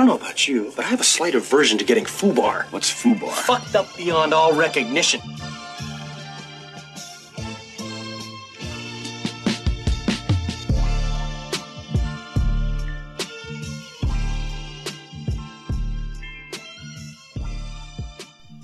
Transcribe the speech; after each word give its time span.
don't 0.00 0.08
know 0.08 0.16
about 0.16 0.48
you, 0.48 0.72
but 0.76 0.86
I 0.86 0.88
have 0.88 1.00
a 1.00 1.04
slight 1.04 1.34
aversion 1.34 1.76
to 1.76 1.84
getting 1.84 2.04
foobar. 2.04 2.64
What's 2.72 2.90
foobar? 2.90 3.32
Fucked 3.32 3.76
up 3.76 3.94
beyond 3.98 4.32
all 4.32 4.54
recognition. 4.54 5.20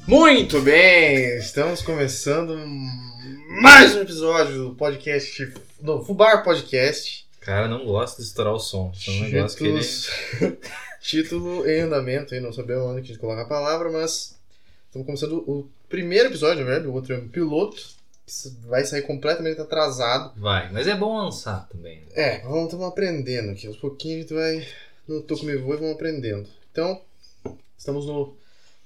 Muito 0.06 0.62
bem, 0.62 1.36
estamos 1.36 1.82
começando 1.82 2.56
mais 3.60 3.94
um 3.94 4.00
episódio 4.00 4.68
do 4.68 4.74
podcast, 4.74 5.52
do 5.80 6.02
Fubar 6.02 6.44
Podcast. 6.44 7.25
Cara, 7.46 7.68
não 7.68 7.84
gosto 7.84 8.16
de 8.16 8.24
estourar 8.24 8.52
o 8.52 8.58
som. 8.58 8.90
Isso 8.92 9.08
é 9.08 9.14
um 9.14 9.20
negócio 9.20 9.56
que 9.56 9.66
ele... 9.66 9.80
Título 11.00 11.64
em 11.64 11.82
andamento, 11.82 12.34
aí 12.34 12.40
não 12.40 12.52
sabemos 12.52 12.84
onde 12.84 13.02
que 13.02 13.04
a 13.04 13.12
gente 13.12 13.20
coloca 13.20 13.42
a 13.42 13.46
palavra, 13.46 13.88
mas 13.88 14.36
estamos 14.86 15.06
começando 15.06 15.44
o 15.48 15.70
primeiro 15.88 16.28
episódio, 16.28 16.64
né? 16.64 16.80
O 16.80 16.92
outro 16.92 17.14
é 17.14 17.18
um 17.18 17.28
piloto, 17.28 17.80
que 18.26 18.66
vai 18.66 18.84
sair 18.84 19.02
completamente 19.02 19.60
atrasado. 19.60 20.32
Vai, 20.40 20.72
mas 20.72 20.88
é 20.88 20.96
bom 20.96 21.16
lançar 21.16 21.68
também. 21.68 22.00
né? 22.00 22.06
É, 22.14 22.40
vamos 22.40 22.64
estamos 22.64 22.88
aprendendo 22.88 23.52
aqui. 23.52 23.68
Aos 23.68 23.76
pouquinhos 23.76 24.16
a 24.16 24.20
gente 24.22 24.34
vai 24.34 24.68
no 25.06 25.22
Tô 25.22 25.36
Me 25.44 25.56
Voe 25.56 25.76
e 25.76 25.78
vamos 25.78 25.94
aprendendo. 25.94 26.48
Então, 26.72 27.00
estamos 27.78 28.06
no, 28.06 28.36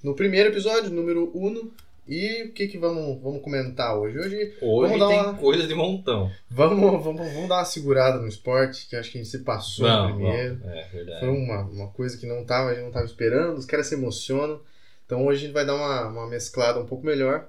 no 0.03 0.13
primeiro 0.13 0.49
episódio, 0.49 0.91
número 0.91 1.31
1. 1.33 1.71
E 2.07 2.43
o 2.43 2.51
que 2.53 2.67
que 2.67 2.77
vamos, 2.77 3.21
vamos 3.21 3.41
comentar 3.41 3.95
hoje? 3.97 4.17
Hoje 4.17 4.35
Hoje 4.61 4.97
Vamos 4.97 5.07
tem 5.07 5.19
uma- 5.19 5.33
coisa 5.37 5.67
de 5.67 5.75
montão. 5.75 6.31
vamos, 6.49 7.03
vamos, 7.03 7.31
vamos 7.33 7.47
dar 7.47 7.57
uma 7.59 7.65
segurada 7.65 8.19
no 8.19 8.27
esporte, 8.27 8.87
que 8.89 8.95
acho 8.95 9.11
que 9.11 9.19
a 9.19 9.21
gente 9.23 9.29
se 9.31 9.39
passou 9.39 9.87
Não, 9.87 10.15
primeiro. 10.15 10.59
não, 10.59 10.69
é 10.71 10.87
verdade. 10.91 11.19
Foi 11.19 11.29
uma, 11.29 11.61
uma 11.61 11.87
coisa 11.89 12.17
que 12.17 12.25
não 12.25 12.43
tava, 12.43 12.69
a 12.71 12.73
gente 12.73 12.83
não 12.83 12.91
tava 12.91 13.05
esperando, 13.05 13.57
os 13.57 13.65
caras 13.65 13.87
se 13.87 13.93
emocionam. 13.95 14.59
Então 15.05 15.25
hoje 15.25 15.37
a 15.37 15.45
gente 15.45 15.53
vai 15.53 15.65
dar 15.65 15.75
uma, 15.75 16.07
uma 16.07 16.27
mesclada 16.27 16.79
um 16.79 16.85
pouco 16.85 17.05
melhor. 17.05 17.47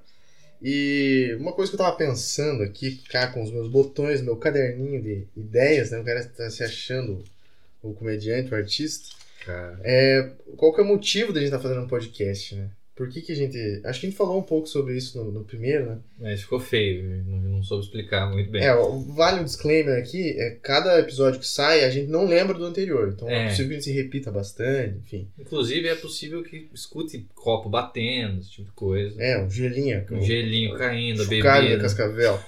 E 0.61 1.34
uma 1.41 1.53
coisa 1.53 1.70
que 1.73 1.75
eu 1.75 1.84
tava 1.84 1.97
pensando 1.97 2.62
aqui, 2.62 2.97
cá 3.08 3.28
com 3.28 3.42
os 3.42 3.50
meus 3.50 3.69
botões, 3.69 4.20
meu 4.20 4.36
caderninho 4.36 5.03
de 5.03 5.27
ideias, 5.36 5.91
né? 5.91 5.98
O 5.98 6.05
cara 6.05 6.25
tá 6.25 6.48
se 6.50 6.62
achando 6.62 7.25
o 7.83 7.92
comediante, 7.95 8.53
o 8.53 8.56
artista. 8.56 9.08
Cara. 9.45 9.80
É, 9.83 10.30
qual 10.56 10.73
que 10.73 10.80
é 10.80 10.84
o 10.84 10.86
motivo 10.86 11.33
da 11.33 11.41
gente 11.41 11.48
estar 11.48 11.58
fazendo 11.58 11.80
um 11.80 11.89
podcast, 11.89 12.55
né? 12.55 12.69
Por 12.95 13.09
que, 13.09 13.23
que 13.23 13.33
a 13.33 13.35
gente. 13.35 13.57
Acho 13.85 14.01
que 14.01 14.07
a 14.07 14.11
gente 14.11 14.17
falou 14.19 14.39
um 14.39 14.43
pouco 14.43 14.67
sobre 14.69 14.95
isso 14.97 15.17
no, 15.17 15.33
no 15.33 15.45
primeiro, 15.45 15.87
né? 15.87 15.98
Mas 16.19 16.43
ficou 16.43 16.61
feio, 16.61 17.03
não, 17.27 17.39
não 17.41 17.62
soube 17.62 17.85
explicar 17.85 18.31
muito 18.31 18.51
bem. 18.51 18.62
É, 18.62 18.75
vale 19.15 19.41
um 19.41 19.45
disclaimer 19.45 19.98
aqui: 19.98 20.39
é, 20.39 20.59
cada 20.62 21.01
episódio 21.01 21.41
que 21.41 21.47
sai 21.47 21.85
a 21.85 21.91
gente 21.91 22.11
não 22.11 22.27
lembra 22.27 22.53
do 22.57 22.65
anterior. 22.67 23.09
Então 23.09 23.29
é, 23.31 23.47
É. 23.47 23.48
possível 23.48 23.69
que 23.69 23.73
a 23.75 23.77
gente 23.79 23.85
se 23.85 23.93
repita 23.93 24.31
bastante, 24.31 24.98
enfim. 24.98 25.27
Inclusive 25.39 25.89
é 25.89 25.95
possível 25.95 26.43
que 26.43 26.69
escute 26.75 27.27
copo 27.35 27.70
batendo, 27.70 28.41
esse 28.41 28.51
tipo 28.51 28.69
de 28.69 28.75
coisa. 28.75 29.20
É, 29.23 29.43
um 29.43 29.51
gelinho. 29.51 30.05
Um 30.11 30.20
gelinho 30.20 30.77
caindo, 30.77 31.27
bebida. 31.27 31.79
Cascavel. 31.81 32.39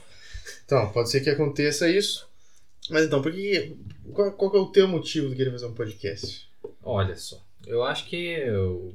Então, 0.67 0.91
pode 0.93 1.11
ser 1.11 1.21
que 1.23 1.31
aconteça 1.31 1.89
isso. 1.91 2.29
Mas 2.91 3.07
então, 3.07 3.23
por 3.23 3.33
que. 3.33 3.77
Qual, 4.13 4.31
qual 4.33 4.55
é 4.57 4.59
o 4.59 4.67
teu 4.67 4.87
motivo 4.87 5.31
de 5.31 5.37
querer 5.37 5.51
fazer 5.51 5.65
um 5.67 5.73
podcast? 5.73 6.47
Olha 6.83 7.17
só, 7.17 7.43
eu 7.67 7.83
acho 7.83 8.07
que 8.07 8.17
eu- 8.17 8.95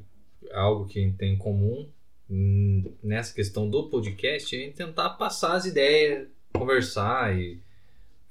algo 0.53 0.87
que 0.87 0.99
a 0.99 1.01
gente 1.01 1.17
tem 1.17 1.33
em 1.33 1.37
comum 1.37 1.89
hum, 2.29 2.93
nessa 3.03 3.33
questão 3.33 3.69
do 3.69 3.89
podcast 3.89 4.55
é 4.55 4.59
a 4.59 4.61
gente 4.63 4.75
tentar 4.75 5.09
passar 5.11 5.53
as 5.53 5.65
ideias, 5.65 6.27
conversar 6.53 7.37
e 7.37 7.59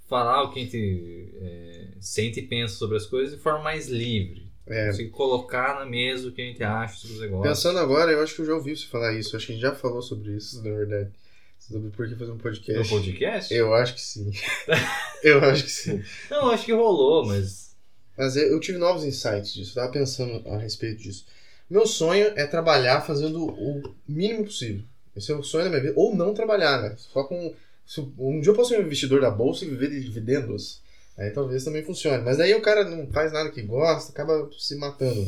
falar 0.06 0.44
o 0.44 0.52
que 0.52 0.60
a 0.60 0.62
gente 0.62 1.34
é, 1.40 1.88
sente 2.00 2.40
e 2.40 2.46
pensa 2.46 2.74
sobre 2.74 2.96
as 2.96 3.06
coisas 3.06 3.36
de 3.36 3.42
forma 3.42 3.62
mais 3.62 3.88
livre. 3.88 4.48
É, 4.66 4.86
Conseguir 4.86 5.10
colocar 5.10 5.78
na 5.78 5.86
mesa 5.86 6.28
o 6.28 6.32
que 6.32 6.42
a 6.42 6.44
gente 6.44 6.62
acha 6.62 6.98
sobre 6.98 7.16
os 7.16 7.22
negócios. 7.22 7.48
pensando 7.48 7.78
agora, 7.78 8.12
eu 8.12 8.22
acho 8.22 8.34
que 8.34 8.42
eu 8.42 8.46
já 8.46 8.54
ouvi 8.54 8.76
você 8.76 8.86
falar 8.86 9.14
isso. 9.14 9.34
Acho 9.34 9.46
que 9.46 9.52
a 9.52 9.54
gente 9.54 9.62
já 9.62 9.74
falou 9.74 10.02
sobre 10.02 10.32
isso, 10.32 10.62
na 10.62 10.70
verdade. 10.70 11.10
Sobre 11.58 11.90
por 11.90 12.08
que 12.08 12.14
fazer 12.14 12.32
um 12.32 12.38
podcast. 12.38 12.88
podcast? 12.88 13.54
Eu 13.54 13.74
acho 13.74 13.94
que 13.94 14.00
sim. 14.00 14.30
eu 15.22 15.42
acho 15.44 15.64
que 15.64 15.70
sim. 15.70 16.02
Não, 16.30 16.50
acho 16.50 16.64
que 16.66 16.72
rolou, 16.72 17.26
mas. 17.26 17.76
Mas 18.16 18.36
eu, 18.36 18.48
eu 18.48 18.60
tive 18.60 18.78
novos 18.78 19.04
insights 19.04 19.54
disso, 19.54 19.70
eu 19.70 19.82
tava 19.82 19.92
pensando 19.92 20.46
a 20.48 20.58
respeito 20.58 21.02
disso. 21.02 21.26
Meu 21.68 21.86
sonho 21.86 22.32
é 22.36 22.46
trabalhar 22.46 23.02
fazendo 23.02 23.46
o 23.46 23.94
mínimo 24.06 24.44
possível. 24.44 24.82
Esse 25.14 25.32
é 25.32 25.34
o 25.34 25.42
sonho 25.42 25.64
da 25.64 25.70
minha 25.70 25.82
vida. 25.82 25.94
Ou 25.96 26.14
não 26.14 26.32
trabalhar, 26.32 26.80
né? 26.80 26.94
Só 26.96 27.24
com. 27.24 27.54
se 27.84 28.00
Um 28.18 28.40
dia 28.40 28.50
eu 28.50 28.56
posso 28.56 28.70
ser 28.70 28.78
um 28.78 28.86
investidor 28.86 29.20
da 29.20 29.30
bolsa 29.30 29.64
e 29.64 29.68
viver 29.68 29.90
de 29.90 30.00
dividendos. 30.00 30.80
Aí 31.16 31.30
talvez 31.30 31.64
também 31.64 31.82
funcione. 31.82 32.22
Mas 32.22 32.38
daí 32.38 32.54
o 32.54 32.62
cara 32.62 32.84
não 32.84 33.06
faz 33.08 33.32
nada 33.32 33.50
que 33.50 33.60
gosta, 33.62 34.12
acaba 34.12 34.48
se 34.56 34.76
matando. 34.76 35.26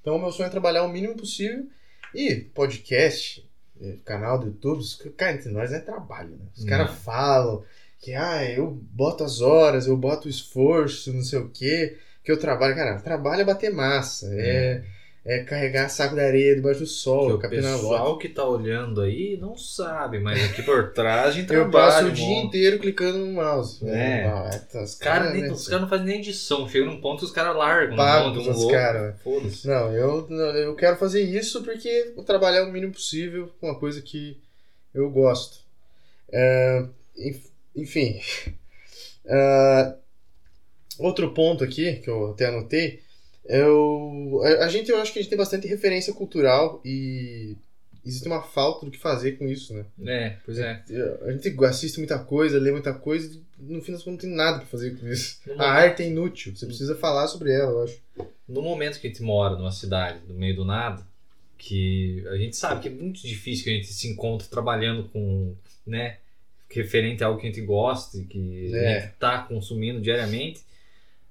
Então 0.00 0.16
o 0.16 0.20
meu 0.20 0.30
sonho 0.30 0.48
é 0.48 0.50
trabalhar 0.50 0.84
o 0.84 0.92
mínimo 0.92 1.16
possível. 1.16 1.66
E 2.14 2.34
podcast, 2.36 3.48
eh, 3.80 3.96
canal 4.04 4.38
do 4.38 4.46
YouTube, 4.48 4.84
cara, 5.16 5.32
entre 5.32 5.50
nós 5.50 5.72
é 5.72 5.80
trabalho, 5.80 6.30
né? 6.30 6.44
Os 6.54 6.64
caras 6.64 6.90
Não. 6.90 6.96
falam 6.96 7.64
que 7.98 8.12
ah, 8.12 8.44
eu 8.44 8.70
boto 8.70 9.24
as 9.24 9.40
horas, 9.40 9.86
eu 9.86 9.96
boto 9.96 10.26
o 10.26 10.30
esforço, 10.30 11.12
não 11.12 11.22
sei 11.22 11.38
o 11.38 11.48
quê, 11.48 11.96
que 12.22 12.30
eu 12.30 12.38
trabalho. 12.38 12.74
Cara, 12.74 13.00
trabalho 13.00 13.40
é 13.40 13.44
bater 13.44 13.72
massa, 13.72 14.28
é, 14.34 14.84
é 15.24 15.44
carregar 15.44 15.88
saco 15.88 16.16
de 16.16 16.20
areia 16.20 16.54
debaixo 16.56 16.80
do 16.80 16.86
sol, 16.86 17.38
que 17.38 17.46
o 17.46 17.50
pessoal 17.50 18.18
que 18.18 18.28
tá 18.28 18.44
olhando 18.44 19.00
aí 19.00 19.36
não 19.40 19.56
sabe, 19.56 20.18
mas 20.18 20.42
aqui 20.50 20.62
por 20.62 20.92
trás 20.92 21.28
a 21.28 21.30
gente 21.30 21.50
Eu 21.54 21.70
passo 21.70 22.06
o 22.06 22.10
dia 22.12 22.38
inteiro 22.42 22.78
clicando 22.80 23.18
no 23.18 23.32
mouse. 23.32 23.86
É. 23.88 24.24
Ah, 24.24 24.50
tá, 24.72 24.82
os 24.82 24.90
Os 24.90 24.94
caras 24.96 25.32
nem- 25.32 25.42
né, 25.42 25.50
os 25.52 25.66
caras 25.68 25.82
não 25.82 25.88
fazem 25.88 26.06
nem 26.06 26.18
edição, 26.18 26.68
chega 26.68 26.86
num 26.86 27.00
ponto 27.00 27.20
que 27.20 27.24
os 27.26 27.30
caras 27.30 27.56
largam. 27.56 27.96
Pago 27.96 28.30
um 28.30 28.42
louco. 28.42 28.72
caras. 28.72 29.14
Foda-se. 29.22 29.66
Não, 29.68 29.92
eu, 29.92 30.28
eu 30.30 30.74
quero 30.74 30.96
fazer 30.96 31.22
isso 31.22 31.62
porque 31.62 32.12
vou 32.16 32.24
trabalhar 32.24 32.64
o 32.64 32.72
mínimo 32.72 32.92
possível 32.92 33.48
com 33.60 33.68
uma 33.68 33.78
coisa 33.78 34.02
que 34.02 34.40
eu 34.92 35.08
gosto. 35.10 35.58
É, 36.32 36.84
enf- 37.16 37.50
enfim. 37.76 38.20
Ah, 39.24 39.94
outro 40.98 41.30
ponto 41.32 41.62
aqui, 41.62 41.94
que 41.96 42.10
eu 42.10 42.32
até 42.32 42.46
anotei, 42.46 43.00
eu, 43.44 44.40
a, 44.44 44.64
a 44.64 44.68
gente, 44.68 44.90
eu 44.90 44.98
acho 45.00 45.12
que 45.12 45.18
a 45.18 45.22
gente 45.22 45.28
tem 45.30 45.38
bastante 45.38 45.66
referência 45.66 46.12
cultural 46.12 46.80
e 46.84 47.56
existe 48.04 48.26
uma 48.26 48.42
falta 48.42 48.84
do 48.84 48.90
que 48.92 48.98
fazer 48.98 49.32
com 49.32 49.46
isso, 49.46 49.74
né? 49.74 49.84
É, 50.06 50.36
pois 50.44 50.58
é. 50.58 50.82
A 51.24 51.32
gente 51.32 51.64
assiste 51.64 51.98
muita 51.98 52.18
coisa, 52.18 52.58
lê 52.58 52.72
muita 52.72 52.92
coisa 52.92 53.38
e 53.60 53.72
no 53.72 53.80
fim 53.82 53.92
das 53.92 54.02
contas 54.02 54.24
não 54.24 54.30
tem 54.30 54.36
nada 54.36 54.58
pra 54.58 54.66
fazer 54.66 54.96
com 54.98 55.06
isso. 55.08 55.38
No 55.46 55.52
A 55.54 55.56
momento- 55.56 55.70
arte 55.70 56.02
é 56.02 56.06
inútil, 56.08 56.56
você 56.56 56.66
precisa 56.66 56.94
falar 56.96 57.26
sobre 57.28 57.52
ela, 57.52 57.70
eu 57.72 57.82
acho. 57.84 57.98
No 58.48 58.60
momento 58.62 59.00
que 59.00 59.06
a 59.06 59.10
gente 59.10 59.22
mora 59.22 59.56
numa 59.56 59.70
cidade, 59.70 60.18
no 60.28 60.34
meio 60.34 60.56
do 60.56 60.64
nada, 60.64 61.06
que 61.56 62.24
a 62.28 62.36
gente 62.36 62.56
sabe 62.56 62.80
que 62.82 62.88
é 62.88 62.90
muito 62.90 63.22
difícil 63.22 63.64
que 63.64 63.70
a 63.70 63.74
gente 63.74 63.92
se 63.92 64.08
encontre 64.08 64.48
trabalhando 64.48 65.04
com, 65.10 65.54
né, 65.86 66.16
referente 66.68 67.22
a 67.22 67.28
algo 67.28 67.38
que 67.40 67.46
a 67.46 67.50
gente 67.50 67.60
gosta 67.64 68.18
e 68.18 68.24
que 68.24 68.74
É. 68.74 68.96
a 68.96 69.00
gente 69.00 69.12
tá 69.14 69.38
consumindo 69.42 70.00
diariamente, 70.00 70.60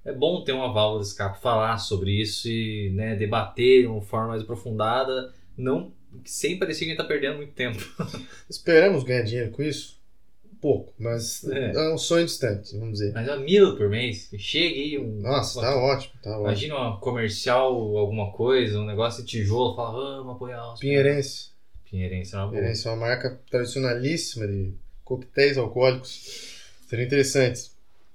é 0.04 0.12
bom 0.12 0.42
ter 0.42 0.52
uma 0.52 0.72
válvula 0.72 1.02
de 1.02 1.08
escape, 1.08 1.40
falar 1.40 1.78
sobre 1.78 2.10
isso 2.20 2.48
e, 2.48 2.90
né, 2.90 3.14
debater 3.16 3.82
de 3.82 3.86
uma 3.86 4.02
forma 4.02 4.28
mais 4.28 4.42
aprofundada, 4.42 5.32
não 5.56 5.92
sem 6.24 6.58
parecer 6.58 6.80
que 6.80 6.90
a 6.90 6.94
gente 6.94 6.98
tá 6.98 7.04
perdendo 7.04 7.36
muito 7.36 7.52
tempo. 7.52 7.78
Esperamos 8.48 9.02
ganhar 9.04 9.22
dinheiro 9.22 9.50
com 9.50 9.62
isso? 9.62 10.00
Um 10.44 10.56
pouco, 10.56 10.92
mas 10.98 11.42
É. 11.48 11.72
é, 11.72 11.94
um 11.94 11.98
sonho 11.98 12.24
distante, 12.26 12.76
vamos 12.76 12.98
dizer. 12.98 13.12
Mas 13.14 13.26
é 13.28 13.36
mil 13.38 13.76
por 13.76 13.88
mês, 13.88 14.28
chega 14.38 14.74
aí 14.74 14.98
um... 14.98 15.20
Nossa, 15.20 15.58
uma- 15.60 15.68
tá 15.68 15.76
ótimo, 15.76 16.12
tá 16.22 16.30
ótimo. 16.30 16.46
Imagina 16.48 16.76
uma 16.76 17.00
comercial, 17.00 17.96
alguma 17.96 18.30
coisa, 18.32 18.78
um 18.78 18.84
negócio 18.86 19.24
de 19.24 19.30
tijolo, 19.30 19.74
fala, 19.74 20.18
vamos 20.18 20.34
apoiar 20.36 20.72
os 20.74 20.80
Pinheirense. 20.80 21.50
Pinheirense 21.90 22.34
é 22.34 22.38
uma 22.38 22.44
boa. 22.46 22.52
Pinheirense 22.56 22.86
é 22.86 22.90
uma 22.90 22.96
marca 23.06 23.40
tradicionalíssima 23.50 24.46
de 24.46 24.74
coquetéis 25.04 25.56
alcoólicos. 25.58 26.60
Seria 26.88 27.04
interessante. 27.06 27.70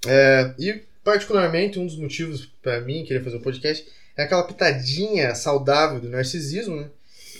É, 0.07 0.53
e, 0.59 0.83
particularmente, 1.07 1.79
um 1.79 1.85
dos 1.85 1.95
motivos 1.95 2.51
pra 2.61 2.81
mim 2.81 3.05
querer 3.05 3.23
fazer 3.23 3.37
o 3.37 3.41
podcast 3.41 3.87
é 4.17 4.23
aquela 4.23 4.43
pitadinha 4.43 5.33
saudável 5.35 6.01
do 6.01 6.09
narcisismo, 6.09 6.75
né? 6.75 6.89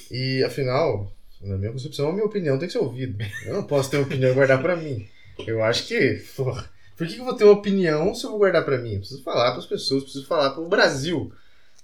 E, 0.09 0.41
afinal, 0.45 1.11
na 1.41 1.57
minha 1.57 1.73
concepção, 1.73 2.07
a 2.07 2.13
minha 2.13 2.23
opinião 2.23 2.57
tem 2.57 2.69
que 2.69 2.71
ser 2.71 2.79
ouvida. 2.79 3.25
Eu 3.45 3.55
não 3.55 3.63
posso 3.63 3.91
ter 3.91 3.97
uma 3.97 4.05
opinião 4.05 4.31
e 4.31 4.33
guardar 4.33 4.61
pra 4.61 4.77
mim. 4.77 5.05
Eu 5.45 5.61
acho 5.61 5.85
que, 5.85 6.23
porra, 6.37 6.71
por 6.95 7.05
que 7.05 7.15
que 7.15 7.19
eu 7.19 7.25
vou 7.25 7.33
ter 7.35 7.43
uma 7.43 7.55
opinião 7.55 8.15
se 8.15 8.23
eu 8.23 8.29
vou 8.29 8.39
guardar 8.39 8.63
pra 8.63 8.77
mim? 8.77 8.93
Eu 8.93 8.99
preciso 8.99 9.21
falar 9.21 9.51
pras 9.51 9.65
pessoas, 9.65 10.03
preciso 10.03 10.25
falar 10.25 10.51
pro 10.51 10.69
Brasil. 10.69 11.29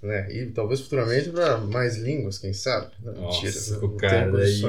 Né? 0.02 0.34
E 0.34 0.46
talvez 0.46 0.80
futuramente 0.80 1.28
pra 1.28 1.58
mais 1.58 1.98
línguas, 1.98 2.38
quem 2.38 2.54
sabe? 2.54 2.92
Não, 3.02 3.12
Nossa, 3.12 3.44
mentira, 3.44 3.84
o 3.84 3.90
cara 3.90 4.32
daí. 4.32 4.62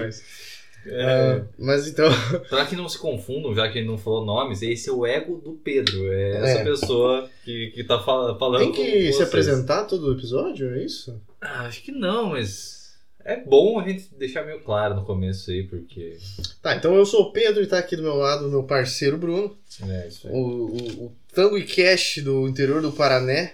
Condições. 0.90 1.06
É, 1.08 1.32
Ah, 1.42 1.46
mas 1.58 1.88
então, 1.88 2.10
Pra 2.50 2.66
que 2.66 2.76
não 2.76 2.88
se 2.88 2.98
confundam, 2.98 3.54
já 3.56 3.70
que 3.70 3.80
ele 3.80 3.88
não 3.88 3.98
falou 3.98 4.26
nomes, 4.26 4.62
esse 4.62 4.90
é 4.90 4.92
o 4.94 5.06
ego 5.06 5.38
do 5.38 5.54
Pedro. 5.54 6.12
É 6.12 6.38
essa 6.38 6.60
É. 6.60 6.64
pessoa 6.64 7.30
que, 7.44 7.72
que 7.72 7.84
tá 7.84 8.00
fala- 8.00 8.38
falando 8.40 8.62
tem 8.62 8.72
que 8.72 9.12
se 9.14 9.24
apresentar 9.24 9.86
todo 9.86 10.08
o 10.08 10.14
episódio, 10.14 10.74
é 10.76 10.84
isso? 10.84 11.20
Ah, 11.42 11.66
acho 11.68 11.82
que 11.84 11.92
não, 11.92 12.30
mas 12.30 12.96
é 13.24 13.38
bom 13.38 13.80
a 13.80 13.88
gente 13.88 14.08
deixar 14.18 14.46
meio 14.46 14.60
claro 14.62 14.96
no 14.96 15.04
começo 15.06 15.50
aí, 15.52 15.64
porque. 15.64 16.18
Tá, 16.62 16.76
então 16.76 16.96
eu 16.96 17.06
sou 17.06 17.24
o 17.24 17.32
Pedro 17.32 17.64
e 17.64 17.68
tá 17.68 17.80
aqui 17.80 17.96
do 17.96 18.04
meu 18.04 18.16
lado 18.16 18.48
o 18.48 18.52
meu 18.52 18.64
parceiro 18.64 19.18
Bruno, 19.18 19.58
É, 19.88 20.08
isso 20.08 20.28
o, 20.28 20.38
o, 20.38 21.06
o 21.06 21.16
Tango 21.34 21.58
e 21.58 21.64
Cash 21.66 22.20
do 22.24 22.48
interior 22.48 22.82
do 22.82 22.92
Paraná. 22.92 23.50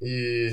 E 0.00 0.52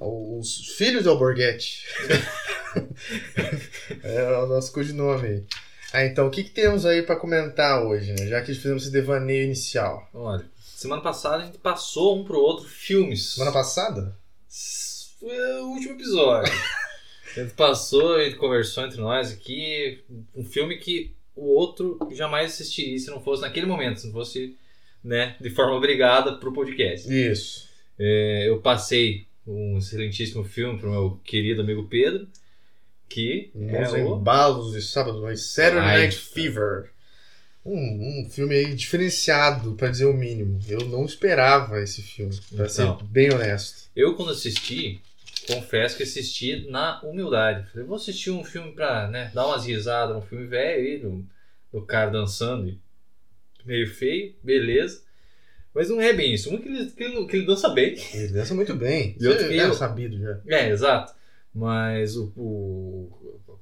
Os 0.00 0.74
Filhos 0.76 1.02
de 1.02 1.08
Alborguete. 1.08 1.84
é 4.02 4.38
o 4.38 4.46
nosso 4.46 4.72
codinome 4.72 5.26
aí. 5.28 5.44
Ah, 5.92 6.04
então, 6.04 6.26
o 6.26 6.30
que, 6.30 6.42
que 6.42 6.50
temos 6.50 6.84
aí 6.84 7.02
pra 7.02 7.16
comentar 7.16 7.84
hoje, 7.84 8.12
né? 8.12 8.26
Já 8.26 8.40
que 8.40 8.54
fizemos 8.54 8.82
esse 8.82 8.92
devaneio 8.92 9.44
inicial. 9.44 10.08
Olha, 10.12 10.44
semana 10.58 11.00
passada 11.00 11.42
a 11.42 11.46
gente 11.46 11.58
passou 11.58 12.18
um 12.18 12.24
pro 12.24 12.40
outro 12.40 12.68
filmes. 12.68 13.34
Semana 13.34 13.52
passada? 13.52 14.16
Foi 15.20 15.60
o 15.60 15.68
último 15.68 15.94
episódio. 15.94 16.52
a 17.36 17.40
gente 17.40 17.54
passou, 17.54 18.16
a 18.16 18.24
gente 18.24 18.36
conversou 18.36 18.84
entre 18.84 19.00
nós 19.00 19.32
aqui. 19.32 20.02
Um 20.34 20.44
filme 20.44 20.78
que 20.78 21.14
o 21.36 21.46
outro 21.54 21.98
jamais 22.12 22.52
assistiria 22.52 22.98
se 22.98 23.10
não 23.10 23.20
fosse 23.20 23.42
naquele 23.42 23.66
momento, 23.66 24.00
se 24.00 24.06
não 24.06 24.12
fosse 24.12 24.56
né, 25.02 25.36
de 25.40 25.50
forma 25.50 25.74
obrigada 25.74 26.36
pro 26.36 26.52
podcast. 26.52 27.08
Isso. 27.08 27.68
É, 27.98 28.48
eu 28.48 28.60
passei 28.60 29.26
um 29.46 29.78
excelentíssimo 29.78 30.42
filme 30.42 30.78
pro 30.78 30.90
meu 30.90 31.20
querido 31.22 31.60
amigo 31.60 31.86
Pedro, 31.86 32.26
que 33.14 33.50
é 33.54 33.80
Nos 33.82 33.92
o... 33.92 33.96
embalos 33.98 34.72
de 34.72 34.82
sábado, 34.82 35.22
mas 35.22 35.46
Saturday 35.52 35.80
Ai. 35.88 35.98
Night 36.02 36.16
Fever. 36.16 36.90
Um, 37.64 38.24
um 38.26 38.30
filme 38.30 38.54
aí 38.54 38.74
diferenciado, 38.74 39.74
pra 39.74 39.88
dizer 39.88 40.04
o 40.04 40.12
mínimo. 40.12 40.58
Eu 40.68 40.80
não 40.86 41.04
esperava 41.04 41.80
esse 41.80 42.02
filme, 42.02 42.34
pra 42.54 42.66
Então. 42.66 42.98
ser 42.98 43.04
bem 43.06 43.32
honesto. 43.32 43.88
Eu, 43.96 44.14
quando 44.16 44.32
assisti, 44.32 45.00
confesso 45.46 45.96
que 45.96 46.02
assisti 46.02 46.66
na 46.68 47.00
humildade. 47.02 47.66
Falei, 47.70 47.86
vou 47.86 47.96
assistir 47.96 48.30
um 48.30 48.44
filme 48.44 48.72
pra 48.72 49.08
né, 49.08 49.30
dar 49.32 49.46
umas 49.46 49.64
risadas, 49.64 50.14
um 50.16 50.20
filme 50.20 50.46
velho 50.46 50.82
aí, 50.82 50.98
do, 50.98 51.24
do 51.72 51.82
cara 51.86 52.10
dançando, 52.10 52.68
e 52.68 52.78
meio 53.64 53.88
feio, 53.94 54.34
beleza. 54.42 55.02
Mas 55.74 55.88
não 55.88 56.00
é 56.00 56.12
bem 56.12 56.34
isso. 56.34 56.52
Um 56.54 56.58
que 56.58 56.68
ele, 56.68 56.90
que 56.90 57.02
ele, 57.02 57.26
que 57.26 57.36
ele 57.36 57.46
dança 57.46 57.68
bem. 57.70 57.96
Ele 58.12 58.28
dança 58.28 58.54
muito 58.54 58.74
bem. 58.76 59.16
E 59.18 59.26
outro 59.26 59.48
que 59.48 59.58
era 59.58 59.68
eu- 59.68 59.74
sabido 59.74 60.18
já. 60.20 60.38
É, 60.46 60.68
exato. 60.68 61.14
Mas 61.54 62.16
o, 62.16 62.32
o- 62.36 63.10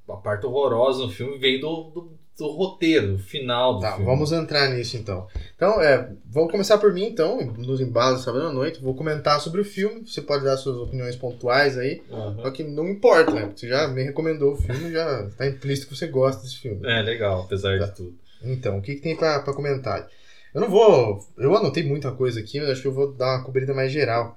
a 0.09 0.17
parte 0.17 0.47
horrorosa 0.47 1.03
no 1.03 1.11
filme 1.11 1.39
vem 1.39 1.61
do, 1.61 1.91
do, 1.95 2.13
do 2.39 2.47
roteiro, 2.53 3.13
do 3.13 3.19
final 3.19 3.75
do 3.75 3.81
Tá, 3.81 3.93
filme. 3.93 4.07
vamos 4.07 4.33
entrar 4.33 4.69
nisso 4.71 4.97
então. 4.97 5.27
Então, 5.55 5.81
é, 5.81 6.11
vamos 6.27 6.51
começar 6.51 6.79
por 6.79 6.93
mim 6.93 7.05
então, 7.05 7.41
nos 7.59 7.81
embalos 7.81 8.23
sábado 8.23 8.47
à 8.47 8.53
noite. 8.53 8.81
Vou 8.83 8.95
comentar 8.95 9.41
sobre 9.41 9.61
o 9.61 9.65
filme. 9.65 10.07
Você 10.07 10.21
pode 10.23 10.45
dar 10.45 10.57
suas 10.57 10.77
opiniões 10.77 11.17
pontuais 11.17 11.77
aí. 11.79 12.03
Aham. 12.11 12.37
Só 12.43 12.51
que 12.51 12.65
não 12.65 12.89
importa, 12.89 13.31
né? 13.33 13.51
Você 13.55 13.69
já 13.69 13.87
me 13.89 14.03
recomendou 14.03 14.53
o 14.53 14.57
filme, 14.57 14.91
já 14.91 15.29
tá 15.37 15.47
implícito 15.47 15.89
que 15.89 15.97
você 15.97 16.07
gosta 16.07 16.43
desse 16.43 16.57
filme. 16.59 16.81
É, 16.87 17.03
legal, 17.03 17.43
apesar 17.43 17.79
Tá. 17.79 17.87
de 17.87 17.95
tudo. 17.95 18.15
Então, 18.43 18.79
o 18.79 18.83
que, 18.83 18.97
que 18.97 19.03
tem 19.03 19.15
pra, 19.17 19.41
pra 19.41 19.55
comentar? 19.55 20.09
Eu 20.55 20.61
não 20.63 20.69
vou. 20.69 21.25
Eu 21.39 21.55
anotei 21.57 21.83
muita 21.85 22.11
coisa 22.11 22.41
aqui, 22.41 22.59
mas 22.61 22.71
acho 22.71 22.83
que 22.83 22.89
eu 22.89 22.93
vou 22.93 23.13
dar 23.13 23.37
uma 23.37 23.45
cobertura 23.45 23.75
mais 23.77 23.93
geral. 23.93 24.37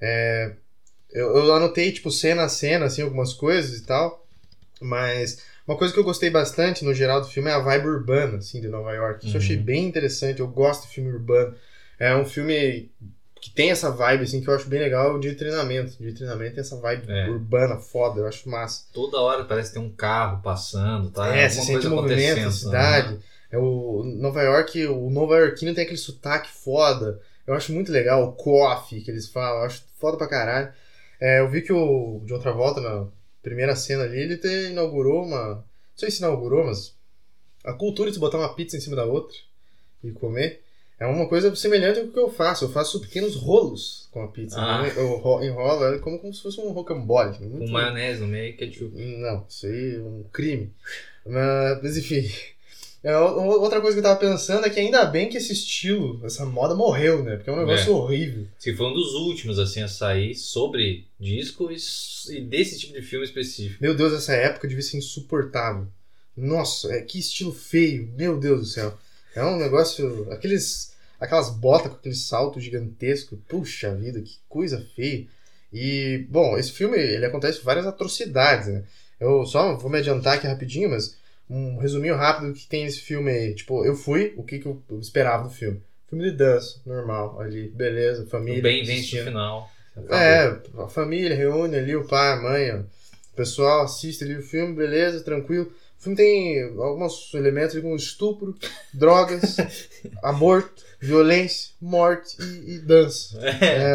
É, 0.00 0.54
eu, 1.14 1.34
eu 1.36 1.54
anotei, 1.54 1.92
tipo, 1.92 2.10
cena 2.10 2.44
a 2.44 2.48
cena, 2.48 2.86
assim, 2.86 3.02
algumas 3.02 3.32
coisas 3.32 3.78
e 3.78 3.82
tal. 3.84 4.26
Mas 4.80 5.42
uma 5.66 5.76
coisa 5.78 5.94
que 5.94 6.00
eu 6.00 6.04
gostei 6.04 6.30
bastante, 6.30 6.84
no 6.84 6.92
geral, 6.94 7.20
do 7.20 7.28
filme 7.28 7.48
é 7.50 7.54
a 7.54 7.58
vibe 7.60 7.86
urbana, 7.88 8.38
assim, 8.38 8.60
de 8.60 8.68
Nova 8.68 8.92
York. 8.92 9.24
Isso 9.26 9.36
eu 9.36 9.40
Uhum. 9.40 9.44
achei 9.44 9.56
bem 9.56 9.86
interessante. 9.86 10.40
Eu 10.40 10.48
gosto 10.48 10.88
de 10.88 10.94
filme 10.94 11.10
urbano. 11.10 11.54
É 11.98 12.14
um 12.16 12.24
filme 12.24 12.90
que 13.40 13.50
tem 13.50 13.70
essa 13.70 13.90
vibe, 13.90 14.24
assim, 14.24 14.40
que 14.40 14.48
eu 14.48 14.54
acho 14.54 14.68
bem 14.68 14.80
legal 14.80 15.18
de 15.20 15.34
treinamento. 15.34 16.02
De 16.02 16.12
treinamento 16.12 16.54
tem 16.54 16.60
essa 16.62 16.76
vibe 16.76 17.10
É. 17.10 17.28
urbana 17.28 17.76
foda, 17.76 18.20
eu 18.20 18.26
acho 18.26 18.48
massa. 18.48 18.84
Toda 18.92 19.20
hora 19.20 19.44
parece 19.44 19.72
ter 19.72 19.78
um 19.78 19.90
carro 19.90 20.42
passando, 20.42 21.10
tá? 21.10 21.28
É, 21.28 21.48
você 21.48 21.60
Alguma 21.60 21.80
sente 21.80 21.88
movimento 21.88 22.38
acontecendo, 22.38 22.50
cidade. 22.52 23.12
né? 23.14 23.18
É 23.52 23.58
o 23.58 24.02
Nova 24.02 24.42
York, 24.42 24.86
o 24.86 25.10
Nova 25.10 25.36
Yorkino 25.36 25.74
tem 25.74 25.84
aquele 25.84 25.98
sotaque 25.98 26.50
foda. 26.50 27.20
Eu 27.46 27.54
acho 27.54 27.72
muito 27.72 27.92
legal 27.92 28.24
o 28.24 28.32
coffee 28.32 29.02
que 29.02 29.10
eles 29.10 29.28
falam, 29.28 29.60
eu 29.60 29.66
acho 29.66 29.82
foda 30.00 30.16
pra 30.16 30.26
caralho. 30.26 30.72
É, 31.26 31.40
eu 31.40 31.48
vi 31.48 31.62
que 31.62 31.72
o 31.72 32.20
John 32.26 32.38
Travolta, 32.38 32.80
na 32.80 33.06
primeira 33.42 33.74
cena 33.76 34.02
ali, 34.04 34.18
ele 34.20 34.36
te 34.36 34.48
inaugurou 34.70 35.22
uma. 35.24 35.54
Não 35.56 35.64
sei 35.96 36.10
se 36.10 36.18
inaugurou, 36.18 36.64
mas. 36.66 36.94
A 37.64 37.72
cultura 37.72 38.10
de 38.10 38.18
botar 38.18 38.36
uma 38.38 38.54
pizza 38.54 38.76
em 38.76 38.80
cima 38.80 38.96
da 38.96 39.04
outra 39.04 39.36
e 40.02 40.10
comer. 40.10 40.60
É 41.00 41.06
uma 41.06 41.26
coisa 41.28 41.54
semelhante 41.56 41.98
ao 41.98 42.08
que 42.08 42.18
eu 42.18 42.30
faço. 42.30 42.66
Eu 42.66 42.68
faço 42.68 43.00
pequenos 43.00 43.34
rolos 43.36 44.06
com 44.12 44.22
a 44.22 44.28
pizza. 44.28 44.56
Ah. 44.60 44.86
Eu 44.96 45.16
ro- 45.16 45.42
enrolo 45.42 45.82
ela 45.84 45.98
como, 45.98 46.18
como 46.18 46.32
se 46.34 46.42
fosse 46.42 46.60
um 46.60 46.70
rocambole. 46.72 47.36
Com 47.38 47.66
maionese 47.68 48.20
no 48.20 48.28
meio, 48.28 48.54
ketchup. 48.56 48.94
não, 48.96 49.44
isso 49.48 49.66
aí 49.66 49.96
é 49.96 49.98
um 50.00 50.24
crime. 50.32 50.72
Mas, 51.26 51.96
enfim. 51.96 52.30
É, 53.04 53.14
outra 53.18 53.82
coisa 53.82 53.94
que 53.94 53.98
eu 53.98 54.02
tava 54.02 54.18
pensando 54.18 54.64
é 54.66 54.70
que 54.70 54.80
ainda 54.80 55.04
bem 55.04 55.28
que 55.28 55.36
esse 55.36 55.52
estilo, 55.52 56.20
essa 56.24 56.46
moda 56.46 56.74
morreu, 56.74 57.22
né? 57.22 57.36
Porque 57.36 57.50
é 57.50 57.52
um 57.52 57.58
negócio 57.58 57.92
É. 57.92 57.94
horrível. 57.94 58.46
Se 58.58 58.74
foi 58.74 58.86
um 58.86 58.94
dos 58.94 59.12
últimos, 59.12 59.58
assim, 59.58 59.82
a 59.82 59.88
sair 59.88 60.34
sobre 60.34 61.06
disco 61.20 61.70
e, 61.70 61.76
e 62.34 62.40
desse 62.40 62.78
tipo 62.78 62.94
de 62.94 63.02
filme 63.02 63.26
específico. 63.26 63.76
Meu 63.82 63.94
Deus, 63.94 64.14
essa 64.14 64.32
época 64.32 64.66
devia 64.66 64.82
ser 64.82 64.96
insuportável. 64.96 65.86
Nossa, 66.34 66.90
é, 66.94 67.02
que 67.02 67.18
estilo 67.18 67.52
feio. 67.52 68.10
Meu 68.16 68.38
Deus 68.40 68.60
do 68.60 68.66
céu. 68.66 68.96
É 69.36 69.44
um 69.44 69.58
negócio. 69.58 70.26
Aqueles. 70.32 70.94
Aquelas 71.20 71.50
botas 71.50 71.90
com 71.92 71.98
aquele 71.98 72.14
salto 72.14 72.58
gigantesco. 72.58 73.36
Puxa 73.48 73.94
vida, 73.94 74.20
que 74.22 74.38
coisa 74.48 74.84
feia. 74.96 75.26
E, 75.72 76.24
bom, 76.30 76.56
esse 76.56 76.72
filme 76.72 76.96
ele 76.98 77.26
acontece 77.26 77.62
várias 77.62 77.86
atrocidades, 77.86 78.68
né? 78.68 78.82
Eu 79.20 79.44
só 79.44 79.76
vou 79.76 79.90
me 79.90 79.98
adiantar 79.98 80.34
aqui 80.34 80.46
rapidinho, 80.46 80.90
mas 80.90 81.16
um 81.48 81.78
resuminho 81.78 82.16
rápido 82.16 82.48
do 82.48 82.54
que 82.54 82.66
tem 82.66 82.84
nesse 82.84 83.00
filme 83.00 83.30
aí. 83.30 83.54
Tipo, 83.54 83.84
eu 83.84 83.94
fui, 83.94 84.32
o 84.36 84.42
que, 84.42 84.58
que 84.58 84.66
eu 84.66 84.82
esperava 85.00 85.44
do 85.44 85.50
filme? 85.50 85.82
Filme 86.08 86.30
de 86.30 86.36
dança, 86.36 86.80
normal, 86.86 87.40
ali, 87.40 87.68
beleza, 87.68 88.26
família. 88.26 88.62
bem 88.62 88.84
vence 88.84 89.18
no 89.18 89.24
final. 89.24 89.70
Acabou. 89.96 90.16
É, 90.16 90.62
a 90.78 90.88
família 90.88 91.34
reúne 91.36 91.76
ali, 91.76 91.94
o 91.94 92.04
pai, 92.04 92.32
a 92.32 92.36
mãe, 92.36 92.70
ó. 92.72 92.78
o 92.80 93.36
pessoal 93.36 93.82
assiste 93.84 94.24
ali 94.24 94.36
o 94.36 94.42
filme, 94.42 94.74
beleza, 94.74 95.22
tranquilo. 95.22 95.72
O 95.98 96.02
filme 96.04 96.16
tem 96.16 96.62
alguns 96.78 97.32
elementos 97.34 97.78
como 97.80 97.96
estupro, 97.96 98.54
drogas, 98.92 99.56
aborto, 100.22 100.82
violência, 101.00 101.72
morte 101.80 102.36
e, 102.40 102.74
e 102.74 102.78
dança. 102.80 103.38
É, 103.60 103.94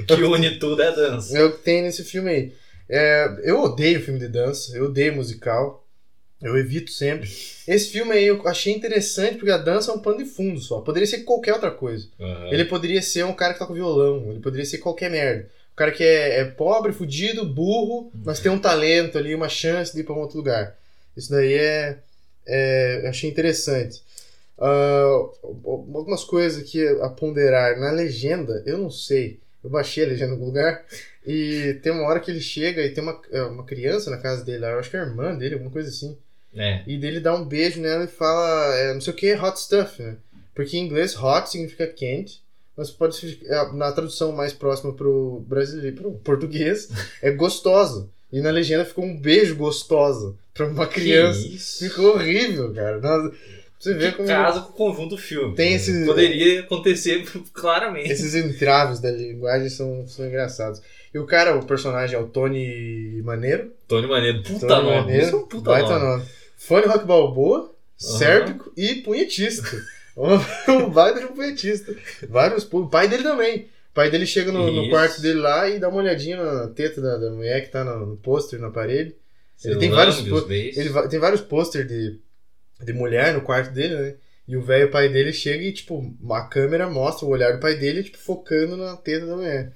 O 0.00 0.04
que 0.06 0.22
une 0.22 0.58
tudo 0.58 0.82
é 0.82 0.94
dança. 0.94 1.38
é 1.38 1.44
o 1.44 1.52
que 1.52 1.62
tem 1.62 1.82
nesse 1.82 2.04
filme 2.04 2.30
aí. 2.30 2.52
É, 2.88 3.40
eu 3.44 3.62
odeio 3.62 4.02
filme 4.02 4.18
de 4.18 4.28
dança, 4.28 4.76
eu 4.76 4.86
odeio 4.86 5.14
musical. 5.16 5.83
Eu 6.44 6.58
evito 6.58 6.90
sempre. 6.90 7.26
Esse 7.66 7.88
filme 7.88 8.12
aí 8.12 8.26
eu 8.26 8.46
achei 8.46 8.74
interessante 8.74 9.38
porque 9.38 9.50
a 9.50 9.56
dança 9.56 9.90
é 9.90 9.94
um 9.94 9.98
pano 9.98 10.18
de 10.18 10.26
fundo 10.26 10.60
só. 10.60 10.80
Poderia 10.80 11.06
ser 11.06 11.20
qualquer 11.20 11.54
outra 11.54 11.70
coisa. 11.70 12.06
Aham. 12.20 12.52
Ele 12.52 12.66
poderia 12.66 13.00
ser 13.00 13.24
um 13.24 13.32
cara 13.32 13.54
que 13.54 13.58
toca 13.58 13.72
violão, 13.72 14.30
ele 14.30 14.40
poderia 14.40 14.66
ser 14.66 14.76
qualquer 14.78 15.10
merda. 15.10 15.48
O 15.72 15.76
cara 15.76 15.90
que 15.90 16.04
é, 16.04 16.40
é 16.40 16.44
pobre, 16.44 16.92
fudido, 16.92 17.46
burro, 17.46 18.12
mas 18.22 18.40
tem 18.40 18.52
um 18.52 18.58
talento 18.58 19.16
ali, 19.16 19.34
uma 19.34 19.48
chance 19.48 19.94
de 19.94 20.00
ir 20.00 20.04
pra 20.04 20.14
um 20.14 20.18
outro 20.18 20.36
lugar. 20.36 20.76
Isso 21.16 21.30
daí 21.30 21.54
é. 21.54 21.98
é 22.46 23.00
eu 23.04 23.08
achei 23.08 23.30
interessante. 23.30 24.02
Ah, 24.58 25.26
algumas 25.42 26.24
coisas 26.24 26.62
aqui 26.62 26.86
a 27.00 27.08
ponderar. 27.08 27.80
Na 27.80 27.90
legenda, 27.90 28.62
eu 28.66 28.76
não 28.76 28.90
sei. 28.90 29.40
Eu 29.64 29.70
baixei 29.70 30.04
a 30.04 30.08
legenda 30.08 30.32
em 30.32 30.34
algum 30.34 30.46
lugar 30.46 30.84
e 31.26 31.80
tem 31.82 31.90
uma 31.90 32.06
hora 32.06 32.20
que 32.20 32.30
ele 32.30 32.40
chega 32.40 32.82
e 32.82 32.90
tem 32.90 33.02
uma, 33.02 33.18
é, 33.32 33.42
uma 33.44 33.64
criança 33.64 34.10
na 34.10 34.18
casa 34.18 34.44
dele, 34.44 34.66
eu 34.66 34.78
acho 34.78 34.90
que 34.90 34.96
é 34.96 35.00
a 35.00 35.04
irmã 35.04 35.34
dele, 35.34 35.54
alguma 35.54 35.70
coisa 35.70 35.88
assim. 35.88 36.18
É. 36.56 36.82
E 36.86 36.96
dele 36.96 37.20
dá 37.20 37.34
um 37.34 37.44
beijo 37.44 37.80
nela 37.80 38.04
e 38.04 38.08
fala, 38.08 38.74
é, 38.76 38.94
não 38.94 39.00
sei 39.00 39.12
o 39.12 39.16
que, 39.16 39.34
hot 39.34 39.58
stuff, 39.60 40.02
né? 40.02 40.16
Porque 40.54 40.76
em 40.76 40.84
inglês 40.84 41.16
hot 41.20 41.50
significa 41.50 41.86
quente, 41.86 42.42
mas 42.76 42.90
pode 42.90 43.16
significar, 43.16 43.72
na 43.74 43.90
tradução 43.92 44.32
mais 44.32 44.52
próxima 44.52 44.92
pro 44.92 45.44
brasileiro, 45.48 45.96
pro 45.96 46.12
português, 46.12 46.88
é 47.22 47.30
gostosa. 47.30 48.08
E 48.32 48.40
na 48.40 48.50
legenda 48.50 48.84
ficou 48.84 49.04
um 49.04 49.16
beijo 49.16 49.54
gostosa 49.56 50.34
pra 50.52 50.66
uma 50.66 50.86
criança. 50.86 51.40
Ficou 51.78 52.14
horrível, 52.14 52.72
cara. 52.74 52.98
Nossa, 53.00 53.32
você 53.78 53.94
ver 53.94 54.10
Que 54.12 54.16
como 54.18 54.28
casa 54.28 54.60
com 54.60 54.70
o 54.70 54.72
conjunto 54.72 55.10
do 55.10 55.18
filme. 55.18 55.54
Tem 55.54 55.74
esse- 55.74 56.04
Poderia 56.04 56.60
acontecer 56.60 57.24
claramente. 57.52 58.10
esses 58.10 58.34
entraves 58.34 58.98
da 59.00 59.10
linguagem 59.10 59.68
são, 59.68 60.06
são 60.08 60.26
engraçados. 60.26 60.80
E 61.12 61.18
o 61.18 61.26
cara, 61.26 61.56
o 61.56 61.64
personagem 61.64 62.16
é 62.16 62.18
o 62.20 62.26
Tony 62.26 63.20
Maneiro. 63.22 63.72
Tony 63.86 64.08
Maneiro, 64.08 64.42
puta 64.42 64.66
Tony 64.66 64.82
nome. 64.82 64.96
Maneiro, 65.00 65.26
Isso 65.26 65.36
é 65.36 65.38
um 65.38 65.46
puta 65.46 65.70
baita 65.70 65.98
nome. 65.98 66.04
nome. 66.18 66.24
Fone 66.66 66.86
Rock 66.86 67.04
Balboa, 67.06 67.74
sérpico 67.96 68.72
e 68.76 68.96
punhetista. 68.96 69.68
um, 70.16 70.88
baita 70.90 71.20
de 71.20 71.26
um 71.26 71.34
punhetista. 71.34 71.94
Vários, 72.28 72.66
o 72.72 72.86
pai 72.86 73.06
dele 73.08 73.22
também. 73.22 73.68
O 73.90 73.94
pai 73.94 74.10
dele 74.10 74.26
chega 74.26 74.50
no, 74.50 74.70
no 74.70 74.90
quarto 74.90 75.20
dele 75.20 75.38
lá 75.38 75.68
e 75.68 75.78
dá 75.78 75.88
uma 75.88 75.98
olhadinha 75.98 76.42
na 76.42 76.68
teta 76.68 77.00
da, 77.00 77.16
da 77.16 77.30
mulher 77.30 77.62
que 77.62 77.70
tá 77.70 77.84
no, 77.84 78.06
no 78.06 78.16
pôster 78.16 78.58
na 78.58 78.70
parede. 78.70 79.14
Ele 79.64 79.76
tem 79.76 79.90
vários. 79.90 80.18
Ele 80.76 81.08
tem 81.08 81.20
vários 81.20 81.40
pôster 81.40 81.86
de, 81.86 82.18
de 82.82 82.92
mulher 82.92 83.34
no 83.34 83.42
quarto 83.42 83.72
dele, 83.72 83.94
né? 83.94 84.14
E 84.46 84.56
o 84.56 84.62
velho 84.62 84.90
pai 84.90 85.08
dele 85.08 85.32
chega 85.32 85.62
e, 85.64 85.72
tipo, 85.72 86.14
a 86.30 86.42
câmera 86.42 86.88
mostra 86.88 87.24
o 87.24 87.30
olhar 87.30 87.52
do 87.52 87.60
pai 87.60 87.76
dele, 87.76 88.02
tipo, 88.02 88.18
focando 88.18 88.76
na 88.76 88.96
teta 88.96 89.26
da 89.26 89.36
mulher. 89.36 89.72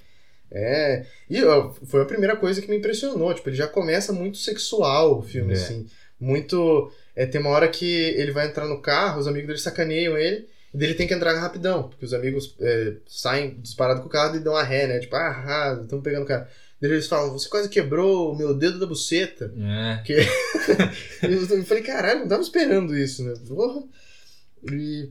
É. 0.51 1.05
E 1.29 1.43
ó, 1.43 1.71
foi 1.85 2.01
a 2.01 2.05
primeira 2.05 2.35
coisa 2.35 2.61
que 2.61 2.69
me 2.69 2.77
impressionou. 2.77 3.33
Tipo, 3.33 3.49
ele 3.49 3.55
já 3.55 3.67
começa 3.67 4.11
muito 4.11 4.37
sexual 4.37 5.19
o 5.19 5.21
filme, 5.21 5.53
É. 5.53 5.55
assim. 5.55 5.87
Muito. 6.19 6.91
É, 7.15 7.25
tem 7.25 7.39
uma 7.39 7.51
hora 7.51 7.67
que 7.67 7.85
ele 7.85 8.31
vai 8.31 8.47
entrar 8.47 8.67
no 8.67 8.81
carro, 8.81 9.19
os 9.19 9.27
amigos 9.27 9.47
dele 9.47 9.59
sacaneiam 9.59 10.17
ele, 10.17 10.47
e 10.73 10.77
dele 10.77 10.93
tem 10.93 11.07
que 11.07 11.13
entrar 11.13 11.37
rapidão, 11.39 11.83
porque 11.89 12.05
os 12.05 12.13
amigos 12.13 12.55
é, 12.59 12.93
saem 13.07 13.59
disparados 13.59 14.01
com 14.01 14.07
o 14.07 14.11
carro 14.11 14.35
e 14.35 14.39
dão 14.39 14.55
a 14.55 14.63
ré, 14.63 14.87
né? 14.87 14.99
Tipo, 14.99 15.15
ah, 15.15 15.79
estão 15.81 16.01
pegando 16.01 16.23
o 16.23 16.27
cara. 16.27 16.49
Daí 16.81 16.91
eles 16.91 17.07
falam, 17.07 17.31
você 17.31 17.49
quase 17.49 17.67
quebrou 17.67 18.31
o 18.31 18.37
meu 18.37 18.53
dedo 18.53 18.79
da 18.79 18.85
buceta. 18.85 19.53
É. 19.57 20.03
E 21.27 21.27
eu 21.59 21.65
falei, 21.65 21.83
caralho, 21.83 22.21
não 22.21 22.27
tava 22.27 22.41
esperando 22.41 22.97
isso, 22.97 23.23
né? 23.23 23.33
Porra. 23.47 23.83
E. 24.71 25.09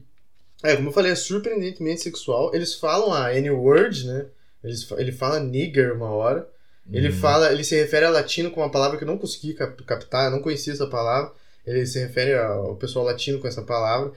É, 0.62 0.74
como 0.76 0.88
eu 0.88 0.92
falei, 0.92 1.12
é 1.12 1.14
surpreendentemente 1.14 2.00
sexual. 2.00 2.54
Eles 2.54 2.74
falam 2.74 3.12
a 3.12 3.34
N-word, 3.34 4.06
né? 4.06 4.26
Eles, 4.64 4.90
ele 4.92 5.12
fala 5.12 5.40
nigger 5.40 5.92
uma 5.92 6.10
hora. 6.10 6.48
Ele 6.92 7.08
Hum. 7.08 7.12
fala, 7.12 7.52
ele 7.52 7.64
se 7.64 7.76
refere 7.76 8.06
a 8.06 8.10
latino 8.10 8.50
com 8.50 8.60
uma 8.60 8.70
palavra 8.70 8.96
que 8.96 9.04
eu 9.04 9.08
não 9.08 9.18
consegui 9.18 9.54
cap- 9.54 9.82
captar, 9.84 10.26
eu 10.26 10.30
não 10.30 10.40
conhecia 10.42 10.72
essa 10.72 10.86
palavra. 10.86 11.32
Ele 11.66 11.84
se 11.86 11.98
refere 11.98 12.34
ao 12.34 12.76
pessoal 12.76 13.04
latino 13.04 13.38
com 13.38 13.46
essa 13.46 13.62
palavra. 13.62 14.12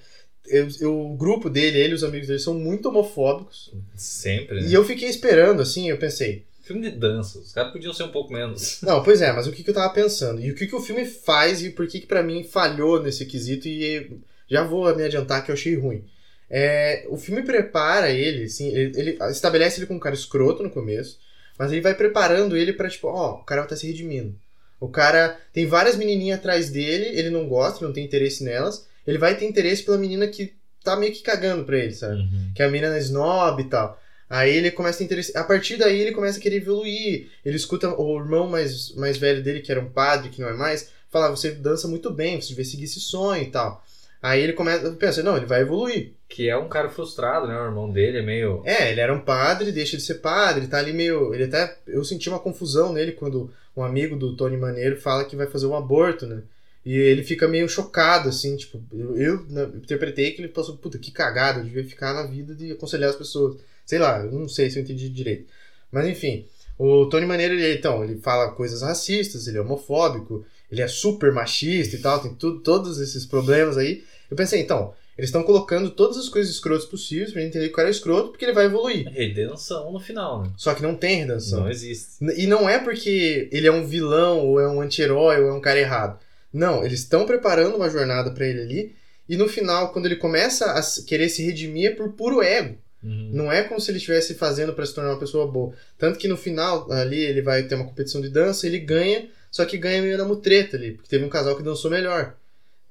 Eu- 0.48 0.68
eu- 0.80 1.00
o 1.12 1.18
grupo 1.18 1.50
dele, 1.50 1.78
ele 1.80 1.92
e 1.92 1.96
os 1.96 2.04
amigos 2.04 2.28
dele 2.28 2.40
são 2.40 2.54
muito 2.54 2.88
homofóbicos. 2.90 3.74
Sempre, 3.96 4.62
né? 4.62 4.68
E 4.68 4.74
eu 4.74 4.84
fiquei 4.86 5.10
esperando, 5.10 5.62
assim, 5.62 5.90
eu 5.90 5.98
pensei, 5.98 6.46
Filme 6.64 6.90
de 6.90 6.96
dança. 6.96 7.40
Os 7.40 7.52
caras 7.52 7.74
podiam 7.74 7.92
ser 7.94 8.04
um 8.04 8.12
pouco 8.12 8.32
menos. 8.32 8.80
Não, 8.84 9.04
pois 9.04 9.22
é, 9.22 9.32
mas 9.34 9.48
o 9.48 9.52
que, 9.52 9.64
que 9.64 9.70
eu 9.72 9.74
tava 9.74 9.92
pensando? 9.94 10.40
E 10.40 10.52
o 10.52 10.56
que, 10.56 10.68
que 10.68 10.76
o 10.76 10.80
filme 10.82 11.06
faz 11.06 11.62
e 11.64 11.72
por 11.72 11.86
que, 11.88 12.00
que 12.00 12.06
pra 12.08 12.24
mim 12.24 12.44
falhou 12.44 13.02
nesse 13.02 13.26
quesito 13.26 13.68
e 13.68 14.22
já 14.50 14.64
vou 14.64 14.96
me 14.96 15.04
adiantar 15.04 15.44
que 15.44 15.52
eu 15.52 15.56
achei 15.56 15.76
ruim. 15.76 16.06
É, 16.50 17.06
o 17.10 17.18
filme 17.18 17.42
prepara 17.42 18.10
ele, 18.12 18.44
assim, 18.44 18.70
ele, 18.70 18.98
ele 18.98 19.18
estabelece 19.32 19.80
ele 19.80 19.88
como 19.88 19.98
um 19.98 20.02
cara 20.02 20.16
escroto 20.16 20.62
no 20.64 20.70
começo, 20.70 21.18
mas 21.62 21.72
ele 21.72 21.82
vai 21.82 21.94
preparando 21.94 22.58
ele 22.58 22.74
pra, 22.74 22.90
tipo, 22.90 23.08
ó, 23.08 23.36
o 23.36 23.44
cara 23.44 23.64
tá 23.66 23.76
se 23.76 23.86
redimindo. 23.86 24.36
O 24.80 24.90
cara 24.90 25.40
tem 25.54 25.68
várias 25.68 25.96
menininhas 25.96 26.40
atrás 26.40 26.72
dele, 26.72 27.06
ele 27.16 27.30
não 27.30 27.48
gosta, 27.48 27.78
ele 27.78 27.86
não 27.86 27.94
tem 27.94 28.04
interesse 28.04 28.44
nelas, 28.44 28.88
ele 29.06 29.20
vai 29.20 29.38
ter 29.38 29.46
interesse 29.46 29.84
pela 29.84 29.96
menina 29.96 30.28
que 30.28 30.56
tá 30.84 30.96
meio 30.96 31.14
que 31.14 31.22
cagando 31.22 31.64
pra 31.64 31.78
ele, 31.78 31.94
sabe? 31.94 32.16
Uhum. 32.16 32.52
que 32.56 32.64
a 32.64 32.68
menina 32.68 32.96
é 32.96 33.00
snob 33.00 33.62
e 33.62 33.66
tal. 33.66 34.02
Aí 34.28 34.50
ele 34.50 34.72
começa 34.72 34.96
a 34.96 34.98
ter 34.98 35.04
interesse. 35.04 35.38
A 35.38 35.44
partir 35.44 35.78
daí 35.78 36.02
ele 36.02 36.14
começa 36.14 36.40
a 36.40 36.42
querer 36.42 36.56
evoluir. 36.56 37.30
Ele 37.46 37.56
escuta 37.56 37.94
o 37.96 38.18
irmão 38.18 38.50
mais, 38.50 38.96
mais 38.96 39.18
velho 39.18 39.44
dele, 39.44 39.60
que 39.60 39.72
era 39.72 39.80
um 39.82 39.92
padre, 39.92 40.32
que 40.32 40.42
não 40.42 40.50
é 40.50 40.54
mais, 40.54 40.90
falar: 41.12 41.30
você 41.30 41.52
dança 41.52 41.88
muito 41.88 42.10
bem, 42.10 42.42
você 42.42 42.48
devia 42.48 42.66
seguir 42.66 42.86
esse 42.86 43.00
sonho 43.00 43.44
e 43.44 43.52
tal. 43.52 43.86
Aí 44.20 44.42
ele 44.42 44.54
começa, 44.54 44.90
pensa, 44.94 45.22
não, 45.22 45.38
ele 45.38 45.46
vai 45.46 45.62
evoluir. 45.62 46.14
Que 46.32 46.50
é 46.50 46.58
um 46.58 46.70
cara 46.70 46.90
frustrado, 46.90 47.46
né? 47.46 47.60
O 47.60 47.66
irmão 47.66 47.92
dele 47.92 48.20
é 48.20 48.22
meio. 48.22 48.62
É, 48.66 48.90
ele 48.90 49.02
era 49.02 49.14
um 49.14 49.20
padre, 49.20 49.70
deixa 49.70 49.98
de 49.98 50.04
ser 50.04 50.16
padre, 50.16 50.68
tá 50.68 50.78
ali 50.78 50.94
meio. 50.94 51.34
Ele 51.34 51.44
até. 51.44 51.78
Eu 51.86 52.06
senti 52.06 52.30
uma 52.30 52.40
confusão 52.40 52.94
nele 52.94 53.12
quando 53.12 53.52
um 53.76 53.84
amigo 53.84 54.16
do 54.16 54.34
Tony 54.36 54.56
Maneiro 54.56 55.00
fala 55.00 55.26
que 55.26 55.36
vai 55.36 55.48
fazer 55.48 55.66
um 55.66 55.76
aborto, 55.76 56.26
né? 56.26 56.42
E 56.86 56.96
ele 56.96 57.22
fica 57.22 57.50
meio 57.50 57.68
chocado, 57.68 58.30
assim, 58.30 58.56
tipo, 58.56 58.82
eu, 58.92 59.16
eu, 59.16 59.46
né, 59.50 59.70
interpretei 59.76 60.32
que 60.32 60.42
ele 60.42 60.48
passou, 60.48 60.78
puta, 60.78 60.98
que 60.98 61.12
cagada, 61.12 61.60
eu 61.60 61.66
devia 61.66 61.86
ficar 61.86 62.14
na 62.14 62.24
vida 62.24 62.56
de 62.56 62.72
aconselhar 62.72 63.10
as 63.10 63.16
pessoas. 63.16 63.58
Sei 63.86 64.00
lá, 64.00 64.20
eu 64.20 64.32
não 64.32 64.48
sei 64.48 64.70
se 64.70 64.80
eu 64.80 64.84
entendi 64.84 65.10
direito. 65.10 65.46
Mas 65.92 66.08
enfim, 66.08 66.46
o 66.80 67.06
Tony 67.08 67.26
Maneiro, 67.26 67.54
ele, 67.54 67.78
então, 67.78 68.04
ele 68.04 68.18
fala 68.22 68.52
coisas 68.54 68.82
racistas, 68.82 69.48
ele 69.48 69.58
é 69.58 69.62
homofóbico, 69.62 70.46
ele 70.72 70.82
é 70.82 70.88
super 70.88 71.32
machista 71.32 71.96
e 71.96 72.00
tal, 72.00 72.20
tem 72.20 72.34
tudo, 72.34 72.62
todos 72.62 73.00
esses 73.00 73.26
problemas 73.26 73.78
aí. 73.78 74.04
Eu 74.30 74.38
pensei, 74.38 74.62
então, 74.62 74.94
eles 75.22 75.30
estão 75.30 75.44
colocando 75.44 75.92
todas 75.92 76.18
as 76.18 76.28
coisas 76.28 76.52
escrotas 76.52 76.84
possíveis 76.84 77.32
pra 77.32 77.44
entender 77.44 77.66
que 77.66 77.74
o 77.74 77.76
cara 77.76 77.90
é 77.90 77.92
escroto, 77.92 78.30
porque 78.30 78.44
ele 78.44 78.56
vai 78.56 78.66
evoluir. 78.66 79.08
Redenção 79.08 79.92
no 79.92 80.00
final, 80.00 80.42
né? 80.42 80.52
Só 80.58 80.74
que 80.74 80.82
não 80.82 80.96
tem 80.96 81.18
redenção. 81.18 81.60
Não 81.60 81.70
existe. 81.70 82.26
E 82.36 82.48
não 82.48 82.68
é 82.68 82.80
porque 82.80 83.48
ele 83.52 83.68
é 83.68 83.72
um 83.72 83.86
vilão, 83.86 84.40
ou 84.40 84.60
é 84.60 84.68
um 84.68 84.82
anti-herói, 84.82 85.40
ou 85.40 85.50
é 85.50 85.54
um 85.54 85.62
cara 85.62 85.80
errado. 85.80 86.20
Não, 86.52 86.84
eles 86.84 87.02
estão 87.02 87.24
preparando 87.24 87.76
uma 87.76 87.88
jornada 87.88 88.32
pra 88.32 88.48
ele 88.48 88.62
ali, 88.62 88.96
e 89.30 89.38
no 89.38 89.48
final, 89.48 89.94
quando 89.94 90.08
ele 90.08 90.16
começa 90.16 90.72
a 90.72 90.82
querer 91.06 91.30
se 91.30 91.46
redimir, 91.46 91.92
é 91.92 91.94
por 91.94 92.14
puro 92.14 92.42
ego. 92.42 92.76
Uhum. 93.04 93.30
Não 93.32 93.52
é 93.52 93.62
como 93.62 93.80
se 93.80 93.92
ele 93.92 94.00
estivesse 94.00 94.34
fazendo 94.34 94.74
pra 94.74 94.88
se 94.88 94.96
tornar 94.96 95.12
uma 95.12 95.20
pessoa 95.20 95.46
boa. 95.46 95.72
Tanto 96.00 96.18
que 96.18 96.28
no 96.28 96.36
final, 96.36 96.92
ali, 96.92 97.20
ele 97.20 97.44
vai 97.44 97.62
ter 97.62 97.76
uma 97.76 97.86
competição 97.86 98.22
de 98.22 98.30
dança, 98.30 98.66
ele 98.66 98.80
ganha, 98.80 99.30
só 99.52 99.66
que 99.66 99.78
ganha 99.78 100.02
meio 100.02 100.18
na 100.18 100.26
mutreta 100.26 100.78
ali, 100.78 100.94
porque 100.94 101.10
teve 101.10 101.24
um 101.24 101.30
casal 101.30 101.56
que 101.56 101.62
dançou 101.62 101.92
melhor. 101.92 102.36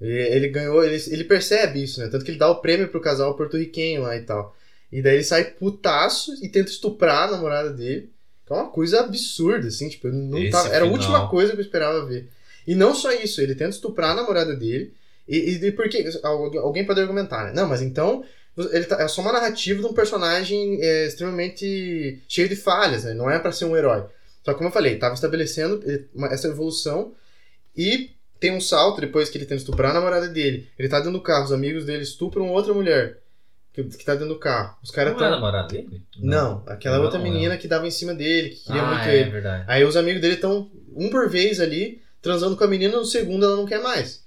Ele 0.00 0.48
ganhou, 0.48 0.82
ele, 0.84 0.96
ele 1.08 1.24
percebe 1.24 1.82
isso, 1.82 2.00
né? 2.00 2.08
Tanto 2.08 2.24
que 2.24 2.30
ele 2.30 2.38
dá 2.38 2.48
o 2.48 2.60
prêmio 2.60 2.88
pro 2.88 3.00
casal 3.00 3.36
porto-riquenho 3.36 4.02
lá 4.02 4.16
e 4.16 4.22
tal. 4.22 4.56
E 4.90 5.02
daí 5.02 5.14
ele 5.16 5.24
sai 5.24 5.44
putaço 5.44 6.32
e 6.42 6.48
tenta 6.48 6.70
estuprar 6.70 7.28
a 7.28 7.30
namorada 7.32 7.70
dele. 7.70 8.10
Que 8.46 8.52
é 8.52 8.56
uma 8.56 8.70
coisa 8.70 9.00
absurda, 9.00 9.68
assim, 9.68 9.88
tipo, 9.88 10.08
não 10.08 10.38
tava, 10.50 10.68
era 10.74 10.84
a 10.84 10.88
última 10.92 11.18
coisa 11.28 11.52
que 11.52 11.58
eu 11.58 11.62
esperava 11.64 12.04
ver. 12.06 12.28
E 12.66 12.74
não 12.74 12.94
só 12.94 13.12
isso, 13.12 13.40
ele 13.40 13.54
tenta 13.54 13.70
estuprar 13.70 14.10
a 14.10 14.14
namorada 14.14 14.54
dele. 14.56 14.92
E, 15.28 15.36
e, 15.36 15.64
e 15.66 15.72
por 15.72 15.88
quê? 15.88 16.04
Algu- 16.22 16.58
Alguém 16.58 16.84
pode 16.84 17.00
argumentar, 17.00 17.44
né? 17.44 17.52
Não, 17.54 17.68
mas 17.68 17.80
então 17.82 18.24
ele 18.72 18.84
tá- 18.84 19.00
é 19.00 19.06
só 19.06 19.20
uma 19.22 19.32
narrativa 19.32 19.80
de 19.80 19.86
um 19.86 19.92
personagem 19.94 20.78
é, 20.82 21.06
extremamente 21.06 22.20
cheio 22.28 22.48
de 22.48 22.56
falhas, 22.56 23.04
né? 23.04 23.14
Não 23.14 23.30
é 23.30 23.38
pra 23.38 23.52
ser 23.52 23.66
um 23.66 23.76
herói. 23.76 24.04
Só 24.44 24.52
que, 24.52 24.58
como 24.58 24.68
eu 24.68 24.72
falei, 24.72 24.96
tava 24.96 25.14
estabelecendo 25.14 25.80
eh, 25.86 26.02
essa 26.32 26.48
evolução 26.48 27.14
e 27.76 28.10
tem 28.40 28.50
um 28.52 28.60
salto 28.60 29.00
depois 29.00 29.28
que 29.28 29.36
ele 29.38 29.44
tenta 29.46 29.60
estuprar 29.60 29.90
a 29.90 29.94
namorada 29.94 30.26
dele. 30.28 30.68
Ele 30.78 30.88
tá 30.88 30.96
dentro 30.98 31.12
do 31.12 31.20
carro, 31.20 31.44
os 31.44 31.52
amigos 31.52 31.84
dele 31.84 32.02
estupram 32.02 32.48
outra 32.48 32.72
mulher 32.74 33.18
que, 33.72 33.84
que 33.84 34.04
tá 34.04 34.14
dentro 34.14 34.28
do 34.30 34.38
carro. 34.38 34.76
Os 34.82 34.90
caras 34.90 35.12
Não 35.12 35.20
é 35.20 35.22
tão. 35.22 35.30
namorado 35.30 35.68
dele? 35.68 36.02
Não, 36.18 36.62
aquela 36.66 36.96
Não, 36.96 37.04
outra 37.04 37.18
não. 37.18 37.24
menina 37.24 37.56
que 37.56 37.68
dava 37.68 37.86
em 37.86 37.90
cima 37.90 38.14
dele, 38.14 38.50
que 38.50 38.64
queria 38.64 38.82
ah, 38.82 38.86
muito 38.94 39.08
é 39.08 39.16
ele. 39.20 39.30
verdade. 39.30 39.64
Aí 39.68 39.84
os 39.84 39.96
amigos 39.96 40.20
dele 40.22 40.34
estão 40.34 40.70
um 40.96 41.08
por 41.10 41.28
vez 41.28 41.60
ali, 41.60 42.00
transando 42.22 42.56
com 42.56 42.64
a 42.64 42.68
menina, 42.68 42.96
no 42.96 43.04
segundo 43.04 43.44
ela 43.44 43.56
não 43.56 43.66
quer 43.66 43.80
mais. 43.82 44.22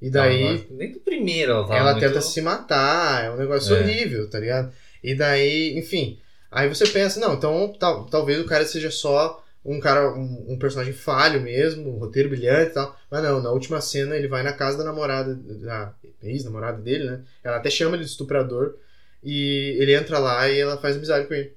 E 0.00 0.10
daí 0.10 0.66
Não, 0.68 0.76
nem 0.78 0.92
do 0.92 0.98
primeiro 1.00 1.52
ela 1.52 1.62
tava 1.62 1.76
ela 1.78 1.92
muito... 1.92 2.04
tenta 2.06 2.20
se 2.20 2.40
matar, 2.42 3.24
é 3.24 3.30
um 3.30 3.36
negócio 3.36 3.74
É. 3.76 3.80
horrível, 3.80 4.28
tá 4.28 4.38
ligado? 4.40 4.72
E 5.02 5.14
daí, 5.14 5.78
enfim. 5.78 6.18
Aí 6.50 6.68
você 6.68 6.86
pensa, 6.86 7.18
não, 7.20 7.34
então 7.34 7.72
tal, 7.78 8.04
talvez 8.06 8.40
o 8.40 8.44
cara 8.44 8.66
seja 8.66 8.90
só 8.90 9.41
um 9.64 9.78
cara, 9.78 10.12
um, 10.12 10.46
um 10.48 10.58
personagem 10.58 10.92
falho 10.92 11.40
mesmo, 11.40 11.88
um 11.88 11.98
roteiro 11.98 12.28
brilhante 12.28 12.70
e 12.70 12.74
tal. 12.74 12.96
Mas 13.10 13.22
não, 13.22 13.40
na 13.40 13.50
última 13.50 13.80
cena 13.80 14.16
ele 14.16 14.28
vai 14.28 14.42
na 14.42 14.52
casa 14.52 14.78
da 14.78 14.84
namorada, 14.84 15.34
da 15.34 15.92
ex-namorada 16.22 16.78
dele, 16.80 17.04
né? 17.04 17.20
Ela 17.44 17.56
até 17.56 17.70
chama 17.70 17.96
ele 17.96 18.04
de 18.04 18.10
estuprador. 18.10 18.74
E 19.22 19.76
ele 19.78 19.94
entra 19.94 20.18
lá 20.18 20.48
e 20.48 20.58
ela 20.58 20.76
faz 20.76 20.96
amizade 20.96 21.28
com 21.28 21.34
ele. 21.34 21.52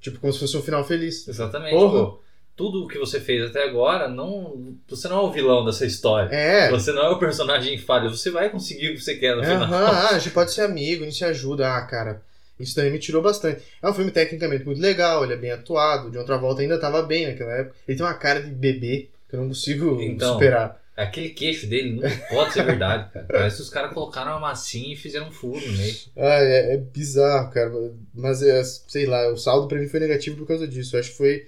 Tipo, 0.00 0.20
como 0.20 0.32
se 0.32 0.38
fosse 0.38 0.56
um 0.56 0.62
final 0.62 0.84
feliz. 0.84 1.26
Exatamente. 1.26 1.74
Porra. 1.74 2.04
Pô, 2.06 2.20
tudo 2.56 2.84
o 2.84 2.86
que 2.86 2.98
você 2.98 3.18
fez 3.18 3.42
até 3.42 3.64
agora, 3.64 4.06
não, 4.06 4.76
você 4.86 5.08
não 5.08 5.18
é 5.18 5.22
o 5.22 5.32
vilão 5.32 5.64
dessa 5.64 5.86
história. 5.86 6.28
É, 6.34 6.70
Você 6.70 6.92
não 6.92 7.02
é 7.02 7.08
o 7.08 7.18
personagem 7.18 7.78
falho. 7.78 8.10
Você 8.10 8.30
vai 8.30 8.50
conseguir 8.50 8.90
o 8.90 8.94
que 8.94 9.00
você 9.00 9.16
quer 9.16 9.34
no 9.34 9.42
final. 9.42 9.62
Aham, 9.62 9.86
ah, 9.86 10.08
a 10.10 10.18
gente 10.18 10.32
pode 10.32 10.52
ser 10.52 10.62
amigo, 10.62 11.02
a 11.02 11.06
gente 11.06 11.16
se 11.16 11.24
ajuda. 11.24 11.74
Ah, 11.74 11.80
cara, 11.82 12.22
isso 12.60 12.76
daí 12.76 12.90
me 12.90 12.98
tirou 12.98 13.22
bastante. 13.22 13.62
É 13.82 13.88
um 13.88 13.94
filme 13.94 14.10
tecnicamente 14.10 14.64
muito 14.64 14.80
legal, 14.80 15.24
ele 15.24 15.32
é 15.32 15.36
bem 15.36 15.50
atuado. 15.50 16.08
O 16.08 16.10
John 16.10 16.24
Travolta 16.24 16.62
ainda 16.62 16.78
tava 16.78 17.02
bem 17.02 17.26
naquela 17.26 17.52
época. 17.52 17.76
Ele 17.88 17.96
tem 17.96 18.06
uma 18.06 18.14
cara 18.14 18.42
de 18.42 18.50
bebê 18.50 19.08
que 19.28 19.34
eu 19.36 19.40
não 19.40 19.48
consigo 19.48 20.00
Então. 20.00 20.34
superar. 20.34 20.78
Aquele 20.96 21.30
queixo 21.30 21.66
dele 21.66 21.92
não 21.98 22.10
pode 22.28 22.52
ser 22.52 22.62
verdade, 22.62 23.10
cara. 23.10 23.24
Parece 23.26 23.56
que 23.56 23.62
os 23.62 23.70
caras 23.70 23.94
colocaram 23.94 24.32
uma 24.32 24.40
massinha 24.40 24.92
e 24.92 24.96
fizeram 24.96 25.28
um 25.28 25.32
furo 25.32 25.58
no 25.66 25.72
meio. 25.78 25.94
Ah, 26.16 26.34
é, 26.42 26.74
é 26.74 26.76
bizarro, 26.76 27.50
cara. 27.50 27.72
Mas, 28.12 28.42
é, 28.42 28.62
sei 28.64 29.06
lá, 29.06 29.32
o 29.32 29.36
saldo 29.38 29.66
pra 29.66 29.78
mim 29.78 29.88
foi 29.88 29.98
negativo 30.00 30.36
por 30.36 30.46
causa 30.46 30.68
disso. 30.68 30.94
Eu 30.96 31.00
acho 31.00 31.12
que 31.12 31.16
foi 31.16 31.46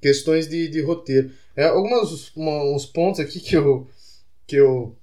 questões 0.00 0.48
de, 0.48 0.66
de 0.68 0.80
roteiro. 0.82 1.30
É, 1.54 1.66
alguns 1.66 2.32
uma- 2.34 2.64
uns 2.74 2.86
pontos 2.86 3.20
aqui 3.20 3.38
que 3.38 3.56
eu, 3.56 3.88
que 4.48 4.56
eu 4.56 4.96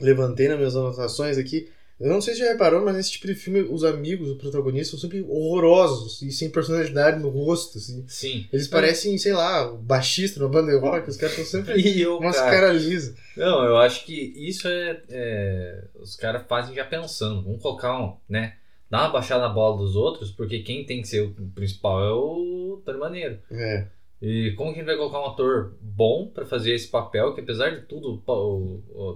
levantei 0.00 0.46
nas 0.46 0.58
minhas 0.58 0.76
anotações 0.76 1.36
aqui. 1.36 1.68
Eu 2.02 2.08
não 2.08 2.20
sei 2.20 2.34
se 2.34 2.40
já 2.40 2.48
reparou, 2.48 2.84
mas 2.84 2.96
nesse 2.96 3.12
tipo 3.12 3.28
de 3.28 3.34
filme, 3.36 3.60
os 3.60 3.84
amigos, 3.84 4.28
o 4.28 4.36
protagonista, 4.36 4.90
são 4.90 4.98
sempre 4.98 5.24
horrorosos 5.28 6.20
e 6.20 6.32
sem 6.32 6.50
personalidade 6.50 7.20
no 7.20 7.28
rosto, 7.28 7.78
assim. 7.78 8.04
Sim. 8.08 8.46
Eles 8.52 8.66
parecem, 8.66 9.16
sei 9.18 9.32
lá, 9.32 9.70
o 9.70 9.78
baixista 9.78 10.40
numa 10.40 10.50
banda 10.50 10.72
de 10.72 10.78
rock, 10.78 11.08
os 11.08 11.16
caras 11.16 11.38
estão 11.38 11.60
sempre 11.60 11.80
eu, 12.00 12.18
umas 12.18 12.36
cara, 12.36 12.50
caras 12.50 12.82
lisas. 12.82 13.14
Não, 13.36 13.64
eu 13.64 13.76
acho 13.76 14.04
que 14.04 14.14
isso 14.36 14.66
é. 14.66 15.00
é, 15.08 15.84
os 15.94 16.16
caras 16.16 16.42
fazem 16.48 16.74
já 16.74 16.84
pensando. 16.84 17.42
Vamos 17.42 17.62
colocar 17.62 17.96
um, 17.96 18.16
né? 18.28 18.56
Dar 18.90 19.04
uma 19.04 19.12
baixada 19.12 19.42
na 19.42 19.48
bola 19.48 19.78
dos 19.78 19.94
outros, 19.94 20.32
porque 20.32 20.58
quem 20.58 20.84
tem 20.84 21.00
que 21.00 21.08
ser 21.08 21.20
o 21.20 21.32
principal 21.54 22.04
é 22.04 22.10
o 22.10 22.82
Tony 22.84 22.98
Maneiro. 22.98 23.38
É. 23.50 23.86
E 24.22 24.52
como 24.52 24.72
que 24.72 24.78
a 24.78 24.82
gente 24.82 24.86
vai 24.86 24.96
colocar 24.96 25.20
um 25.20 25.32
ator 25.32 25.74
bom 25.80 26.28
pra 26.28 26.46
fazer 26.46 26.72
esse 26.72 26.86
papel, 26.86 27.34
que 27.34 27.40
apesar 27.40 27.70
de 27.70 27.82
tudo, 27.86 28.22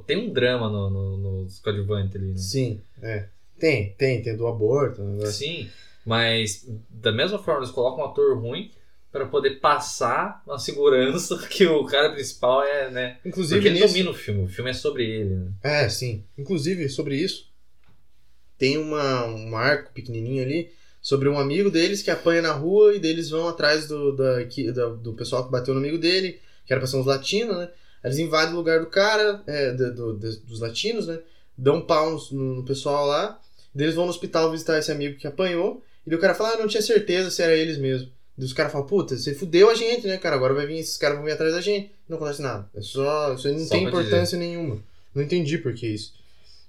tem 0.04 0.16
um 0.18 0.32
drama 0.32 0.68
no, 0.68 0.90
no, 0.90 1.16
nos 1.16 1.60
coadjuvantes 1.60 2.16
ali, 2.16 2.32
né? 2.32 2.36
Sim, 2.36 2.80
é. 3.00 3.28
Tem, 3.56 3.90
tem, 3.92 4.20
tem 4.20 4.36
do 4.36 4.48
aborto. 4.48 5.04
negócio. 5.04 5.32
Sim, 5.32 5.70
mas 6.04 6.68
da 6.90 7.12
mesma 7.12 7.38
forma 7.38 7.60
eles 7.60 7.70
colocam 7.70 8.04
um 8.04 8.08
ator 8.08 8.36
ruim 8.36 8.72
pra 9.12 9.26
poder 9.26 9.60
passar 9.60 10.42
uma 10.44 10.58
segurança 10.58 11.38
que 11.48 11.64
o 11.66 11.84
cara 11.84 12.10
principal 12.10 12.64
é, 12.64 12.90
né? 12.90 13.18
Inclusive, 13.24 13.60
Porque 13.60 13.68
ele 13.68 13.80
nisso, 13.80 13.94
domina 13.94 14.10
o 14.10 14.14
filme, 14.14 14.42
o 14.42 14.48
filme 14.48 14.70
é 14.70 14.74
sobre 14.74 15.08
ele, 15.08 15.36
né? 15.36 15.52
É, 15.62 15.88
sim. 15.88 16.24
Inclusive, 16.36 16.88
sobre 16.88 17.14
isso, 17.16 17.48
tem 18.58 18.76
uma, 18.76 19.24
um 19.24 19.56
arco 19.56 19.92
pequenininho 19.92 20.42
ali 20.42 20.68
sobre 21.06 21.28
um 21.28 21.38
amigo 21.38 21.70
deles 21.70 22.02
que 22.02 22.10
apanha 22.10 22.42
na 22.42 22.50
rua 22.50 22.92
e 22.96 22.98
deles 22.98 23.30
vão 23.30 23.46
atrás 23.46 23.86
do, 23.86 24.10
da, 24.16 24.40
do 24.88 25.12
pessoal 25.12 25.44
que 25.44 25.52
bateu 25.52 25.72
no 25.72 25.78
amigo 25.78 25.98
dele, 25.98 26.40
que 26.66 26.72
era 26.72 26.80
pra 26.80 26.88
ser 26.88 26.96
uns 26.96 27.06
latinos, 27.06 27.56
né? 27.56 27.70
Eles 28.02 28.18
invadem 28.18 28.52
o 28.54 28.56
lugar 28.56 28.80
do 28.80 28.86
cara, 28.86 29.40
é, 29.46 29.70
do- 29.70 29.94
do- 29.94 30.14
dos- 30.16 30.58
latinos, 30.58 31.06
né? 31.06 31.20
Dão 31.56 31.80
pau 31.80 32.20
no, 32.32 32.56
no 32.56 32.64
pessoal 32.64 33.06
lá. 33.06 33.40
Eles 33.72 33.94
vão 33.94 34.02
no 34.04 34.10
hospital 34.10 34.50
visitar 34.50 34.80
esse 34.80 34.90
amigo 34.90 35.16
que 35.16 35.28
apanhou. 35.28 35.80
E 36.04 36.12
o 36.12 36.18
cara 36.18 36.34
fala, 36.34 36.54
ah, 36.54 36.58
não 36.58 36.66
tinha 36.66 36.82
certeza 36.82 37.30
se 37.30 37.40
era 37.40 37.54
eles 37.54 37.78
mesmo. 37.78 38.08
Dos 38.36 38.52
caras 38.52 38.72
falam, 38.72 38.88
puta, 38.88 39.16
você 39.16 39.32
fudeu 39.32 39.70
a 39.70 39.76
gente, 39.76 40.08
né, 40.08 40.18
cara? 40.18 40.34
Agora 40.34 40.54
vai 40.54 40.66
vir, 40.66 40.78
esses 40.80 40.96
caras 40.96 41.18
vão 41.18 41.24
vir 41.24 41.32
atrás 41.34 41.52
da 41.54 41.60
gente. 41.60 41.92
Não 42.08 42.16
acontece 42.16 42.42
nada. 42.42 42.68
É 42.74 42.80
só. 42.80 43.32
Isso 43.34 43.48
não 43.48 43.60
Só 43.60 43.68
tem 43.76 43.84
importância 43.84 44.36
nenhuma. 44.36 44.82
Não 45.14 45.22
entendi 45.22 45.56
por 45.58 45.72
que 45.72 45.86
isso. 45.86 46.14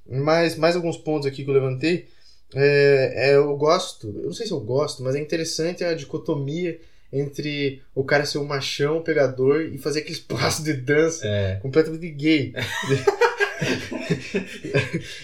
Mas 0.08 0.56
mais 0.56 0.75
alguns 0.75 0.96
pontos 0.96 1.25
aqui 1.25 1.44
que 1.44 1.50
eu 1.50 1.56
levantei. 1.56 2.08
É, 2.56 3.30
é, 3.32 3.36
eu 3.36 3.56
gosto, 3.58 4.08
eu 4.08 4.24
não 4.27 4.34
sei 4.34 4.46
se 4.48 4.54
eu 4.54 4.60
gosto, 4.60 5.04
mas 5.04 5.16
é 5.16 5.20
interessante 5.20 5.84
a 5.84 5.94
dicotomia 5.94 6.80
entre 7.12 7.82
o 7.96 8.04
cara 8.04 8.25
ser 8.25 8.38
um 8.38 8.46
machão, 8.46 9.01
pegador 9.01 9.62
e 9.62 9.77
fazer 9.77 10.00
aqueles 10.00 10.20
passos 10.22 10.63
de 10.63 10.74
dança 10.74 11.25
É. 11.27 11.56
completamente 11.62 12.10
gay. 12.12 12.54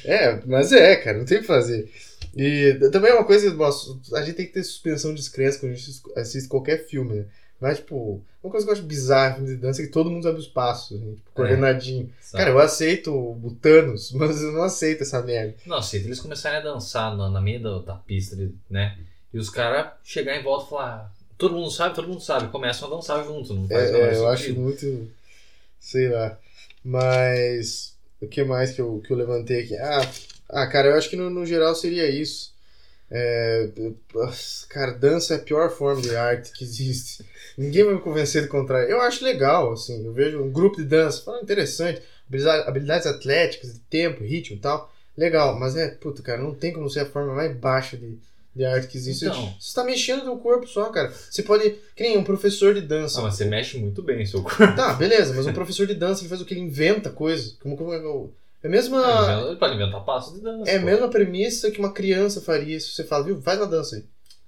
é, 0.06 0.39
mas 0.46 0.72
é, 0.72 0.96
cara, 0.98 1.18
não 1.18 1.25
tem 1.25 1.38
o 1.38 1.42
que 1.42 1.48
fazer. 1.48 1.89
E 2.36 2.74
também 2.92 3.12
é 3.12 3.13
uma 3.13 3.25
coisa, 3.25 3.53
nossa, 3.53 3.96
a 4.13 4.22
gente 4.22 4.36
tem 4.36 4.46
que 4.48 4.53
ter 4.53 4.63
suspensão 4.63 5.12
de 5.13 5.20
descrença 5.22 5.60
quando 5.60 5.74
a 5.74 5.75
gente 5.75 6.01
assiste 6.15 6.48
qualquer 6.50 6.88
filme, 6.88 7.15
né? 7.15 7.25
Mas, 7.63 7.77
tipo, 7.77 8.22
uma 8.43 8.51
coisa 8.51 8.65
que 8.65 8.72
eu 8.72 8.75
acho 8.75 8.84
bizarra 8.84 9.41
de 9.41 9.55
dança 9.55 9.82
é 9.82 9.86
que 9.86 9.91
todo 9.91 10.12
mundo 10.12 10.24
sabe 10.24 10.38
os 10.38 10.50
passos, 10.50 10.98
assim, 10.98 11.15
tipo, 11.15 11.32
coordenadinho. 11.34 12.12
Sabe? 12.20 12.43
Cara, 12.43 12.50
eu 12.53 12.60
aceito 12.60 13.10
o 13.15 13.58
Thanos, 13.62 14.12
mas 14.20 14.41
eu 14.41 14.51
não 14.51 14.63
aceito 14.63 15.03
essa 15.03 15.22
merda. 15.22 15.55
Não, 15.65 15.82
se 15.82 15.96
eles 15.96 16.20
começarem 16.20 16.60
a 16.60 16.62
dançar 16.62 17.15
na, 17.15 17.29
na 17.29 17.39
meio 17.39 17.63
da, 17.63 17.79
da 17.79 17.96
pista, 17.96 18.36
né? 18.70 18.98
E 19.34 19.38
os 19.38 19.50
caras 19.50 19.93
chegar 20.03 20.36
em 20.36 20.43
volta 20.43 20.65
e 20.65 20.70
falar. 20.72 21.13
Todo 21.38 21.55
mundo 21.55 21.72
sabe, 21.72 21.96
todo 21.96 22.10
mundo 22.10 22.22
sabe. 22.22 22.50
Começam 22.50 22.91
a 22.91 22.96
dançar 22.98 23.24
junto, 23.24 23.53
não 23.53 23.65
faz 23.65 23.91
É, 23.91 23.98
é, 23.98 24.17
eu 24.17 24.27
acho 24.27 24.53
muito. 24.60 25.10
Sei 25.79 26.10
lá. 26.10 26.38
Mas. 26.84 27.93
O 28.20 28.27
que 28.27 28.43
mais 28.43 28.74
que 28.74 28.82
eu, 28.82 29.01
que 29.05 29.13
eu 29.13 29.15
levantei 29.15 29.62
aqui? 29.62 29.77
Ah, 29.77 30.12
ah, 30.50 30.67
cara, 30.67 30.89
eu 30.89 30.96
acho 30.96 31.10
que 31.10 31.15
no, 31.15 31.29
no 31.29 31.46
geral 31.46 31.74
seria 31.75 32.10
isso. 32.10 32.53
É, 33.10 33.70
cara, 34.67 34.91
dança 34.91 35.36
é 35.36 35.38
a 35.38 35.39
pior 35.41 35.70
forma 35.70 36.01
de 36.01 36.13
arte 36.13 36.51
que 36.51 36.65
existe. 36.65 37.24
Ninguém 37.57 37.83
vai 37.86 37.93
me 37.95 38.01
convencer 38.01 38.41
do 38.43 38.48
contrário. 38.48 38.89
Eu 38.89 39.01
acho 39.01 39.24
legal, 39.24 39.74
assim. 39.74 40.05
Eu 40.05 40.13
vejo 40.13 40.41
um 40.41 40.51
grupo 40.51 40.77
de 40.77 40.83
dança, 40.86 41.22
fala 41.24 41.41
interessante. 41.41 42.01
habilidade- 42.27 42.67
Habilidades 42.67 43.07
atléticas, 43.07 43.79
tempo, 43.89 44.24
ritmo 44.24 44.57
e 44.57 44.60
tal. 44.60 44.91
Legal, 45.15 45.60
mas 45.60 45.75
é, 45.75 45.89
puta, 45.89 46.22
cara, 46.24 46.41
não 46.41 46.53
tem 46.55 46.74
como 46.74 46.89
ser 46.89 47.01
a 47.01 47.05
forma 47.05 47.33
mais 47.36 47.55
baixa 47.55 47.95
de, 47.95 48.17
de 48.55 48.65
arte 48.65 48.88
que 48.88 48.98
existe. 48.98 49.25
Então. 49.25 49.53
Você 49.60 49.75
tá 49.75 49.83
mexendo 49.83 50.25
no 50.25 50.39
corpo 50.39 50.65
só, 50.67 50.86
cara. 50.89 51.13
Você 51.29 51.43
pode. 51.43 51.69
Que 51.95 52.01
nem 52.03 52.17
um 52.17 52.24
professor 52.24 52.74
de 52.74 52.81
dança. 52.81 53.19
Ah, 53.19 53.24
mas 53.24 53.36
você 53.36 53.45
mexe 53.45 53.77
muito 53.77 54.01
bem 54.01 54.24
o 54.24 54.27
seu 54.27 54.41
corpo. 54.41 54.75
Tá, 54.75 54.93
beleza, 54.93 55.33
mas 55.36 55.45
um 55.45 55.53
professor 55.53 55.86
de 55.86 55.93
dança 55.93 56.22
ele 56.22 56.29
faz 56.29 56.41
o 56.41 56.45
que? 56.45 56.53
Ele 56.55 56.62
inventa 56.62 57.12
coisa. 57.12 57.53
Como, 57.62 57.77
como 57.77 57.93
é 57.93 58.00
que 58.00 58.05
eu- 58.05 58.33
é 58.63 58.67
a 58.67 58.69
mesma. 58.72 59.45
Ele 59.50 59.57
pode 59.57 59.75
inventar 59.75 60.03
passos 60.03 60.33
de 60.33 60.41
dança. 60.41 60.72
É 60.72 60.77
a 60.77 60.79
pô. 60.79 60.86
mesma 60.88 61.10
premissa 61.10 61.69
que 61.69 61.77
uma 61.79 61.91
criança 61.91 62.41
faria 62.41 62.79
se 62.79 62.88
você 62.93 63.03
fala, 63.03 63.25
viu, 63.25 63.39
faz 63.41 63.60
uma 63.60 63.67
dança 63.67 63.98
aí. 63.98 64.03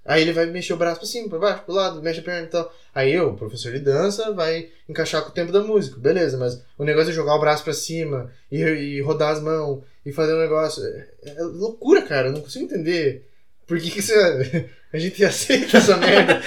Aí 0.06 0.22
ele 0.22 0.32
vai 0.32 0.46
mexer 0.46 0.72
o 0.72 0.76
braço 0.76 1.00
pra 1.00 1.08
cima, 1.08 1.28
pra 1.28 1.38
baixo, 1.38 1.64
pro 1.64 1.74
lado, 1.74 2.02
mexe 2.02 2.20
a 2.20 2.22
perna 2.22 2.46
e 2.46 2.50
tal. 2.50 2.72
Aí 2.94 3.12
eu, 3.12 3.34
professor 3.34 3.72
de 3.72 3.80
dança, 3.80 4.32
vai 4.32 4.68
encaixar 4.88 5.22
com 5.22 5.30
o 5.30 5.34
tempo 5.34 5.52
da 5.52 5.62
música, 5.62 5.98
beleza, 5.98 6.36
mas 6.38 6.62
o 6.78 6.84
negócio 6.84 7.10
é 7.10 7.14
jogar 7.14 7.34
o 7.34 7.40
braço 7.40 7.64
pra 7.64 7.72
cima 7.72 8.30
e, 8.50 8.60
e 8.60 9.00
rodar 9.00 9.32
as 9.32 9.42
mãos 9.42 9.82
e 10.04 10.12
fazer 10.12 10.34
um 10.34 10.40
negócio. 10.40 10.82
É, 10.84 11.08
é 11.24 11.42
loucura, 11.42 12.02
cara, 12.02 12.28
eu 12.28 12.32
não 12.32 12.40
consigo 12.40 12.64
entender. 12.64 13.28
Por 13.66 13.80
que, 13.80 13.90
que 13.90 14.00
você, 14.00 14.14
a 14.92 14.98
gente 14.98 15.24
aceita 15.24 15.78
essa 15.78 15.96
merda? 15.98 16.40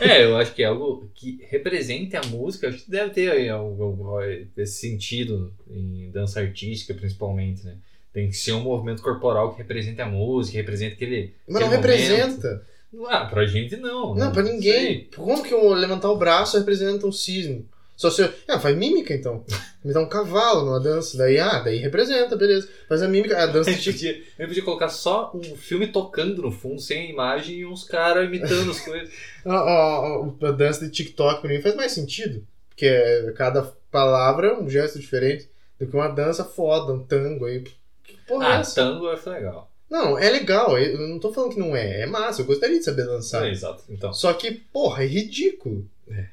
É, 0.00 0.24
eu 0.24 0.36
acho 0.38 0.54
que 0.54 0.62
é 0.62 0.66
algo 0.66 1.10
que 1.14 1.44
represente 1.50 2.16
a 2.16 2.22
música. 2.22 2.68
Acho 2.68 2.84
que 2.84 2.90
deve 2.90 3.10
ter 3.10 3.30
aí 3.30 3.50
algo, 3.50 3.82
algo 3.82 4.22
esse 4.56 4.80
sentido 4.80 5.52
em 5.70 6.10
dança 6.10 6.40
artística, 6.40 6.94
principalmente, 6.94 7.64
né? 7.66 7.76
Tem 8.12 8.28
que 8.30 8.36
ser 8.36 8.52
um 8.52 8.62
movimento 8.62 9.02
corporal 9.02 9.52
que 9.52 9.58
represente 9.58 10.00
a 10.00 10.06
música, 10.06 10.52
que 10.52 10.56
represente 10.56 10.94
aquele. 10.94 11.34
Mas 11.46 11.60
não 11.60 11.70
aquele 11.70 12.08
momento. 12.08 12.60
Ah, 13.08 13.26
pra 13.26 13.44
gente 13.46 13.76
não. 13.76 14.14
né? 14.14 14.24
Não, 14.24 14.32
pra 14.32 14.42
ninguém. 14.42 15.08
Como 15.14 15.42
que 15.42 15.52
eu 15.52 15.68
levantar 15.72 16.10
o 16.10 16.16
braço 16.16 16.56
representa 16.58 17.06
um 17.06 17.12
cisne? 17.12 17.66
Só 17.96 18.10
se 18.10 18.22
eu... 18.22 18.32
Ah, 18.46 18.60
faz 18.60 18.76
mímica 18.76 19.12
então. 19.12 19.44
Me 19.84 19.92
dá 19.92 20.00
um 20.00 20.08
cavalo 20.08 20.64
numa 20.64 20.80
dança. 20.80 21.18
Daí, 21.18 21.38
ah, 21.38 21.58
daí 21.58 21.78
representa, 21.78 22.36
beleza. 22.36 22.68
Faz 22.88 23.02
a 23.02 23.08
mímica, 23.08 23.36
a 23.42 23.46
dança 23.46 23.70
A 23.70 23.72
gente 23.72 23.92
podia, 23.92 24.22
eu 24.38 24.46
podia 24.46 24.62
colocar 24.64 24.88
só 24.88 25.32
um 25.34 25.42
filme 25.56 25.88
tocando 25.88 26.42
no 26.42 26.50
fundo, 26.52 26.80
sem 26.80 27.10
imagem, 27.10 27.56
e 27.56 27.66
uns 27.66 27.84
caras 27.84 28.26
imitando 28.26 28.70
as 28.70 28.80
coisas. 28.80 29.10
a, 29.44 29.52
a, 29.58 30.48
a 30.48 30.50
dança 30.52 30.84
de 30.84 30.90
TikTok 30.92 31.40
pra 31.40 31.50
mim 31.50 31.60
faz 31.60 31.74
mais 31.74 31.92
sentido. 31.92 32.46
Porque 32.68 32.86
é- 32.86 33.32
cada 33.36 33.62
palavra 33.90 34.48
é 34.48 34.54
um 34.58 34.68
gesto 34.68 34.98
diferente 34.98 35.48
do 35.80 35.86
que 35.86 35.96
uma 35.96 36.08
dança 36.08 36.44
foda, 36.44 36.92
um 36.92 37.04
tango 37.04 37.44
aí. 37.46 37.62
Que 38.04 38.16
porra 38.26 38.46
é 38.46 38.52
Ah, 38.56 38.60
essa? 38.60 38.74
tango 38.76 39.06
eu 39.06 39.10
acho 39.12 39.28
legal. 39.28 39.70
Não, 39.90 40.18
é 40.18 40.28
legal. 40.30 40.78
Eu 40.78 41.08
não 41.08 41.18
tô 41.18 41.32
falando 41.32 41.52
que 41.54 41.58
não 41.60 41.74
é. 41.74 42.02
É 42.02 42.06
massa. 42.06 42.42
Eu 42.42 42.46
gostaria 42.46 42.78
de 42.78 42.84
saber 42.84 43.06
dançar. 43.06 43.46
É, 43.46 43.50
exato. 43.50 43.82
Então. 43.88 44.12
Só 44.12 44.32
que, 44.34 44.50
porra, 44.52 45.02
é 45.02 45.06
ridículo. 45.06 45.88
É, 46.10 46.26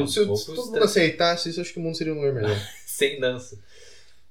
um 0.00 0.06
se, 0.06 0.20
pouco 0.24 0.36
se 0.36 0.46
todo 0.54 0.66
mundo 0.66 0.84
aceitasse 0.84 1.48
isso, 1.48 1.60
acho 1.60 1.72
que 1.72 1.78
o 1.78 1.82
mundo 1.82 1.96
seria 1.96 2.12
um 2.12 2.16
lugar 2.16 2.34
melhor. 2.34 2.56
Sem 2.86 3.18
dança. 3.18 3.58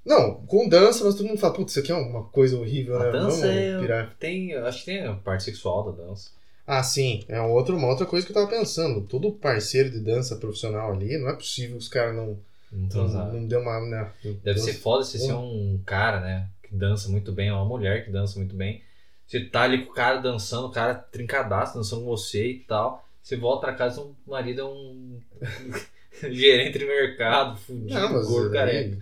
Não, 0.06 0.36
com 0.46 0.70
dança, 0.70 1.04
mas 1.04 1.16
todo 1.16 1.28
mundo 1.28 1.40
fala, 1.40 1.54
putz, 1.54 1.72
isso 1.72 1.80
aqui 1.80 1.92
é 1.92 1.96
uma 1.96 2.24
coisa 2.26 2.58
horrível, 2.58 2.96
A 2.98 3.06
né? 3.06 3.12
dança 3.12 3.42
Vamos 3.42 3.44
é- 3.44 3.80
pirar. 3.80 4.16
Tem. 4.20 4.54
Acho 4.56 4.80
que 4.80 4.86
tem 4.86 5.06
a 5.06 5.14
parte 5.14 5.44
sexual 5.44 5.92
da 5.92 6.04
dança. 6.04 6.30
Ah, 6.66 6.84
sim, 6.84 7.24
é 7.28 7.42
um 7.42 7.52
outro, 7.52 7.76
uma 7.76 7.88
outra 7.88 8.06
coisa 8.06 8.26
que 8.26 8.32
eu 8.32 8.36
tava 8.36 8.48
pensando. 8.48 9.02
Todo 9.02 9.32
parceiro 9.32 9.90
de 9.90 10.00
dança 10.00 10.36
profissional 10.36 10.94
ali, 10.94 11.18
não 11.18 11.30
é 11.30 11.34
possível 11.34 11.72
que 11.78 11.82
os 11.84 11.88
caras 11.90 12.16
não, 12.16 12.38
Não 12.72 13.08
não, 13.08 13.34
não 13.34 13.48
deu 13.48 13.60
uma. 13.60 13.82
Né, 13.82 14.12
Deve 14.44 14.60
ser 14.60 14.74
foda 14.74 15.04
você 15.04 15.18
ser 15.18 15.34
um 15.34 15.80
cara, 15.84 16.20
né? 16.20 16.48
Que 16.70 16.76
dança 16.76 17.10
muito 17.10 17.32
bem, 17.32 17.52
ou 17.52 17.58
uma 17.58 17.66
mulher 17.66 18.06
que 18.06 18.12
dança 18.12 18.38
muito 18.38 18.56
bem. 18.56 18.84
Você 19.26 19.42
tá 19.42 19.64
ali 19.64 19.86
com 19.86 19.92
o 19.92 19.96
cara 19.96 20.20
dançando, 20.20 20.68
o 20.68 20.72
cara 20.72 20.94
trincadaço, 20.94 21.76
dançando 21.76 22.04
com 22.04 22.08
você 22.08 22.48
e 22.48 22.60
tal. 22.60 23.04
Você 23.22 23.36
volta 23.36 23.68
pra 23.68 23.76
casa, 23.76 24.02
o 24.02 24.16
marido 24.26 24.62
é 24.62 24.66
um 24.66 25.20
gerente 26.32 26.80
de 26.80 26.86
mercado, 26.86 27.58
fudido, 27.58 28.24
gordo, 28.26 28.52
careca. 28.52 28.98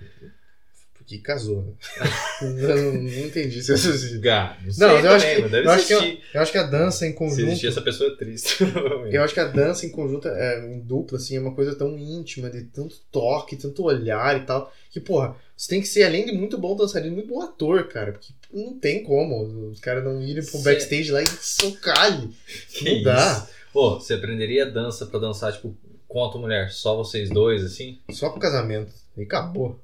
Porque 1.07 1.19
casou, 1.19 1.61
né? 1.61 1.71
eu 2.41 2.75
não, 2.91 3.01
não 3.01 3.25
entendi 3.25 3.59
esse 3.59 3.71
raciocínio. 3.71 4.19
Gá, 4.19 4.57
não 4.61 4.73
sei 4.73 4.85
Não, 4.87 4.99
eu 4.99 5.11
acho 5.11 5.25
que, 5.25 5.31
eu 5.41 5.71
acho, 5.71 5.87
que, 5.87 5.93
existir. 5.93 6.23
eu 6.33 6.41
acho 6.41 6.51
que 6.51 6.57
a 6.57 6.63
dança 6.63 7.05
em 7.07 7.11
Se 7.11 7.15
conjunto. 7.15 7.41
existir 7.43 7.67
essa 7.67 7.81
pessoa 7.81 8.11
é 8.11 8.15
triste. 8.17 8.57
Eu 9.09 9.23
acho 9.23 9.33
que 9.33 9.39
a 9.39 9.45
dança 9.47 9.85
em 9.85 9.89
conjunto, 9.89 10.27
é, 10.27 10.59
em 10.67 10.79
dupla, 10.81 11.17
assim, 11.17 11.37
é 11.37 11.39
uma 11.39 11.55
coisa 11.55 11.73
tão 11.75 11.97
íntima, 11.97 12.49
de 12.49 12.63
tanto 12.65 12.97
toque, 13.09 13.55
tanto 13.55 13.83
olhar 13.83 14.35
e 14.35 14.45
tal, 14.45 14.71
que, 14.91 14.99
porra, 14.99 15.35
você 15.55 15.69
tem 15.69 15.79
que 15.81 15.87
ser, 15.87 16.03
além 16.03 16.25
de 16.25 16.33
muito 16.33 16.57
bom 16.57 16.75
dançarino, 16.75 17.15
muito 17.15 17.29
bom 17.29 17.41
ator, 17.41 17.87
cara, 17.87 18.11
porque 18.11 18.33
não 18.53 18.77
tem 18.77 19.01
como 19.03 19.69
os 19.69 19.79
caras 19.79 20.03
não 20.03 20.21
irem 20.21 20.43
pro 20.43 20.57
Cê- 20.57 20.63
backstage 20.63 21.11
lá 21.11 21.21
e 21.23 21.27
socar-lhe. 21.27 22.29
Que 22.73 22.95
Não 22.97 23.03
dá. 23.03 23.37
isso? 23.47 23.57
Pô, 23.71 23.99
você 23.99 24.13
aprenderia 24.15 24.65
dança 24.69 25.05
pra 25.05 25.19
dançar, 25.19 25.53
tipo, 25.53 25.73
com 26.07 26.23
a 26.25 26.29
tua 26.29 26.41
mulher, 26.41 26.69
só 26.71 26.95
vocês 26.97 27.29
dois, 27.29 27.63
assim? 27.63 27.99
Só 28.11 28.29
pro 28.29 28.39
casamento. 28.41 28.91
E 29.17 29.23
acabou. 29.23 29.79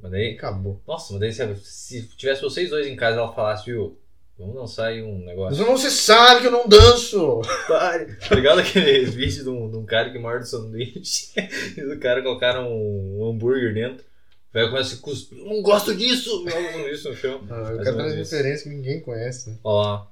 Mas 0.00 0.10
daí, 0.12 0.34
acabou. 0.34 0.80
nossa, 0.86 1.12
mas 1.14 1.20
daí 1.20 1.32
se, 1.32 1.56
se 1.64 2.02
tivesse 2.16 2.42
vocês 2.42 2.70
dois 2.70 2.86
em 2.86 2.94
casa 2.96 3.16
e 3.16 3.18
ela 3.20 3.32
falasse, 3.32 3.66
viu, 3.66 3.98
vamos 4.38 4.54
dançar 4.54 4.86
aí 4.88 5.02
um 5.02 5.18
negócio. 5.18 5.58
Mas 5.66 5.80
você 5.80 5.90
sabe 5.90 6.40
que 6.42 6.46
eu 6.46 6.52
não 6.52 6.68
danço! 6.68 7.40
Pare. 7.66 8.14
Tá 8.16 8.34
ligado 8.34 8.60
aquele 8.60 9.04
vídeo 9.06 9.42
de 9.44 9.50
um, 9.50 9.70
de 9.70 9.76
um 9.76 9.84
cara 9.84 10.10
que 10.10 10.18
morde 10.18 10.48
sanduíche 10.48 11.30
e 11.76 11.82
do 11.82 11.98
cara 11.98 12.22
colocaram 12.22 12.70
um, 12.72 13.18
um 13.20 13.28
hambúrguer 13.30 13.74
dentro. 13.74 14.04
O 14.50 14.52
velho 14.54 14.70
começa 14.70 14.94
a 14.94 14.98
cuspir. 14.98 15.38
Não 15.44 15.60
gosto 15.62 15.94
disso! 15.94 16.30
Joga 16.48 16.68
o 16.68 16.72
sanduíche 16.72 17.08
no 17.08 17.16
chão. 17.16 17.40
Ah, 17.50 17.54
o 17.54 17.62
Mais 17.62 17.76
cara 17.76 17.76
ou 17.76 17.82
traz 17.82 17.96
menos 17.96 18.14
isso. 18.14 18.34
referência 18.36 18.70
que 18.70 18.76
ninguém 18.76 19.00
conhece, 19.00 19.50
né? 19.50 19.56
Ó 19.64 19.82
lá, 19.82 20.10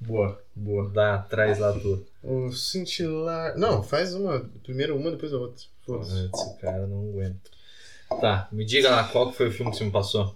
Boa, 0.00 0.40
boa. 0.54 0.88
dá 0.90 1.14
atrás 1.16 1.58
lá 1.58 1.72
tua. 1.72 2.00
O 2.22 2.52
cintilar. 2.52 3.58
Não, 3.58 3.82
faz 3.82 4.14
uma. 4.14 4.48
Primeiro 4.62 4.96
uma, 4.96 5.10
depois 5.10 5.32
a 5.32 5.38
outra. 5.38 5.64
Foda-se. 5.84 6.30
Esse 6.32 6.56
cara 6.58 6.86
não 6.86 7.08
aguenta. 7.08 7.50
Tá, 8.20 8.48
me 8.50 8.64
diga 8.64 8.90
lá 8.90 9.04
qual 9.04 9.32
foi 9.32 9.48
o 9.48 9.52
filme 9.52 9.70
que 9.70 9.78
você 9.78 9.84
me 9.84 9.90
passou. 9.90 10.34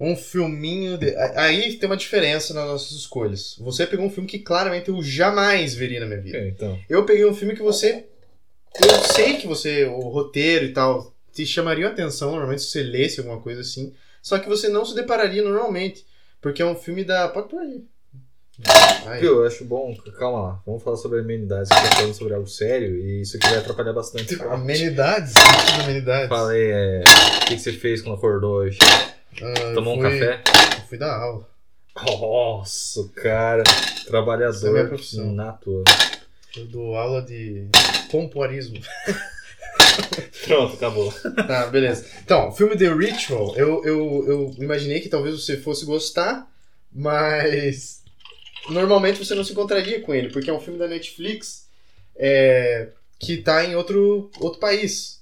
Um 0.00 0.16
filminho. 0.16 0.98
De... 0.98 1.14
Aí 1.36 1.76
tem 1.76 1.88
uma 1.88 1.96
diferença 1.96 2.52
nas 2.52 2.66
nossas 2.66 2.90
escolhas. 2.92 3.56
Você 3.60 3.86
pegou 3.86 4.06
um 4.06 4.10
filme 4.10 4.28
que 4.28 4.38
claramente 4.38 4.88
eu 4.88 5.02
jamais 5.02 5.74
veria 5.74 6.00
na 6.00 6.06
minha 6.06 6.20
vida. 6.20 6.38
então. 6.48 6.78
Eu 6.88 7.04
peguei 7.04 7.24
um 7.24 7.34
filme 7.34 7.54
que 7.54 7.62
você. 7.62 8.06
Eu 8.80 8.98
sei 9.14 9.36
que 9.36 9.46
você. 9.46 9.84
O 9.84 10.00
roteiro 10.08 10.64
e 10.64 10.72
tal. 10.72 11.14
Te 11.32 11.46
chamaria 11.46 11.86
a 11.86 11.90
atenção 11.90 12.32
normalmente 12.32 12.62
se 12.62 12.70
você 12.70 12.82
lesse 12.82 13.20
alguma 13.20 13.40
coisa 13.40 13.60
assim. 13.60 13.94
Só 14.20 14.38
que 14.38 14.48
você 14.48 14.68
não 14.68 14.84
se 14.84 14.94
depararia 14.94 15.42
normalmente. 15.42 16.04
Porque 16.40 16.60
é 16.60 16.66
um 16.66 16.74
filme 16.74 17.04
da. 17.04 17.28
Pode 17.28 17.48
pôr 17.48 17.60
aí. 17.60 17.84
Aí. 19.06 19.20
Viu, 19.20 19.40
eu 19.40 19.46
acho 19.46 19.64
bom. 19.64 19.94
Calma 20.18 20.40
lá, 20.42 20.60
vamos 20.64 20.82
falar 20.82 20.96
sobre 20.96 21.20
amenidades. 21.20 21.68
Você 21.68 21.74
tá 21.74 21.96
falando 21.96 22.14
sobre 22.14 22.34
algo 22.34 22.46
sério 22.46 22.96
e 22.96 23.22
isso 23.22 23.36
aqui 23.36 23.48
vai 23.48 23.58
atrapalhar 23.58 23.92
bastante. 23.92 24.40
Amenidades? 24.42 25.34
Que 25.34 25.40
tipo 25.66 25.72
de 25.76 25.80
amenidades? 25.82 26.28
Fala 26.28 26.50
aí, 26.52 26.70
é, 26.70 27.02
o 27.42 27.46
que, 27.46 27.56
que 27.56 27.60
você 27.60 27.72
fez 27.72 28.00
quando 28.02 28.16
acordou 28.16 28.56
hoje? 28.58 28.78
Ah, 29.40 29.72
Tomou 29.74 29.96
um 29.98 30.00
fui- 30.00 30.10
café? 30.20 30.42
eu 30.76 30.82
Fui 30.88 30.98
dar 30.98 31.14
aula. 31.16 31.48
Nossa, 32.06 33.08
cara, 33.16 33.62
Essa 33.66 34.06
é 34.06 34.10
trabalhador 34.10 34.90
nato. 35.34 35.84
Eu 36.56 36.66
dou 36.66 36.96
aula 36.96 37.22
de 37.22 37.66
pompoarismo. 38.10 38.78
Pronto, 40.46 40.74
acabou. 40.74 41.12
Tá, 41.46 41.66
beleza. 41.66 42.04
Então, 42.24 42.52
filme 42.52 42.76
The 42.76 42.92
Ritual, 42.92 43.54
eu, 43.56 43.82
eu, 43.84 44.24
eu 44.26 44.54
imaginei 44.58 45.00
que 45.00 45.08
talvez 45.08 45.34
você 45.42 45.56
fosse 45.56 45.84
gostar, 45.84 46.46
mas 46.92 48.01
normalmente 48.70 49.18
você 49.24 49.34
não 49.34 49.44
se 49.44 49.52
encontraria 49.52 50.00
com 50.00 50.14
ele, 50.14 50.30
porque 50.30 50.50
é 50.50 50.52
um 50.52 50.60
filme 50.60 50.78
da 50.78 50.86
Netflix 50.88 51.66
é, 52.16 52.88
que 53.18 53.38
tá 53.38 53.64
em 53.64 53.74
outro, 53.74 54.30
outro 54.40 54.60
país. 54.60 55.20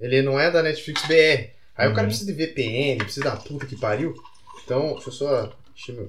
Ele 0.00 0.20
não 0.22 0.38
é 0.38 0.50
da 0.50 0.62
Netflix 0.62 1.02
BR. 1.06 1.50
Aí 1.76 1.88
o 1.88 1.94
cara 1.94 2.02
Uhum. 2.02 2.08
precisa 2.08 2.26
de 2.26 2.32
VPN, 2.32 2.98
precisa 3.04 3.24
da 3.24 3.36
puta 3.36 3.66
que 3.66 3.76
pariu. 3.76 4.14
Então, 4.64 4.94
deixa 4.94 5.08
eu 5.08 5.12
só. 5.12 5.56
Deixa 5.74 5.92
eu 5.92 6.08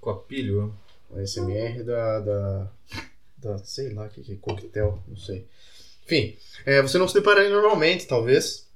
Com 0.00 0.10
a 0.10 0.16
pilha. 0.16 0.70
a 1.16 1.20
SMR 1.26 1.82
da. 1.82 2.20
da, 2.20 2.70
da 3.38 3.58
sei 3.58 3.92
lá 3.92 4.06
o 4.06 4.08
que, 4.08 4.22
que 4.22 4.32
é, 4.32 4.36
coquetel, 4.36 5.02
não 5.08 5.16
sei. 5.16 5.46
Enfim, 6.04 6.36
é, 6.64 6.80
você 6.80 6.96
não 6.96 7.06
se 7.08 7.14
depararia 7.14 7.50
normalmente, 7.50 8.06
talvez. 8.06 8.67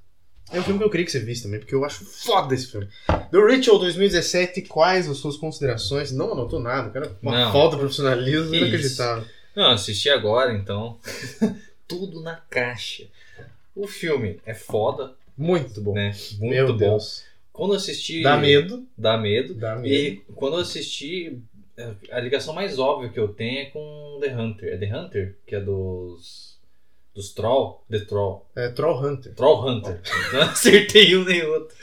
É 0.53 0.61
um 0.61 0.63
filme 0.63 0.79
que 0.79 0.85
eu 0.85 0.91
queria 0.91 1.07
que 1.07 1.13
você 1.13 1.21
visse 1.21 1.45
também, 1.45 1.61
porque 1.61 1.75
eu 1.75 1.85
acho 1.85 2.05
foda 2.05 2.55
esse 2.55 2.67
filme. 2.67 2.87
The 3.07 3.39
Ritual 3.51 3.79
2017, 3.79 4.63
quais 4.63 5.09
as 5.09 5.17
suas 5.17 5.37
considerações? 5.37 6.13
Não 6.13 6.33
anotou 6.33 6.61
nada, 6.61 6.91
cara. 6.91 7.17
Uma 7.23 7.47
Não. 7.47 7.53
falta 7.53 7.77
de 7.77 7.81
profissionalismo 7.81 8.55
inacreditável. 8.55 9.25
Não, 9.57 9.71
assisti 9.71 10.11
agora, 10.11 10.53
então. 10.53 10.99
Tudo 11.89 12.21
na 12.21 12.37
caixa. 12.51 13.05
O 13.75 13.87
filme 13.87 14.41
é 14.45 14.53
foda, 14.55 15.15
Muito 15.37 15.81
bom. 15.81 15.95
né? 15.95 16.15
Muito 16.39 16.55
Meu 16.55 16.67
bom. 16.69 16.77
Deus. 16.77 17.25
Quando 17.53 17.73
eu 17.73 17.77
assisti. 17.79 18.23
Dá 18.23 18.37
medo. 18.37 18.87
Dá 18.97 19.17
medo. 19.17 19.55
Dá 19.55 19.77
medo. 19.77 19.95
E 19.95 20.23
quando 20.35 20.55
eu 20.57 20.61
assisti, 20.61 21.39
a 22.11 22.21
ligação 22.21 22.55
mais 22.55 22.79
óbvia 22.79 23.09
que 23.11 23.19
eu 23.21 23.29
tenho 23.29 23.61
é 23.61 23.65
com 23.67 24.19
The 24.21 24.35
Hunter. 24.37 24.73
É 24.75 24.77
The 24.77 24.97
Hunter? 24.97 25.37
Que 25.47 25.55
é 25.57 25.61
dos. 25.61 26.52
Dos 27.15 27.33
Troll? 27.35 27.85
The 27.91 27.99
Troll. 28.01 28.47
É 28.57 28.69
Troll 28.71 29.05
Hunter. 29.05 29.35
Troll 29.35 29.69
Hunter. 29.69 30.01
Não 30.33 30.43
acertei 30.43 31.15
um 31.17 31.25
nem 31.25 31.43
outro. 31.45 31.77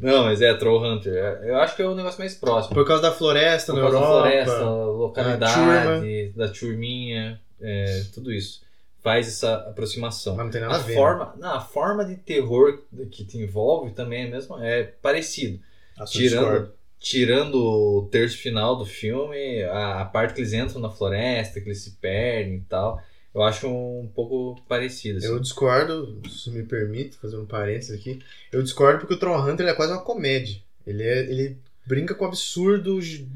Não, 0.00 0.24
mas 0.24 0.42
é 0.42 0.52
Troll 0.54 0.84
Hunter. 0.84 1.14
É- 1.14 1.50
Eu 1.50 1.56
acho 1.56 1.74
que 1.74 1.80
é 1.82 1.86
o 1.86 1.94
negócio 1.94 2.18
mais 2.18 2.34
próximo. 2.34 2.74
Por 2.74 2.86
causa 2.86 3.02
da 3.02 3.12
floresta 3.12 3.72
Por 3.72 3.82
na 3.82 3.90
causa 3.90 3.98
da 3.98 4.04
Europa. 4.04 4.22
floresta, 4.28 4.58
turma. 4.58 4.84
localidade, 4.84 6.32
da 6.36 6.48
turminha, 6.48 7.40
é, 7.60 8.02
tudo 8.12 8.32
isso. 8.32 8.62
Faz 9.02 9.28
essa 9.28 9.54
aproximação. 9.68 10.34
Mas 10.36 10.44
não 10.46 10.52
tem 10.52 10.60
nada 10.60 10.74
a, 10.74 10.76
A 10.78 10.80
ver. 10.80 10.88
né? 10.92 10.98
forma, 10.98 11.34
não, 11.38 11.54
a 11.54 11.60
forma 11.60 12.04
de 12.04 12.16
terror 12.16 12.78
que 13.10 13.24
te 13.24 13.38
envolve 13.38 13.90
também 13.92 14.24
é 14.26 14.30
mesmo, 14.30 14.58
é 14.58 14.82
parecido. 14.82 15.60
né? 15.98 16.04
Tirando... 16.06 16.44
Tirando, 16.46 16.72
tirando 16.98 17.54
o 17.56 18.08
terço 18.10 18.38
final 18.38 18.76
do 18.76 18.86
filme, 18.86 19.62
a, 19.64 20.00
a 20.00 20.04
parte 20.06 20.32
que 20.34 20.40
eles 20.40 20.52
entram 20.54 20.80
na 20.80 20.88
floresta, 20.90 21.60
que 21.60 21.66
eles 21.68 21.82
se 21.82 21.92
perdem 22.00 22.56
e 22.56 22.60
tal, 22.62 22.98
eu 23.34 23.42
acho 23.42 23.68
um 23.68 24.08
pouco 24.14 24.60
parecido. 24.68 25.18
assim. 25.18 25.26
Eu 25.26 25.40
discordo, 25.40 26.20
se 26.30 26.50
me 26.50 26.62
permite, 26.62 27.16
fazer 27.16 27.36
um 27.36 27.46
parênteses 27.46 27.98
aqui. 27.98 28.20
Eu 28.52 28.62
discordo 28.62 29.00
porque 29.00 29.14
o 29.14 29.18
Troll 29.18 29.40
Hunter 29.40 29.66
é 29.66 29.74
quase 29.74 29.92
uma 29.92 30.02
comédia. 30.02 30.60
Ele, 30.86 31.02
é, 31.02 31.18
ele 31.20 31.56
brinca 31.86 32.14
com 32.14 32.24
absurdo 32.24 33.00
gi- 33.02 33.26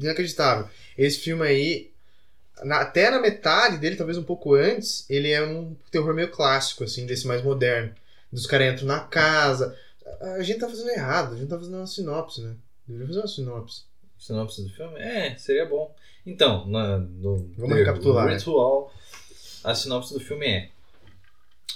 inacreditável. 0.00 0.68
Esse 0.96 1.18
filme 1.18 1.42
aí, 1.46 1.90
na- 2.62 2.80
até 2.80 3.10
na 3.10 3.20
metade 3.20 3.78
dele, 3.78 3.96
talvez 3.96 4.16
um 4.18 4.22
pouco 4.22 4.54
antes, 4.54 5.04
ele 5.10 5.30
é 5.30 5.44
um 5.44 5.76
terror 5.90 6.14
meio 6.14 6.30
clássico, 6.30 6.84
assim, 6.84 7.06
desse 7.06 7.26
mais 7.26 7.42
moderno. 7.42 7.92
Dos 8.32 8.46
caras 8.46 8.72
entram 8.74 8.86
na 8.88 9.00
casa. 9.00 9.76
A 10.20 10.34
a 10.34 10.42
gente 10.42 10.58
tá 10.60 10.68
fazendo 10.68 10.90
errado, 10.90 11.34
a 11.34 11.36
gente 11.36 11.48
tá 11.48 11.58
fazendo 11.58 11.76
uma 11.76 11.86
sinopse, 11.86 12.40
né? 12.42 12.54
Deveria 12.86 13.06
fazer 13.08 13.20
uma 13.20 13.28
sinopse. 13.28 13.82
Sinopse 14.18 14.62
do 14.62 14.70
filme? 14.70 14.98
É, 14.98 15.36
seria 15.36 15.66
bom. 15.66 15.94
Então, 16.26 16.66
na, 16.66 16.98
no 16.98 17.50
Vamos 17.56 17.76
recapitular, 17.76 18.26
né? 18.26 18.36
Ritual, 18.36 18.92
a 19.64 19.74
sinopse 19.74 20.12
do 20.14 20.20
filme 20.20 20.46
é, 20.46 20.70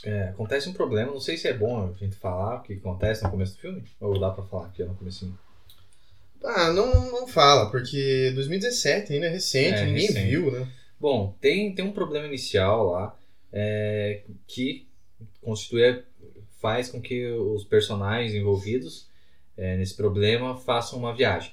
é, 0.05 0.29
Acontece 0.29 0.69
um 0.69 0.73
problema, 0.73 1.11
não 1.13 1.21
sei 1.21 1.37
se 1.37 1.49
é 1.49 1.53
bom 1.53 1.89
a 1.89 1.93
gente 1.99 2.17
falar 2.17 2.57
o 2.57 2.63
que 2.63 2.75
acontece 2.75 3.25
no 3.25 3.31
começo 3.31 3.55
do 3.55 3.61
filme, 3.61 3.83
ou 4.01 4.19
dá 4.19 4.31
pra 4.31 4.45
falar 4.45 4.67
aqui 4.67 4.85
no 4.85 4.95
comecinho. 4.95 5.37
Ah, 6.45 6.73
não, 6.73 7.11
não 7.11 7.27
fala, 7.27 7.69
porque 7.71 8.31
2017 8.35 9.13
ainda 9.13 9.27
é 9.27 9.31
recente, 9.31 9.81
É, 9.81 9.87
ninguém 9.87 10.07
recente. 10.07 10.29
viu, 10.29 10.53
né? 10.53 10.69
Bom, 11.01 11.35
tem, 11.41 11.75
tem 11.75 11.85
um 11.85 11.93
problema 11.93 12.27
inicial 12.27 12.91
lá 12.91 13.19
é, 13.53 14.23
que 14.47 14.87
constitui, 15.43 16.03
faz 16.61 16.89
com 16.91 17.01
que 17.01 17.27
os 17.27 17.65
personagens 17.65 18.35
envolvidos 18.35 19.09
é, 19.57 19.77
nesse 19.77 19.95
problema 19.97 20.57
façam 20.57 20.99
uma 20.99 21.15
viagem. 21.15 21.53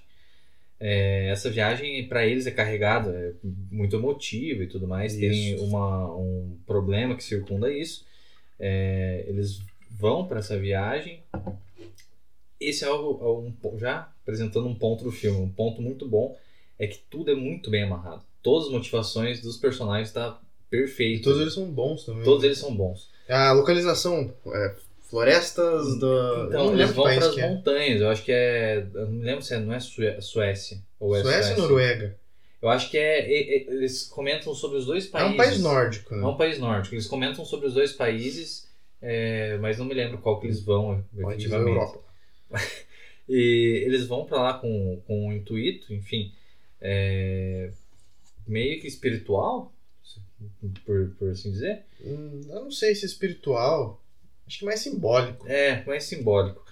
É, 0.79 1.29
essa 1.29 1.49
viagem 1.49 2.07
para 2.07 2.25
eles 2.25 2.45
é 2.45 2.51
carregada, 2.51 3.09
é 3.11 3.33
muito 3.71 3.95
emotiva 3.95 4.63
e 4.63 4.67
tudo 4.67 4.87
mais. 4.87 5.15
Tem 5.15 5.53
Isso. 5.53 5.63
uma, 5.63 6.13
um 6.15 6.57
problema 6.65 7.15
que 7.15 7.23
circunda 7.23 7.71
isso. 7.71 8.05
É, 8.59 9.25
eles 9.27 9.61
vão 9.89 10.27
para 10.27 10.39
essa 10.39 10.57
viagem. 10.57 11.23
Esse 12.59 12.83
é 12.83 12.87
algo, 12.87 13.53
é 13.63 13.73
um 13.73 13.79
já 13.79 14.11
apresentando 14.21 14.67
um 14.67 14.75
ponto 14.75 15.03
do 15.03 15.11
filme, 15.11 15.39
um 15.39 15.49
ponto 15.49 15.81
muito 15.81 16.07
bom 16.07 16.35
é 16.77 16.87
que 16.87 16.97
tudo 17.09 17.31
é 17.31 17.35
muito 17.35 17.69
bem 17.69 17.83
amarrado. 17.83 18.23
Todas 18.41 18.67
as 18.67 18.73
motivações 18.73 19.41
dos 19.41 19.57
personagens 19.57 20.11
tá 20.11 20.39
E 20.67 20.69
perfeito. 20.69 21.23
todos 21.23 21.39
eles 21.41 21.53
são 21.53 21.71
bons 21.71 22.05
também. 22.05 22.23
Todos 22.23 22.43
eles 22.43 22.57
são 22.57 22.75
bons. 22.75 23.09
A 23.29 23.51
localização, 23.53 24.33
é, 24.47 24.75
florestas 25.15 25.99
da. 25.99 26.45
Então, 26.49 26.73
eles 26.73 26.91
vão 26.91 27.03
para 27.05 27.27
as 27.27 27.37
é. 27.37 27.49
montanhas. 27.49 28.01
Eu 28.01 28.09
acho 28.09 28.23
que 28.23 28.31
é. 28.31 28.85
Eu 28.93 29.07
não 29.07 29.21
lembro 29.21 29.41
se 29.41 29.53
é, 29.53 29.59
não 29.59 29.73
é 29.73 29.79
Sué- 29.79 30.21
Suécia. 30.21 30.77
Ou 30.99 31.15
é 31.15 31.21
Suécia 31.21 31.53
ou 31.55 31.61
Noruega? 31.61 32.17
Eu 32.61 32.69
acho 32.69 32.89
que 32.89 32.97
é. 32.97 33.29
Eles 33.71 34.03
comentam 34.03 34.53
sobre 34.53 34.77
os 34.77 34.85
dois 34.85 35.05
É 35.07 35.09
países. 35.09 35.33
um 35.33 35.37
país 35.37 35.59
nórdico, 35.61 36.13
É 36.13 36.17
né? 36.17 36.25
um 36.25 36.35
país 36.37 36.59
nórdico. 36.59 36.95
Eles 36.95 37.07
comentam 37.07 37.45
sobre 37.45 37.67
os 37.67 37.73
dois 37.73 37.91
países, 37.93 38.67
é, 39.01 39.57
mas 39.57 39.77
não 39.77 39.85
me 39.85 39.93
lembro 39.93 40.17
qual 40.19 40.39
que 40.39 40.47
eles 40.47 40.61
vão, 40.61 41.03
Pode. 41.21 41.45
Europa. 41.51 41.99
E 43.27 43.81
eles 43.87 44.05
vão 44.05 44.23
pra 44.23 44.39
lá 44.39 44.53
com, 44.53 45.01
com 45.07 45.27
um 45.29 45.33
intuito, 45.33 45.91
enfim, 45.91 46.31
é, 46.79 47.71
meio 48.47 48.79
que 48.79 48.85
espiritual, 48.87 49.73
por, 50.85 51.09
por 51.17 51.31
assim 51.31 51.49
dizer. 51.51 51.81
Hum, 52.03 52.41
eu 52.47 52.61
não 52.65 52.69
sei 52.71 52.93
se 52.93 53.03
é 53.03 53.07
espiritual. 53.07 53.99
Acho 54.47 54.59
que 54.59 54.65
mais 54.65 54.79
simbólico. 54.79 55.47
É, 55.47 55.83
mais 55.85 56.03
simbólico. 56.03 56.63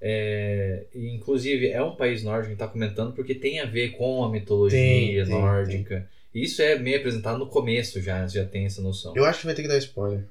É, 0.00 0.84
inclusive, 0.94 1.68
é 1.68 1.82
um 1.82 1.96
país 1.96 2.22
nórdico 2.22 2.48
que 2.48 2.52
está 2.54 2.68
comentando 2.68 3.14
porque 3.14 3.34
tem 3.34 3.60
a 3.60 3.64
ver 3.64 3.90
com 3.96 4.22
a 4.24 4.30
mitologia 4.30 4.78
Tem, 4.78 5.24
tem, 5.24 5.28
nórdica. 5.40 6.10
Isso 6.34 6.60
é 6.60 6.78
meio 6.78 6.98
apresentado 6.98 7.38
no 7.38 7.46
começo 7.48 8.00
já, 8.02 8.26
já 8.26 8.44
tem 8.44 8.66
essa 8.66 8.82
noção. 8.82 9.14
Eu 9.16 9.24
acho 9.24 9.40
que 9.40 9.46
vai 9.46 9.54
ter 9.54 9.62
que 9.62 9.68
dar 9.68 9.78
spoiler. 9.78 10.20
Eu 10.20 10.26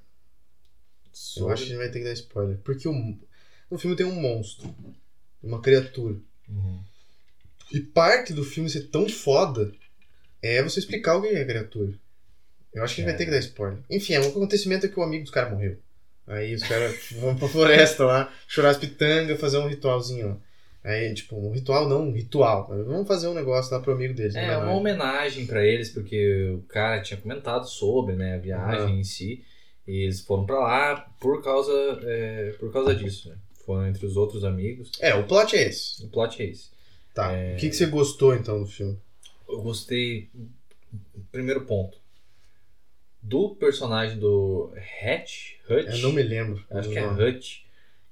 Sobre- 1.11 1.53
acho 1.53 1.65
que 1.65 1.75
vai 1.75 1.89
ter 1.89 1.99
que 1.99 2.05
dar 2.05 2.13
spoiler. 2.13 2.57
Porque 2.63 2.87
o, 2.87 2.93
no 3.71 3.77
filme 3.79 3.95
tem 3.95 4.05
um 4.05 4.13
monstro. 4.21 4.73
Uma 5.41 5.59
criatura. 5.61 6.15
Uhum. 6.47 6.79
E 7.71 7.79
parte 7.79 8.33
do 8.33 8.43
filme 8.43 8.69
ser 8.69 8.87
tão 8.89 9.09
foda 9.09 9.71
é 10.43 10.61
você 10.61 10.79
explicar 10.79 11.15
o 11.17 11.21
que 11.23 11.29
é 11.29 11.41
a 11.41 11.45
criatura. 11.45 11.91
Eu 12.71 12.83
acho 12.83 12.93
que 12.95 13.01
a 13.01 13.03
gente 13.05 13.09
É. 13.09 13.11
vai 13.13 13.17
ter 13.17 13.25
que 13.25 13.31
dar 13.31 13.39
spoiler. 13.39 13.79
Enfim, 13.89 14.13
é 14.13 14.19
um 14.21 14.27
acontecimento 14.29 14.85
é 14.85 14.89
que 14.89 14.99
o 14.99 15.03
amigo 15.03 15.23
dos 15.23 15.31
caras 15.33 15.51
morreu. 15.51 15.77
Aí 16.27 16.55
os 16.55 16.63
caras 16.63 17.11
vão 17.19 17.35
pra 17.35 17.47
floresta 17.47 18.03
lá, 18.03 18.33
chorar 18.47 18.69
as 18.69 18.77
pitangas, 18.77 19.39
fazer 19.39 19.57
um 19.57 19.67
ritualzinho 19.67 20.29
lá. 20.29 20.37
Aí, 20.83 21.11
tipo, 21.15 21.35
um 21.35 21.51
ritual 21.51 21.89
não, 21.89 22.09
um 22.09 22.11
ritual. 22.11 22.67
Vamos 22.67 23.07
fazer 23.07 23.27
um 23.27 23.33
negócio 23.33 23.73
lá 23.73 23.81
pro 23.81 23.93
amigo 23.93 24.13
deles. 24.13 24.35
É 24.35 24.47
né? 24.47 24.57
uma 24.57 24.73
homenagem 24.73 25.47
pra 25.47 25.65
eles, 25.65 25.89
porque 25.89 26.51
o 26.59 26.61
cara 26.67 27.01
tinha 27.01 27.19
comentado 27.19 27.67
sobre 27.67 28.15
né, 28.15 28.35
a 28.35 28.37
viagem 28.37 28.81
Aham. 28.81 28.99
em 28.99 29.03
si. 29.03 29.43
E 29.87 30.03
eles 30.03 30.21
foram 30.21 30.45
pra 30.45 30.59
lá 30.59 30.95
por 31.19 31.43
causa, 31.43 31.71
é, 32.03 32.55
por 32.59 32.71
causa 32.71 32.93
disso. 32.93 33.29
Né? 33.29 33.35
Foram 33.65 33.87
entre 33.87 34.05
os 34.05 34.15
outros 34.15 34.43
amigos. 34.43 34.91
É, 34.99 35.15
o 35.15 35.23
plot 35.25 35.55
é 35.55 35.67
esse. 35.67 36.05
O 36.05 36.07
plot 36.07 36.41
é 36.41 36.45
esse. 36.45 36.69
Tá. 37.15 37.31
O 37.31 37.55
que, 37.57 37.69
que 37.69 37.75
você 37.75 37.87
gostou 37.87 38.35
então 38.35 38.59
do 38.59 38.67
filme? 38.67 38.97
Eu 39.49 39.61
gostei. 39.61 40.29
Primeiro 41.31 41.61
ponto. 41.61 41.97
Do 43.27 43.55
personagem 43.55 44.19
do 44.19 44.71
Hatch. 45.01 45.55
Hutch. 45.69 45.87
Eu 45.89 45.97
não 45.99 46.11
me 46.13 46.21
lembro. 46.21 46.63
Acho 46.69 46.89
que 46.89 46.97
é. 46.97 47.07
Hutch. 47.07 47.65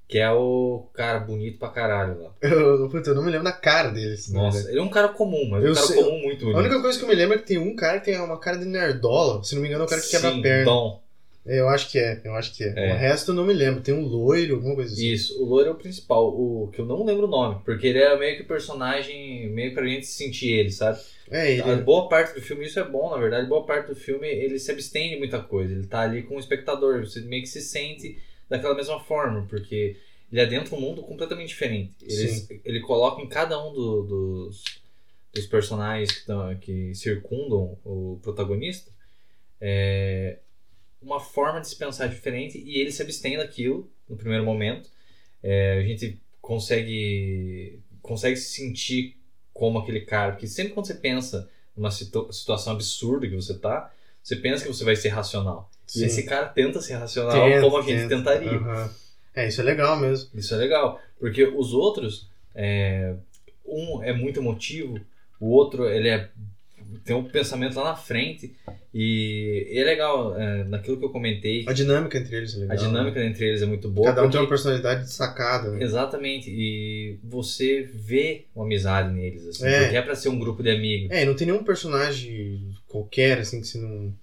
Que 0.07 0.19
é 0.19 0.31
o 0.31 0.89
cara 0.93 1.19
bonito 1.19 1.57
pra 1.59 1.69
caralho 1.69 2.21
lá. 2.21 2.33
Eu, 2.41 2.89
puta, 2.89 3.11
eu 3.11 3.15
não 3.15 3.23
me 3.23 3.29
lembro 3.31 3.45
da 3.45 3.51
cara 3.51 3.89
deles. 3.89 4.31
na 4.31 4.41
Nossa, 4.43 4.57
verdade. 4.57 4.75
ele 4.75 4.81
é 4.81 4.83
um 4.83 4.89
cara 4.89 5.09
comum, 5.09 5.47
mas 5.49 5.63
Eu 5.63 5.71
um 5.71 5.75
cara 5.75 5.87
sei- 5.87 5.95
comum 6.03 6.19
muito 6.21 6.41
A 6.41 6.51
bonito. 6.51 6.59
única 6.59 6.81
coisa 6.81 6.97
que 6.99 7.03
eu 7.05 7.09
me 7.09 7.15
lembro 7.15 7.35
é 7.35 7.37
que 7.39 7.45
tem 7.47 7.57
um 7.57 7.75
cara 7.75 7.99
que 7.99 8.05
tem 8.11 8.19
uma 8.19 8.39
cara 8.39 8.57
de 8.57 8.65
nerdola. 8.65 9.43
Se 9.43 9.55
não 9.55 9.61
me 9.61 9.67
engano, 9.67 9.83
é 9.83 9.85
o 9.85 9.89
cara 9.89 10.01
que 10.01 10.09
quebra 10.09 10.31
Sim, 10.31 10.39
a 10.39 10.41
perna. 10.41 10.65
Dom. 10.65 11.02
Eu 11.45 11.67
acho 11.67 11.91
que 11.91 11.99
é, 11.99 12.21
eu 12.23 12.33
acho 12.35 12.53
que 12.55 12.63
é. 12.63 12.73
É. 12.75 12.93
O 12.93 12.97
resto 12.97 13.31
eu 13.31 13.35
não 13.35 13.45
me 13.45 13.53
lembro. 13.53 13.81
Tem 13.81 13.93
um 13.93 14.05
loiro, 14.05 14.55
alguma 14.55 14.75
coisa 14.75 14.93
assim. 14.93 15.07
Isso, 15.11 15.41
o 15.41 15.45
loiro 15.45 15.69
é 15.69 15.71
o 15.73 15.75
principal, 15.75 16.27
o 16.29 16.69
que 16.73 16.79
eu 16.79 16.85
não 16.85 17.03
lembro 17.03 17.25
o 17.25 17.29
nome, 17.29 17.61
porque 17.65 17.87
ele 17.87 17.99
é 17.99 18.17
meio 18.17 18.37
que 18.37 18.43
o 18.43 18.47
personagem, 18.47 19.49
meio 19.49 19.73
pra 19.73 19.85
gente 19.85 20.05
sentir 20.05 20.51
ele, 20.53 20.71
sabe? 20.71 20.99
É, 21.29 21.51
ele. 21.51 21.61
A 21.61 21.75
boa 21.75 22.07
parte 22.07 22.33
do 22.33 22.41
filme, 22.41 22.65
isso 22.65 22.79
é 22.79 22.83
bom, 22.87 23.09
na 23.09 23.17
verdade, 23.17 23.47
boa 23.47 23.65
parte 23.65 23.87
do 23.87 23.95
filme 23.95 24.27
ele 24.27 24.57
se 24.57 24.71
abstém 24.71 25.09
de 25.09 25.17
muita 25.17 25.39
coisa, 25.41 25.73
ele 25.73 25.85
tá 25.87 26.01
ali 26.01 26.23
com 26.23 26.35
o 26.37 26.39
espectador, 26.39 27.01
você 27.05 27.19
meio 27.21 27.41
que 27.41 27.49
se 27.49 27.61
sente 27.61 28.17
daquela 28.49 28.75
mesma 28.75 28.99
forma, 29.01 29.45
porque 29.49 29.97
ele 30.31 30.41
adentra 30.41 30.75
um 30.75 30.79
mundo 30.79 31.01
completamente 31.03 31.49
diferente. 31.49 31.91
Eles, 32.01 32.47
ele 32.63 32.79
coloca 32.79 33.21
em 33.21 33.27
cada 33.27 33.61
um 33.61 33.73
do- 33.73 34.03
dos, 34.03 34.63
dos 35.33 35.45
personagens 35.47 36.11
que, 36.11 36.55
que 36.61 36.95
circundam 36.95 37.77
o 37.83 38.17
protagonista 38.23 38.91
é, 39.59 40.37
uma 41.03 41.19
forma 41.19 41.59
de 41.61 41.67
se 41.67 41.75
pensar 41.75 42.07
diferente 42.07 42.57
e 42.57 42.79
ele 42.79 42.91
se 42.91 43.01
abstém 43.01 43.37
daquilo 43.37 43.89
no 44.09 44.15
primeiro 44.15 44.43
momento. 44.45 44.89
É, 45.41 45.79
a 45.79 45.83
gente 45.83 46.19
consegue 46.41 47.79
consegue 48.01 48.35
se 48.35 48.49
sentir 48.55 49.17
como 49.53 49.79
aquele 49.79 50.01
cara, 50.01 50.33
porque 50.33 50.47
sempre 50.47 50.73
quando 50.73 50.87
você 50.87 50.95
pensa 50.95 51.49
numa 51.75 51.89
situ- 51.91 52.31
situação 52.33 52.73
absurda 52.73 53.27
que 53.27 53.35
você 53.35 53.53
tá, 53.57 53.91
você 54.21 54.35
pensa 54.35 54.63
que 54.63 54.67
você 54.73 54.83
vai 54.83 54.95
ser 54.95 55.09
racional. 55.09 55.69
Sim. 55.87 56.01
E 56.03 56.05
esse 56.05 56.23
cara 56.23 56.47
tenta 56.47 56.81
ser 56.81 56.95
racional 56.95 57.33
Tenta, 57.49 57.61
como 57.61 57.77
a 57.77 57.81
gente 57.81 58.07
tenta. 58.07 58.15
tentaria. 58.17 58.57
Aham. 58.57 58.93
É, 59.35 59.47
isso 59.47 59.61
é 59.61 59.63
legal 59.63 59.97
mesmo. 59.99 60.29
Isso 60.33 60.53
é 60.53 60.57
legal. 60.57 61.01
Porque 61.19 61.43
os 61.45 61.73
outros, 61.73 62.29
é, 62.53 63.15
um 63.65 64.03
é 64.03 64.13
muito 64.13 64.39
emotivo, 64.39 64.99
o 65.39 65.47
outro 65.49 65.87
ele 65.89 66.09
é, 66.09 66.29
tem 67.05 67.15
um 67.15 67.23
pensamento 67.23 67.75
lá 67.77 67.85
na 67.91 67.95
frente. 67.95 68.53
E, 68.93 69.67
e 69.71 69.79
é 69.79 69.83
legal, 69.83 70.39
é, 70.39 70.63
naquilo 70.65 70.97
que 70.97 71.05
eu 71.05 71.09
comentei, 71.09 71.65
A 71.67 71.73
dinâmica 71.73 72.17
entre 72.17 72.35
eles 72.35 72.53
é 72.55 72.59
legal. 72.59 72.77
a 72.77 72.79
dinâmica 72.79 73.19
né? 73.19 73.25
entre 73.27 73.47
eles 73.47 73.61
é 73.61 73.65
muito 73.65 73.89
boa. 73.89 74.07
Cada 74.07 74.21
um 74.21 74.25
tem 74.25 74.31
porque- 74.31 74.43
uma 74.43 74.49
personalidade 74.49 75.01
destacada. 75.05 75.71
Né? 75.71 75.83
Exatamente, 75.83 76.49
e 76.51 77.17
você 77.23 77.89
vê 77.91 78.45
uma 78.55 78.65
amizade 78.65 79.11
neles, 79.11 79.47
assim, 79.47 79.65
É. 79.65 79.81
porque 79.83 79.97
é 79.97 80.01
pra 80.03 80.15
ser 80.15 80.29
um 80.29 80.37
grupo 80.37 80.61
de 80.61 80.69
amigos. 80.69 81.09
É, 81.09 81.23
e 81.23 81.25
não 81.25 81.35
tem 81.35 81.47
nenhum 81.47 81.63
personagem 81.63 82.69
qualquer, 82.87 83.39
assim, 83.39 83.61
que 83.61 83.67
se 83.67 83.79
não. 83.79 84.13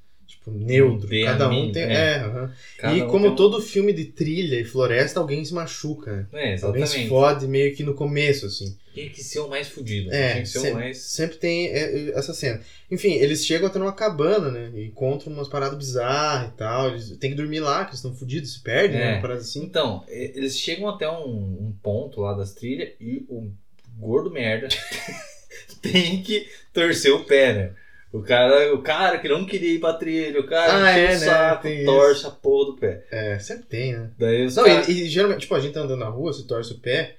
Tipo, 0.42 0.52
neutro. 0.52 1.06
Bem 1.06 1.24
Cada 1.24 1.48
um 1.50 1.70
tem. 1.70 1.82
é. 1.82 1.88
É. 2.16 2.48
Cada 2.78 2.96
E 2.96 3.02
um 3.02 3.08
como 3.08 3.26
tem 3.26 3.36
todo 3.36 3.60
filme 3.60 3.92
de 3.92 4.06
trilha 4.06 4.58
e 4.58 4.64
floresta, 4.64 5.20
alguém 5.20 5.44
se 5.44 5.52
machuca, 5.52 6.26
né? 6.32 6.54
É, 6.54 6.64
Alguém 6.64 6.86
se 6.86 7.06
fode 7.08 7.46
meio 7.46 7.74
que 7.76 7.82
no 7.82 7.92
começo, 7.94 8.46
assim. 8.46 8.74
Tinha 8.94 9.08
que 9.10 9.22
ser 9.22 9.38
o 9.40 9.48
mais 9.48 9.68
fudido, 9.68 10.10
É, 10.12 10.32
tinha 10.32 10.42
que 10.42 10.48
ser 10.48 10.58
o 10.58 10.62
sempre, 10.62 10.78
mais... 10.78 10.98
sempre 10.98 11.36
tem 11.36 11.68
é, 11.68 12.10
essa 12.18 12.32
cena. 12.34 12.60
Enfim, 12.90 13.12
eles 13.12 13.44
chegam 13.46 13.68
até 13.68 13.78
numa 13.78 13.92
cabana, 13.92 14.50
né? 14.50 14.72
E 14.74 14.86
encontram 14.86 15.32
umas 15.32 15.46
paradas 15.48 15.78
bizarras 15.78 16.48
e 16.48 16.56
tal. 16.56 16.88
Eles 16.88 17.10
têm 17.18 17.30
que 17.30 17.36
dormir 17.36 17.60
lá, 17.60 17.84
que 17.84 17.90
eles 17.90 17.98
estão 17.98 18.14
fodidos, 18.14 18.54
se 18.54 18.60
perdem, 18.62 18.98
É. 18.98 19.04
né? 19.04 19.12
Uma 19.12 19.20
parada 19.22 19.40
assim. 19.42 19.62
Então, 19.62 20.02
eles 20.08 20.58
chegam 20.58 20.88
até 20.88 21.08
um, 21.08 21.28
um 21.28 21.74
ponto 21.82 22.20
lá 22.22 22.32
das 22.32 22.52
trilhas 22.54 22.88
e 22.98 23.24
o 23.28 23.52
gordo 23.98 24.30
merda 24.30 24.68
tem 25.82 26.22
que 26.22 26.48
torcer 26.72 27.12
o 27.12 27.24
pé, 27.24 27.52
né? 27.52 27.70
O 28.12 28.22
cara, 28.22 28.74
o 28.74 28.82
cara 28.82 29.18
que 29.18 29.28
não 29.28 29.46
queria 29.46 29.74
ir 29.74 29.78
pra 29.78 29.92
trilha, 29.92 30.40
o 30.40 30.46
cara 30.46 30.84
Ah, 30.84 30.90
é, 30.98 31.04
o 31.04 31.08
né? 31.10 31.16
saco, 31.18 31.62
Tem 31.62 31.84
torce 31.84 32.26
a 32.26 32.30
porra 32.30 32.72
do 32.72 32.76
pé. 32.76 33.04
É, 33.10 33.38
sempre 33.38 33.66
tem, 33.66 33.92
né? 33.92 34.10
Daí 34.18 34.46
Não, 34.52 34.64
caras- 34.64 34.88
e, 34.88 35.04
e 35.04 35.06
geralmente, 35.08 35.42
tipo, 35.42 35.54
a 35.54 35.60
gente 35.60 35.74
tá 35.74 35.80
andando 35.80 36.00
na 36.00 36.08
rua, 36.08 36.32
se 36.32 36.44
torce 36.44 36.72
o 36.72 36.78
pé, 36.78 37.16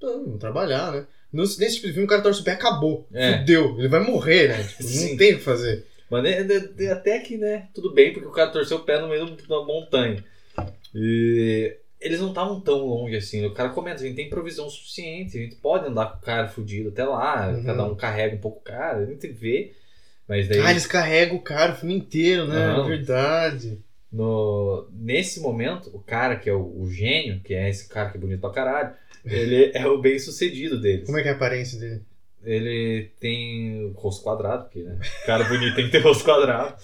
vamos 0.00 0.38
trabalhar, 0.40 0.90
né? 0.92 1.06
Nesse 1.32 1.60
nesse 1.60 1.74
tipo 1.76 1.86
de 1.88 1.92
filme, 1.92 2.06
o 2.06 2.08
cara 2.08 2.22
torce 2.22 2.40
o 2.40 2.44
pé, 2.44 2.52
acabou. 2.52 3.06
É. 3.12 3.38
Fudeu. 3.40 3.76
Ele 3.78 3.88
vai 3.88 4.00
morrer, 4.00 4.48
né? 4.48 4.62
Tipo, 4.78 4.82
não 5.10 5.16
tem 5.18 5.34
o 5.34 5.38
que 5.38 5.42
fazer. 5.44 5.84
Mas 6.08 6.22
né, 6.22 6.90
até 6.92 7.18
que, 7.18 7.36
né, 7.36 7.68
tudo 7.74 7.92
bem, 7.92 8.12
porque 8.12 8.28
o 8.28 8.32
cara 8.32 8.50
torceu 8.50 8.78
o 8.78 8.84
pé 8.84 8.98
no 9.00 9.08
meio 9.08 9.26
da 9.26 9.62
montanha. 9.64 10.24
E 10.94 11.76
eles 12.00 12.20
não 12.20 12.28
estavam 12.28 12.60
tão 12.60 12.78
longe 12.86 13.16
assim. 13.16 13.44
O 13.44 13.52
cara 13.52 13.70
comenta, 13.70 13.96
a 14.02 14.06
gente 14.06 14.16
tem 14.16 14.30
provisão 14.30 14.70
suficiente, 14.70 15.36
a 15.36 15.42
gente 15.42 15.56
pode 15.56 15.86
andar 15.86 16.06
com 16.12 16.18
o 16.18 16.22
cara 16.22 16.48
fudido 16.48 16.88
até 16.90 17.04
lá, 17.04 17.48
Uhum. 17.50 17.64
cada 17.64 17.84
um 17.84 17.94
carrega 17.94 18.36
um 18.36 18.40
pouco 18.40 18.60
o 18.60 18.62
cara, 18.62 18.98
a 18.98 19.04
gente 19.06 19.26
vê. 19.28 19.72
Mas 20.28 20.48
daí, 20.48 20.60
Ah, 20.60 20.70
eles 20.70 20.86
carregam 20.86 21.36
o 21.36 21.42
cara 21.42 21.72
o 21.72 21.76
filme 21.76 21.94
inteiro, 21.94 22.46
né? 22.48 22.56
Aham. 22.66 22.84
É 22.84 22.88
verdade. 22.88 23.78
no, 24.12 24.88
nesse 24.92 25.40
momento, 25.40 25.90
o 25.94 25.98
cara 26.00 26.36
que 26.36 26.48
é 26.48 26.52
o, 26.52 26.62
o 26.80 26.90
gênio, 26.90 27.40
que 27.40 27.54
é 27.54 27.68
esse 27.68 27.88
cara 27.88 28.10
que 28.10 28.16
é 28.16 28.20
bonito 28.20 28.40
pra 28.40 28.50
caralho, 28.50 28.94
ele 29.24 29.70
é 29.74 29.86
o 29.86 29.98
bem 30.00 30.18
sucedido 30.18 30.80
deles. 30.80 31.04
Como 31.06 31.18
é 31.18 31.22
que 31.22 31.28
é 31.28 31.32
a 31.32 31.34
aparência 31.34 31.78
dele? 31.78 32.02
Ele 32.44 33.10
tem 33.18 33.92
rosto 33.96 34.22
quadrado, 34.22 34.64
porque, 34.64 34.80
né? 34.82 34.98
Cara 35.26 35.44
bonito 35.44 35.74
tem 35.74 35.86
que 35.86 35.90
ter 35.92 35.98
rosto 35.98 36.24
quadrado. 36.24 36.76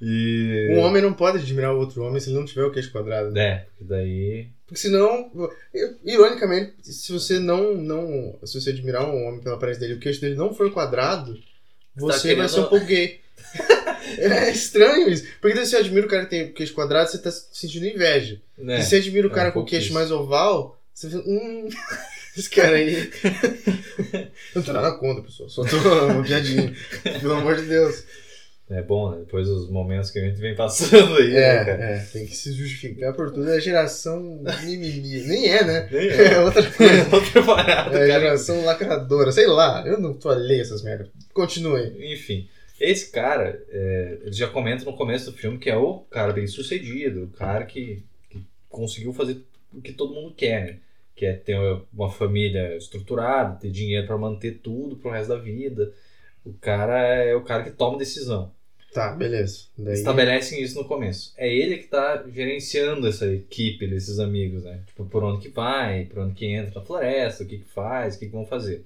E. 0.00 0.68
Um 0.72 0.78
homem 0.80 1.00
não 1.02 1.12
pode 1.12 1.38
admirar 1.38 1.74
o 1.74 1.78
outro 1.78 2.02
homem 2.02 2.18
se 2.18 2.30
ele 2.30 2.38
não 2.38 2.44
tiver 2.44 2.64
o 2.64 2.72
queixo 2.72 2.90
quadrado. 2.90 3.30
né? 3.30 3.44
É, 3.46 3.54
porque 3.58 3.84
daí. 3.84 4.48
Porque 4.66 4.80
senão, 4.80 5.30
ironicamente, 6.04 6.72
se 6.82 7.12
você 7.12 7.38
não, 7.38 7.74
não. 7.74 8.38
Se 8.44 8.60
você 8.60 8.70
admirar 8.70 9.04
um 9.08 9.26
homem 9.28 9.40
pela 9.40 9.54
aparência 9.56 9.80
dele 9.80 9.94
e 9.94 9.96
o 9.96 10.00
queixo 10.00 10.20
dele 10.20 10.34
não 10.34 10.54
for 10.54 10.70
quadrado, 10.72 11.38
você 11.96 12.12
vai 12.12 12.20
querendo- 12.20 12.48
ser 12.48 12.60
um 12.60 12.66
pouco 12.66 12.86
gay. 12.86 13.20
é 14.18 14.50
estranho 14.50 15.08
isso. 15.10 15.26
Porque 15.40 15.56
você 15.58 15.76
admira 15.76 16.06
o 16.06 16.08
cara 16.08 16.24
que 16.24 16.30
tem 16.30 16.52
queixo 16.52 16.72
quadrado, 16.74 17.10
você 17.10 17.18
tá 17.18 17.30
sentindo 17.30 17.86
inveja. 17.86 18.40
Né? 18.56 18.80
Se 18.82 18.90
você 18.90 18.96
admira 18.96 19.28
o 19.28 19.30
é 19.30 19.34
cara 19.34 19.48
um 19.50 19.52
com 19.52 19.60
o 19.60 19.64
queixo 19.64 19.86
isso. 19.86 19.94
mais 19.94 20.10
oval, 20.10 20.80
você 20.94 21.08
fica. 21.10 21.22
Hum. 21.28 21.68
Esse 22.36 22.48
cara 22.48 22.76
aí. 22.76 23.10
não 24.54 24.62
tô 24.62 24.72
nada 24.72 24.92
contra, 24.92 25.22
pessoal. 25.22 25.50
Só 25.50 25.64
tô 25.64 25.76
uma 26.06 26.22
piadinha. 26.24 26.74
Pelo 27.20 27.34
amor 27.34 27.56
de 27.56 27.62
Deus. 27.66 28.04
É 28.72 28.82
bom, 28.82 29.10
né? 29.10 29.18
Depois 29.20 29.46
dos 29.48 29.68
momentos 29.70 30.10
que 30.10 30.18
a 30.18 30.24
gente 30.24 30.40
vem 30.40 30.54
passando 30.54 31.14
aí, 31.16 31.30
né? 31.30 31.40
É, 31.40 31.94
é, 31.96 32.06
tem 32.12 32.26
que 32.26 32.34
se 32.36 32.52
justificar 32.52 33.12
por 33.14 33.30
tudo. 33.30 33.50
É 33.50 33.60
geração 33.60 34.42
mimimi. 34.64 35.22
Nem 35.22 35.48
é, 35.50 35.64
né? 35.64 35.88
Nem 35.90 36.08
É 36.10 36.34
é. 36.34 36.40
outra 36.40 36.62
coisa. 36.70 37.08
Outra 37.14 37.42
parada, 37.44 37.98
É 37.98 38.08
cara. 38.08 38.20
geração 38.20 38.64
lacradora. 38.64 39.32
Sei 39.32 39.46
lá, 39.46 39.84
eu 39.86 40.00
não 40.00 40.14
tô 40.14 40.28
alheio 40.30 40.60
a 40.60 40.62
essas 40.62 40.82
merdas. 40.82 41.08
Continue. 41.34 42.12
Enfim, 42.12 42.48
esse 42.80 43.10
cara, 43.10 43.62
é, 43.68 44.18
ele 44.22 44.32
já 44.32 44.48
comenta 44.48 44.84
no 44.84 44.96
começo 44.96 45.30
do 45.30 45.36
filme 45.36 45.58
que 45.58 45.70
é 45.70 45.76
o 45.76 45.98
cara 46.10 46.32
bem 46.32 46.46
sucedido, 46.46 47.24
o 47.24 47.28
cara 47.28 47.64
que, 47.64 48.02
que 48.30 48.44
conseguiu 48.68 49.12
fazer 49.12 49.42
o 49.72 49.80
que 49.80 49.92
todo 49.92 50.14
mundo 50.14 50.34
quer, 50.34 50.64
né? 50.66 50.76
Que 51.14 51.26
é 51.26 51.32
ter 51.34 51.56
uma 51.92 52.10
família 52.10 52.76
estruturada, 52.76 53.58
ter 53.60 53.70
dinheiro 53.70 54.06
pra 54.06 54.16
manter 54.18 54.60
tudo 54.62 54.96
pro 54.96 55.10
resto 55.10 55.28
da 55.28 55.36
vida. 55.38 55.92
O 56.44 56.52
cara 56.54 56.98
é 57.06 57.34
o 57.36 57.42
cara 57.42 57.62
que 57.62 57.70
toma 57.70 57.96
decisão. 57.98 58.52
Tá, 58.92 59.12
beleza. 59.12 59.64
Daí... 59.76 59.94
Estabelecem 59.94 60.62
isso 60.62 60.78
no 60.78 60.84
começo. 60.86 61.32
É 61.36 61.52
ele 61.52 61.78
que 61.78 61.86
tá 61.88 62.22
gerenciando 62.32 63.06
essa 63.06 63.26
equipe 63.26 63.86
desses 63.86 64.18
amigos, 64.18 64.64
né? 64.64 64.82
Tipo, 64.86 65.06
por 65.06 65.24
onde 65.24 65.40
que 65.40 65.48
vai, 65.48 66.04
por 66.04 66.18
onde 66.18 66.34
que 66.34 66.46
entra 66.46 66.78
na 66.78 66.84
floresta, 66.86 67.42
o 67.42 67.46
que 67.46 67.58
que 67.58 67.64
faz, 67.72 68.14
o 68.14 68.18
que 68.18 68.26
que 68.26 68.32
vão 68.32 68.44
fazer. 68.46 68.84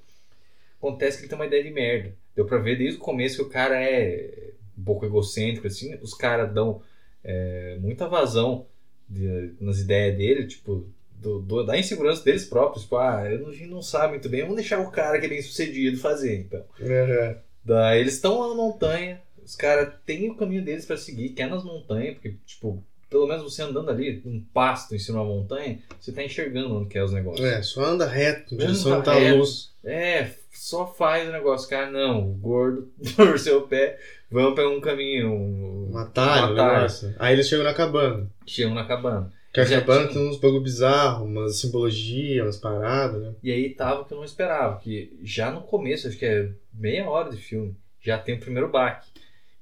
Acontece 0.79 1.17
que 1.17 1.23
ele 1.25 1.29
tem 1.31 1.39
uma 1.39 1.47
ideia 1.47 1.65
de 1.65 1.71
merda. 1.71 2.15
Deu 2.37 2.45
pra 2.45 2.59
ver 2.59 2.77
desde 2.79 2.99
o 2.99 3.01
começo 3.03 3.37
que 3.37 3.43
o 3.43 3.49
cara 3.49 3.81
é 3.83 4.51
um 4.79 4.85
pouco 4.85 5.05
egocêntrico, 5.07 5.67
assim. 5.67 5.97
Os 6.01 6.15
caras 6.15 6.53
dão 6.53 6.83
é, 7.25 7.77
muita 7.81 8.07
vazão 8.07 8.67
de- 9.09 9.55
nas 9.61 9.81
ideias 9.81 10.17
dele, 10.17 10.47
tipo, 10.47 10.87
do- 11.11 11.41
do- 11.41 11.65
da 11.65 11.77
insegurança 11.77 12.23
deles 12.23 12.45
próprios. 12.45 12.85
Tipo, 12.85 12.97
ah, 12.99 13.23
a 13.23 13.37
gente 13.53 13.67
não 13.67 13.83
sabe 13.83 14.11
muito 14.13 14.29
bem, 14.29 14.43
vamos 14.43 14.57
deixar 14.57 14.79
o 14.79 14.91
cara 14.93 15.19
que 15.19 15.27
é 15.27 15.29
bem 15.29 15.43
sucedido 15.43 15.99
fazer, 15.99 16.37
então. 16.39 16.63
É, 16.79 17.39
Daí 17.65 18.01
eles 18.01 18.15
estão 18.15 18.39
lá 18.39 18.49
na 18.51 18.55
montanha, 18.55 19.21
os 19.47 19.55
caras 19.55 19.95
têm 20.05 20.29
o 20.29 20.35
caminho 20.35 20.65
deles 20.65 20.85
pra 20.85 20.97
seguir, 20.97 21.31
que 21.31 21.41
é 21.41 21.47
nas 21.47 21.63
montanhas, 21.63 22.15
porque, 22.15 22.35
tipo, 22.45 22.83
pelo 23.09 23.29
menos 23.29 23.45
você 23.45 23.63
andando 23.63 23.89
ali, 23.89 24.21
num 24.25 24.41
pasto 24.53 24.95
em 24.95 24.99
cima 24.99 25.21
da 25.21 25.25
montanha, 25.25 25.79
você 26.01 26.11
tá 26.11 26.23
enxergando 26.25 26.77
onde 26.77 26.89
que 26.89 26.99
é 26.99 27.05
os 27.05 27.13
negócios. 27.13 27.47
é, 27.47 27.63
só 27.63 27.85
anda 27.85 28.05
reto, 28.07 28.55
em 28.55 28.59
direção 28.59 29.01
tá 29.03 29.15
reto. 29.15 29.39
luz. 29.39 29.73
É, 29.85 30.31
só 30.53 30.85
faz 30.87 31.29
o 31.29 31.33
negócio, 31.33 31.69
cara, 31.71 31.91
não, 31.91 32.29
o 32.29 32.35
gordo 32.35 32.91
torceu 33.15 33.59
o 33.59 33.69
pé, 33.69 34.01
vamos 34.29 34.55
pegar 34.57 34.69
um 34.69 34.81
caminho, 34.81 35.31
um, 35.31 35.93
Um 35.93 35.99
atalho, 35.99 36.49
um 36.49 36.51
um 36.51 36.55
negócio. 36.55 37.15
Aí 37.19 37.35
eles 37.35 37.49
chegam 37.49 37.65
na 37.65 37.73
cabana. 37.75 38.29
chegam 38.45 38.75
na 38.75 38.85
cabana. 38.85 39.33
Que 39.53 39.61
a 39.61 39.67
cabana 39.69 40.09
tinha. 40.09 40.21
tem 40.21 40.29
uns 40.29 40.39
bagulho 40.39 40.61
bizarro, 40.61 41.25
umas 41.25 41.61
simbologia, 41.61 42.43
umas 42.43 42.59
paradas, 42.59 43.23
né? 43.23 43.35
E 43.43 43.51
aí 43.53 43.71
tava 43.71 44.01
o 44.01 44.05
que 44.05 44.13
eu 44.13 44.19
não 44.19 44.25
esperava, 44.25 44.79
que 44.81 45.17
já 45.23 45.51
no 45.51 45.63
começo, 45.63 46.09
acho 46.09 46.19
que 46.19 46.27
é 46.27 46.51
meia 46.75 47.09
hora 47.09 47.31
de 47.31 47.39
filme, 47.39 47.75
já 48.03 48.19
tem 48.19 48.35
o 48.35 48.41
primeiro 48.41 48.69
baque. 48.69 49.09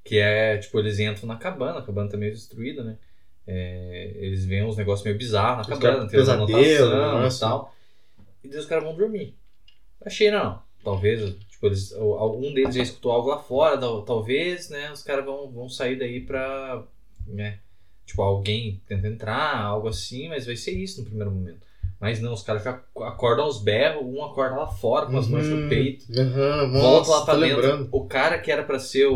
Que 0.04 0.18
é, 0.18 0.58
tipo, 0.58 0.78
eles 0.78 0.98
entram 1.00 1.26
na 1.26 1.36
cabana, 1.36 1.78
a 1.78 1.82
cabana 1.82 2.10
tá 2.10 2.16
meio 2.16 2.32
destruída, 2.32 2.84
né? 2.84 2.98
É, 3.46 4.12
eles 4.16 4.44
veem 4.44 4.62
uns 4.64 4.76
negócios 4.76 5.04
meio 5.04 5.16
bizarros 5.18 5.66
na 5.66 5.74
Os 5.74 5.80
cabana, 5.80 6.00
tem 6.06 6.18
pesadelo, 6.18 6.92
anotação 6.92 7.16
negócio. 7.18 7.36
e 7.36 7.40
tal. 7.40 7.74
E 8.44 8.48
daí 8.48 8.58
os 8.58 8.66
caras 8.66 8.84
vão 8.84 8.94
dormir. 8.96 9.34
Achei 10.04 10.30
não. 10.30 10.62
Talvez, 10.82 11.34
tipo, 11.48 11.66
eles, 11.66 11.92
algum 11.94 12.52
deles 12.52 12.74
já 12.74 12.82
escutou 12.82 13.12
algo 13.12 13.28
lá 13.30 13.38
fora, 13.38 13.78
tal- 13.78 14.02
talvez, 14.02 14.68
né? 14.68 14.92
Os 14.92 15.02
caras 15.02 15.24
vão, 15.24 15.50
vão 15.50 15.68
sair 15.68 15.98
daí 15.98 16.20
pra. 16.20 16.84
Né, 17.26 17.58
tipo, 18.04 18.20
alguém 18.20 18.82
tenta 18.86 19.08
entrar, 19.08 19.56
algo 19.58 19.88
assim, 19.88 20.28
mas 20.28 20.44
vai 20.44 20.56
ser 20.56 20.72
isso 20.72 21.00
no 21.00 21.06
primeiro 21.06 21.30
momento. 21.30 21.66
Mas 21.98 22.20
não, 22.20 22.34
os 22.34 22.42
caras 22.42 22.62
já 22.62 22.78
acordam 23.00 23.46
aos 23.46 23.62
berros, 23.62 24.04
um 24.04 24.22
acorda 24.22 24.56
lá 24.56 24.66
fora 24.66 25.06
com 25.06 25.16
as 25.16 25.26
mãos 25.26 25.48
no 25.48 25.56
Uhum. 25.62 25.68
peito. 25.70 26.04
Aham, 26.12 26.70
Volta 26.72 27.10
lá 27.10 27.16
nossa, 27.20 27.24
pra 27.24 27.34
tô 27.34 27.40
dentro. 27.40 27.56
lembrando. 27.62 27.88
O 27.90 28.04
cara 28.06 28.38
que 28.38 28.52
era 28.52 28.62
pra 28.62 28.78
ser 28.78 29.06
o, 29.06 29.14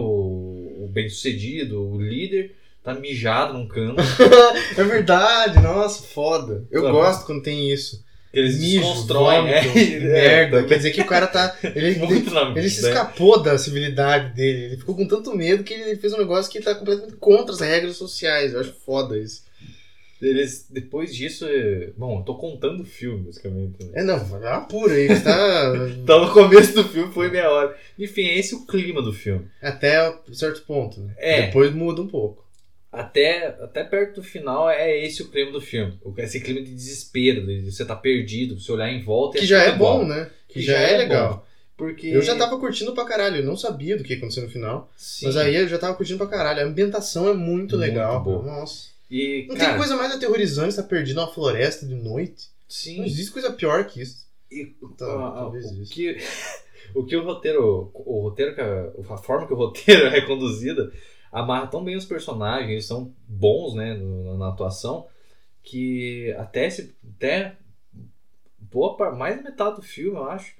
o 0.84 0.88
bem-sucedido, 0.88 1.82
o 1.82 2.00
líder, 2.00 2.54
tá 2.82 2.94
mijado 2.94 3.52
num 3.54 3.66
canto. 3.66 4.02
É 4.76 4.84
verdade, 4.84 5.60
nossa, 5.60 6.02
foda. 6.02 6.64
Eu 6.70 6.84
Aham. 6.84 6.92
gosto 6.92 7.26
quando 7.26 7.42
tem 7.42 7.72
isso. 7.72 8.04
Eles 8.32 8.58
Mijo, 8.58 8.80
desconstroem, 8.80 9.40
vômito, 9.40 9.78
é, 9.78 9.98
merda. 10.00 10.60
é, 10.60 10.64
Quer 10.64 10.76
dizer 10.76 10.90
que 10.90 11.00
o 11.00 11.06
cara 11.06 11.26
tá. 11.26 11.56
Ele, 11.74 11.88
ele, 12.04 12.30
na 12.30 12.52
ele 12.56 12.68
se 12.68 12.82
né? 12.82 12.88
escapou 12.90 13.42
da 13.42 13.56
civilidade 13.58 14.34
dele. 14.34 14.64
Ele 14.66 14.76
ficou 14.76 14.94
com 14.94 15.08
tanto 15.08 15.34
medo 15.34 15.64
que 15.64 15.72
ele 15.72 15.96
fez 15.96 16.12
um 16.12 16.18
negócio 16.18 16.50
que 16.52 16.60
tá 16.60 16.74
completamente 16.74 17.16
contra 17.16 17.54
as 17.54 17.60
regras 17.60 17.96
sociais. 17.96 18.52
Eu 18.52 18.60
acho 18.60 18.74
foda 18.84 19.18
isso. 19.18 19.42
Eles, 20.20 20.66
depois 20.68 21.14
disso, 21.14 21.46
é- 21.46 21.90
bom, 21.96 22.18
eu 22.18 22.24
tô 22.24 22.34
contando 22.34 22.82
o 22.82 22.86
filme, 22.86 23.24
basicamente. 23.26 23.84
né? 23.84 23.90
É, 23.94 24.02
não, 24.02 24.18
vai 24.24 24.40
lá 24.40 24.60
pura 24.62 24.94
aí. 24.94 25.06
Está 25.06 25.72
Então 26.02 26.24
no 26.26 26.32
começo 26.32 26.74
do 26.74 26.84
filme 26.84 27.12
foi 27.12 27.30
meia 27.30 27.50
hora. 27.50 27.76
Enfim, 27.98 28.22
é 28.26 28.38
esse 28.38 28.54
o 28.54 28.66
clima 28.66 29.00
do 29.00 29.12
filme. 29.12 29.46
até 29.62 30.12
certo 30.32 30.62
ponto, 30.62 31.00
né? 31.00 31.14
É. 31.18 31.46
Depois 31.46 31.72
muda 31.72 32.02
um 32.02 32.08
pouco. 32.08 32.44
Até, 32.90 33.46
até 33.60 33.84
perto 33.84 34.16
do 34.16 34.22
final 34.22 34.68
é 34.68 34.98
esse 35.04 35.22
o 35.22 35.28
clima 35.28 35.52
do 35.52 35.60
filme. 35.60 35.96
Esse 36.16 36.40
clima 36.40 36.62
de 36.62 36.72
desespero, 36.74 37.46
de 37.46 37.70
você 37.70 37.84
tá 37.84 37.94
perdido, 37.94 38.58
você 38.58 38.72
olhar 38.72 38.90
em 38.90 39.02
volta 39.02 39.36
e 39.36 39.40
Que 39.40 39.44
é 39.44 39.48
já 39.48 39.62
é 39.62 39.72
bom, 39.76 40.04
né? 40.06 40.30
Que, 40.48 40.60
já, 40.62 40.78
é, 40.78 40.96
legal. 40.96 41.34
bom. 41.34 41.48
Porque. 41.76 42.08
Eu 42.08 42.22
já 42.22 42.34
tava 42.34 42.58
curtindo 42.58 42.92
pra 42.92 43.04
caralho, 43.04 43.36
eu 43.36 43.44
não 43.44 43.56
sabia 43.56 43.96
do 43.96 44.02
que 44.02 44.14
ia 44.14 44.18
acontecer 44.18 44.40
no 44.40 44.48
final. 44.50 44.90
Sim. 44.96 45.26
Mas 45.26 45.36
aí 45.36 45.54
eu 45.54 45.68
já 45.68 45.78
tava 45.78 45.94
curtindo 45.94 46.18
pra 46.18 46.26
caralho. 46.26 46.60
A 46.60 46.64
ambientação 46.64 47.28
é 47.28 47.34
muito, 47.34 47.76
Muito 47.76 47.76
legal. 47.76 48.20
boa. 48.24 48.42
Nossa. 48.42 48.87
E, 49.10 49.46
Não 49.48 49.56
cara, 49.56 49.70
tem 49.70 49.78
coisa 49.78 49.96
mais 49.96 50.12
aterrorizante 50.14 50.70
estar 50.70 50.82
perdido 50.84 51.16
numa 51.20 51.32
floresta 51.32 51.86
de 51.86 51.94
noite. 51.94 52.48
Não 52.62 52.68
Sim. 52.68 53.04
existe 53.04 53.32
coisa 53.32 53.52
pior 53.52 53.86
que 53.86 54.02
isso. 54.02 54.26
E, 54.50 54.74
Então, 54.82 55.26
a- 55.26 55.32
talvez 55.32 55.64
o, 55.66 55.82
isso. 55.82 55.92
que, 55.92 56.16
o 56.94 57.04
que 57.04 57.16
o 57.16 57.24
roteiro. 57.24 57.90
O 57.94 58.20
roteiro, 58.22 58.54
a, 58.60 59.14
a 59.14 59.18
forma 59.18 59.46
que 59.46 59.52
o 59.54 59.56
roteiro 59.56 60.06
é 60.14 60.20
conduzida, 60.20 60.92
amarra 61.32 61.66
tão 61.68 61.82
bem 61.84 61.96
os 61.96 62.04
personagens, 62.04 62.70
eles 62.70 62.86
são 62.86 63.14
bons, 63.26 63.74
né, 63.74 63.94
no- 63.94 64.36
na 64.36 64.48
atuação, 64.48 65.06
que 65.62 66.32
até 66.38 66.68
se. 66.68 66.94
Até 67.16 67.56
boa 68.58 69.14
mais 69.14 69.36
da 69.36 69.42
metade 69.42 69.76
do 69.76 69.82
filme, 69.82 70.18
eu 70.18 70.24
acho, 70.28 70.54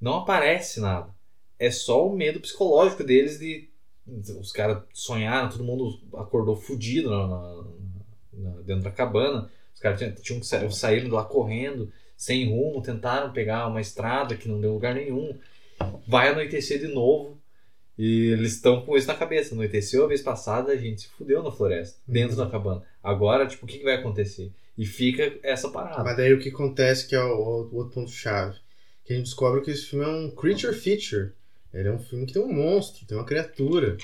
não 0.00 0.16
aparece 0.18 0.80
nada. 0.80 1.14
É 1.58 1.70
só 1.70 2.06
o 2.06 2.14
medo 2.16 2.40
psicológico 2.40 3.04
deles 3.04 3.38
de. 3.38 3.70
Os 4.40 4.52
caras 4.52 4.84
sonharam, 4.94 5.48
todo 5.48 5.64
mundo 5.64 5.98
acordou 6.16 6.54
fudido 6.54 7.10
na- 7.10 7.26
na- 7.26 7.64
na- 8.36 8.60
dentro 8.62 8.84
da 8.84 8.90
cabana. 8.90 9.50
Os 9.74 9.80
caras 9.80 9.98
tinham, 9.98 10.12
tinham 10.14 10.40
que 10.40 10.46
sa- 10.46 10.70
saíram 10.70 11.10
lá 11.10 11.24
correndo, 11.24 11.92
sem 12.16 12.48
rumo, 12.48 12.80
tentaram 12.82 13.32
pegar 13.32 13.66
uma 13.68 13.80
estrada 13.80 14.34
que 14.36 14.48
não 14.48 14.60
deu 14.60 14.72
lugar 14.72 14.94
nenhum. 14.94 15.36
Vai 16.06 16.28
anoitecer 16.28 16.78
de 16.80 16.88
novo. 16.88 17.36
E 17.98 18.26
eles 18.32 18.52
estão 18.54 18.82
com 18.84 18.96
isso 18.96 19.06
na 19.06 19.14
cabeça. 19.14 19.54
Anoiteceu 19.54 20.04
a 20.04 20.08
vez 20.08 20.20
passada, 20.22 20.72
a 20.72 20.76
gente 20.76 21.02
se 21.02 21.08
fudeu 21.08 21.42
na 21.42 21.50
floresta, 21.50 21.98
dentro 22.06 22.36
Uhum. 22.38 22.44
da 22.44 22.50
cabana. 22.50 22.82
Agora, 23.02 23.46
tipo, 23.46 23.64
o 23.64 23.68
que, 23.68 23.78
que 23.78 23.84
vai 23.84 23.94
acontecer? 23.94 24.52
E 24.76 24.84
fica 24.84 25.38
essa 25.42 25.70
parada. 25.70 26.04
Mas 26.04 26.16
daí 26.16 26.32
o 26.34 26.38
que 26.38 26.50
acontece 26.50 27.08
que 27.08 27.14
é 27.14 27.22
o, 27.22 27.68
o 27.72 27.76
outro 27.76 27.94
ponto-chave. 27.94 28.58
Que 29.04 29.12
a 29.12 29.16
gente 29.16 29.24
descobre 29.26 29.62
que 29.62 29.70
esse 29.70 29.86
filme 29.86 30.04
é 30.04 30.08
um 30.08 30.30
creature 30.30 30.74
feature. 30.74 31.32
Ele 31.72 31.88
é 31.88 31.92
um 31.92 31.98
filme 31.98 32.26
que 32.26 32.32
tem 32.34 32.42
um 32.42 32.52
monstro, 32.52 33.06
tem 33.06 33.16
uma 33.16 33.24
criatura. 33.24 33.96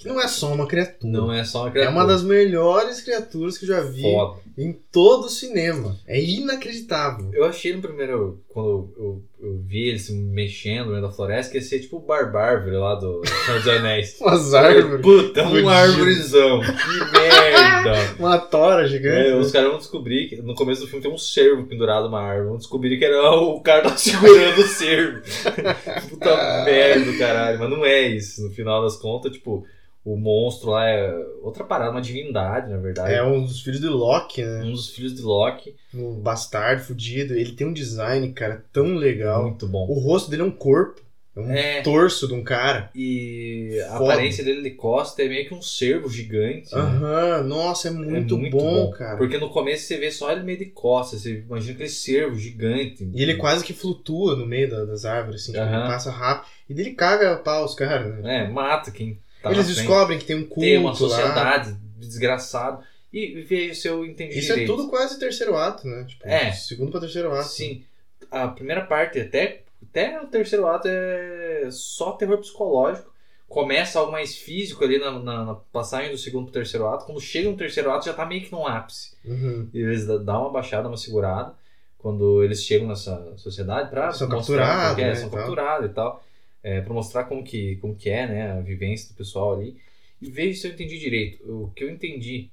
Que 0.00 0.08
não 0.08 0.18
é 0.18 0.26
só 0.26 0.52
uma 0.54 0.66
criatura. 0.66 1.12
Não 1.12 1.30
é 1.30 1.44
só 1.44 1.60
uma 1.60 1.68
É 1.68 1.72
criatura. 1.72 1.94
uma 1.94 2.06
das 2.06 2.22
melhores 2.22 3.02
criaturas 3.02 3.58
que 3.58 3.64
eu 3.64 3.68
já 3.68 3.82
vi 3.82 4.00
Foda. 4.00 4.40
em 4.56 4.72
todo 4.90 5.26
o 5.26 5.28
cinema. 5.28 5.94
É 6.06 6.18
inacreditável. 6.18 7.28
Eu 7.34 7.44
achei 7.44 7.74
no 7.76 7.82
primeiro, 7.82 8.40
quando 8.48 8.90
eu, 8.96 9.22
eu 9.42 9.58
vi 9.62 9.88
ele 9.90 9.98
se 9.98 10.14
mexendo 10.14 10.86
no 10.86 10.90
meio 10.92 11.02
da 11.02 11.10
floresta, 11.12 11.52
que 11.52 11.58
ia 11.58 11.62
ser 11.62 11.80
tipo 11.80 11.98
o 11.98 12.00
Barbárvore 12.00 12.76
lá 12.76 12.94
do 12.94 13.20
Senhor 13.44 13.58
dos 13.58 13.68
Anéis. 13.68 14.16
Umas 14.22 14.54
árvores, 14.54 15.02
Puta, 15.02 15.44
Fudido. 15.44 15.66
um 15.66 15.68
árvorezão. 15.68 16.60
Que 16.70 17.18
merda. 17.18 18.14
uma 18.18 18.38
tora 18.38 18.88
gigante. 18.88 19.28
É, 19.30 19.36
os 19.36 19.52
caras 19.52 19.68
vão 19.68 19.78
descobrir 19.78 20.28
que 20.30 20.36
no 20.40 20.54
começo 20.54 20.80
do 20.80 20.86
filme 20.86 21.02
tem 21.02 21.12
um 21.12 21.18
cervo 21.18 21.66
pendurado 21.66 22.04
numa 22.04 22.22
árvore. 22.22 22.48
Vão 22.48 22.56
descobrir 22.56 22.98
que 22.98 23.04
era 23.04 23.20
o 23.32 23.60
cara 23.60 23.82
que 23.82 23.88
tá 23.90 23.96
segurando 23.98 24.60
o 24.60 24.66
cervo. 24.66 25.20
Puta 26.08 26.64
merda 26.64 27.18
caralho. 27.18 27.58
Mas 27.58 27.70
não 27.70 27.84
é 27.84 28.08
isso. 28.08 28.42
No 28.42 28.50
final 28.50 28.82
das 28.82 28.96
contas, 28.96 29.32
tipo, 29.32 29.66
o 30.04 30.16
monstro 30.16 30.70
lá 30.70 30.88
é 30.88 31.12
outra 31.42 31.62
parada, 31.64 31.90
uma 31.90 32.00
divindade, 32.00 32.70
na 32.70 32.78
verdade. 32.78 33.12
É 33.14 33.22
um 33.22 33.44
dos 33.44 33.60
filhos 33.60 33.80
de 33.80 33.86
Loki, 33.88 34.42
né? 34.42 34.62
Um 34.64 34.72
dos 34.72 34.88
filhos 34.90 35.14
de 35.14 35.22
Loki. 35.22 35.76
Um 35.94 36.14
bastardo, 36.20 36.82
fudido. 36.82 37.34
Ele 37.34 37.52
tem 37.52 37.66
um 37.66 37.72
design, 37.72 38.32
cara, 38.32 38.64
tão 38.72 38.94
legal. 38.94 39.42
Muito 39.44 39.66
bom. 39.68 39.86
O 39.88 39.98
rosto 39.98 40.30
dele 40.30 40.42
é 40.42 40.44
um 40.46 40.50
corpo. 40.50 41.02
É 41.36 41.40
um 41.40 41.52
É. 41.52 41.80
torso 41.82 42.26
de 42.26 42.34
um 42.34 42.42
cara. 42.42 42.90
E 42.94 43.78
a 43.88 43.98
Foda. 43.98 44.14
aparência 44.14 44.42
dele 44.42 44.62
de 44.62 44.70
costa 44.70 45.22
é 45.22 45.28
meio 45.28 45.46
que 45.46 45.54
um 45.54 45.62
cervo 45.62 46.08
gigante. 46.08 46.74
né? 46.74 46.80
Aham, 46.80 47.42
nossa, 47.44 47.86
é 47.88 47.90
muito, 47.92 48.34
é 48.34 48.38
muito 48.38 48.56
bom, 48.56 48.90
cara. 48.90 49.16
Porque 49.16 49.38
no 49.38 49.48
começo 49.50 49.84
você 49.86 49.96
vê 49.96 50.10
só 50.10 50.32
ele 50.32 50.42
meio 50.42 50.58
de 50.58 50.66
costas, 50.66 51.20
você 51.22 51.38
imagina 51.46 51.74
aquele 51.74 51.88
cervo 51.88 52.36
gigante. 52.36 53.08
E 53.14 53.22
ele 53.22 53.36
quase 53.36 53.64
que 53.64 53.72
flutua 53.72 54.34
no 54.34 54.44
meio 54.44 54.68
da- 54.68 54.84
das 54.84 55.04
árvores, 55.04 55.42
assim, 55.42 55.52
ele 55.56 55.86
passa 55.86 56.10
rápido. 56.10 56.50
E 56.68 56.74
dele 56.74 56.94
caga 56.94 57.34
a 57.34 57.36
pau 57.36 57.64
os 57.64 57.74
caras, 57.76 58.12
né? 58.22 58.44
É, 58.44 58.48
mata 58.48 58.90
quem 58.90 59.18
tá 59.42 59.50
Eles 59.50 59.66
descobrem 59.68 60.18
que 60.18 60.24
tem 60.24 60.36
um 60.36 60.44
culto 60.44 60.60
Tem 60.60 60.78
uma 60.78 60.90
lá. 60.90 60.96
sociedade 60.96 61.76
desgraçado. 61.96 62.82
E 63.12 63.40
veja 63.42 63.74
se 63.74 63.88
eu 63.88 64.04
entendi 64.06 64.38
Isso 64.38 64.52
é 64.52 64.54
direito. 64.54 64.76
tudo 64.76 64.88
quase 64.88 65.18
terceiro 65.18 65.56
ato, 65.56 65.86
né? 65.86 66.04
Tipo, 66.04 66.26
É. 66.28 66.52
Segundo 66.52 66.90
pra 66.92 67.00
terceiro 67.00 67.32
ato. 67.32 67.48
Sim. 67.48 67.82
A 68.30 68.46
primeira 68.48 68.82
parte, 68.82 69.18
até, 69.18 69.62
até 69.82 70.20
o 70.20 70.26
terceiro 70.28 70.66
ato, 70.66 70.86
é 70.88 71.68
só 71.70 72.12
terror 72.12 72.38
psicológico. 72.38 73.10
Começa 73.48 73.98
algo 73.98 74.12
mais 74.12 74.36
físico 74.36 74.84
ali 74.84 74.96
na, 75.00 75.10
na- 75.10 75.44
na 75.44 75.54
passagem 75.72 76.12
do 76.12 76.18
segundo 76.18 76.44
pro 76.44 76.52
terceiro 76.52 76.86
ato. 76.86 77.04
Quando 77.04 77.20
chega 77.20 77.50
no 77.50 77.56
terceiro 77.56 77.90
ato, 77.90 78.04
já 78.06 78.12
tá 78.12 78.24
meio 78.24 78.42
que 78.42 78.52
no 78.52 78.64
ápice. 78.64 79.16
Uhum. 79.24 79.68
E 79.74 79.80
eles 79.80 80.06
dão 80.06 80.42
uma 80.42 80.50
baixada, 80.52 80.86
uma 80.86 80.96
segurada. 80.96 81.52
Quando 81.98 82.44
eles 82.44 82.62
chegam 82.62 82.86
nessa 82.86 83.36
sociedade 83.36 83.90
pra 83.90 84.12
São 84.12 84.28
mostrar 84.28 84.56
capturados, 84.58 84.98
é, 85.02 85.06
né, 85.08 85.14
são 85.16 85.28
capturados 85.30 85.90
e 85.90 85.92
tal. 85.92 86.22
É, 86.62 86.80
pra 86.80 86.92
mostrar 86.92 87.24
como 87.24 87.42
que, 87.42 87.76
como 87.76 87.96
que 87.96 88.10
é, 88.10 88.26
né, 88.26 88.52
a 88.52 88.60
vivência 88.60 89.08
do 89.08 89.16
pessoal 89.16 89.54
ali. 89.54 89.80
E 90.20 90.30
veja 90.30 90.60
se 90.60 90.68
eu 90.68 90.72
entendi 90.72 90.98
direito. 90.98 91.42
O 91.50 91.70
que 91.70 91.82
eu 91.84 91.90
entendi 91.90 92.50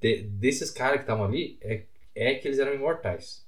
de- 0.00 0.22
desses 0.22 0.70
caras 0.70 0.98
que 0.98 1.02
estavam 1.02 1.24
ali 1.24 1.58
é, 1.60 1.82
é 2.14 2.34
que 2.34 2.46
eles 2.46 2.58
eram 2.60 2.72
imortais. 2.74 3.44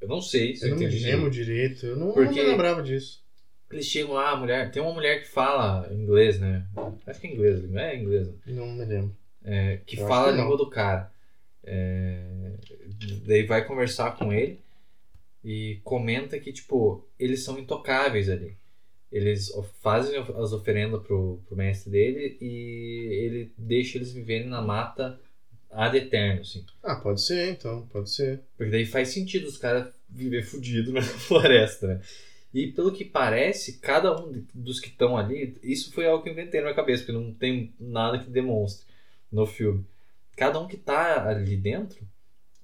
Eu 0.00 0.08
não 0.08 0.20
sei 0.20 0.56
se 0.56 0.64
eu, 0.64 0.70
Eu 0.70 0.76
não 0.76 0.82
entendi 0.82 1.04
lembro 1.04 1.30
direito. 1.30 1.86
Eu 1.86 1.96
não, 1.96 2.12
Porque- 2.12 2.42
não 2.42 2.50
lembrava 2.50 2.82
disso. 2.82 3.22
Eles 3.70 3.86
chegam 3.86 4.14
lá, 4.14 4.30
a 4.30 4.36
mulher. 4.36 4.68
Tem 4.72 4.82
uma 4.82 4.92
mulher 4.92 5.20
que 5.22 5.28
fala 5.28 5.88
inglês, 5.92 6.40
né? 6.40 6.66
Acho 7.06 7.20
que 7.20 7.28
é 7.28 7.32
inglês, 7.32 7.70
não 7.70 7.80
é 7.80 7.96
inglês. 7.96 8.28
Não 8.46 8.66
me 8.72 8.84
lembro. 8.84 9.16
é, 9.44 9.78
que 9.86 9.96
Eu 9.98 10.08
fala 10.08 10.24
que 10.24 10.30
a 10.30 10.36
não. 10.36 10.42
língua 10.42 10.56
do 10.58 10.68
cara. 10.68 11.12
É, 11.62 12.24
daí 13.26 13.44
vai 13.44 13.64
conversar 13.64 14.16
com 14.16 14.32
ele 14.32 14.58
e 15.44 15.78
comenta 15.84 16.38
que, 16.40 16.52
tipo, 16.52 17.04
eles 17.18 17.42
são 17.44 17.58
intocáveis 17.58 18.28
ali. 18.28 18.56
Eles 19.12 19.52
fazem 19.80 20.16
as 20.18 20.52
oferendas 20.52 21.02
pro, 21.02 21.40
pro 21.46 21.56
mestre 21.56 21.90
dele 21.90 22.38
e 22.40 23.08
ele 23.24 23.52
deixa 23.58 23.98
eles 23.98 24.12
viverem 24.12 24.46
na 24.46 24.62
mata 24.62 25.18
ad 25.70 25.96
eterno, 25.96 26.42
assim. 26.42 26.64
Ah, 26.82 26.96
pode 26.96 27.20
ser, 27.22 27.52
então. 27.52 27.86
Pode 27.92 28.10
ser. 28.10 28.40
Porque 28.56 28.70
daí 28.70 28.86
faz 28.86 29.08
sentido 29.08 29.48
os 29.48 29.56
caras 29.56 29.92
viver 30.08 30.42
fudido 30.42 30.92
na 30.94 31.02
floresta, 31.02 31.86
né? 31.86 32.00
E 32.52 32.66
pelo 32.66 32.92
que 32.92 33.04
parece, 33.04 33.78
cada 33.78 34.16
um 34.20 34.44
dos 34.52 34.80
que 34.80 34.88
estão 34.88 35.16
ali, 35.16 35.56
isso 35.62 35.92
foi 35.92 36.06
algo 36.06 36.22
que 36.22 36.28
eu 36.28 36.32
inventei 36.32 36.60
na 36.60 36.66
minha 36.66 36.76
cabeça, 36.76 37.04
porque 37.04 37.18
não 37.18 37.32
tem 37.32 37.72
nada 37.78 38.18
que 38.18 38.28
demonstre 38.28 38.86
no 39.30 39.46
filme. 39.46 39.86
Cada 40.36 40.58
um 40.58 40.66
que 40.66 40.76
tá 40.76 41.28
ali 41.28 41.56
dentro, 41.56 42.00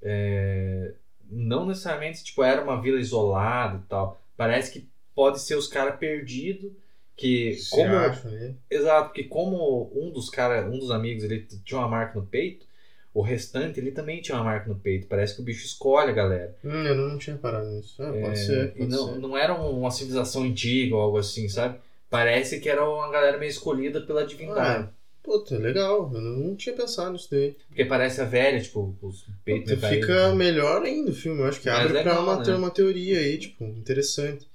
é, 0.02 0.92
não 1.30 1.66
necessariamente 1.66 2.24
tipo, 2.24 2.42
era 2.42 2.62
uma 2.62 2.80
vila 2.80 2.98
isolada 2.98 3.78
e 3.78 3.88
tal. 3.88 4.20
Parece 4.36 4.72
que 4.72 4.88
pode 5.16 5.40
ser 5.40 5.56
os 5.56 5.66
caras 5.66 5.98
perdidos, 5.98 6.70
que 7.16 7.54
Se 7.54 7.70
como 7.70 7.92
acha 7.96 8.28
ali. 8.28 8.54
Exato, 8.70 9.08
porque 9.08 9.24
como 9.24 9.90
um 9.94 10.10
dos 10.12 10.30
cara, 10.30 10.68
um 10.68 10.78
dos 10.78 10.90
amigos 10.92 11.24
ele 11.24 11.44
tinha 11.64 11.80
uma 11.80 11.88
marca 11.88 12.18
no 12.20 12.26
peito, 12.26 12.66
o 13.14 13.22
restante 13.22 13.80
ele 13.80 13.90
também 13.90 14.20
tinha 14.20 14.36
uma 14.36 14.44
marca 14.44 14.68
no 14.68 14.74
peito. 14.78 15.06
Parece 15.08 15.34
que 15.34 15.40
o 15.40 15.44
bicho 15.44 15.64
escolhe 15.64 16.10
a 16.10 16.14
galera. 16.14 16.54
Hum, 16.62 16.84
eu 16.86 16.94
não 16.94 17.16
tinha 17.18 17.36
parado 17.36 17.66
nisso. 17.70 18.00
Ah, 18.02 18.12
pode 18.12 18.28
É, 18.28 18.34
ser, 18.34 18.66
e 18.76 18.78
pode 18.80 18.90
não, 18.90 19.14
ser. 19.14 19.18
não 19.20 19.36
era 19.38 19.54
uma 19.54 19.90
civilização 19.90 20.42
antiga 20.42 20.94
ou 20.94 21.00
algo 21.00 21.16
assim, 21.16 21.48
sabe? 21.48 21.78
Parece 22.10 22.60
que 22.60 22.68
era 22.68 22.86
uma 22.88 23.10
galera 23.10 23.38
meio 23.38 23.48
escolhida 23.48 24.02
pela 24.02 24.26
divindade. 24.26 24.84
Ah, 24.84 24.90
puta, 25.22 25.56
legal. 25.56 26.10
Eu 26.14 26.20
não 26.20 26.54
tinha 26.54 26.76
pensado 26.76 27.12
nisso 27.12 27.28
daí. 27.30 27.56
Porque 27.68 27.84
parece 27.86 28.20
a 28.20 28.24
velha, 28.24 28.60
tipo, 28.60 28.94
os 29.00 29.24
peitos 29.44 29.72
Puta, 29.74 29.88
fica 29.88 30.06
caídos. 30.14 30.36
melhor 30.36 30.82
ainda 30.82 31.10
o 31.10 31.14
filme. 31.14 31.40
Eu 31.40 31.46
acho 31.46 31.60
que 31.60 31.68
Mais 31.70 31.80
abre 31.80 31.94
legal, 31.94 32.22
pra 32.22 32.34
uma, 32.34 32.44
né? 32.44 32.54
uma 32.54 32.70
teoria 32.70 33.18
aí, 33.18 33.38
tipo, 33.38 33.64
interessante. 33.64 34.46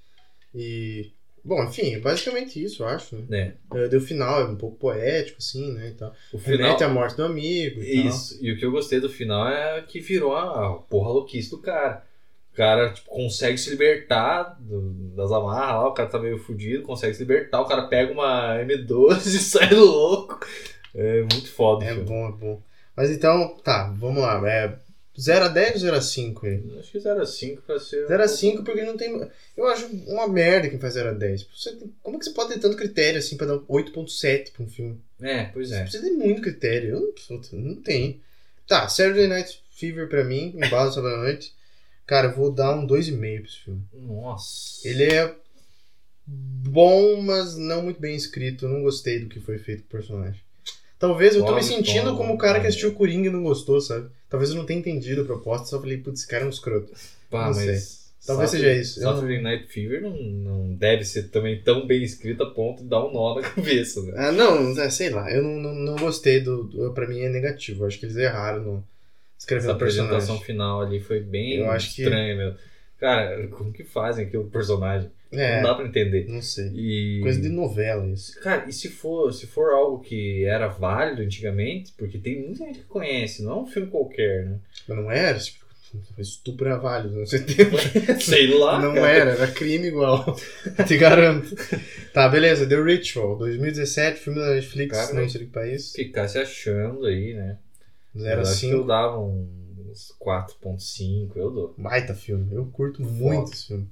E. 0.54 1.12
Bom, 1.44 1.64
enfim, 1.64 1.96
é 1.96 2.00
basicamente 2.00 2.64
isso, 2.64 2.84
eu 2.84 2.88
acho. 2.88 3.16
Né? 3.28 3.56
É, 3.74 3.86
É, 3.92 3.98
o 3.98 4.02
final 4.02 4.42
é 4.42 4.46
um 4.46 4.56
pouco 4.56 4.78
poético, 4.78 5.40
assim, 5.40 5.74
né? 5.74 5.90
E 5.90 5.92
tal. 5.94 6.14
o 6.32 6.38
final. 6.38 6.58
Remete 6.60 6.84
à 6.84 6.90
morte 6.90 7.18
do 7.18 7.24
amigo 7.24 7.82
e 7.82 8.06
Isso. 8.08 8.38
E 8.40 8.52
o 8.52 8.58
que 8.60 8.64
eu 8.66 8.72
gostei 8.72 9.00
do 9.00 9.10
final 9.10 9.48
é 9.48 9.82
que 9.82 10.00
virou 10.00 10.36
a 10.36 10.74
porra 10.76 11.10
louquice 11.10 11.50
do 11.50 11.58
cara. 11.60 12.06
O 12.54 12.56
cara 12.56 12.92
tipo, 12.94 13.10
consegue 13.10 13.58
se 13.58 13.70
libertar 13.72 14.56
do- 14.60 14.92
das 15.16 15.32
amarras 15.32 15.76
lá, 15.82 15.88
o 15.88 15.94
cara 15.94 16.10
tá 16.10 16.20
meio 16.20 16.38
fudido, 16.38 16.84
consegue 16.84 17.14
se 17.16 17.22
libertar, 17.24 17.62
o 17.62 17.66
cara 17.66 17.88
pega 17.88 18.12
uma 18.14 18.58
M12 18.62 19.26
e 19.34 19.40
sai 19.40 19.74
louco. 19.74 20.40
É 20.94 21.22
muito 21.22 21.50
foda. 21.52 21.86
tal. 21.86 21.90
É 21.90 21.94
filme. 21.96 22.08
bom, 22.10 22.28
é 22.28 22.32
bom. 22.34 22.62
Mas 22.96 23.10
então, 23.10 23.58
tá, 23.64 23.90
vamos 23.98 24.22
lá. 24.22 24.42
É 24.48 24.78
0 25.20 25.46
a 25.46 25.48
10 25.50 25.74
ou 25.74 25.80
0 25.80 25.96
a 25.98 26.02
5 26.02 26.46
aí? 26.46 26.64
Acho 26.80 26.92
que 26.92 27.00
0 27.00 27.22
a 27.22 27.26
5 27.26 27.62
pra 27.64 27.80
ser. 27.80 28.08
0 28.08 28.24
a 28.24 28.28
5 28.28 28.64
porque 28.64 28.84
não 28.84 28.96
tem. 28.96 29.30
Eu 29.58 29.68
acho 29.68 29.88
uma 30.08 30.28
merda 30.28 30.70
quem 30.70 30.80
faz 30.80 30.94
0 30.94 31.10
a 31.10 31.14
10. 31.14 31.48
Você 31.54 31.78
Como 32.02 32.16
é 32.16 32.20
que 32.20 32.26
você 32.26 32.32
pode 32.32 32.54
ter 32.54 32.60
tanto 32.60 32.78
critério 32.78 33.20
assim 33.20 33.36
pra 33.38 33.48
dar 33.48 33.58
8.7 33.60 34.52
pra 34.52 34.64
um 34.64 34.68
filme? 34.70 35.00
É, 35.22 35.46
pois 35.46 35.70
Você 35.70 35.76
é. 35.76 35.82
precisa 35.82 36.04
de 36.04 36.12
muito 36.12 36.42
critério. 36.42 36.90
Eu 36.92 37.14
não, 37.30 37.60
não 37.60 37.76
tem. 37.76 38.22
Tá, 38.68 38.88
Saturday 38.88 39.28
Night 39.28 39.62
Fever 39.72 40.08
pra 40.08 40.24
mim, 40.24 40.54
em 40.56 40.70
base 40.70 40.94
sobre 40.94 41.14
a 41.14 41.18
noite. 41.18 41.54
Cara, 42.08 42.28
eu 42.28 42.36
vou 42.36 42.52
dar 42.52 42.74
um 42.76 42.88
2,5 42.88 43.20
pra 43.20 43.50
esse 43.50 43.60
filme. 43.60 43.82
Nossa. 43.94 44.88
Ele 44.88 45.04
é 45.04 45.36
bom, 46.26 47.22
mas 47.22 47.58
não 47.58 47.84
muito 47.84 48.00
bem 48.00 48.16
escrito. 48.16 48.66
Eu 48.66 48.70
não 48.70 48.84
gostei 48.84 49.20
do 49.20 49.28
que 49.30 49.40
foi 49.40 49.58
feito 49.58 49.82
com 49.84 49.88
o 49.88 49.92
personagem. 49.92 50.40
Talvez 51.02 51.36
eu 51.36 51.44
tô 51.44 51.54
me 51.56 51.64
sentindo 51.64 52.16
como 52.16 52.34
o 52.36 52.38
cara 52.38 52.54
que 52.54 52.60
tome. 52.60 52.68
assistiu 52.70 52.94
Coringa 52.94 53.28
e 53.28 53.32
não 53.32 53.42
gostou, 53.44 53.82
sabe? 53.82 54.08
Talvez 54.30 54.52
eu 54.52 54.56
não 54.58 54.66
tenha 54.66 54.80
entendido 54.80 55.22
a 55.22 55.26
proposta, 55.26 55.66
só 55.66 55.80
falei, 55.82 55.98
putz, 55.98 56.20
esse 56.22 56.28
cara 56.30 56.44
é 56.44 56.48
um 56.48 56.52
escroto. 56.52 56.94
Pá, 57.30 57.48
não 57.48 57.54
sei. 57.56 57.78
Talvez 58.26 58.52
seja 58.52 58.72
isso. 58.72 59.00
Saturday 59.02 59.42
Night 59.42 59.66
Fever 59.68 60.00
não, 60.00 60.16
não 60.16 60.74
deve 60.76 61.04
ser 61.04 61.24
também 61.30 61.60
tão 61.60 61.88
bem 61.88 62.04
escrito 62.04 62.44
a 62.44 62.52
ponto 62.52 62.84
de 62.84 62.88
dar 62.88 63.04
um 63.04 63.12
nó 63.12 63.34
na 63.34 63.42
cabeça, 63.50 64.00
né? 64.04 64.14
Ah, 64.16 64.32
não, 64.32 64.80
é, 64.80 64.90
sei 64.92 65.10
lá. 65.10 65.30
Eu 65.32 65.42
não, 65.42 65.56
não, 65.60 65.74
não 65.74 65.96
gostei 65.96 66.40
do, 66.40 66.66
do. 66.66 66.94
Pra 66.94 67.08
mim 67.08 67.20
é 67.22 67.30
negativo. 67.30 67.84
Eu 67.84 67.88
acho 67.88 67.98
que 68.00 68.06
eles 68.06 68.16
erraram 68.18 68.62
no 68.64 68.84
Essa 69.40 69.46
o 69.46 69.48
personagem. 69.48 69.72
apresentação 69.72 70.40
final 70.40 70.82
ali 70.82 71.00
foi 71.00 71.20
bem 71.20 71.56
Eu 71.56 71.72
acho 71.72 71.96
que- 71.96 72.04
estranha 72.04 72.36
mesmo. 72.36 72.58
Cara, 73.02 73.48
como 73.48 73.74
que 73.74 73.84
fazem 73.84 74.28
aquele 74.28 74.44
personagem? 74.44 75.10
É, 75.32 75.56
Não 75.56 75.64
dá 75.70 75.76
pra 75.76 75.88
entender. 75.88 76.28
não 76.30 76.42
sei. 76.42 76.72
E... 76.76 77.20
Coisa 77.22 77.42
de 77.42 77.50
novela 77.50 78.06
isso. 78.06 78.40
Cara, 78.42 78.66
e 78.70 78.72
se 78.72 78.90
for, 78.90 79.34
se 79.34 79.48
for 79.48 79.72
algo 79.72 80.00
que 80.00 80.46
era 80.46 80.68
válido 80.68 81.24
antigamente, 81.24 81.94
porque 81.98 82.20
tem 82.20 82.46
muita 82.46 82.64
gente 82.66 82.80
que 82.80 82.86
conhece, 82.86 83.42
não 83.42 83.52
é 83.52 83.56
um 83.62 83.66
filme 83.66 83.88
qualquer, 83.90 84.46
né? 84.46 84.60
Mas 84.88 84.98
não 84.98 85.12
era, 85.12 85.40
tipo, 85.40 85.66
estupro 86.20 86.68
era 86.68 86.78
válido 86.78 87.16
nos 87.16 87.32
70. 87.32 88.20
Sei 88.20 88.56
lá. 88.56 88.80
Não 88.80 88.94
cara. 88.94 89.08
era, 89.08 89.32
era 89.32 89.48
crime 89.48 89.88
igual. 89.88 90.38
Te 90.88 90.98
garanto. 90.98 91.56
Tá, 92.14 92.30
beleza. 92.30 92.68
The 92.68 92.80
Ritual, 92.80 93.36
2017, 93.38 94.20
filme 94.20 94.40
da 94.40 94.54
Netflix, 94.54 94.96
Cara, 94.96 95.14
não 95.14 95.28
sei 95.28 95.42
de 95.42 95.48
que 95.48 95.54
país. 95.54 95.92
Ficar 95.94 96.28
se 96.28 96.38
achando 96.38 97.06
aí, 97.08 97.34
né? 97.34 97.58
Zero 98.16 98.42
a 98.42 98.44
eu 98.44 98.50
acho 98.50 98.60
que 98.60 98.70
eu 98.70 98.84
dava 98.86 99.18
uns 99.92 100.14
4.5, 100.20 101.32
eu 101.36 101.52
dou. 101.52 101.76
Baita 101.78 102.14
filme. 102.14 102.54
Eu 102.54 102.66
curto 102.68 103.02
muito 103.02 103.52
esse 103.54 103.68
filme. 103.68 103.90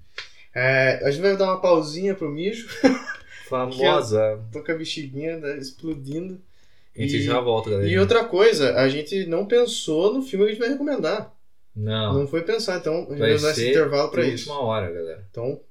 É, 0.54 1.00
a 1.06 1.12
gente 1.12 1.22
vai 1.22 1.38
dar 1.38 1.46
uma 1.46 1.62
pausinha 1.62 2.16
pro 2.16 2.30
mijo. 2.30 2.68
Famosa. 3.48 4.44
Tô 4.52 4.64
com 4.64 4.72
a 4.72 4.76
bexiguinha 4.76 5.38
né, 5.38 5.58
explodindo. 5.58 6.40
A 6.96 7.02
gente 7.02 7.18
E- 7.18 7.22
já 7.24 7.40
volta, 7.40 7.70
galera. 7.70 7.88
E 7.90 7.98
outra 7.98 8.26
coisa, 8.26 8.76
a 8.76 8.88
gente 8.90 9.26
não 9.26 9.46
pensou 9.46 10.14
no 10.14 10.22
filme 10.22 10.46
que 10.46 10.52
a 10.52 10.54
gente 10.54 10.62
vai 10.62 10.70
recomendar. 10.70 11.34
Não, 11.76 12.14
Não 12.14 12.28
foi 12.28 12.42
pensar, 12.44 12.78
então 12.78 13.06
a 13.06 13.10
gente 13.10 13.20
vai 13.20 13.30
dar 13.38 13.52
esse 13.52 13.62
ser 13.62 13.70
intervalo 13.70 14.10
pra 14.12 14.26
isso. 14.26 14.50
última 14.52 14.68
hora, 14.68 14.92
galera. 14.92 15.26
Então. 15.32 15.62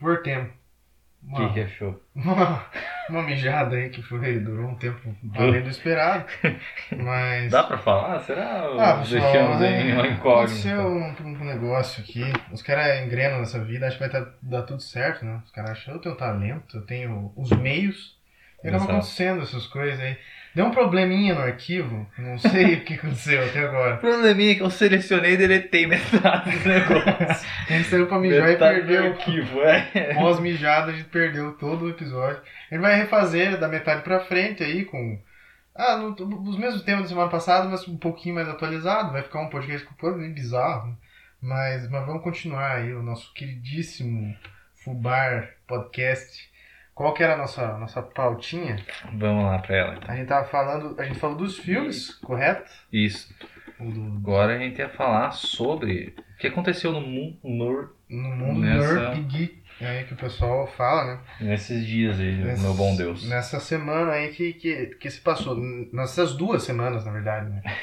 Voltemos. 0.00 0.52
O 1.30 1.36
que, 1.36 1.54
que 1.54 1.60
achou? 1.60 2.02
Uma, 2.14 2.66
uma 3.08 3.22
mijada 3.22 3.76
aí 3.76 3.88
que 3.90 4.02
foi, 4.02 4.38
durou 4.40 4.66
um 4.70 4.74
tempo 4.74 5.14
além 5.36 5.62
do 5.62 5.70
esperado. 5.70 6.24
Mas. 6.96 7.50
Dá 7.50 7.62
pra 7.62 7.78
falar? 7.78 8.18
Será? 8.20 8.64
Ah, 8.78 8.98
pessoal, 8.98 9.22
Deixamos 9.22 9.62
é, 9.62 9.80
em 9.82 9.92
uma 9.92 10.02
aconteceu 10.08 10.80
incógnita. 10.98 11.22
um, 11.22 11.26
um 11.40 11.44
negócio 11.44 12.02
aqui. 12.02 12.24
Os 12.50 12.60
caras 12.60 13.00
engrenam 13.06 13.38
nessa 13.38 13.62
vida, 13.62 13.86
acho 13.86 13.98
que 13.98 14.06
vai 14.08 14.10
tá- 14.10 14.30
dar 14.42 14.62
tudo 14.62 14.82
certo, 14.82 15.24
né? 15.24 15.40
Os 15.44 15.50
caras 15.52 15.70
acham, 15.70 15.94
eu 15.94 16.00
tenho 16.00 16.16
talento, 16.16 16.76
eu 16.76 16.82
tenho 16.82 17.32
os 17.36 17.50
meios. 17.50 18.16
E 18.64 18.68
acaba 18.68 18.84
acontecendo 18.84 19.42
essas 19.42 19.66
coisas 19.66 19.98
aí. 20.00 20.16
Deu 20.54 20.66
um 20.66 20.70
probleminha 20.70 21.34
no 21.34 21.40
arquivo, 21.40 22.06
não 22.18 22.38
sei 22.38 22.74
o 22.74 22.84
que 22.84 22.94
aconteceu 22.94 23.42
até 23.42 23.60
agora. 23.60 23.94
O 23.94 23.98
probleminha 24.00 24.54
que 24.54 24.62
eu 24.62 24.68
selecionei 24.70 25.32
e 25.32 25.36
deletei 25.38 25.86
metade 25.86 26.58
do 26.58 26.68
negócio. 26.68 27.48
A 27.68 27.72
gente 27.72 27.88
saiu 27.88 28.06
pra 28.06 28.18
mijar 28.18 28.48
e 28.48 28.52
metade 28.52 28.80
do 28.82 28.86
perdeu. 28.86 29.12
arquivo, 29.12 29.62
é. 29.62 30.14
Pós 30.14 30.38
mijada, 30.40 30.90
a 30.90 30.94
gente 30.94 31.08
perdeu 31.08 31.52
todo 31.52 31.86
o 31.86 31.90
episódio. 31.90 32.42
Gente 32.70 32.80
vai 32.80 32.96
refazer 32.96 33.56
da 33.58 33.66
metade 33.66 34.02
pra 34.02 34.20
frente 34.20 34.62
aí 34.62 34.84
com. 34.84 35.18
Ah, 35.74 35.96
no- 35.96 36.14
os 36.50 36.58
mesmos 36.58 36.82
temas 36.82 37.04
da 37.04 37.08
semana 37.08 37.30
passada, 37.30 37.66
mas 37.66 37.88
um 37.88 37.96
pouquinho 37.96 38.34
mais 38.34 38.46
atualizado. 38.48 39.10
Vai 39.12 39.22
ficar 39.22 39.40
um 39.40 39.48
podcast 39.48 39.86
com 39.86 40.18
bem 40.18 40.32
bizarro. 40.34 40.94
Mas, 41.40 41.88
mas 41.88 42.04
vamos 42.06 42.22
continuar 42.22 42.76
aí 42.76 42.92
o 42.92 43.02
nosso 43.02 43.32
queridíssimo 43.32 44.36
Fubar 44.84 45.48
Podcast. 45.66 46.51
Qual 46.94 47.14
que 47.14 47.22
era 47.22 47.34
a 47.34 47.36
nossa, 47.38 47.78
nossa 47.78 48.02
pautinha? 48.02 48.76
Vamos 49.14 49.44
lá 49.44 49.58
pra 49.58 49.76
ela. 49.76 49.94
então. 49.96 50.10
A 50.10 50.16
gente 50.16 50.26
tava 50.28 50.46
falando. 50.46 50.94
A 51.00 51.04
gente 51.04 51.18
falou 51.18 51.36
dos 51.36 51.58
filmes, 51.58 52.14
correto? 52.16 52.70
Isso. 52.92 53.34
Do- 53.80 54.16
Agora 54.18 54.54
a 54.54 54.58
gente 54.58 54.78
ia 54.78 54.88
falar 54.88 55.32
sobre 55.32 56.14
o 56.36 56.38
que 56.38 56.46
aconteceu 56.46 56.92
no 56.92 57.00
mundo 57.00 57.36
no- 57.42 57.88
no 58.10 58.36
mundo 58.36 58.60
Nessa- 58.60 59.10
nerd 59.10 59.22
geek. 59.22 59.62
É 59.80 59.86
aí 59.98 60.04
que 60.04 60.12
o 60.12 60.16
pessoal 60.16 60.66
fala, 60.66 61.14
né? 61.14 61.20
nesses 61.40 61.84
dias 61.84 62.20
aí, 62.20 62.36
Ness- 62.36 62.60
meu 62.62 62.74
bom 62.74 62.94
Deus. 62.94 63.26
Nessa 63.28 63.58
semana 63.58 64.12
aí 64.12 64.28
que, 64.32 64.52
que, 64.52 64.86
que 65.00 65.10
se 65.10 65.20
passou. 65.20 65.56
Nessas 65.92 66.34
duas 66.36 66.62
semanas, 66.62 67.04
na 67.04 67.10
verdade, 67.12 67.48
né? 67.50 67.62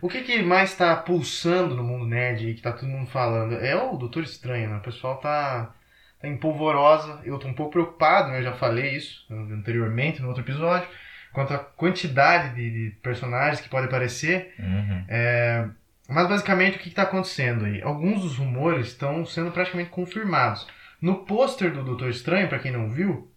O 0.00 0.08
que, 0.08 0.20
que 0.22 0.40
mais 0.42 0.76
tá 0.76 0.94
pulsando 0.94 1.74
no 1.74 1.82
mundo 1.82 2.06
nerd 2.06 2.46
aí, 2.46 2.54
que 2.54 2.62
tá 2.62 2.70
todo 2.70 2.88
mundo 2.88 3.10
falando? 3.10 3.54
É 3.56 3.74
o 3.74 3.96
Doutor 3.96 4.22
Estranho, 4.22 4.70
né? 4.70 4.76
O 4.76 4.80
pessoal 4.80 5.16
tá, 5.16 5.74
tá 6.20 6.28
em 6.28 6.36
polvorosa. 6.36 7.20
Eu 7.24 7.38
tô 7.38 7.48
um 7.48 7.54
pouco 7.54 7.72
preocupado, 7.72 8.30
né? 8.30 8.38
Eu 8.38 8.44
já 8.44 8.52
falei 8.52 8.96
isso 8.96 9.24
anteriormente, 9.30 10.20
no 10.20 10.28
outro 10.28 10.42
episódio. 10.42 10.88
Quanto 11.32 11.54
à 11.54 11.58
quantidade 11.58 12.54
de, 12.54 12.70
de 12.70 12.96
personagens 12.96 13.60
que 13.60 13.68
podem 13.68 13.86
aparecer. 13.86 14.54
Uhum. 14.58 15.04
Mas 16.08 16.26
basicamente 16.26 16.78
o 16.78 16.80
que 16.80 16.88
está 16.88 17.02
acontecendo 17.02 17.66
aí? 17.66 17.82
Alguns 17.82 18.22
dos 18.22 18.38
rumores 18.38 18.88
estão 18.88 19.26
sendo 19.26 19.50
praticamente 19.50 19.90
confirmados. 19.90 20.66
No 21.00 21.24
pôster 21.26 21.70
do 21.70 21.84
Doutor 21.84 22.08
Estranho, 22.08 22.48
para 22.48 22.58
quem 22.58 22.72
não 22.72 22.90
viu, 22.90 23.30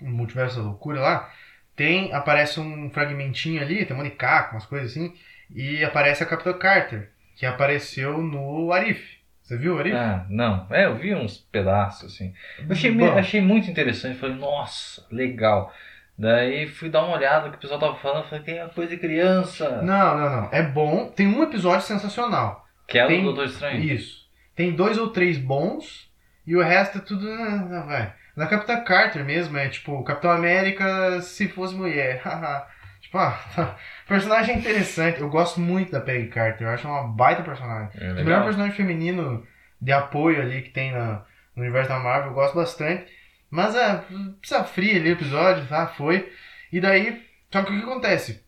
o 0.00 0.06
Multiverso 0.06 0.56
da 0.56 0.62
Loucura 0.62 1.00
lá, 1.00 1.32
tem 1.76 2.12
aparece 2.14 2.58
um 2.58 2.90
fragmentinho 2.90 3.60
ali, 3.60 3.84
tem 3.84 3.96
um 3.96 4.02
macaco, 4.02 4.54
umas 4.54 4.64
coisas 4.66 4.90
assim, 4.90 5.14
e 5.54 5.84
aparece 5.84 6.22
a 6.22 6.26
Capitã 6.26 6.52
Carter, 6.54 7.10
que 7.36 7.44
apareceu 7.44 8.18
no 8.18 8.72
Arif. 8.72 9.18
Você 9.44 9.56
viu 9.58 9.78
Arif? 9.78 9.94
Ah, 9.94 10.24
não. 10.30 10.66
É, 10.70 10.86
eu 10.86 10.96
vi 10.96 11.14
uns 11.14 11.36
pedaços 11.36 12.12
assim. 12.14 12.32
Eu 12.58 12.72
achei, 12.72 12.90
me- 12.90 13.04
achei 13.10 13.40
muito 13.42 13.70
interessante. 13.70 14.18
Falei, 14.18 14.34
nossa, 14.36 15.06
legal. 15.12 15.70
Daí 16.18 16.66
fui 16.66 16.88
dar 16.88 17.04
uma 17.04 17.14
olhada 17.16 17.44
no 17.46 17.50
que 17.52 17.58
o 17.58 17.60
pessoal 17.60 17.78
tava 17.78 17.96
falando. 17.96 18.24
Falei, 18.24 18.42
tem 18.42 18.58
uma 18.60 18.70
coisa 18.70 18.90
de 18.90 18.96
criança. 18.96 19.82
Não, 19.82 20.18
não, 20.18 20.30
não. 20.42 20.48
É 20.50 20.62
bom. 20.62 21.08
Tem 21.10 21.26
um 21.26 21.42
episódio 21.42 21.86
sensacional. 21.86 22.66
Que 22.88 22.98
é 22.98 23.04
o 23.04 23.08
Tem- 23.08 23.18
do 23.20 23.26
Doutor 23.26 23.44
Estranho. 23.46 23.82
Isso. 23.84 24.24
Tem 24.56 24.72
dois 24.74 24.96
ou 24.96 25.08
três 25.10 25.36
bons 25.36 26.10
e 26.46 26.56
o 26.56 26.62
resto 26.62 26.98
é 26.98 27.00
tudo. 27.02 27.28
ah, 27.30 27.84
vai. 27.86 28.14
Na 28.36 28.46
Capitã 28.46 28.80
Carter 28.80 29.24
mesmo, 29.24 29.56
é 29.58 29.68
tipo, 29.68 30.02
Capitão 30.04 30.30
América 30.30 31.20
se 31.20 31.48
fosse 31.48 31.74
mulher. 31.74 32.22
tipo, 33.02 33.18
ah, 33.18 33.76
personagem 34.06 34.58
interessante. 34.58 35.20
Eu 35.20 35.28
gosto 35.28 35.60
muito 35.60 35.92
da 35.92 36.00
Peggy 36.00 36.28
Carter. 36.28 36.66
Eu 36.66 36.70
acho 36.72 36.86
uma 36.88 37.04
baita 37.08 37.42
personagem. 37.42 37.90
É 38.00 38.12
O 38.12 38.14
melhor 38.16 38.44
personagem 38.44 38.74
feminino 38.76 39.46
de 39.80 39.92
apoio 39.92 40.40
ali 40.40 40.62
que 40.62 40.70
tem 40.70 40.92
na, 40.92 41.24
no 41.54 41.62
universo 41.62 41.88
da 41.88 41.98
Marvel, 41.98 42.30
eu 42.30 42.34
gosto 42.34 42.54
bastante. 42.54 43.06
Mas 43.50 43.74
é, 43.76 44.02
precisa 44.40 44.64
fria 44.64 44.96
ali 44.98 45.10
o 45.10 45.12
episódio, 45.12 45.66
tá? 45.66 45.86
Foi. 45.86 46.28
E 46.72 46.80
daí, 46.80 47.22
só 47.52 47.62
que 47.62 47.72
o 47.72 47.76
que 47.78 47.84
acontece? 47.84 48.42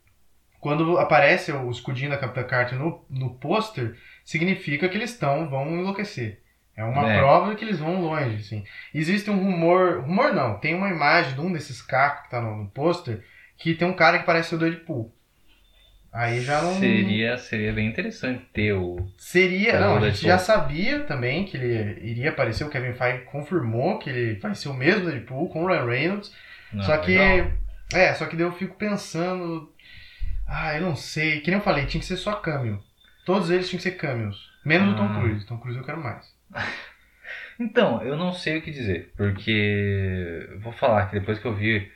Quando 0.61 0.99
aparece 0.99 1.53
o 1.53 1.71
escudinho 1.71 2.11
da 2.11 2.17
Capitã 2.19 2.43
Carter 2.43 2.79
no, 2.79 3.05
no 3.09 3.35
pôster, 3.39 3.97
significa 4.25 4.89
que 4.89 4.97
eles 4.97 5.11
estão, 5.13 5.49
vão 5.49 5.69
enlouquecer. 5.69 6.43
É 6.77 6.83
uma 6.85 7.09
É. 7.11 7.19
prova 7.19 7.55
que 7.55 7.65
eles 7.65 7.79
vão 7.79 8.01
longe, 8.01 8.37
assim. 8.37 8.65
Existe 8.93 9.31
um 9.31 9.37
rumor, 9.39 10.01
rumor 10.01 10.33
não, 10.35 10.59
tem 10.59 10.75
uma 10.75 10.91
imagem 10.91 11.35
de 11.35 11.41
um 11.41 11.53
desses 11.53 11.81
cacos 11.81 12.25
que 12.25 12.31
tá 12.31 12.41
no, 12.41 12.57
no 12.65 12.71
pôster, 12.71 13.25
que 13.57 13.75
tem 13.75 13.87
um 13.89 13.95
cara 13.95 14.19
que 14.19 14.27
parece 14.27 14.55
o 14.55 14.59
Deadpool. 14.59 15.15
Aí 16.17 16.41
já 16.41 16.63
não... 16.63 16.73
Seria, 16.75 17.37
seria 17.37 17.73
bem 17.75 17.87
interessante 17.89 18.43
ter 18.53 18.73
o. 18.73 19.07
Seria, 19.19 19.79
não, 19.79 19.99
a 19.99 20.09
gente 20.09 20.23
já 20.23 20.39
sabia 20.39 21.01
também 21.01 21.45
que 21.45 21.57
ele 21.59 22.01
iria 22.11 22.31
aparecer, 22.31 22.65
o 22.65 22.71
Kevin 22.71 22.95
Feige 22.95 23.25
confirmou 23.27 23.99
que 23.99 24.09
ele 24.09 24.39
vai 24.41 24.55
ser 24.55 24.69
o 24.71 24.75
mesmo 24.75 25.05
Deadpool 25.05 25.51
com 25.51 25.65
o 25.65 25.67
Ryan 25.67 25.85
Reynolds, 25.85 26.35
Não, 26.73 26.83
só 26.83 26.97
que, 26.99 27.19
legal. 27.19 27.51
é, 27.93 28.15
só 28.15 28.25
que 28.25 28.35
daí 28.35 28.47
eu 28.47 28.53
fico 28.53 28.77
pensando, 28.77 29.71
ah, 30.49 30.75
eu 30.75 30.81
não 30.81 30.97
sei, 30.97 31.41
que 31.41 31.51
nem 31.51 31.59
eu 31.61 31.65
falei, 31.65 31.85
tinha 31.85 32.01
que 32.01 32.07
ser 32.07 32.17
só 32.17 32.33
cameo, 32.37 32.83
todos 33.27 33.51
eles 33.51 33.69
tinham 33.69 33.77
que 33.79 33.83
ser 33.91 33.97
cameos, 33.97 34.51
menos 34.65 34.95
o 34.95 34.97
Tom 34.97 35.05
Ah. 35.11 35.21
Cruise, 35.21 35.47
Tom 35.47 35.59
Cruise 35.59 35.79
eu 35.79 35.85
quero 35.85 36.03
mais. 36.03 36.25
Então, 37.59 38.03
eu 38.03 38.17
não 38.19 38.35
sei 38.35 38.59
o 38.59 38.63
que 38.63 38.71
dizer, 38.71 39.13
porque 39.17 40.47
eu 40.51 40.61
vou 40.61 40.73
falar 40.73 41.07
que 41.07 41.19
depois 41.19 41.39
que 41.39 41.47
eu 41.47 41.55
vi, 41.55 41.91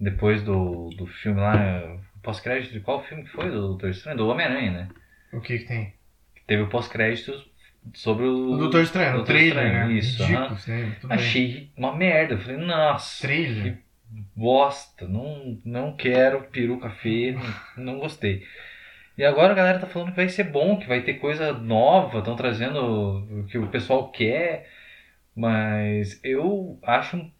depois 0.00 0.42
do, 0.42 0.88
do 0.96 1.06
filme 1.06 1.38
lá, 1.38 1.98
pós-crédito 2.22 2.72
de 2.72 2.80
qual 2.80 3.04
filme 3.04 3.24
que 3.24 3.30
foi 3.30 3.50
do 3.50 3.60
Doutor 3.60 3.90
Estranho? 3.90 4.16
Do 4.16 4.28
Homem-Aranha, 4.28 4.70
né? 4.70 4.88
O 5.32 5.40
que 5.40 5.58
que 5.58 5.64
tem? 5.66 5.94
Teve 6.46 6.62
o 6.62 6.68
pós-crédito 6.68 7.32
sobre 7.94 8.24
o. 8.24 8.52
O 8.52 8.56
Doutor 8.56 8.82
Estranho, 8.82 9.10
o 9.10 9.16
Doutor 9.16 9.32
trailer, 9.32 9.64
Estranho, 9.64 9.88
né? 9.88 9.92
Isso, 9.94 10.22
Ridículo, 10.24 10.94
tudo 11.00 11.08
bem. 11.08 11.18
Achei 11.18 11.70
uma 11.76 11.96
merda. 11.96 12.34
Eu 12.34 12.38
falei, 12.38 12.56
nossa, 12.58 13.22
Trailer? 13.22 13.76
que 13.76 13.82
bosta, 14.36 15.08
não, 15.08 15.58
não 15.64 15.96
quero 15.96 16.42
peruca 16.44 16.90
feia, 16.90 17.38
não, 17.76 17.84
não 17.84 17.98
gostei. 17.98 18.46
E 19.16 19.24
agora 19.24 19.52
a 19.52 19.56
galera 19.56 19.78
tá 19.78 19.86
falando 19.86 20.10
que 20.10 20.16
vai 20.16 20.28
ser 20.28 20.44
bom, 20.44 20.78
que 20.78 20.88
vai 20.88 21.02
ter 21.02 21.14
coisa 21.14 21.52
nova, 21.52 22.18
estão 22.18 22.36
trazendo 22.36 23.40
o 23.40 23.44
que 23.44 23.58
o 23.58 23.68
pessoal 23.68 24.10
quer, 24.10 24.68
mas 25.34 26.18
eu 26.24 26.78
acho 26.82 27.30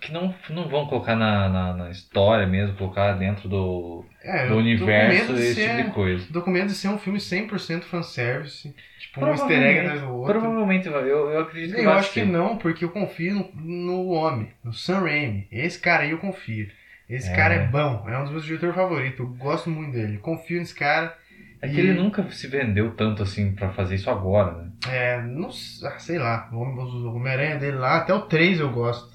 que 0.00 0.12
não, 0.12 0.34
não 0.50 0.68
vão 0.68 0.86
colocar 0.86 1.14
na, 1.14 1.48
na, 1.48 1.74
na 1.74 1.90
história 1.90 2.46
mesmo, 2.46 2.74
colocar 2.76 3.12
dentro 3.12 3.48
do, 3.48 4.04
É, 4.22 4.46
do 4.48 4.56
universo 4.56 5.32
esse 5.34 5.54
ser- 5.54 5.76
tipo 5.76 5.88
de 5.88 5.94
coisa. 5.94 6.50
Medo 6.50 6.66
de 6.68 6.74
ser 6.74 6.88
um 6.88 6.98
filme 6.98 7.18
100% 7.18 7.82
fanservice, 7.82 8.74
tipo 8.98 9.24
um 9.24 9.28
easter 9.28 9.62
egg 9.62 9.80
atrás 9.80 10.00
do 10.00 10.08
outro. 10.14 10.32
Provavelmente, 10.40 10.88
vai, 10.88 11.02
eu, 11.02 11.30
eu 11.30 11.40
acredito 11.40 11.74
que 11.74 11.80
Eu 11.80 11.84
vai 11.84 11.98
acho 11.98 12.12
que 12.12 12.20
ser. 12.20 12.26
não, 12.26 12.56
porque 12.56 12.84
eu 12.84 12.90
confio 12.90 13.34
no, 13.34 13.50
no 13.62 14.08
homem, 14.08 14.48
no 14.64 14.72
Sam 14.72 15.00
Raimi. 15.00 15.46
Esse 15.52 15.78
cara 15.78 16.02
aí 16.04 16.10
eu 16.10 16.18
confio. 16.18 16.68
Esse 17.08 17.30
É. 17.30 17.36
cara 17.36 17.54
é 17.54 17.66
bom, 17.66 18.04
é 18.08 18.16
um 18.18 18.22
dos 18.22 18.30
meus 18.32 18.44
diretores 18.44 18.74
favoritos. 18.74 19.18
Eu 19.20 19.26
gosto 19.28 19.68
muito 19.68 19.92
dele. 19.92 20.16
Confio 20.18 20.58
nesse 20.58 20.74
cara. 20.74 21.14
É 21.60 21.66
E- 21.68 21.70
que 21.70 21.78
ele 21.80 21.92
nunca 21.94 22.22
se 22.30 22.46
vendeu 22.46 22.92
tanto 22.92 23.22
assim 23.22 23.52
pra 23.54 23.70
fazer 23.70 23.94
isso 23.96 24.10
agora, 24.10 24.52
né? 24.52 24.70
É, 24.90 25.20
não 25.22 25.48
ah, 25.48 25.98
sei 25.98 26.18
lá, 26.18 26.48
o 26.52 26.58
Homem-Aranha 26.58 27.56
dele 27.56 27.76
lá, 27.76 27.98
até 27.98 28.12
o 28.14 28.22
3 28.22 28.60
eu 28.60 28.70
gosto. 28.70 29.13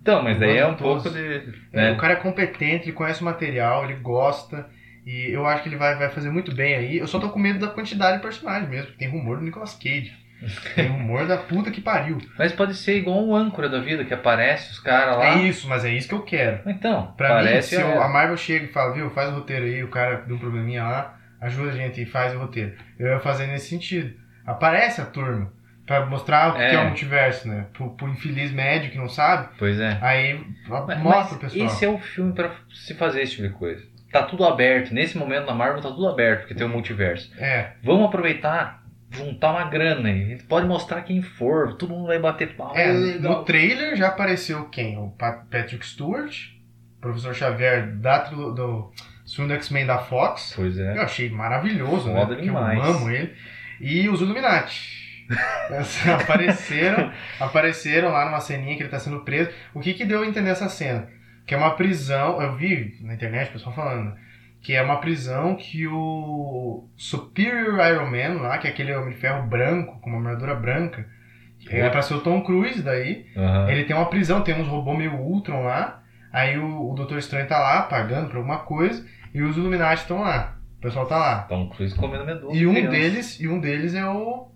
Então, 0.00 0.22
mas 0.22 0.38
daí 0.38 0.56
Eu 0.58 0.66
é 0.66 0.66
um 0.68 0.74
pouco 0.74 1.08
de. 1.10 1.52
Né? 1.72 1.92
O 1.92 1.96
cara 1.96 2.14
é 2.14 2.16
competente, 2.16 2.84
ele 2.86 2.92
conhece 2.92 3.22
o 3.22 3.24
material, 3.24 3.84
ele 3.84 3.94
gosta. 4.00 4.68
E 5.04 5.30
eu 5.30 5.46
acho 5.46 5.62
que 5.62 5.68
ele 5.68 5.76
vai, 5.76 5.94
vai 5.96 6.08
fazer 6.10 6.30
muito 6.30 6.54
bem 6.54 6.74
aí. 6.74 6.98
Eu 6.98 7.06
só 7.06 7.18
tô 7.20 7.28
com 7.28 7.38
medo 7.38 7.58
da 7.60 7.68
quantidade 7.68 8.16
de 8.16 8.22
personagens 8.22 8.68
mesmo, 8.68 8.86
porque 8.86 8.98
tem 9.04 9.08
rumor 9.08 9.38
do 9.38 9.44
Nicolas 9.44 9.74
Cage. 9.74 10.12
Tem 10.74 10.86
rumor 10.88 11.26
da 11.26 11.38
puta 11.38 11.70
que 11.70 11.80
pariu. 11.80 12.18
Mas 12.38 12.52
pode 12.52 12.74
ser 12.74 12.98
igual 12.98 13.24
um 13.26 13.34
âncora 13.34 13.68
da 13.68 13.78
vida, 13.80 14.04
que 14.04 14.12
aparece 14.12 14.72
os 14.72 14.78
caras 14.80 15.16
lá. 15.16 15.26
É 15.38 15.42
isso, 15.44 15.66
mas 15.68 15.84
é 15.84 15.90
isso 15.90 16.08
que 16.08 16.14
eu 16.14 16.22
quero. 16.22 16.60
Então, 16.68 17.14
Pra 17.16 17.42
mim, 17.42 17.62
se 17.62 17.76
o- 17.76 18.02
a 18.02 18.08
Marvel 18.08 18.36
chega 18.36 18.66
e 18.66 18.68
fala, 18.68 18.92
viu, 18.92 19.08
faz 19.10 19.30
o 19.30 19.36
roteiro 19.36 19.64
aí, 19.64 19.82
o 19.82 19.88
cara 19.88 20.16
deu 20.26 20.36
um 20.36 20.38
probleminha 20.38 20.82
lá, 20.82 21.18
ajuda 21.40 21.70
a 21.70 21.74
gente 21.74 22.02
e 22.02 22.04
faz 22.06 22.34
o 22.34 22.38
roteiro. 22.38 22.74
Eu 22.98 23.06
ia 23.08 23.18
fazer 23.20 23.46
nesse 23.46 23.68
sentido. 23.70 24.12
Aparece 24.44 25.00
a 25.00 25.06
turma. 25.06 25.50
Pra 25.86 26.04
mostrar 26.04 26.50
o 26.50 26.54
que 26.56 26.62
É. 26.62 26.70
que 26.70 26.76
é 26.76 26.80
o 26.80 26.84
multiverso, 26.86 27.46
né? 27.48 27.66
Pro, 27.72 27.90
pro 27.90 28.08
infeliz 28.08 28.50
médio 28.52 28.90
que 28.90 28.98
não 28.98 29.08
sabe, 29.08 29.48
Pois 29.58 29.78
é. 29.78 29.98
aí 30.02 30.40
Mas, 30.68 30.98
mostra 30.98 31.38
o 31.38 31.42
mas 31.42 31.52
pessoal. 31.52 31.66
esse 31.66 31.84
é 31.84 31.88
o 31.88 31.98
filme 31.98 32.32
pra 32.32 32.50
se 32.74 32.94
fazer 32.94 33.22
esse 33.22 33.36
tipo 33.36 33.48
de 33.48 33.54
coisa. 33.54 33.82
Tá 34.10 34.22
tudo 34.24 34.44
aberto. 34.44 34.92
Nesse 34.92 35.16
momento 35.16 35.46
na 35.46 35.54
Marvel 35.54 35.80
tá 35.82 35.88
tudo 35.90 36.08
aberto, 36.08 36.40
porque 36.40 36.54
tem 36.54 36.66
o 36.66 36.70
multiverso. 36.70 37.30
É, 37.38 37.72
Vamos 37.84 38.06
aproveitar, 38.06 38.82
juntar 39.10 39.50
uma 39.52 39.64
grana 39.64 40.08
aí. 40.08 40.24
A 40.24 40.28
gente 40.30 40.44
pode 40.44 40.66
mostrar 40.66 41.02
quem 41.02 41.22
for, 41.22 41.74
todo 41.76 41.90
mundo 41.90 42.06
vai 42.08 42.18
bater 42.18 42.54
pau. 42.56 42.72
é, 42.76 42.90
legal. 42.92 43.38
no 43.38 43.44
trailer 43.44 43.94
já 43.96 44.08
apareceu 44.08 44.64
quem? 44.68 44.98
O 44.98 45.10
Pa- 45.10 45.44
Patrick 45.50 45.86
Stewart, 45.86 46.34
professor 47.00 47.34
Xavier 47.34 47.86
da, 47.98 48.18
do 48.24 48.90
filme 49.26 49.48
do 49.48 49.54
X-Men 49.54 49.86
da 49.86 49.98
Fox. 49.98 50.52
Pois 50.56 50.76
é. 50.78 50.96
Eu 50.96 51.02
achei 51.02 51.28
maravilhoso, 51.30 52.08
né? 52.08 52.14
Foda 52.14 52.26
Porque 52.34 52.42
demais. 52.42 52.78
eu 52.78 52.84
amo 52.84 53.10
ele. 53.10 53.32
E 53.80 54.08
os 54.08 54.20
Illuminati. 54.20 55.05
Apareceram, 56.20 57.12
apareceram 57.40 58.12
lá 58.12 58.24
numa 58.26 58.40
ceninha 58.40 58.76
que 58.76 58.82
ele 58.82 58.88
tá 58.90 58.98
sendo 58.98 59.20
preso. 59.20 59.50
O 59.74 59.80
que 59.80 59.94
que 59.94 60.04
deu 60.04 60.22
a 60.22 60.26
entender 60.26 60.50
essa 60.50 60.68
cena? 60.68 61.08
Que 61.46 61.54
é 61.54 61.58
uma 61.58 61.74
prisão, 61.74 62.40
eu 62.40 62.54
vi 62.56 62.96
na 63.00 63.14
internet 63.14 63.48
o 63.48 63.52
pessoal 63.52 63.74
falando, 63.74 64.14
que 64.60 64.74
é 64.74 64.82
uma 64.82 65.00
prisão 65.00 65.54
que 65.54 65.86
o 65.86 66.88
Superior 66.96 67.78
Iron 67.86 68.10
Man 68.10 68.42
lá, 68.42 68.58
que 68.58 68.66
é 68.66 68.70
aquele 68.70 68.94
Homem 68.94 69.10
de 69.10 69.16
Ferro 69.20 69.46
branco, 69.46 70.00
com 70.00 70.10
uma 70.10 70.18
armadura 70.18 70.54
branca, 70.54 71.06
é 71.68 71.88
pra 71.88 72.02
ser 72.02 72.14
o 72.14 72.20
Tom 72.20 72.42
Cruise 72.42 72.82
daí, 72.82 73.26
Aham. 73.36 73.70
ele 73.70 73.84
tem 73.84 73.96
uma 73.96 74.08
prisão, 74.08 74.42
tem 74.42 74.60
uns 74.60 74.68
robôs 74.68 74.96
meio 74.98 75.14
Ultron 75.14 75.64
lá. 75.64 76.02
Aí 76.32 76.58
o, 76.58 76.90
o 76.90 76.94
Doutor 76.94 77.18
Estranho 77.18 77.46
tá 77.46 77.58
lá, 77.58 77.82
pagando 77.82 78.28
por 78.28 78.36
alguma 78.36 78.58
coisa, 78.58 79.04
e 79.32 79.42
os 79.42 79.56
Illuminati 79.56 80.02
estão 80.02 80.20
lá. 80.20 80.56
O 80.78 80.80
pessoal 80.82 81.06
tá 81.06 81.16
lá. 81.16 81.38
Tom 81.42 81.68
Cruise 81.70 81.94
comendo 81.96 82.24
medusa. 82.24 82.54
E 82.54 82.66
um 82.66 82.74
criança. 82.74 82.90
deles, 82.90 83.40
e 83.40 83.48
um 83.48 83.58
deles 83.58 83.94
é 83.94 84.04
o, 84.04 84.48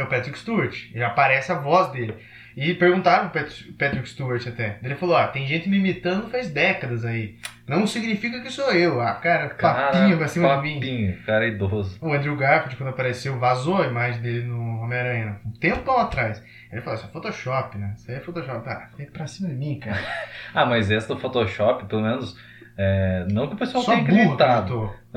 é 0.00 0.04
o 0.04 0.08
Patrick 0.08 0.38
Stewart. 0.38 0.76
E 0.94 1.02
aparece 1.02 1.50
a 1.52 1.56
voz 1.56 1.90
dele. 1.92 2.14
E 2.54 2.74
perguntaram 2.74 3.30
pro 3.30 3.40
Pat- 3.42 3.64
Patrick 3.78 4.06
Stewart 4.08 4.46
até. 4.46 4.78
Ele 4.82 4.94
falou: 4.94 5.16
Ah, 5.16 5.26
tem 5.28 5.46
gente 5.46 5.68
me 5.70 5.78
imitando 5.78 6.28
faz 6.30 6.50
décadas 6.50 7.04
aí. 7.04 7.36
Não 7.66 7.86
significa 7.86 8.40
que 8.42 8.50
sou 8.50 8.70
eu. 8.72 9.00
Ah, 9.00 9.14
cara, 9.14 9.48
papinho 9.54 10.18
pra 10.18 10.28
cima 10.28 10.56
de 10.56 10.62
mim. 10.62 10.74
papinho, 10.74 11.16
cara 11.24 11.46
idoso. 11.46 11.96
O 12.02 12.12
Andrew 12.12 12.36
Garfield, 12.36 12.76
quando 12.76 12.90
apareceu, 12.90 13.38
vazou 13.38 13.80
a 13.80 13.86
imagem 13.86 14.20
dele 14.20 14.42
no 14.46 14.82
Homem-Aranha. 14.82 15.40
Um 15.46 15.52
tempão 15.52 15.98
atrás. 15.98 16.42
Ele 16.70 16.82
falou: 16.82 16.98
Isso 16.98 17.06
é 17.08 17.10
Photoshop, 17.10 17.78
né? 17.78 17.94
Isso 17.96 18.10
aí 18.10 18.18
é 18.18 18.20
Photoshop. 18.20 18.64
Tá, 18.64 18.90
vem 18.98 19.06
pra 19.10 19.26
cima 19.26 19.48
de 19.48 19.54
mim, 19.54 19.78
cara. 19.78 19.98
Ah, 20.54 20.66
mas 20.66 20.90
essa 20.90 21.14
do 21.14 21.18
Photoshop, 21.18 21.86
pelo 21.86 22.02
menos, 22.02 22.36
é, 22.76 23.24
não 23.30 23.48
que 23.48 23.54
o 23.54 23.56
pessoal 23.56 23.82
Só 23.82 23.92
tenha 23.94 24.04
burro 24.06 24.36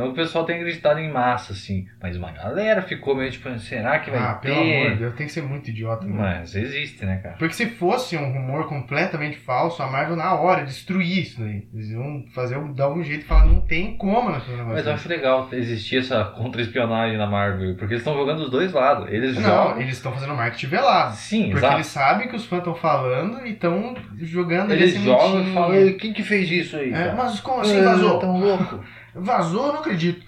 que 0.04 0.10
o 0.10 0.14
pessoal 0.14 0.44
tenha 0.46 0.60
acreditado 0.60 1.00
em 1.00 1.10
massa, 1.12 1.54
assim. 1.54 1.88
Mas 2.02 2.18
uma 2.18 2.32
galera 2.32 2.82
ficou 2.82 3.16
meio 3.16 3.32
tipo, 3.32 3.50
será 3.60 4.00
que 4.00 4.12
vai 4.12 4.20
Ah, 4.20 4.34
ter? 4.34 4.50
pelo 4.50 4.60
amor 4.62 4.92
de 4.92 4.96
Deus, 4.98 5.14
tem 5.16 5.26
que 5.28 5.32
ser 5.32 5.42
muito 5.44 5.70
idiota. 5.70 6.06
Né? 6.06 6.14
Mas 6.14 6.54
existe, 6.56 7.06
né, 7.06 7.18
cara? 7.24 7.36
Porque 7.40 7.54
se 7.54 7.66
fosse 7.68 8.18
um 8.18 8.32
rumor 8.32 8.68
completamente 8.68 9.38
falso, 9.38 9.82
a 9.82 9.88
Marvel 9.88 10.16
na 10.16 10.34
hora 10.36 10.66
destruir 10.66 11.20
isso 11.20 11.40
daí. 11.42 11.68
Eles 11.74 11.90
iam 11.92 12.26
fazer, 12.34 12.60
dar 12.74 12.90
um 12.92 13.04
jeito 13.04 13.22
e 13.24 13.26
falar, 13.28 13.46
não 13.46 13.62
tem 13.62 13.96
como 13.98 14.20
um 14.20 14.26
negócio 14.26 14.66
Mas 14.68 14.86
eu 14.86 14.94
acho 14.94 15.08
legal 15.10 15.48
existir 15.52 16.00
essa 16.00 16.24
contra-espionagem 16.26 17.18
na 17.18 17.28
Marvel, 17.28 17.76
porque 17.76 17.94
eles 17.94 18.02
estão 18.02 18.14
jogando 18.16 18.40
os 18.44 18.50
dois 18.52 18.74
lados. 18.74 19.08
Eles 19.10 19.36
Não, 19.36 19.44
jogam. 19.44 19.82
eles 19.82 19.96
estão 19.96 20.12
fazendo 20.12 20.36
marketing 20.36 20.68
velado. 20.68 21.16
Sim, 21.16 21.44
Porque 21.46 21.58
exato. 21.60 21.74
eles 21.76 21.88
sabem 21.88 22.28
que 22.28 22.36
os 22.36 22.46
fãs 22.46 22.60
estão 22.60 22.76
falando 22.76 23.46
e 23.46 23.52
estão 23.52 23.96
jogando 24.18 24.72
ali 24.72 24.82
Eles 24.84 24.96
jogam 25.02 25.42
e 25.42 25.54
falam, 25.54 25.74
"Ei, 25.74 25.94
quem 25.94 26.14
que 26.14 26.24
fez 26.24 26.50
isso 26.52 26.76
aí? 26.78 26.90
É, 26.90 26.92
cara?" 26.94 27.16
mas 27.16 27.40
como 27.40 27.62
assim 27.62 27.80
Ah, 27.80 27.84
vazou? 27.92 28.20
Tão 28.20 28.40
louco. 28.40 28.84
Vazou, 29.16 29.68
eu 29.68 29.74
não 29.74 29.80
acredito. 29.80 30.26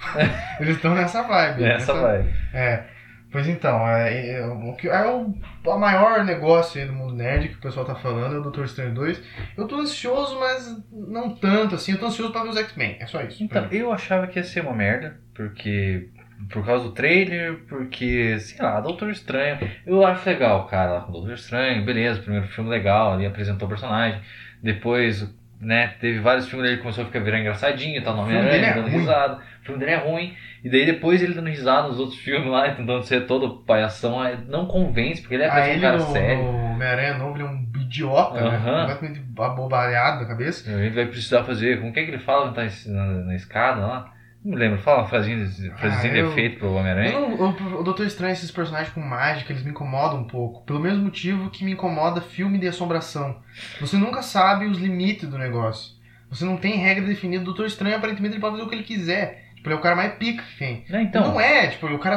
eles 0.59 0.75
estão 0.75 0.95
nessa 0.95 1.23
vibe. 1.23 1.63
Essa 1.63 1.93
vai. 1.93 2.33
É. 2.53 2.97
Pois 3.29 3.47
então, 3.47 3.85
é, 3.87 4.39
é, 4.39 4.47
o 4.47 4.73
que 4.73 4.87
é 4.87 5.05
o 5.05 5.33
a 5.69 5.77
maior 5.77 6.23
negócio 6.23 6.79
aí 6.79 6.87
do 6.87 6.93
mundo 6.93 7.13
nerd 7.13 7.49
que 7.49 7.55
o 7.55 7.61
pessoal 7.61 7.85
tá 7.85 7.93
falando 7.93 8.35
é 8.35 8.39
o 8.39 8.43
Doutor 8.43 8.63
Estranho 8.65 8.93
2. 8.93 9.21
Eu 9.57 9.67
tô 9.67 9.75
ansioso, 9.75 10.39
mas 10.39 10.81
não 10.91 11.35
tanto 11.35 11.75
assim. 11.75 11.91
Eu 11.91 11.99
tô 11.99 12.05
ansioso 12.05 12.31
pra 12.31 12.43
ver 12.43 12.49
os 12.49 12.57
X-Men. 12.57 12.95
É 12.99 13.05
só 13.05 13.21
isso. 13.21 13.43
Então, 13.43 13.67
eu 13.69 13.91
achava 13.91 14.27
que 14.27 14.39
ia 14.39 14.43
ser 14.43 14.61
uma 14.61 14.73
merda, 14.73 15.19
porque. 15.33 16.09
Por 16.51 16.63
causa 16.63 16.83
do 16.83 16.91
trailer, 16.91 17.61
porque, 17.67 18.39
sei 18.39 18.63
lá, 18.63 18.79
Doutor 18.79 19.09
Estranho. 19.09 19.57
Eu 19.85 20.05
acho 20.05 20.29
legal, 20.29 20.67
cara, 20.67 20.93
lá 20.93 21.01
com 21.01 21.09
o 21.09 21.13
Doutor 21.13 21.33
Estranho, 21.33 21.83
beleza, 21.83 22.21
primeiro 22.21 22.47
filme 22.47 22.69
legal, 22.69 23.13
ali 23.13 23.25
apresentou 23.25 23.65
o 23.65 23.69
personagem. 23.69 24.21
Depois, 24.61 25.27
né, 25.59 25.93
teve 25.99 26.19
vários 26.19 26.47
filmes 26.47 26.65
dele 26.65 26.77
que 26.77 26.83
começou 26.83 27.03
a 27.03 27.07
ficar 27.07 27.19
virar 27.19 27.39
engraçadinho, 27.39 28.03
tá 28.03 28.11
no 28.13 28.19
O 28.19 28.21
Homem-Aranha, 28.23 28.67
é 28.67 28.73
dando 28.73 28.89
ruim. 28.89 28.99
risada. 28.99 29.35
O 29.61 29.65
filme 29.65 29.79
dele 29.79 29.91
é 29.91 29.97
ruim. 29.97 30.33
E 30.63 30.69
daí 30.69 30.85
depois 30.85 31.21
ele 31.21 31.33
dando 31.33 31.49
risada 31.49 31.87
nos 31.87 31.99
outros 31.99 32.19
filmes 32.19 32.49
lá, 32.49 32.69
tentando 32.75 33.03
ser 33.03 33.25
todo 33.27 33.63
palhação, 33.63 34.19
não 34.47 34.65
convence, 34.65 35.21
porque 35.21 35.35
ele 35.35 35.43
é 35.43 35.47
Ah, 35.47 35.51
parece 35.51 35.69
um 35.69 35.73
ele 35.73 35.81
cara 35.81 35.97
no, 35.97 36.05
sério. 36.11 36.43
no 36.43 36.71
Homem-Aranha 36.73 37.17
novo, 37.17 37.35
ele 37.37 37.43
é 37.43 37.45
um 37.45 37.67
idiota, 37.81 38.41
né? 38.41 38.55
Aham. 38.57 38.79
Completamente 38.87 39.21
abobalhado 39.39 40.19
da 40.21 40.25
cabeça. 40.25 40.69
A 40.69 40.77
gente 40.83 40.93
vai 40.95 41.05
precisar 41.05 41.43
fazer. 41.43 41.79
Como 41.79 41.93
que 41.93 41.99
é 41.99 42.03
que 42.05 42.11
ele 42.11 42.19
fala 42.19 42.51
tá 42.53 42.63
na, 42.87 43.05
na 43.05 43.35
escada 43.35 43.81
lá? 43.81 44.13
Não 44.43 44.51
me 44.53 44.57
lembro. 44.57 44.77
Fala 44.79 44.99
uma 44.99 45.07
frasinha, 45.07 45.45
frasinha 45.77 46.13
de 46.13 46.19
eu- 46.19 46.29
efeito 46.31 46.59
pro 46.59 46.73
Homem-Aranha. 46.73 47.11
Não- 47.19 47.33
o, 47.33 47.79
o 47.79 47.83
Doutor 47.83 48.05
Estranho, 48.05 48.33
esses 48.33 48.51
personagens 48.51 48.93
com 48.93 49.01
mágica, 49.01 49.51
eles 49.51 49.63
me 49.63 49.71
incomodam 49.71 50.19
um 50.21 50.27
pouco. 50.27 50.63
Pelo 50.65 50.79
mesmo 50.79 51.03
motivo 51.03 51.49
que 51.49 51.65
me 51.65 51.71
incomoda 51.71 52.21
filme 52.21 52.57
de 52.57 52.67
assombração. 52.67 53.41
Você 53.81 53.97
nunca 53.97 54.21
sabe 54.21 54.65
os 54.65 54.77
limites 54.77 55.27
do 55.29 55.37
negócio. 55.37 55.95
Você 56.29 56.45
não 56.45 56.57
tem 56.57 56.77
regra 56.77 57.05
definida. 57.05 57.41
O 57.41 57.45
Doutor 57.45 57.65
Estranho, 57.65 57.95
aparentemente, 57.97 58.35
ele 58.35 58.41
pode 58.41 58.53
fazer 58.55 58.65
o 58.65 58.69
que 58.69 58.75
ele 58.75 58.83
quiser. 58.83 59.45
Tipo, 59.55 59.69
ele 59.69 59.75
é 59.75 59.77
o 59.79 59.81
cara 59.81 59.95
mais 59.95 60.13
pica 60.13 60.43
que 60.43 60.57
tem. 60.57 60.85
Não, 60.89 61.01
então, 61.01 61.29
Não 61.29 61.41
é, 61.41 61.67
tipo, 61.67 61.87
o 61.87 61.97
cara 61.99 62.15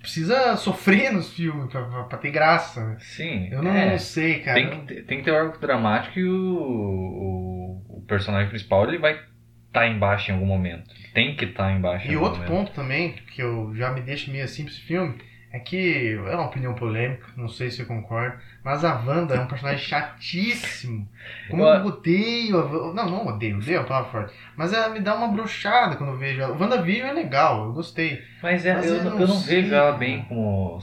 precisa 0.00 0.56
sofrer 0.56 1.12
nos 1.12 1.32
filmes 1.32 1.70
pra, 1.70 1.82
pra- 1.82 2.04
pra 2.04 2.18
ter 2.18 2.30
graça. 2.30 2.84
né? 2.84 2.96
sim. 3.00 3.48
Eu 3.50 3.62
não, 3.62 3.72
é, 3.72 3.98
sei, 3.98 4.40
cara. 4.40 4.54
tem, 4.54 4.70
que, 4.70 4.86
ter- 4.86 5.02
tem 5.06 5.18
que 5.18 5.24
ter 5.24 5.32
o 5.32 5.36
arco 5.36 5.58
dramático 5.60 6.18
e 6.18 6.24
o, 6.28 6.36
o, 6.36 7.96
o 7.98 8.04
personagem 8.06 8.48
principal 8.48 8.86
ele 8.88 8.98
vai 8.98 9.18
estar 9.66 9.86
embaixo 9.88 10.30
em 10.30 10.34
algum 10.34 10.46
momento. 10.46 10.88
Tem 11.14 11.34
que 11.36 11.44
estar 11.44 11.72
embaixo 11.72 12.08
em 12.08 12.12
E 12.12 12.16
outro 12.16 12.40
momento. 12.40 12.48
ponto 12.50 12.72
também, 12.72 13.12
que 13.34 13.42
eu 13.42 13.74
já 13.74 13.90
me 13.90 14.00
deixa 14.00 14.30
meio 14.30 14.44
assim 14.44 14.64
pra 14.64 14.72
esse 14.72 14.80
filme, 14.82 15.16
é 15.52 15.58
que 15.58 16.12
é 16.26 16.34
uma 16.36 16.46
opinião 16.46 16.74
polêmica, 16.74 17.26
não 17.36 17.48
sei 17.48 17.70
se 17.70 17.78
você 17.78 17.84
concorda, 17.84 18.38
mas 18.62 18.84
a 18.84 18.94
Wanda 18.94 19.34
é 19.34 19.40
um 19.40 19.46
personagem 19.48 19.84
chatíssimo. 19.84 21.08
Como 21.48 21.62
Eu- 21.64 21.68
eu 21.74 21.86
odeio 21.86 22.56
a 22.58 22.64
Wanda. 22.64 22.94
Não, 23.02 23.10
não 23.10 23.26
odeio, 23.26 23.56
odeio 23.56 23.80
uma 23.80 23.86
palavra 23.86 24.10
forte. 24.10 24.34
Mas 24.56 24.72
ela 24.72 24.88
me 24.90 25.00
dá 25.00 25.14
uma 25.16 25.28
brochada 25.28 25.96
quando 25.96 26.10
eu 26.12 26.18
vejo 26.18 26.40
ela. 26.40 26.56
WandaVision 26.56 27.08
é 27.08 27.12
legal, 27.12 27.64
eu 27.66 27.72
gostei. 27.72 28.22
Mas, 28.42 28.64
é, 28.64 28.74
Mas 28.74 28.86
eu, 28.86 28.96
eu 28.98 29.04
não- 29.04 29.20
eu 29.20 29.26
não 29.26 29.40
vejo 29.40 29.74
ela 29.74 29.92
bem 29.92 30.22
como. 30.24 30.78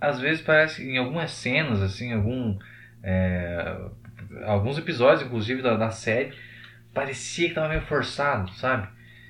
Às 0.00 0.20
vezes 0.20 0.42
parece 0.42 0.82
em 0.82 0.98
algumas 0.98 1.30
cenas, 1.30 1.80
assim, 1.80 2.12
algum. 2.12 2.58
é, 3.04 3.76
alguns 4.44 4.78
episódios, 4.78 5.22
inclusive, 5.26 5.62
da, 5.62 5.76
da 5.76 5.90
série, 5.90 6.32
parecia 6.94 7.48
que 7.48 7.54
tava 7.54 7.68
meio 7.68 7.82
forçado, 7.82 8.50
sabe? 8.52 8.88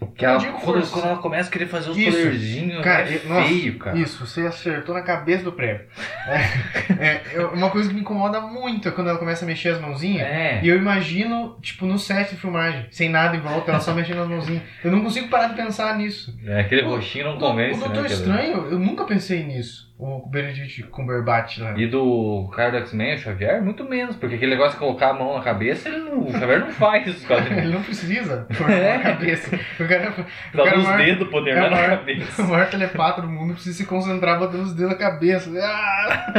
Que 0.08 0.24
ela, 0.24 0.38
quando, 0.44 0.90
quando 0.90 1.04
ela 1.06 1.16
começa 1.18 1.48
a 1.48 1.52
querer 1.52 1.66
fazer 1.66 1.90
os 1.90 1.96
Isso. 1.96 2.10
poderzinhos, 2.16 2.82
Cara, 2.84 3.02
é 3.10 3.20
nossa, 3.26 3.48
feio, 3.48 3.78
cara. 3.78 3.98
Isso, 3.98 4.26
você 4.26 4.40
acertou 4.42 4.94
na 4.94 5.02
cabeça 5.02 5.44
do 5.44 5.52
prego. 5.52 5.84
É, 6.26 7.04
é, 7.04 7.22
é 7.34 7.40
uma 7.46 7.70
coisa 7.70 7.88
que 7.88 7.94
me 7.94 8.00
incomoda 8.00 8.40
muito 8.40 8.88
é 8.88 8.90
quando 8.90 9.08
ela 9.10 9.18
começa 9.18 9.44
a 9.44 9.48
mexer 9.48 9.70
as 9.70 9.80
mãozinhas. 9.80 10.26
É. 10.26 10.60
E 10.62 10.68
eu 10.68 10.76
imagino, 10.76 11.56
tipo, 11.60 11.86
no 11.86 11.98
set 11.98 12.30
de 12.30 12.36
filmagem, 12.36 12.86
sem 12.90 13.08
nada 13.08 13.36
em 13.36 13.40
volta, 13.40 13.70
ela 13.70 13.80
só 13.80 13.92
mexendo 13.94 14.22
as 14.22 14.28
mãozinhas. 14.28 14.62
Eu 14.82 14.90
não 14.90 15.02
consigo 15.02 15.28
parar 15.28 15.48
de 15.48 15.54
pensar 15.56 15.96
nisso. 15.96 16.34
É, 16.46 16.60
aquele 16.60 16.82
O- 16.82 16.90
roxinho 16.90 17.24
não 17.26 17.36
O- 17.36 17.40
convence, 17.40 17.76
o 17.76 17.78
Doutor 17.80 17.94
né? 17.94 18.00
aquele- 18.02 18.14
Estranho, 18.20 18.66
eu 18.70 18.78
nunca 18.78 19.04
pensei 19.04 19.42
nisso. 19.44 19.91
O 20.04 20.26
Benedict 20.28 20.82
Cumberbatch 20.84 21.58
lá. 21.58 21.74
E 21.78 21.86
do 21.86 22.50
cara 22.54 22.70
do 22.72 22.76
X-Men, 22.78 23.14
o 23.14 23.18
Xavier, 23.18 23.62
muito 23.62 23.84
menos, 23.84 24.16
porque 24.16 24.34
aquele 24.34 24.52
negócio 24.52 24.72
de 24.72 24.78
colocar 24.78 25.10
a 25.10 25.14
mão 25.14 25.36
na 25.36 25.42
cabeça, 25.44 25.88
ele 25.88 25.98
não, 25.98 26.26
o 26.26 26.32
Xavier 26.32 26.60
não 26.60 26.70
faz 26.72 27.06
isso. 27.06 27.26
Ele 27.32 27.72
não 27.72 27.82
precisa 27.82 28.46
pôr 28.58 28.70
É. 28.70 28.96
na 28.98 29.02
cabeça. 29.04 29.56
O 29.78 29.86
cara, 29.88 30.10
o 30.10 30.56
Dá 30.56 30.64
cara 30.64 30.76
nos 30.76 30.86
maior- 30.86 31.04
dedos 31.04 31.28
poder 31.28 31.50
é 31.50 31.60
na 31.60 31.70
maior- 31.70 31.90
cabeça. 31.98 32.42
o 32.42 32.48
maior 32.48 32.68
telepata 32.70 33.22
do 33.22 33.28
mundo 33.28 33.54
precisa 33.54 33.76
se 33.78 33.86
concentrar 33.86 34.38
botando 34.38 34.62
os 34.62 34.74
dedos 34.74 34.92
na 34.92 34.98
cabeça. 34.98 35.50
Ah! 35.62 36.34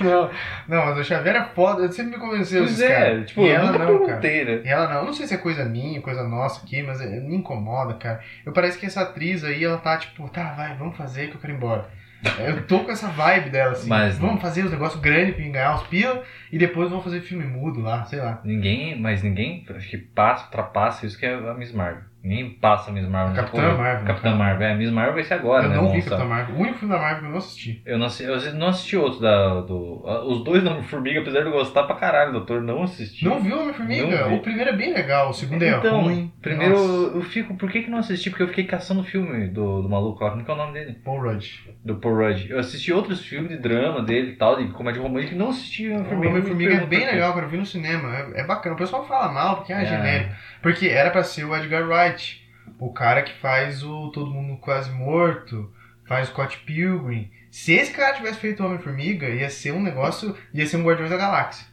não, 0.00 0.30
não, 0.68 0.86
mas 0.86 0.98
o 0.98 1.04
Xavier 1.04 1.36
é 1.36 1.44
foda. 1.54 1.82
Ele 1.84 1.92
sempre 1.92 2.12
me 2.12 2.18
convenceu 2.18 2.62
Pois 2.64 2.80
é, 2.80 2.88
caras. 2.88 3.26
tipo, 3.28 3.40
e 3.42 3.48
eu 3.48 3.54
ela 3.56 3.72
não, 3.72 4.06
cara. 4.06 4.20
né? 4.20 4.62
E 4.64 4.68
ela 4.68 4.88
não, 4.88 4.96
eu 5.00 5.04
não 5.06 5.12
sei 5.12 5.26
se 5.26 5.34
é 5.34 5.38
coisa 5.38 5.64
minha, 5.64 6.00
coisa 6.00 6.22
nossa 6.26 6.64
aqui, 6.64 6.82
mas 6.82 7.00
é- 7.00 7.20
me 7.20 7.36
incomoda, 7.36 7.94
cara. 7.94 8.20
Eu 8.44 8.52
parece 8.52 8.78
que 8.78 8.86
essa 8.86 9.02
atriz 9.02 9.44
aí, 9.44 9.64
ela 9.64 9.78
tá 9.78 9.96
tipo, 9.96 10.28
tá, 10.28 10.52
vai, 10.56 10.74
vamos 10.76 10.96
fazer 10.96 11.28
que 11.28 11.34
eu 11.36 11.40
quero 11.40 11.52
ir 11.52 11.56
embora. 11.56 11.97
Eu 12.38 12.66
tô 12.66 12.80
com 12.80 12.90
essa 12.90 13.08
vibe 13.08 13.50
dela, 13.50 13.72
assim. 13.72 13.88
Mas- 13.88 14.18
vamos 14.18 14.42
fazer 14.42 14.64
os 14.64 14.70
negócios 14.70 15.00
grandes 15.00 15.34
pra 15.36 15.44
ganhar 15.44 15.74
uns 15.74 15.86
pila 15.86 16.22
e 16.50 16.58
depois 16.58 16.88
vamos 16.90 17.04
fazer 17.04 17.20
filme 17.20 17.44
mudo 17.44 17.80
lá, 17.80 18.04
sei 18.04 18.18
lá. 18.18 18.40
Ninguém, 18.44 19.00
mas 19.00 19.22
ninguém, 19.22 19.64
acho 19.74 19.88
que 19.88 19.98
passa, 19.98 20.44
ultrapassa 20.46 21.06
isso 21.06 21.18
que 21.18 21.24
é 21.26 21.34
a 21.34 21.54
Miss 21.54 21.72
Marvel. 21.72 22.02
Ninguém 22.22 22.50
passa 22.50 22.90
a 22.90 22.92
Miss 22.92 23.08
Marvel. 23.08 23.36
Capitã 23.36 23.62
porra. 23.62 23.74
Marvel, 23.78 24.06
Capitã. 24.06 24.34
Marvel. 24.34 24.66
É, 24.68 24.72
a 24.72 24.74
Miss 24.76 24.90
Marvel 24.90 25.14
vai 25.14 25.22
ser 25.24 25.34
agora, 25.34 25.64
eu 25.64 25.68
né? 25.70 25.76
não 25.76 25.88
vi 25.90 25.96
moça? 25.98 26.10
Capitão 26.10 26.28
Marvel. 26.28 26.54
O 26.56 26.58
único 26.60 26.78
filme 26.78 26.94
da 26.94 27.00
Marvel 27.00 27.20
que 27.20 27.24
eu 27.26 27.30
não 27.30 27.38
assisti. 27.38 27.82
Eu 27.86 27.98
não, 27.98 28.06
assi- 28.06 28.24
eu 28.24 28.54
não 28.54 28.66
assisti 28.68 28.96
outro 28.96 29.20
da, 29.20 29.60
do. 29.60 30.02
Os 30.26 30.42
dois 30.44 30.62
da 30.64 30.82
Formiga, 30.82 31.20
apesar 31.20 31.40
de 31.40 31.46
eu 31.46 31.52
gostar 31.52 31.84
pra 31.84 31.94
caralho, 31.94 32.32
doutor, 32.32 32.60
não 32.60 32.82
assisti. 32.82 33.24
Não 33.24 33.40
viu 33.40 33.58
Homem-Formiga? 33.60 34.28
O 34.28 34.40
primeiro 34.40 34.70
é 34.70 34.76
bem 34.76 34.92
legal, 34.92 35.30
o 35.30 35.32
segundo 35.32 35.62
é 35.62 35.68
então, 35.70 36.02
ruim. 36.02 36.32
primeiro 36.42 36.74
Nossa. 36.76 37.16
eu 37.16 37.22
fico. 37.22 37.54
Por 37.54 37.70
que, 37.70 37.82
que 37.82 37.90
não 37.90 37.98
assisti? 37.98 38.30
Porque 38.30 38.42
eu 38.42 38.48
fiquei 38.48 38.64
caçando 38.64 39.00
o 39.00 39.04
filme 39.04 39.46
do, 39.48 39.82
do 39.82 39.88
maluco 39.88 40.22
lá. 40.24 40.30
Como 40.32 40.44
que 40.44 40.50
é 40.50 40.54
o 40.54 40.56
nome 40.56 40.72
dele? 40.72 40.94
Paul 41.04 41.22
Rudd. 41.22 41.46
Do 41.84 41.96
Paul 41.96 42.16
Rudd. 42.16 42.50
Eu 42.50 42.58
assisti 42.58 42.92
outros 42.92 43.24
filmes 43.24 43.48
de 43.50 43.58
drama 43.58 44.02
dele 44.02 44.32
e 44.32 44.36
tal, 44.36 44.56
de 44.56 44.66
comédia 44.72 45.00
romântica, 45.00 45.34
e 45.34 45.38
não 45.38 45.50
assisti 45.50 45.88
o 45.88 46.00
O 46.00 46.04
Formiga. 46.04 46.30
Homem-Formiga 46.30 46.74
é 46.74 46.86
bem 46.86 47.06
legal, 47.06 47.32
cara. 47.32 47.46
Eu 47.46 47.50
vi 47.50 47.56
no 47.58 47.64
cinema. 47.66 48.14
É, 48.34 48.40
é 48.40 48.44
bacana. 48.44 48.74
O 48.74 48.78
pessoal 48.78 49.06
fala 49.06 49.32
mal 49.32 49.56
porque 49.58 49.72
é, 49.72 49.82
É. 49.82 49.86
genérico. 49.86 50.34
Porque 50.62 50.88
era 50.88 51.10
pra 51.10 51.22
ser 51.24 51.44
o 51.44 51.54
Edgar 51.56 51.86
Wright. 51.88 52.46
O 52.78 52.92
cara 52.92 53.22
que 53.22 53.32
faz 53.40 53.82
o 53.82 54.10
Todo 54.10 54.30
Mundo 54.30 54.56
Quase 54.60 54.90
Morto. 54.90 55.72
Faz 56.06 56.28
o 56.28 56.30
Scott 56.32 56.58
Pilgrim. 56.58 57.30
Se 57.50 57.72
esse 57.72 57.92
cara 57.92 58.14
tivesse 58.14 58.38
feito 58.38 58.62
o 58.62 58.66
Homem-Formiga, 58.66 59.28
ia 59.28 59.48
ser 59.50 59.72
um 59.72 59.82
negócio. 59.82 60.36
ia 60.54 60.66
ser 60.66 60.76
um 60.76 60.84
Guardiões 60.84 61.10
da 61.10 61.16
Galáxia. 61.16 61.66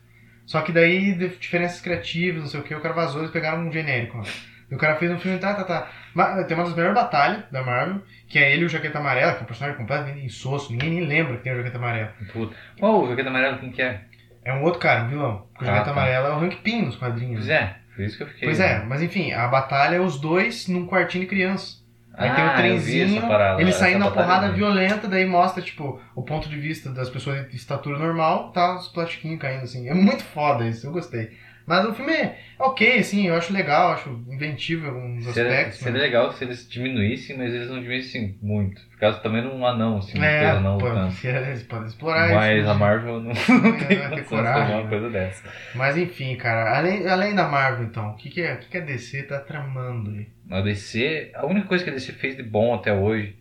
Só 0.45 0.61
que 0.61 0.71
daí, 0.71 1.13
de- 1.13 1.29
diferenças 1.37 1.81
criativas, 1.81 2.41
não 2.41 2.47
sei 2.49 2.59
o 2.59 2.63
que, 2.63 2.75
o 2.75 2.79
cara 2.81 2.93
vazou, 2.93 3.21
eles 3.21 3.31
pegaram 3.31 3.59
um 3.67 3.71
genérico. 3.71 4.17
lá. 4.17 4.23
E 4.69 4.73
o 4.75 4.77
cara 4.77 4.95
fez 4.95 5.11
um 5.11 5.19
filme, 5.19 5.37
tá, 5.39 5.53
tá, 5.53 5.63
tá. 5.63 5.91
Mas 6.13 6.45
tem 6.47 6.55
uma 6.57 6.65
das 6.65 6.75
melhores 6.75 6.95
batalhas 6.95 7.43
da 7.51 7.63
Marvel, 7.63 8.01
que 8.27 8.39
é 8.39 8.51
ele 8.53 8.63
e 8.63 8.65
o 8.65 8.69
Jaqueta 8.69 8.97
Amarela, 8.99 9.33
que 9.33 9.39
é 9.39 9.41
um 9.43 9.45
personagem 9.45 9.77
completamente 9.79 10.25
insosso, 10.25 10.71
ninguém 10.71 10.89
nem 10.91 11.05
lembra 11.05 11.37
que 11.37 11.43
tem 11.43 11.53
o 11.53 11.57
Jaqueta 11.57 11.77
Amarela. 11.77 12.13
Puta. 12.33 12.55
Qual 12.79 13.03
o 13.03 13.09
Jaqueta 13.09 13.29
Amarelo, 13.29 13.57
quem 13.59 13.71
que 13.71 13.81
é? 13.81 14.01
É 14.43 14.53
um 14.53 14.61
outro 14.63 14.79
cara, 14.79 15.03
um 15.03 15.07
vilão. 15.09 15.47
Porque 15.53 15.65
o 15.65 15.67
Ah, 15.67 15.71
Jaqueta 15.71 15.85
tá. 15.85 15.91
Amarela 15.91 16.29
é 16.29 16.31
o 16.31 16.39
Hank 16.43 16.55
Pym 16.57 16.85
nos 16.85 16.95
quadrinhos. 16.95 17.39
Pois 17.39 17.49
é, 17.49 17.75
por 17.95 18.03
isso 18.03 18.17
que 18.17 18.23
eu 18.23 18.27
fiquei. 18.27 18.47
Pois 18.47 18.59
é, 18.59 18.83
mas 18.83 19.01
enfim, 19.01 19.31
a 19.31 19.47
batalha 19.47 19.95
é 19.95 19.99
os 19.99 20.19
dois 20.19 20.67
num 20.67 20.85
quartinho 20.85 21.23
de 21.23 21.29
criança. 21.29 21.83
Aí 22.17 22.31
tem 22.33 22.43
Ah, 22.43 22.47
o 22.47 22.49
eu 22.49 22.55
vi 22.79 22.91
trenzinho, 22.93 23.21
parada, 23.23 23.61
ele 23.61 23.73
saindo 23.73 23.99
na 23.99 24.11
porrada 24.11 24.51
violenta, 24.51 25.05
daí 25.05 25.25
mostra, 25.25 25.61
tipo, 25.61 25.99
o 26.15 26.21
ponto 26.23 26.47
de 26.47 26.57
vista 26.57 26.89
das 26.89 27.09
pessoas 27.09 27.49
de 27.49 27.55
estatura 27.57 27.99
normal, 27.99 28.51
tá 28.53 28.75
os 28.77 28.87
plastiquinhos 28.87 29.39
caindo, 29.39 29.63
assim. 29.63 29.89
É 29.89 29.93
muito 29.93 30.23
foda 30.23 30.65
isso, 30.65 30.87
eu 30.87 30.91
gostei. 30.93 31.31
Mas 31.67 31.83
o 31.85 31.93
filme 31.95 32.11
é 32.13 32.37
ok, 32.59 32.99
assim, 32.99 33.27
eu 33.27 33.35
acho 33.35 33.51
legal, 33.51 33.93
acho 33.93 34.09
inventivo 34.29 34.85
em 34.85 34.89
alguns 34.89 35.25
Seria, 35.33 35.51
aspectos. 35.51 35.79
seria 35.79 35.93
mas- 35.93 36.01
legal 36.03 36.31
se 36.31 36.43
eles 36.43 36.69
diminuíssem, 36.69 37.35
mas 37.37 37.51
eles 37.53 37.67
não 37.69 37.77
diminuíssem 37.77 38.37
muito. 38.41 38.79
Ficasse 38.91 39.21
também 39.23 39.41
num 39.41 39.65
anão, 39.65 39.97
assim, 39.97 40.17
É, 40.21 40.39
coisa 40.45 40.59
não 40.59 40.77
pô, 40.77 40.87
lutando. 40.87 41.13
eles 41.27 41.63
podem 41.63 41.87
explorar 41.87 42.29
Mas 42.33 42.59
isso. 42.61 42.69
a 42.69 42.73
né? 42.73 42.79
Marvel 42.79 43.19
não, 43.19 43.33
Não 43.49 43.61
não 43.61 43.77
tem 43.87 43.97
não 44.09 44.15
de 44.15 44.21
coragem, 44.23 44.75
uma 44.75 44.83
né? 44.83 44.89
coisa 44.89 45.09
dessa. 45.09 45.43
Mas 45.73 45.97
enfim, 45.97 46.35
cara, 46.35 46.77
além, 46.77 47.07
além 47.07 47.33
da 47.33 47.47
Marvel, 47.47 47.87
então, 47.87 48.11
o 48.11 48.15
que, 48.15 48.29
que, 48.29 48.41
é, 48.41 48.53
o 48.53 48.57
que, 48.59 48.69
que 48.69 48.77
a 48.77 48.81
DC 48.81 49.23
tá 49.23 49.39
tramando 49.39 50.11
aí? 50.11 50.27
A 50.51 50.61
DC, 50.61 51.31
a 51.33 51.45
única 51.47 51.67
coisa 51.67 51.83
que 51.83 51.89
a 51.89 51.93
DC 51.93 52.11
fez 52.13 52.37
de 52.37 52.43
bom 52.43 52.75
até 52.75 52.93
hoje, 52.93 53.35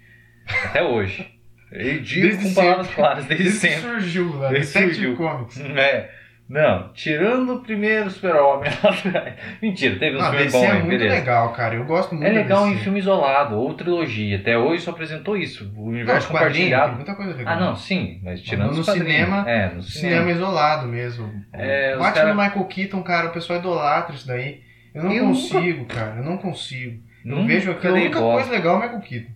até 0.64 0.82
hoje, 0.82 1.30
eu 1.70 2.00
digo 2.00 2.28
Desde 2.28 2.48
com 2.48 2.54
palavras 2.54 2.88
claras, 2.94 3.26
desde 3.26 3.44
Desde 3.44 3.60
sempre. 3.60 3.80
surgiu 3.80 4.34
lá, 4.38 4.48
Desde 4.48 4.72
surgiu. 4.72 5.14
Comics. 5.16 5.60
É. 5.60 6.23
Não, 6.46 6.90
tirando 6.92 7.54
o 7.54 7.60
primeiro 7.60 8.10
Super-Homem 8.10 8.70
lá 8.82 8.90
atrás. 8.90 9.34
Mentira, 9.62 9.98
teve 9.98 10.16
uns 10.16 10.20
Não, 10.20 10.28
a 10.28 10.30
filmes 10.32 10.52
DC 10.52 10.58
bons, 10.66 10.70
é 10.70 10.74
muito 10.74 10.88
beleza. 10.88 11.14
legal, 11.14 11.52
cara. 11.54 11.74
Eu 11.74 11.84
gosto 11.84 12.14
muito 12.14 12.26
É 12.26 12.32
legal 12.32 12.68
em 12.68 12.76
filme 12.76 12.98
isolado 12.98 13.56
ou 13.56 13.72
trilogia. 13.72 14.36
Até 14.36 14.58
hoje 14.58 14.82
só 14.82 14.90
apresentou 14.90 15.38
isso. 15.38 15.72
O 15.74 15.80
Não, 15.80 15.88
universo 15.88 16.28
tem 16.28 16.36
compartilhado. 16.36 16.96
muita 16.96 17.14
coisa 17.14 17.32
legal. 17.34 17.54
Ah, 17.54 17.60
não, 17.60 17.74
sim, 17.76 18.20
mas 18.22 18.42
tirando 18.42 18.74
No 18.74 18.80
os 18.80 18.84
quadrinhos. 18.86 19.10
cinema- 19.12 19.50
É, 19.50 19.74
no 19.74 19.82
Cinema 19.82 20.16
cinema. 20.20 20.30
isolado 20.32 20.86
mesmo. 20.86 21.32
É, 21.50 21.96
Batman 21.96 22.12
cara- 22.12 22.32
do 22.34 22.38
Michael 22.42 22.64
Keaton, 22.66 23.02
cara, 23.02 23.26
o 23.28 23.32
pessoal 23.32 23.58
idolatra 23.58 24.14
isso 24.14 24.26
daí. 24.26 24.60
Eu 24.94 25.02
não 25.04 25.12
Eu 25.12 25.24
consigo, 25.28 25.86
cara. 25.86 26.16
Eu 26.18 26.24
não 26.24 26.36
consigo. 26.36 27.00
Eu 27.24 27.36
Nunca 27.36 27.48
vejo 27.48 27.70
aquilo. 27.70 27.94
A 27.94 27.96
única 27.96 28.20
bola. 28.20 28.34
coisa 28.34 28.50
legal 28.50 28.74
é 28.74 28.76
o 28.76 28.80
Michael 28.82 29.00
Keaton. 29.00 29.30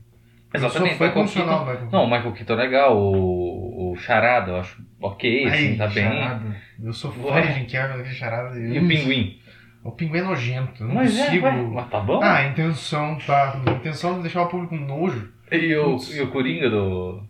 Exatamente. 0.54 0.92
Eu 0.92 0.98
sou 0.98 0.98
fã 0.98 1.04
Michael 1.22 1.26
Keaton- 1.26 1.64
Michael 1.64 1.88
Não, 1.90 2.04
o 2.04 2.10
Michael 2.10 2.32
Keaton 2.32 2.52
é 2.52 2.56
legal. 2.56 2.96
O, 2.98 3.47
o 3.92 3.96
Charada, 3.96 4.50
eu 4.52 4.56
acho 4.60 4.82
ok, 5.00 5.46
assim, 5.46 5.70
Ai, 5.70 5.76
tá 5.76 5.86
bem. 5.86 6.04
charada. 6.04 6.56
Eu 6.82 6.92
sou 6.92 7.12
fã 7.12 7.28
Ué. 7.32 7.42
de 7.42 7.52
Jim 7.54 7.64
Carrey 7.66 8.04
charada. 8.06 8.58
E 8.58 8.78
o 8.78 8.88
Pinguim. 8.88 9.38
O 9.84 9.92
pinguim 9.92 10.18
é 10.18 10.22
nojento. 10.22 10.82
Eu 10.82 10.88
não 10.88 10.96
Mas 10.96 11.16
é, 11.18 11.24
consigo. 11.26 11.46
ué, 11.46 11.52
mas 11.52 11.88
tá 11.88 12.00
bom. 12.00 12.20
Ah, 12.22 12.38
a 12.38 12.46
intenção, 12.48 13.16
tá. 13.24 13.56
A 13.64 13.70
intenção 13.70 14.16
de 14.16 14.22
deixar 14.22 14.42
o 14.42 14.48
público 14.48 14.76
com 14.76 14.84
nojo. 14.84 15.32
e, 15.52 15.74
o, 15.76 15.92
putz. 15.92 16.14
e 16.16 16.20
o 16.20 16.28
Coringa 16.30 16.68
do. 16.68 17.22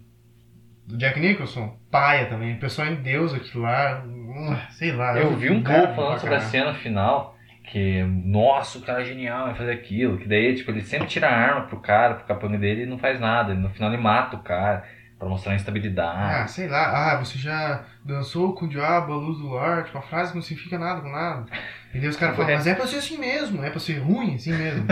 Do 0.86 0.96
Jack 0.96 1.20
Nicholson, 1.20 1.76
paia 1.90 2.24
também. 2.26 2.54
O 2.54 2.58
pessoal 2.58 2.88
em 2.88 2.96
Deus 2.96 3.34
aquilo 3.34 3.62
lá. 3.64 4.02
hum, 4.06 4.56
Sei 4.70 4.90
lá. 4.92 5.18
Eu 5.18 5.36
vi 5.36 5.50
um 5.50 5.62
povo 5.62 5.94
falando 5.94 6.18
sobre 6.18 6.34
a 6.36 6.40
cena 6.40 6.72
final. 6.74 7.36
Que, 7.70 8.02
nossa, 8.24 8.78
o 8.78 8.80
cara 8.82 9.02
é 9.02 9.04
genial, 9.04 9.44
vai 9.44 9.54
fazer 9.54 9.72
aquilo. 9.72 10.16
Que 10.16 10.26
daí, 10.26 10.54
tipo, 10.54 10.70
ele 10.70 10.80
sempre 10.80 11.06
tira 11.06 11.28
a 11.28 11.36
arma 11.36 11.66
pro 11.66 11.78
cara, 11.78 12.14
pro 12.14 12.24
capanga 12.26 12.56
dele 12.56 12.84
e 12.84 12.86
não 12.86 12.96
faz 12.98 13.20
nada. 13.20 13.52
No 13.52 13.68
final 13.68 13.92
ele 13.92 14.00
mata 14.02 14.36
o 14.36 14.42
cara 14.42 14.84
pra 15.18 15.28
mostrar 15.28 15.52
a 15.52 15.54
Ah, 15.54 15.56
instabilidade. 15.56 16.50
sei 16.52 16.68
lá. 16.68 17.12
Ah, 17.12 17.16
você 17.24 17.38
já 17.38 17.84
dançou 18.04 18.52
com 18.54 18.66
o 18.66 18.68
diabo, 18.68 19.12
a 19.12 19.16
luz 19.16 19.38
do 19.38 19.48
lar. 19.48 19.84
Tipo, 19.84 19.98
a 19.98 20.02
frase 20.02 20.30
que 20.30 20.36
não 20.36 20.42
significa 20.42 20.78
nada 20.78 21.00
com 21.00 21.10
nada. 21.10 21.46
E 21.94 21.98
daí 21.98 22.08
os 22.08 22.16
caras 22.16 22.36
falam, 22.36 22.54
mas 22.54 22.66
é 22.66 22.74
pra 22.74 22.86
ser 22.86 22.96
assim 22.96 23.18
mesmo, 23.18 23.62
é 23.64 23.70
pra 23.70 23.80
ser 23.80 23.98
ruim 23.98 24.34
assim 24.36 24.52
mesmo. 24.52 24.86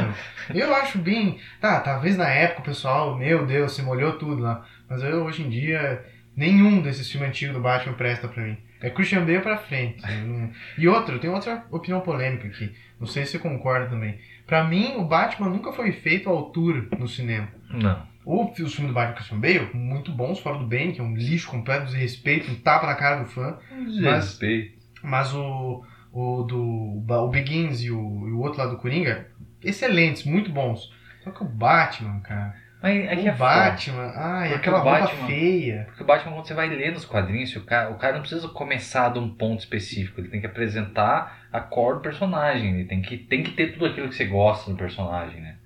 Eu 0.54 0.74
acho 0.74 0.98
bem. 0.98 1.38
Tá, 1.60 1.80
talvez 1.80 2.16
na 2.16 2.28
época 2.28 2.60
o 2.62 2.64
pessoal, 2.64 3.16
meu 3.16 3.46
Deus, 3.46 3.74
se 3.74 3.82
molhou 3.82 4.14
tudo 4.18 4.42
lá. 4.42 4.64
Mas 4.88 5.02
eu, 5.02 5.24
hoje 5.24 5.42
em 5.42 5.48
dia, 5.48 6.04
nenhum 6.36 6.80
desses 6.80 7.10
filmes 7.10 7.28
antigos 7.28 7.54
do 7.54 7.60
Batman 7.62 7.94
presta 7.94 8.26
pra 8.28 8.42
mim. 8.42 8.56
É 8.80 8.90
Christian 8.90 9.24
Bale 9.24 9.40
pra 9.40 9.56
frente. 9.56 10.02
eu 10.08 10.26
não- 10.26 10.50
E 10.76 10.86
outra, 10.88 11.14
eu 11.14 11.18
tenho 11.18 11.32
outra 11.34 11.64
opinião 11.70 12.00
polêmica 12.00 12.46
aqui. 12.46 12.74
Não 13.00 13.06
sei 13.06 13.24
se 13.24 13.32
você 13.32 13.38
concorda 13.38 13.86
também. 13.86 14.18
Pra 14.46 14.64
mim, 14.64 14.94
o 14.96 15.04
Batman 15.04 15.48
nunca 15.48 15.72
foi 15.72 15.92
feito 15.92 16.28
à 16.28 16.32
altura 16.32 16.86
no 16.98 17.08
cinema. 17.08 17.48
Não. 17.70 18.02
O, 18.26 18.44
os 18.44 18.74
filmes 18.74 18.88
do 18.88 18.92
Batman 18.92 19.14
Christian 19.14 19.38
Bale, 19.38 19.70
muito 19.72 20.10
bons, 20.10 20.40
fora 20.40 20.58
do 20.58 20.66
bem, 20.66 20.90
que 20.92 21.00
é 21.00 21.04
um 21.04 21.14
lixo 21.14 21.48
completo, 21.48 21.86
desrespeito, 21.86 22.50
um 22.50 22.56
tapa 22.56 22.86
na 22.86 22.94
cara 22.96 23.22
do 23.22 23.26
fã. 23.30 23.56
Mas- 23.70 24.00
Respeito. 24.00 24.76
Mas 25.02 25.32
o, 25.32 25.84
o 26.12 26.42
do 26.42 27.04
o 27.08 27.28
Begins 27.28 27.80
e 27.82 27.90
o, 27.92 28.28
e 28.28 28.32
o 28.32 28.40
outro 28.40 28.58
lá 28.58 28.66
do 28.66 28.78
Coringa, 28.78 29.28
excelentes, 29.62 30.24
muito 30.24 30.50
bons. 30.50 30.92
Só 31.22 31.30
que 31.30 31.42
o 31.42 31.46
Batman, 31.46 32.18
cara. 32.20 32.54
Mas 32.82 32.96
é 33.06 33.16
que 33.16 33.22
o 33.22 33.28
é 33.28 33.32
foda. 33.32 33.54
Batman, 33.54 34.12
ai, 34.16 34.48
Porque 34.48 34.54
aquela 34.68 34.78
o 34.80 34.82
roupa 34.82 35.00
Batman- 35.00 35.26
feia. 35.28 35.84
Porque 35.86 36.02
o 36.02 36.06
Batman, 36.06 36.32
quando 36.32 36.46
você 36.46 36.54
vai 36.54 36.68
ler 36.68 36.92
nos 36.92 37.04
quadrinhos, 37.04 37.54
o 37.54 37.64
cara, 37.64 37.90
o 37.90 37.94
cara 37.96 38.14
não 38.14 38.20
precisa 38.22 38.48
começar 38.48 39.12
de 39.12 39.18
um 39.20 39.28
ponto 39.32 39.60
específico. 39.60 40.20
Ele 40.20 40.28
tem 40.28 40.40
que 40.40 40.46
apresentar 40.46 41.46
a 41.52 41.60
core 41.60 41.96
do 41.98 42.02
personagem. 42.02 42.74
Ele 42.74 42.84
tem 42.84 43.00
que, 43.00 43.16
tem 43.16 43.42
que 43.44 43.52
ter 43.52 43.72
tudo 43.72 43.86
aquilo 43.86 44.08
que 44.08 44.14
você 44.16 44.24
gosta 44.26 44.70
do 44.70 44.76
personagem, 44.76 45.40
né? 45.40 45.56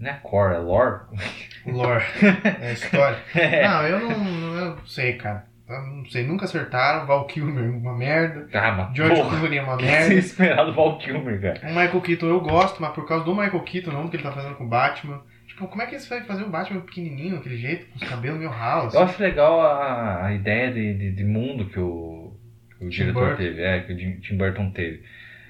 Não 0.00 0.10
é 0.10 0.14
core, 0.14 0.54
é 0.54 0.58
lore. 0.58 1.00
Lore. 1.66 2.04
é 2.60 2.68
a 2.68 2.72
história. 2.72 3.18
Não, 3.34 3.86
eu 3.86 4.00
não, 4.00 4.56
eu 4.56 4.64
não 4.76 4.86
sei, 4.86 5.14
cara. 5.14 5.46
Eu 5.68 5.80
não 5.80 6.04
sei, 6.06 6.26
nunca 6.26 6.44
acertaram. 6.44 7.06
Val 7.06 7.26
Kilmer, 7.26 7.70
uma 7.70 7.96
merda. 7.96 8.46
Ah, 8.52 8.72
mas 8.72 8.96
George 8.96 9.20
Clooney 9.22 9.58
é 9.58 9.62
uma 9.62 9.76
que 9.78 9.84
merda. 9.84 10.06
você 10.06 10.14
esperar 10.14 10.64
do 10.64 10.74
Val 10.74 10.98
Kilmer, 10.98 11.40
cara? 11.40 11.60
O 11.62 11.68
Michael 11.68 12.00
Keaton 12.02 12.26
eu 12.26 12.40
gosto, 12.40 12.82
mas 12.82 12.92
por 12.92 13.06
causa 13.08 13.24
do 13.24 13.34
Michael 13.34 13.60
Keaton, 13.62 13.90
não 13.90 14.08
que 14.08 14.16
ele 14.16 14.22
tá 14.22 14.32
fazendo 14.32 14.56
com 14.56 14.64
o 14.64 14.68
Batman. 14.68 15.22
Tipo, 15.46 15.68
como 15.68 15.82
é 15.82 15.86
que 15.86 15.98
você 15.98 16.08
vai 16.18 16.26
fazer 16.26 16.42
o 16.42 16.50
Batman 16.50 16.80
pequenininho, 16.80 17.36
daquele 17.36 17.56
jeito, 17.56 17.86
com 17.86 17.96
os 17.96 18.08
cabelos 18.08 18.38
meio 18.38 18.50
ralos? 18.50 18.92
Eu 18.92 19.02
acho 19.02 19.22
legal 19.22 19.60
a, 19.60 20.26
a 20.26 20.34
ideia 20.34 20.70
de, 20.72 20.94
de, 20.94 21.12
de 21.12 21.24
mundo 21.24 21.66
que 21.66 21.78
o, 21.78 22.36
que 22.78 22.84
o 22.84 22.90
Tim 22.90 22.96
diretor 22.96 23.28
Burton. 23.28 23.36
teve, 23.36 23.62
é, 23.62 23.80
que 23.80 23.92
o 23.92 24.20
Tim 24.20 24.36
Burton 24.36 24.70
teve. 24.70 25.02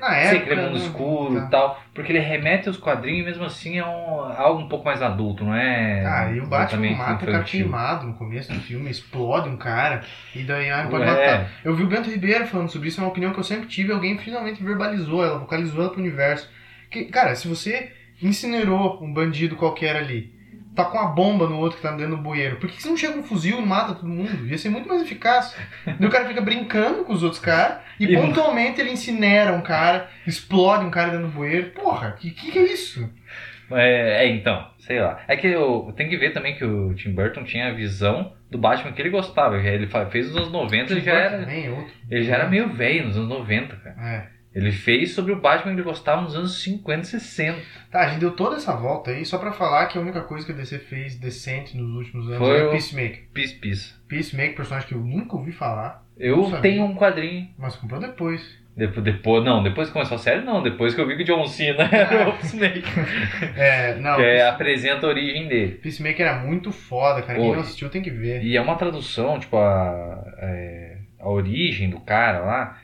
Na 0.09 0.23
Sei 0.29 0.39
época... 0.39 0.53
aquele 0.53 0.61
mundo 0.63 0.79
não- 0.79 0.87
escuro 0.87 1.41
tá. 1.41 1.47
e 1.47 1.51
tal, 1.51 1.83
porque 1.95 2.13
ele 2.13 2.19
remete 2.19 2.69
aos 2.69 2.77
quadrinhos 2.77 3.21
e 3.21 3.25
mesmo 3.25 3.45
assim 3.45 3.79
é 3.79 3.85
um, 3.85 4.21
algo 4.37 4.61
um 4.61 4.69
pouco 4.69 4.85
mais 4.85 5.01
adulto, 5.01 5.45
não 5.45 5.55
é? 5.55 6.05
Ah, 6.07 6.31
e 6.33 6.41
o 6.41 6.47
Batman 6.47 6.91
mata 6.97 7.25
o 7.25 7.31
cara 7.31 7.45
queimado 7.45 8.07
no 8.07 8.15
começo 8.15 8.53
do 8.53 8.61
filme, 8.61 8.91
explode 8.91 9.49
um 9.49 9.57
cara, 9.57 10.03
e 10.35 10.43
daí 10.43 10.71
ah, 10.71 10.87
pode 10.91 11.05
Ué. 11.05 11.11
matar. 11.11 11.51
Eu 11.65 11.75
vi 11.75 11.83
o 11.85 11.87
Bento 11.89 12.11
Ribeiro 12.11 12.47
falando 12.47 12.71
sobre 12.71 12.89
isso, 12.89 13.01
é 13.01 13.03
uma 13.05 13.11
opinião 13.11 13.33
que 13.33 13.39
eu 13.39 13.45
sempre 13.45 13.67
tive, 13.67 13.93
alguém 13.93 14.19
finalmente 14.19 14.63
verbalizou 14.63 15.25
ela, 15.25 15.39
vocalizou 15.39 15.81
ela 15.81 15.91
pro 15.91 16.01
universo. 16.01 16.51
Que, 16.91 17.05
cara, 17.07 17.35
se 17.35 17.49
você 17.49 17.91
incinerou 18.23 19.03
um 19.03 19.13
bandido 19.13 19.57
qualquer 19.57 19.97
ali, 19.97 20.34
tá 20.75 20.85
com 20.85 20.99
uma 20.99 21.11
bomba 21.11 21.49
no 21.49 21.59
outro 21.59 21.77
que 21.77 21.83
tá 21.83 21.93
dentro 21.93 22.17
do 22.17 22.23
bueiro. 22.23 22.57
Por 22.57 22.69
que, 22.69 22.83
você 22.83 22.89
não 22.89 22.97
chega 22.97 23.13
com 23.15 23.21
um 23.21 23.25
fuzil 23.25 23.59
e 23.61 23.67
mata 23.67 23.95
todo 23.95 24.09
mundo? 24.09 24.47
Ia 24.47 24.59
ser 24.59 24.69
muito 24.69 24.89
mais 24.89 25.03
eficaz. 25.03 25.57
Daí 25.87 25.97
o 26.07 26.11
cara 26.11 26.27
fica 26.27 26.41
brincando 26.41 27.05
com 27.05 27.13
os 27.13 27.23
outros 27.23 27.41
caras 27.41 27.79
e, 27.99 28.05
E- 28.07 28.17
pontualmente 28.17 28.81
ele 28.81 28.91
incinera 28.91 29.53
um 29.53 29.61
cara, 29.63 30.09
explode 30.27 30.85
um 30.85 30.91
cara 30.91 31.11
dentro 31.13 31.27
do 31.29 31.33
bueiro. 31.33 31.71
Porra, 31.71 32.13
que 32.19 32.31
que, 32.31 32.51
que 32.51 32.59
é 32.59 32.73
isso? 32.73 33.09
É, 33.71 34.25
é, 34.25 34.29
então, 34.29 34.67
sei 34.79 35.01
lá. 35.01 35.21
É 35.27 35.37
que 35.37 35.47
eu 35.47 35.93
tenho 35.97 36.11
que 36.11 36.17
ver 36.19 36.33
também 36.33 36.55
que 36.55 36.65
o 36.65 36.95
Tim 36.95 37.13
Burton 37.13 37.45
tinha 37.45 37.69
a 37.69 37.73
visão 37.73 38.33
do 38.51 38.59
Batman 38.59 38.93
que 38.93 39.01
ele 39.01 39.11
gostava. 39.11 39.57
Ele 39.57 39.89
fez 40.11 40.27
nos 40.29 40.37
anos 40.37 40.53
90, 40.53 40.93
ele 40.93 41.01
já 41.01 41.13
era, 41.15 41.39
Também, 41.39 41.71
outro. 41.71 41.93
ele 42.11 42.25
já 42.25 42.35
era 42.35 42.49
meio 42.49 42.69
velho 42.69 43.07
nos 43.07 43.17
anos 43.17 43.29
90, 43.29 43.77
cara. 43.77 43.97
É. 44.01 44.34
Ele 44.55 44.71
fez 44.71 45.13
sobre 45.15 45.33
o 45.33 45.41
Batman 45.41 45.73
que 45.73 45.81
ele 45.81 45.83
gostava 45.89 46.23
nos 46.23 46.35
anos 46.37 46.63
50 46.63 47.01
e 47.03 47.05
60. 47.07 47.59
Tá, 47.91 48.01
a 48.03 48.09
gente 48.11 48.21
deu 48.21 48.31
toda 48.31 48.57
essa 48.57 48.75
volta 48.77 49.11
aí 49.11 49.25
só 49.25 49.37
pra 49.39 49.53
falar 49.53 49.87
que 49.87 49.99
a 49.99 50.01
única 50.01 50.21
coisa 50.23 50.47
que 50.47 50.53
a 50.53 50.55
DC 50.55 50.79
fez 50.79 51.17
decente 51.19 51.77
nos 51.77 51.91
últimos 51.97 52.27
anos 52.29 52.39
Foi 52.39 52.61
é 52.61 52.65
o- 52.67 52.71
Peacemaker. 52.71 53.25
Pis, 53.35 53.53
pis. 53.53 54.01
Peacemaker, 54.09 54.55
personagem 54.55 54.89
que 54.89 54.95
eu 54.95 55.01
nunca 55.01 55.37
ouvi 55.37 55.51
falar, 55.51 56.05
Eu 56.17 56.51
tenho 56.63 56.85
um 56.85 56.95
quadrinho. 56.95 57.49
mas 57.59 57.75
comprou 57.75 58.01
depois. 58.01 58.63
Depois, 58.77 59.05
depois, 59.05 59.45
não, 59.45 59.63
depois 59.63 59.87
que 59.89 59.93
começou 59.93 60.17
a 60.17 60.19
série, 60.19 60.43
não. 60.45 60.61
Depois 60.61 60.95
que 60.95 61.01
eu 61.01 61.07
vi 61.07 61.17
que 61.17 61.23
o 61.23 61.27
John 61.27 61.47
Cena 61.47 61.85
era 61.93 62.29
o 62.29 62.33
Peacemaker. 62.39 62.83
É, 63.57 63.95
não, 63.97 64.17
que 64.17 64.23
é, 64.23 64.35
Peace- 64.39 64.49
apresenta 64.49 65.07
a 65.07 65.11
origem 65.11 65.47
dele. 65.49 65.73
Peacemaker 65.83 66.27
era 66.27 66.39
muito 66.39 66.73
foda, 66.73 67.23
cara. 67.23 67.39
Quem 67.39 67.49
Oi. 67.51 67.55
não 67.57 67.63
assistiu 67.63 67.89
tem 67.89 68.03
que 68.03 68.11
ver. 68.11 68.43
E 68.43 68.57
é 68.57 68.61
uma 68.61 68.75
tradução, 68.77 69.39
tipo, 69.39 69.57
a, 69.57 70.25
é, 70.39 70.99
a 71.21 71.29
origem 71.29 71.89
do 71.91 72.01
cara 72.01 72.41
lá. 72.41 72.79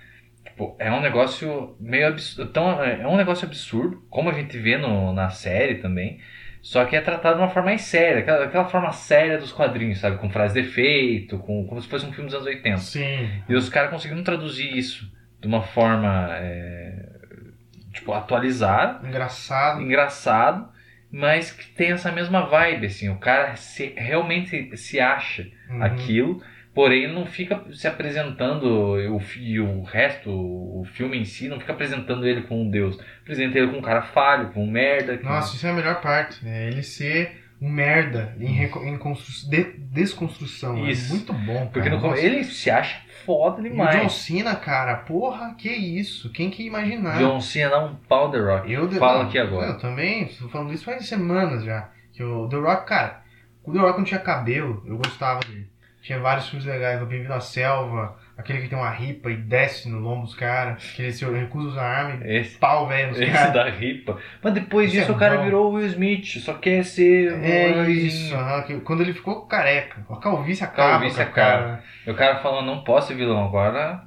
Tipo, 0.61 0.76
é 0.78 0.92
um 0.92 1.00
negócio 1.00 1.74
meio 1.80 2.08
absurdo. 2.08 2.52
Tão, 2.52 2.82
é 2.84 3.06
um 3.08 3.16
negócio 3.16 3.46
absurdo, 3.46 4.04
como 4.11 4.28
a 4.28 4.32
gente 4.34 4.58
vê 4.58 4.76
no, 4.76 5.11
na 5.14 5.30
série 5.30 5.76
também. 5.76 6.20
Só 6.61 6.84
que 6.84 6.94
é 6.94 7.00
tratado 7.00 7.36
de 7.36 7.40
uma 7.42 7.48
forma 7.48 7.70
mais 7.70 7.80
séria, 7.80 8.18
aquela, 8.18 8.44
aquela 8.44 8.64
forma 8.66 8.92
séria 8.92 9.38
dos 9.38 9.50
quadrinhos, 9.52 9.98
sabe? 10.00 10.18
Com 10.18 10.28
frase 10.28 10.52
de 10.52 10.61
efeito, 10.68 11.38
com, 11.38 11.66
como 11.66 11.80
se 11.80 11.88
fosse 11.88 12.04
um 12.04 12.12
filme 12.12 12.26
dos 12.26 12.34
anos 12.34 12.46
80. 12.46 12.76
Sim. 12.76 13.30
E 13.48 13.54
os 13.54 13.70
caras 13.70 13.90
conseguiram 13.90 14.22
traduzir 14.22 14.76
isso 14.76 15.11
de 15.40 15.48
uma 15.48 15.62
forma, 15.62 16.28
é, 16.36 17.06
tipo, 17.94 18.12
atualizada, 18.12 19.08
Engraçado. 19.08 19.80
engraçado, 19.80 20.68
mas 21.11 21.50
que 21.50 21.66
tem 21.68 21.92
essa 21.92 22.12
mesma 22.12 22.42
vibe, 22.44 22.84
assim. 22.88 23.08
O 23.08 23.16
cara 23.16 23.56
se, 23.56 23.94
realmente 23.96 24.76
se 24.76 25.00
acha 25.00 25.46
Uhum. 25.70 25.82
aquilo, 25.82 26.42
porém 26.74 27.04
ele 27.04 27.12
não 27.12 27.26
fica 27.26 27.62
se 27.72 27.86
apresentando, 27.86 28.64
o, 28.64 29.20
e 29.38 29.60
o 29.60 29.82
resto, 29.82 30.30
o 30.30 30.84
filme 30.94 31.18
em 31.18 31.24
si, 31.24 31.48
não 31.48 31.58
fica 31.60 31.72
apresentando 31.72 32.26
ele 32.26 32.42
como 32.42 32.62
um 32.62 32.70
deus. 32.70 32.98
Apresenta 33.22 33.58
ele 33.58 33.66
como 33.68 33.78
um 33.78 33.82
cara 33.82 34.02
falho, 34.02 34.50
como 34.52 34.64
um 34.66 34.70
merda. 34.70 35.16
que- 35.16 35.24
Nossa, 35.24 35.56
isso 35.56 35.66
é 35.66 35.70
a 35.70 35.74
melhor 35.74 36.00
parte. 36.00 36.46
É 36.46 36.68
ele 36.68 36.82
ser 36.82 37.40
um 37.60 37.68
merda 37.68 38.34
em, 38.40 38.46
reco- 38.52 38.82
em 38.82 38.96
constru- 38.96 39.50
de- 39.50 39.74
desconstrução. 39.78 40.86
Isso. 40.88 41.12
É 41.12 41.16
muito 41.16 41.32
bom. 41.32 41.66
Porque 41.66 41.80
cara. 41.88 41.96
no 41.96 42.00
come- 42.00 42.14
Nossa. 42.14 42.26
ele 42.26 42.44
se 42.44 42.70
acha 42.70 43.00
foda 43.26 43.58
E 43.60 43.60
o 43.60 43.64
John 43.64 43.70
demais. 43.70 44.12
Cena, 44.12 44.56
cara, 44.56 44.96
porra, 44.96 45.54
que 45.58 45.68
isso? 45.68 46.30
Quem 46.32 46.50
que 46.50 46.62
ia 46.62 46.68
imaginar? 46.68 47.18
John 47.18 47.40
Cena 47.40 47.70
dá 47.70 47.84
um 47.84 47.94
pau 47.94 48.30
The 48.30 48.38
Rock. 48.38 48.72
Eu, 48.72 48.90
Fala 48.92 49.18
não, 49.22 49.28
aqui 49.28 49.38
agora. 49.38 49.66
Eu 49.68 49.78
também, 49.78 50.26
tô 50.26 50.48
falando 50.48 50.72
isso 50.72 50.84
faz 50.84 51.06
semanas 51.06 51.62
já. 51.64 51.90
Que 52.14 52.22
o 52.24 52.48
The 52.48 52.56
Rock, 52.56 52.86
cara, 52.86 53.22
o 53.62 53.72
The 53.72 53.78
Rock 53.78 53.98
não 53.98 54.04
tinha 54.04 54.20
cabelo, 54.20 54.82
eu 54.86 54.96
gostava 54.96 55.40
dele. 55.40 55.69
Tinha 56.03 56.18
vários 56.18 56.48
filmes 56.48 56.66
legais, 56.66 57.01
o 57.03 57.05
Bem-vindo 57.07 57.34
à 57.34 57.40
Selva, 57.40 58.16
aquele 58.38 58.62
que 58.62 58.68
tem 58.68 58.78
uma 58.78 58.88
ripa 58.90 59.30
e 59.30 59.36
desce 59.36 59.86
no 59.86 59.98
lombo 59.98 60.22
dos 60.24 60.34
caras, 60.34 60.82
que 60.92 61.03
ele 61.03 61.12
se 61.12 61.26
recusa 61.26 61.68
a 61.68 61.70
usar 61.72 61.82
arma 61.84 62.24
e 62.26 62.36
Esse, 62.38 62.57
pau 62.57 62.86
velho 62.88 63.09
nos 63.09 63.20
esse 63.20 63.30
caras. 63.30 63.53
da 63.53 63.68
ripa. 63.68 64.16
Mas 64.42 64.55
depois 64.55 64.88
Esse 64.88 64.98
disso 65.01 65.12
é 65.12 65.14
o 65.14 65.18
cara 65.18 65.36
bom. 65.36 65.44
virou 65.44 65.70
o 65.70 65.74
Will 65.74 65.86
Smith, 65.88 66.24
só 66.40 66.55
quer 66.55 66.84
ser 66.84 67.34
É 67.44 67.68
heróizinho. 67.68 68.07
isso, 68.07 68.80
quando 68.82 69.03
ele 69.03 69.12
ficou 69.12 69.46
careca, 69.46 70.01
a 70.09 70.16
calvície 70.16 70.64
acaba 70.64 70.92
Calvície 70.92 71.20
acaba. 71.22 71.34
cara. 71.62 71.84
E 72.07 72.11
o 72.11 72.14
cara 72.14 72.38
falando, 72.38 72.64
não 72.66 72.82
posso 72.82 73.09
ser 73.09 73.14
vilão, 73.16 73.44
agora 73.44 74.03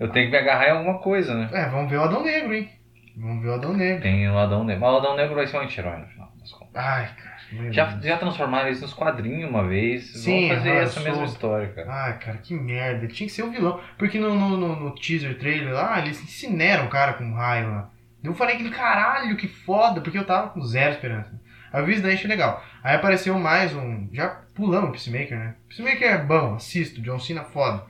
eu 0.00 0.08
tenho 0.08 0.26
que 0.26 0.32
me 0.32 0.38
agarrar 0.38 0.68
em 0.68 0.70
alguma 0.70 0.98
coisa, 1.00 1.34
né? 1.34 1.50
É, 1.52 1.68
vamos 1.68 1.90
ver 1.90 1.98
o 1.98 2.02
Adão 2.02 2.24
Negro, 2.24 2.54
hein? 2.54 2.70
Vamos 3.14 3.42
ver 3.42 3.48
o 3.50 3.54
Adão 3.54 3.74
Negro. 3.74 4.02
Tem 4.02 4.26
o 4.30 4.38
Adão 4.38 4.64
Negro. 4.64 4.80
Mas 4.80 4.92
o 4.92 4.96
Adão 4.96 5.16
Negro 5.16 5.34
vai 5.34 5.46
ser 5.46 5.58
um 5.58 5.60
anti-herói 5.60 5.98
no 5.98 6.06
final 6.06 6.32
das 6.40 6.50
contas. 6.52 6.82
Ai, 6.82 7.08
cara. 7.22 7.35
Meu 7.52 7.72
Já, 7.72 7.84
Deus. 7.86 8.04
já 8.04 8.16
transformaram 8.18 8.68
isso 8.70 8.82
nos 8.82 8.92
quadrinhos 8.94 9.48
uma 9.48 9.66
vez. 9.66 10.06
Sim, 10.12 10.48
Vamos 10.48 10.56
fazer 10.58 10.70
aham, 10.72 10.80
essa 10.82 11.00
eu 11.00 11.04
mesma 11.04 11.18
sou- 11.18 11.26
história, 11.26 11.68
cara. 11.68 11.92
Ai, 11.92 12.18
cara, 12.18 12.38
que 12.38 12.54
merda. 12.54 13.04
Ele 13.04 13.12
Tinha 13.12 13.26
que 13.28 13.32
ser 13.32 13.42
o 13.44 13.50
vilão. 13.50 13.80
Porque 13.98 14.18
no, 14.18 14.34
no, 14.34 14.56
no, 14.56 14.76
no 14.76 14.94
teaser 14.94 15.38
trailer 15.38 15.72
lá, 15.74 15.98
eles 16.00 16.22
incineram 16.22 16.86
o 16.86 16.90
cara 16.90 17.12
com 17.14 17.24
um 17.24 17.34
raio 17.34 17.68
lá. 17.70 17.90
Eu 18.24 18.34
falei 18.34 18.56
que 18.56 18.68
caralho, 18.70 19.36
que 19.36 19.46
foda, 19.46 20.00
porque 20.00 20.18
eu 20.18 20.24
tava 20.26 20.48
com 20.48 20.60
zero 20.62 20.92
esperança. 20.92 21.40
Aí 21.72 21.80
eu 21.80 21.86
vi 21.86 21.92
isso 21.94 22.02
daí, 22.02 22.14
achei 22.14 22.28
legal. 22.28 22.62
Aí 22.82 22.94
apareceu 22.96 23.38
mais 23.38 23.74
um. 23.74 24.08
Já 24.12 24.28
pulamos 24.54 24.88
o 24.88 24.92
Peacemaker, 24.92 25.38
né? 25.38 25.54
Peacemaker 25.68 26.08
é 26.10 26.18
bom, 26.18 26.54
assisto, 26.56 27.00
John 27.02 27.18
Cena 27.20 27.44
foda. 27.44 27.84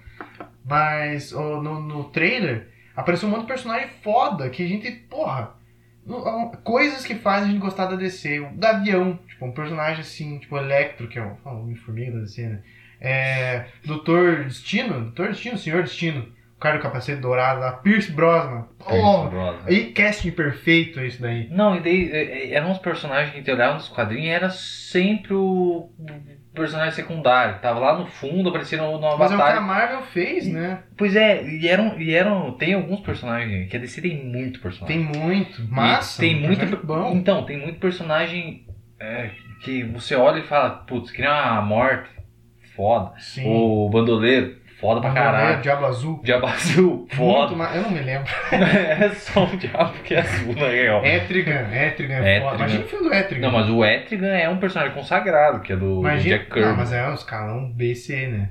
Mas 0.65 1.33
ó, 1.33 1.63
no, 1.63 1.81
no 1.81 2.05
trailer 2.05 2.69
apareceu 2.95 3.29
um 3.29 3.33
monte 3.33 3.43
de 3.43 3.47
personagem 3.49 3.89
foda 4.03 4.51
que 4.51 4.63
a 4.65 4.69
gente, 4.69 4.91
porra. 4.91 5.55
Coisas 6.63 7.05
que 7.05 7.15
fazem 7.15 7.49
a 7.49 7.53
gente 7.53 7.61
gostar 7.61 7.87
da 7.87 7.97
DC. 7.97 8.41
O 8.41 8.51
Gavião, 8.57 9.19
tipo, 9.37 9.47
um 9.47 9.53
personagem 9.53 10.01
assim, 10.01 10.39
tipo 10.39 10.57
Electro, 10.57 11.09
que 11.09 11.19
é 11.19 11.23
o, 11.23 11.37
o 11.45 11.61
Homem-Formiga 11.63 12.13
da 12.13 12.21
DC, 12.21 12.43
né? 12.47 12.61
É, 12.99 13.67
Doutor 13.85 14.45
Destino, 14.45 15.01
Doutor 15.01 15.29
Destino, 15.29 15.59
Senhor 15.59 15.83
Destino, 15.83 16.27
o 16.57 16.59
cara 16.59 16.79
do 16.79 16.83
capacete 16.83 17.21
dourado 17.21 17.61
lá, 17.61 17.73
Pierce 17.73 18.11
Brosnan. 18.11 18.67
Oh, 18.81 19.29
aí 19.67 19.93
casting 19.93 20.31
perfeito 20.31 20.99
é 20.99 21.07
isso 21.07 21.21
daí. 21.21 21.49
Não, 21.51 21.77
e 21.77 21.81
daí 21.81 22.11
é, 22.11 22.23
é, 22.23 22.55
eram 22.55 22.71
uns 22.71 22.79
personagens 22.79 23.31
que 23.31 23.37
a 23.37 23.41
gente 23.41 23.51
olhava 23.51 23.75
nos 23.75 23.89
quadrinhos 23.89 24.25
e 24.27 24.31
era 24.31 24.49
sempre 24.49 25.35
o 25.35 25.91
personagem 26.55 26.95
secundário. 26.95 27.61
Tava 27.61 27.79
lá 27.79 27.99
no 27.99 28.07
fundo, 28.07 28.49
aparecia 28.49 28.79
no, 28.79 28.99
no 28.99 29.19
Mas 29.19 29.31
é 29.31 29.35
o 29.35 29.37
que 29.37 29.43
a 29.43 29.47
Avatar. 29.47 29.63
Marvel 29.63 30.03
fez, 30.05 30.49
né? 30.49 30.83
Pois 30.97 31.15
é, 31.15 31.45
e 31.47 31.69
eram, 31.69 32.01
e 32.01 32.15
eram. 32.15 32.53
Tem 32.53 32.73
alguns 32.73 33.01
personagens, 33.01 33.69
que 33.71 33.77
a 33.77 33.81
DC 33.81 34.01
tem 34.01 34.25
muito 34.25 34.59
personagem. 34.61 35.05
Tem 35.05 35.21
muito, 35.21 35.61
E 35.61 35.67
massa. 35.69 36.21
tem 36.21 36.37
um 36.37 36.47
muito. 36.47 36.87
bom. 36.87 37.13
Então, 37.15 37.45
tem 37.45 37.59
muito 37.59 37.79
personagem 37.79 38.66
é, 39.01 39.31
que 39.63 39.83
você 39.85 40.15
olha 40.15 40.39
e 40.41 40.43
fala, 40.47 40.71
putz, 40.71 41.11
que 41.11 41.21
nem 41.21 41.31
a 41.31 41.61
morte, 41.61 42.09
foda. 42.75 43.13
Sim. 43.19 43.45
O 43.47 43.89
bandoleiro, 43.91 44.57
foda 44.81 45.01
pra 45.01 45.11
caralho. 45.13 45.63
Diabo 45.63 45.87
Azul. 45.87 46.21
Diabo 46.23 46.47
azul, 46.47 46.97
Muito 46.99 47.17
foda. 47.17 47.57
ma- 47.57 47.75
Eu 47.75 47.83
não 47.83 47.91
me 47.91 48.01
lembro. 48.01 48.31
é 48.53 49.09
só 49.11 49.45
um 49.45 49.57
diabo 49.57 49.93
que 50.05 50.15
é 50.15 50.21
azul, 50.21 50.55
na 50.55 50.69
real. 50.69 51.05
Etrigan, 51.05 51.69
Etrigan 51.75 52.17
é 52.25 52.41
foda. 52.41 52.57
Imagina 52.57 52.85
o 52.85 52.89
filme 52.89 53.09
do 53.09 53.15
Etrigan. 53.15 53.47
Não, 53.47 53.53
mas 53.59 53.69
o 53.71 53.85
Etrigan 53.85 54.35
é 54.35 54.49
um 54.49 54.59
personagem 54.59 54.95
consagrado, 54.95 55.61
que 55.61 55.73
é 55.73 55.77
do, 55.77 56.01
Imagina... 56.01 56.39
Jack 56.39 56.51
Kirby. 56.51 56.69
Não, 56.69 56.77
mas 56.77 56.93
é 56.93 57.09
um 57.09 57.15
escalão 57.15 57.71
BC, 57.73 58.27
né? 58.29 58.51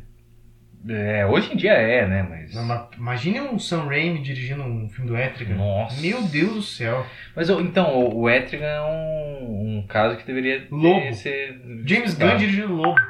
É, 0.88 1.26
hoje 1.26 1.52
em 1.52 1.58
dia 1.58 1.74
é, 1.74 2.08
né? 2.08 2.24
Mas. 2.24 2.54
Não, 2.54 2.90
Imagine 2.98 3.42
um 3.42 3.58
Sam 3.58 3.86
Raimi 3.86 4.22
dirigindo 4.22 4.62
um 4.62 4.88
filme 4.88 5.10
do 5.10 5.18
Etrigan. 5.18 5.56
Nossa. 5.56 6.00
Meu 6.00 6.22
Deus 6.24 6.54
do 6.54 6.62
céu. 6.62 7.06
Mas 7.36 7.50
então, 7.50 8.08
o, 8.14 8.30
Etrigan 8.30 8.68
é 8.68 8.82
um, 8.82 9.80
um 9.80 9.88
caso 9.88 10.18
que 10.18 10.26
deveria 10.26 10.68
Lobo. 10.70 11.14
ser. 11.14 11.60
James. 11.86 12.14
Gunn 12.14 12.38
dirigindo 12.38 12.74
Lobo. 12.74 13.02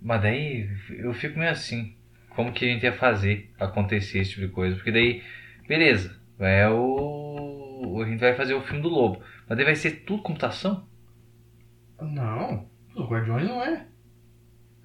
Mas 0.00 0.22
daí 0.22 0.70
eu 0.90 1.12
fico 1.12 1.38
meio 1.38 1.50
assim. 1.50 1.94
Como 2.30 2.52
que 2.52 2.64
a 2.64 2.68
gente 2.68 2.84
ia 2.84 2.92
fazer 2.92 3.50
acontecer 3.58 4.20
esse 4.20 4.30
tipo 4.30 4.46
de 4.46 4.52
coisa? 4.52 4.76
Porque 4.76 4.92
daí, 4.92 5.22
beleza, 5.66 6.16
é 6.38 6.68
o. 6.68 8.00
A 8.02 8.08
gente 8.08 8.20
vai 8.20 8.34
fazer 8.34 8.54
o 8.54 8.62
filme 8.62 8.80
do 8.80 8.88
Lobo. 8.88 9.20
Mas 9.46 9.58
daí 9.58 9.64
vai 9.64 9.74
ser 9.74 10.04
tudo 10.06 10.22
computação? 10.22 10.86
Não, 12.00 12.66
os 12.94 13.06
Guardiões 13.08 13.46
não 13.48 13.62
é. 13.62 13.84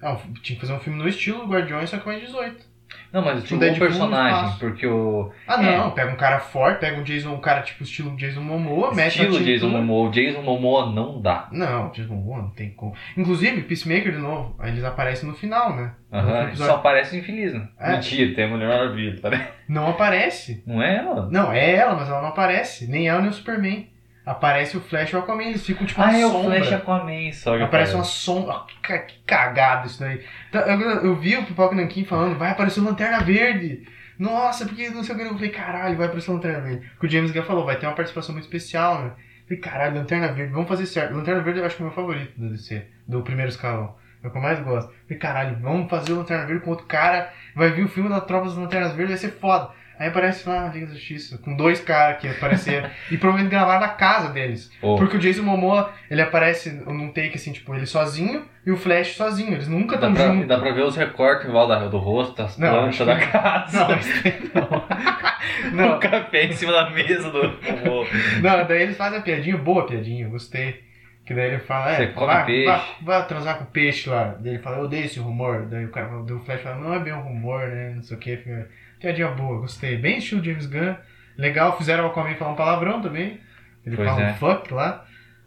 Ah, 0.04 0.16
tinha 0.42 0.54
que 0.56 0.60
fazer 0.60 0.72
um 0.74 0.80
filme 0.80 0.98
no 1.02 1.08
estilo 1.08 1.46
Guardiões, 1.46 1.88
só 1.90 1.98
que 1.98 2.06
mais 2.06 2.20
18. 2.20 2.74
Não, 3.12 3.22
mas 3.24 3.42
Tipo 3.44 3.58
tipo, 3.60 3.72
no 3.72 3.78
personagem, 3.78 4.58
porque 4.58 4.86
o. 4.86 5.30
Ah, 5.48 5.62
É. 5.64 5.78
não, 5.78 5.90
pega 5.92 6.12
um 6.12 6.16
cara 6.16 6.38
forte, 6.38 6.80
pega 6.80 7.00
um 7.00 7.02
Jason, 7.02 7.30
um 7.32 7.40
cara 7.40 7.62
tipo 7.62 7.82
estilo 7.82 8.14
Jason 8.16 8.40
Momoa, 8.40 8.92
mete 8.94 9.08
Estilo 9.20 9.32
na 9.38 9.38
Jason 9.38 9.52
tintura. 9.66 9.72
Momoa. 9.82 10.08
O 10.08 10.12
Jason 10.12 10.42
Momoa 10.42 10.92
não 10.92 11.20
dá. 11.20 11.48
Não, 11.50 11.90
Jason 11.90 12.12
Momoa 12.14 12.42
não 12.42 12.50
tem 12.50 12.70
como. 12.70 12.94
Inclusive, 13.16 13.62
Peacemaker 13.62 14.12
de 14.12 14.18
novo, 14.18 14.56
eles 14.62 14.84
aparecem 14.84 15.28
no 15.28 15.34
final, 15.34 15.74
né? 15.74 15.92
Aham, 16.12 16.42
episódio. 16.48 16.72
Só 16.72 16.78
aparece 16.78 17.16
infeliz, 17.18 17.54
né? 17.54 17.68
É. 17.80 17.92
Mentira, 17.92 18.34
tem 18.34 18.44
a 18.44 18.48
Mulher 18.48 18.68
Maravilha, 18.68 19.20
tá? 19.20 19.30
Não 19.68 19.88
aparece. 19.88 20.62
Não 20.66 20.82
é 20.82 20.96
ela? 20.96 21.28
Não, 21.30 21.52
é 21.52 21.74
ela, 21.74 21.94
mas 21.94 22.08
ela 22.08 22.20
não 22.20 22.28
aparece. 22.28 22.86
Nem 22.88 23.08
ela 23.08 23.20
nem 23.20 23.30
o 23.30 23.32
Superman. 23.32 23.88
Aparece 24.26 24.76
o 24.76 24.80
Flash 24.80 25.10
e 25.10 25.16
o 25.16 25.18
Aquaman, 25.18 25.42
eles 25.44 25.66
ficam 25.66 25.86
tipo 25.86 26.00
uma 26.00 26.08
Ah, 26.10 26.18
é 26.18 26.24
o 26.24 26.30
sombra. 26.30 26.56
Flash 26.56 26.72
Aquaman 26.72 27.32
só 27.32 27.56
que 27.56 27.62
Aparece 27.62 27.94
uma 27.94 28.04
sombra. 28.04 28.54
Ah, 28.54 28.66
Que, 28.82 28.98
que 28.98 29.18
cagado 29.26 29.86
isso 29.86 30.00
daí. 30.00 30.24
Então, 30.48 30.62
eu, 30.62 30.80
eu 31.02 31.16
vi 31.16 31.36
o 31.36 31.44
Pipoca 31.44 31.74
Nankin 31.74 32.04
falando, 32.04 32.38
vai 32.38 32.50
aparecer 32.50 32.80
o 32.80 32.84
Lanterna 32.84 33.20
Verde. 33.20 33.86
Nossa, 34.18 34.64
porque 34.64 34.88
não 34.90 35.02
sei 35.02 35.14
o 35.14 35.18
que. 35.18 35.24
Eu 35.24 35.34
falei, 35.34 35.50
caralho, 35.50 35.96
vai 35.96 36.06
aparecer 36.06 36.30
o 36.30 36.34
Lanterna 36.34 36.60
Verde. 36.60 36.86
Porque 36.92 37.06
o 37.06 37.10
James 37.10 37.32
Gunn 37.32 37.42
falou, 37.42 37.66
vai 37.66 37.76
ter 37.76 37.86
uma 37.86 37.94
participação 37.94 38.32
muito 38.32 38.44
especial, 38.44 39.02
né? 39.02 39.10
Eu 39.42 39.46
falei, 39.48 39.60
caralho, 39.60 39.96
Lanterna 39.96 40.32
Verde, 40.32 40.52
vamos 40.52 40.68
fazer 40.68 40.86
certo. 40.86 41.14
Lanterna 41.14 41.42
Verde 41.42 41.60
eu 41.60 41.66
acho 41.66 41.76
que 41.76 41.82
é 41.82 41.84
o 41.84 41.88
meu 41.88 41.94
favorito 41.94 42.32
do 42.40 42.48
DC, 42.48 42.86
do 43.06 43.22
primeiro 43.22 43.50
escalão. 43.50 43.94
É 44.22 44.26
o 44.26 44.30
que 44.30 44.38
eu 44.38 44.40
mais 44.42 44.58
gosto. 44.60 44.88
Eu 44.90 44.96
falei, 45.06 45.18
caralho, 45.18 45.58
vamos 45.60 45.90
fazer 45.90 46.12
o 46.12 46.16
Lanterna 46.16 46.46
Verde 46.46 46.64
com 46.64 46.70
outro 46.70 46.86
cara. 46.86 47.30
Vai 47.54 47.70
vir 47.72 47.84
o 47.84 47.88
filme 47.88 48.08
da 48.08 48.22
Tropa 48.22 48.46
das 48.46 48.56
Lanternas 48.56 48.92
Verdes, 48.92 49.20
vai 49.20 49.30
ser 49.30 49.36
foda. 49.38 49.70
Aí 49.98 50.08
aparece 50.08 50.48
lá 50.48 50.66
a 50.66 50.68
Liga 50.72 50.86
da 50.86 50.92
Justiça, 50.94 51.38
com 51.38 51.54
dois 51.56 51.80
caras 51.80 52.18
que 52.20 52.28
apareceram. 52.28 52.90
e 53.10 53.16
provavelmente 53.16 53.50
gravaram 53.52 53.80
na 53.80 53.88
casa 53.88 54.30
deles. 54.30 54.70
Ô, 54.82 54.96
Porque 54.96 55.16
o 55.16 55.20
Jason 55.20 55.42
Momoa, 55.42 55.92
ele 56.10 56.20
aparece 56.20 56.70
num 56.72 57.12
take 57.12 57.36
assim, 57.36 57.52
tipo, 57.52 57.74
ele 57.74 57.86
sozinho 57.86 58.44
e 58.66 58.70
o 58.72 58.76
Flash 58.76 59.14
sozinho. 59.16 59.52
Eles 59.52 59.68
nunca 59.68 59.94
estão 59.94 60.14
juntos. 60.14 60.48
dá 60.48 60.58
pra 60.58 60.72
ver 60.72 60.82
os 60.82 60.96
recortes 60.96 61.48
em 61.48 61.52
volta 61.52 61.88
do 61.88 61.98
rosto, 61.98 62.42
as 62.42 62.58
Não, 62.58 62.70
planchas 62.70 63.06
da 63.06 63.18
casa. 63.26 63.78
Não, 63.78 63.94
aí 63.94 64.50
não. 64.54 65.72
O 65.72 65.74
não, 65.92 66.00
café 66.00 66.44
em 66.44 66.52
cima 66.52 66.72
da 66.72 66.90
mesa 66.90 67.30
do. 67.30 67.42
do- 67.42 68.06
não, 68.42 68.66
daí 68.66 68.82
eles 68.82 68.96
fazem 68.96 69.18
a 69.18 69.22
piadinha, 69.22 69.56
boa 69.56 69.86
piadinha, 69.86 70.28
gostei. 70.28 70.82
Que 71.24 71.32
daí 71.32 71.52
ele 71.52 71.58
fala, 71.60 71.92
é, 71.92 71.96
Você 71.96 72.06
come 72.08 72.26
vai, 72.26 72.44
peixe. 72.44 72.66
vai, 72.66 72.82
vai 73.00 73.26
transar 73.26 73.58
com 73.58 73.64
peixe 73.64 74.10
lá. 74.10 74.36
Daí 74.40 74.54
ele 74.54 74.62
fala, 74.62 74.76
eu 74.78 74.84
odeio 74.84 75.06
esse 75.06 75.18
rumor. 75.20 75.66
Daí 75.70 75.86
o 75.86 75.90
cara 75.90 76.08
fala, 76.08 76.22
daí 76.22 76.36
o 76.36 76.40
Flash 76.40 76.60
fala, 76.60 76.76
não 76.76 76.92
é 76.92 76.98
bem 76.98 77.14
um 77.14 77.20
rumor, 77.22 77.66
né? 77.68 77.92
Não 77.96 78.02
sei 78.02 78.16
o 78.16 78.20
que. 78.20 78.36
Fica... 78.36 78.68
Piadinha 79.04 79.28
boa, 79.28 79.60
gostei. 79.60 79.98
Bem 79.98 80.16
estilo 80.16 80.42
James 80.42 80.64
Gunn. 80.64 80.94
Legal, 81.36 81.76
fizeram 81.76 82.04
o 82.04 82.06
Aquaman 82.06 82.34
falar 82.36 82.52
um 82.52 82.56
palavrão 82.56 83.02
também. 83.02 83.38
Ele 83.84 83.96
Pois 83.96 84.08
fala 84.08 84.22
é. 84.22 84.30
um 84.30 84.34
fuck 84.36 84.72
lá. 84.72 85.04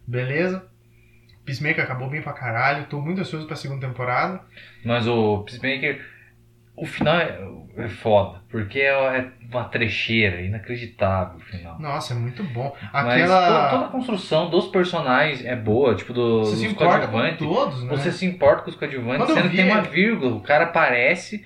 Beleza. 0.08 0.64
Peacemaker 1.44 1.84
acabou 1.84 2.08
bem 2.08 2.22
pra 2.22 2.34
caralho. 2.34 2.86
Tô 2.86 3.02
muito 3.02 3.20
ansioso 3.22 3.48
pra 3.48 3.56
segunda 3.56 3.88
temporada. 3.88 4.42
Mas 4.86 5.08
o 5.08 5.40
Peacemaker, 5.40 6.06
o 6.76 6.86
final 6.86 7.16
é, 7.18 7.40
é 7.78 7.88
foda, 7.88 8.42
porque 8.50 8.80
é, 8.80 8.90
é 8.92 9.28
uma 9.52 9.64
trecheira, 9.64 10.40
inacreditável 10.42 11.38
o 11.38 11.40
final. 11.40 11.80
Nossa, 11.80 12.14
é 12.14 12.18
muito 12.18 12.44
bom. 12.44 12.76
Mas 12.94 13.08
Aquela. 13.24 13.70
to- 13.70 13.76
toda 13.76 13.86
a 13.88 13.90
construção 13.90 14.50
dos 14.52 14.68
personagens 14.68 15.44
é 15.44 15.56
boa, 15.56 15.96
tipo 15.96 16.14
do, 16.14 16.42
Você 16.44 16.52
dos 16.52 16.60
se 16.60 16.68
importa 16.68 17.08
com 17.08 17.36
todos, 17.38 17.84
né? 17.84 17.90
Você 17.90 18.12
se 18.12 18.24
importa 18.28 18.62
com 18.62 18.70
os 18.70 18.76
coadjuvantes, 18.76 19.26
Quando 19.26 19.34
sendo 19.34 19.50
que 19.50 19.56
tem 19.56 19.66
uma 19.72 19.82
vírgula, 19.82 20.36
o 20.36 20.42
cara 20.42 20.66
aparece, 20.66 21.44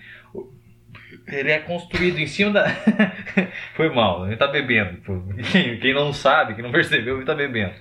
ele 1.28 1.52
é 1.52 1.60
construído 1.60 2.20
em 2.20 2.28
cima 2.28 2.52
da. 2.52 2.68
Foi 3.76 3.90
mal, 3.94 4.28
ele 4.28 4.38
tá 4.38 4.48
bebendo. 4.48 5.00
quem 5.82 5.94
não 5.94 6.14
sabe, 6.14 6.56
quem 6.56 6.64
não 6.64 6.72
percebeu, 6.72 7.18
ele 7.18 7.26
tá 7.26 7.36
bebendo. 7.36 7.74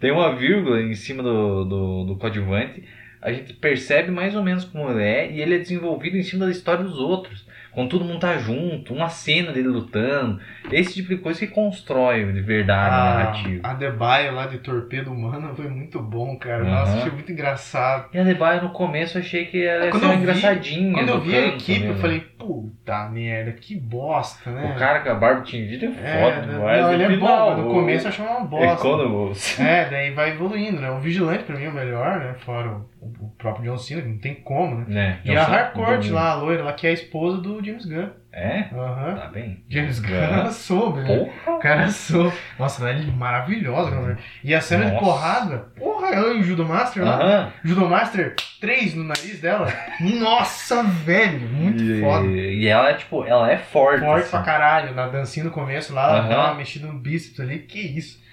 Tem 0.00 0.10
uma 0.10 0.34
vírgula 0.34 0.80
em 0.80 0.94
cima 0.94 1.22
do, 1.22 1.64
do, 1.64 2.04
do 2.04 2.16
coadjuvante, 2.16 2.84
a 3.22 3.32
gente 3.32 3.54
percebe 3.54 4.10
mais 4.10 4.34
ou 4.36 4.42
menos 4.42 4.64
como 4.64 4.90
ele 4.90 5.02
é, 5.02 5.30
e 5.30 5.40
ele 5.40 5.54
é 5.54 5.58
desenvolvido 5.58 6.16
em 6.16 6.22
cima 6.22 6.44
da 6.44 6.50
história 6.50 6.84
dos 6.84 6.98
outros. 6.98 7.43
Quando 7.74 7.88
todo 7.90 8.04
mundo 8.04 8.20
tá 8.20 8.36
junto, 8.38 8.94
uma 8.94 9.08
cena 9.08 9.52
dele 9.52 9.68
lutando, 9.68 10.40
esse 10.70 10.94
tipo 10.94 11.08
de 11.08 11.16
coisa 11.16 11.40
que 11.40 11.48
constrói 11.48 12.24
de 12.32 12.40
verdade 12.40 12.94
a 12.94 12.98
narrativa. 13.14 13.68
a 13.68 13.74
Debaio 13.74 14.32
lá 14.34 14.46
de 14.46 14.58
Torpedo 14.58 15.10
Humano 15.12 15.54
foi 15.56 15.68
muito 15.68 16.00
bom, 16.00 16.36
cara. 16.38 16.62
Nossa, 16.64 16.92
Aham. 16.92 17.00
achei 17.00 17.12
muito 17.12 17.32
engraçado. 17.32 18.08
E 18.12 18.18
a 18.18 18.22
Debaio 18.24 18.62
no 18.62 18.70
começo 18.70 19.18
eu 19.18 19.22
achei 19.22 19.46
que 19.46 19.64
ela 19.64 19.86
ia 19.86 19.90
Quando 19.90 20.02
ser 20.02 20.06
uma 20.06 20.14
eu 20.14 20.18
vi- 20.18 20.22
engraçadinha. 20.24 20.92
Quando 20.94 21.08
eu 21.08 21.20
vi 21.20 21.34
a 21.36 21.46
equipe, 21.48 21.80
mesmo. 21.80 21.94
eu 21.94 21.98
falei, 21.98 22.20
puta 22.20 23.08
merda, 23.08 23.52
que 23.52 23.74
bosta, 23.74 24.50
né? 24.50 24.72
O 24.74 24.78
cara 24.78 25.00
com 25.00 25.10
a 25.10 25.14
barba 25.14 25.42
tingida 25.42 25.86
é 25.86 25.88
é, 25.88 26.20
foda 26.22 26.46
não, 26.46 26.54
demais. 26.58 26.80
não, 26.82 26.92
ele 26.94 27.02
é 27.02 27.16
bom, 27.16 27.26
mas 27.50 27.58
no 27.58 27.70
começo 27.70 28.04
eu 28.06 28.08
achava 28.10 28.30
uma 28.38 28.44
É 28.62 28.66
bosta. 28.68 28.76
quando 28.82 29.32
É, 29.62 29.84
daí 29.90 30.10
vai 30.12 30.30
evoluindo, 30.30 30.80
né? 30.80 30.90
O 30.90 31.00
Vigilante 31.00 31.44
pra 31.44 31.56
mim 31.56 31.64
é 31.64 31.68
o 31.68 31.72
melhor, 31.74 32.18
né? 32.20 32.34
Fora 32.44 32.68
o, 32.68 32.86
o 33.20 33.28
próprio 33.38 33.70
John 33.70 33.78
Cena, 33.78 34.02
não 34.02 34.18
tem 34.18 34.34
como, 34.34 34.76
né? 34.80 34.84
né? 34.88 35.20
E 35.24 35.36
a 35.36 35.42
Harcourt 35.44 36.08
lá, 36.10 36.30
a 36.30 36.34
loira 36.34 36.62
lá, 36.64 36.72
que 36.72 36.86
é 36.86 36.90
a 36.90 36.94
esposa 36.94 37.38
do 37.38 37.64
James 37.64 37.84
Gunn. 37.84 38.08
É? 38.32 38.64
Aham. 38.74 39.14
Tá 39.14 39.26
bem. 39.28 39.62
James 39.68 40.00
Gunn, 40.00 40.12
É. 40.46 40.50
soube, 40.50 41.00
né? 41.02 41.30
Porra. 41.44 41.56
O 41.56 41.60
cara 41.60 41.88
soube. 41.88 42.34
Nossa, 42.58 42.88
ela 42.88 42.98
é 43.00 43.04
maravilhosa, 43.12 43.94
mulher. 43.94 44.18
E 44.42 44.52
a 44.54 44.60
cena 44.60 44.86
de 44.86 44.92
Nossa. 44.92 45.04
porrada, 45.04 45.58
porra, 45.78 46.08
ela 46.08 46.32
e 46.34 46.40
o 46.40 46.42
Judo 46.42 46.64
Master 46.64 47.04
lá. 47.04 47.16
Aham. 47.22 47.52
Judo 47.64 47.88
Master 47.88 48.34
3 48.60 48.94
no 48.96 49.04
nariz 49.04 49.40
dela. 49.40 49.68
Nossa, 50.00 50.82
velho, 50.82 51.48
muito 51.48 51.82
e, 51.82 52.00
foda. 52.00 52.26
E 52.26 52.66
ela 52.66 52.90
é 52.90 52.94
tipo, 52.94 53.24
ela 53.24 53.50
é 53.52 53.56
forte. 53.58 54.00
Forte 54.00 54.22
assim. 54.22 54.30
pra 54.30 54.42
caralho. 54.42 54.94
Na 54.94 55.06
dancinha 55.06 55.44
no 55.44 55.50
começo 55.52 55.92
lá, 55.94 56.04
ela 56.08 56.18
Aham. 56.20 56.28
dá 56.28 56.44
uma 56.46 56.54
mexida 56.54 56.86
no 56.88 56.94
bíceps 56.98 57.38
ali. 57.40 57.60
Que 57.60 57.78
isso? 57.80 58.23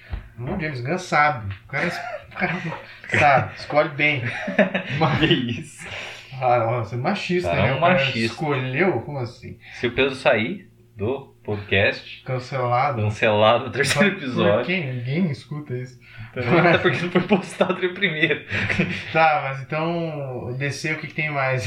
O 0.44 0.60
James 0.60 0.82
Gunn 0.82 0.98
sabe. 0.98 1.54
O 1.66 1.68
cara, 1.68 1.88
o 1.88 2.38
cara 2.38 2.60
sabe, 3.20 3.54
escolhe 3.58 3.90
bem. 3.90 4.24
Mas, 5.00 5.20
Que 5.20 5.26
isso. 5.62 5.88
ah, 6.42 6.82
você 6.84 6.96
é 6.96 6.98
machista, 6.98 7.50
Cara, 7.50 7.62
né? 7.64 7.70
é 7.70 7.74
o 7.74 7.82
machista. 7.82 8.20
escolheu, 8.20 9.02
como 9.02 9.20
assim? 9.20 9.58
Se 9.76 9.88
o 9.88 9.92
Pedro 9.92 10.16
sair 10.16 10.70
do 10.98 11.32
podcast, 11.44 12.22
Cancelado. 12.24 13.02
cancelado 13.02 13.66
no 13.66 13.72
terceiro 13.72 14.12
Por 14.12 14.18
episódio, 14.24 14.66
quem? 14.66 14.94
Ninguém 14.94 15.32
escuta 15.32 15.74
isso. 15.76 16.00
também, 16.34 16.60
até 16.60 16.78
porque 16.78 17.02
não 17.02 17.10
foi 17.12 17.22
postado 17.22 17.82
no 17.82 17.94
primeiro. 17.94 18.46
Tá, 19.12 19.42
mas 19.44 19.62
então, 19.62 20.56
descer 20.58 20.96
o 20.96 21.00
que, 21.00 21.08
que 21.08 21.14
tem 21.16 21.32
mais? 21.32 21.66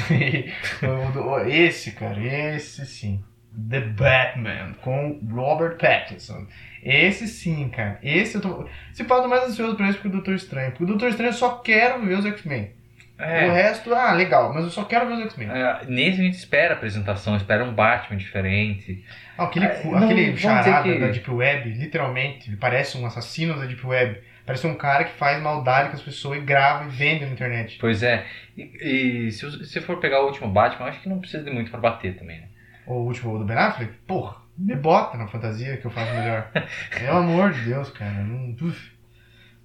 O- 0.82 1.18
o- 1.20 1.40
esse, 1.40 1.92
cara, 1.92 2.20
esse 2.22 2.86
sim. 2.86 3.22
The 3.70 3.80
Batman, 3.80 4.74
com 4.82 5.20
Robert 5.30 5.76
Pattinson. 5.78 6.46
Esse 6.84 7.26
sim, 7.26 7.68
cara. 7.70 7.98
Esse 8.02 8.36
eu 8.36 8.40
tô. 8.42 8.68
Se 8.92 9.04
tô 9.04 9.26
mais 9.28 9.44
ansioso 9.44 9.74
pra 9.74 9.88
esse 9.88 9.98
que 9.98 10.06
o 10.06 10.10
Doutor 10.10 10.34
Estranho. 10.34 10.70
Porque 10.70 10.84
o 10.84 10.86
Doutor 10.86 11.08
Estranho 11.08 11.30
eu 11.30 11.34
só 11.34 11.56
quero 11.58 12.04
ver 12.04 12.18
os 12.18 12.26
X-Men. 12.26 12.70
O 13.18 13.22
É, 13.22 13.48
resto, 13.48 13.94
ah, 13.94 14.12
legal, 14.12 14.52
mas 14.52 14.64
eu 14.64 14.70
só 14.70 14.84
quero 14.84 15.06
ver 15.06 15.14
os 15.14 15.20
X-Men. 15.22 15.48
é, 15.50 15.80
nesse 15.86 16.20
a 16.20 16.24
gente 16.24 16.34
espera 16.36 16.74
a 16.74 16.76
apresentação, 16.76 17.36
espera 17.36 17.64
um 17.64 17.72
Batman 17.72 18.16
diferente. 18.18 19.04
Ah, 19.38 19.44
aquele, 19.44 19.66
É, 19.66 19.84
não, 19.84 19.96
aquele 20.04 20.36
charada 20.36 20.82
que- 20.82 20.98
da 20.98 21.06
Deep 21.08 21.30
Web, 21.30 21.70
literalmente, 21.70 22.54
parece 22.56 22.98
um 22.98 23.06
assassino 23.06 23.58
da 23.58 23.66
Deep 23.66 23.86
Web. 23.86 24.20
Parece 24.44 24.66
um 24.66 24.74
cara 24.74 25.04
que 25.04 25.12
faz 25.16 25.40
maldade 25.42 25.88
com 25.88 25.94
as 25.94 26.02
pessoas 26.02 26.38
e 26.38 26.42
grava 26.42 26.84
e 26.84 26.88
vende 26.88 27.24
na 27.24 27.30
internet. 27.30 27.78
Pois 27.80 28.02
é. 28.02 28.26
E, 28.58 29.26
e 29.28 29.32
se 29.32 29.46
você 29.46 29.80
for 29.80 29.98
pegar 30.00 30.20
o 30.20 30.26
último 30.26 30.48
Batman, 30.48 30.86
eu 30.86 30.90
acho 30.90 31.00
que 31.00 31.08
não 31.08 31.18
precisa 31.18 31.42
de 31.42 31.50
muito 31.50 31.70
pra 31.70 31.80
bater 31.80 32.16
também, 32.16 32.40
né? 32.40 32.48
O 32.86 32.94
último 32.94 33.38
do 33.38 33.44
Ben 33.46 33.56
Affleck, 33.56 33.92
porra, 34.06 34.36
me 34.56 34.74
bota 34.76 35.16
na 35.18 35.26
fantasia 35.26 35.76
que 35.76 35.84
eu 35.86 35.90
faço 35.90 36.12
melhor. 36.14 36.50
Pelo 36.98 37.16
amor 37.18 37.52
de 37.52 37.60
Deus, 37.62 37.90
cara. 37.90 38.12
Não, 38.22 38.54
uf. 38.66 38.92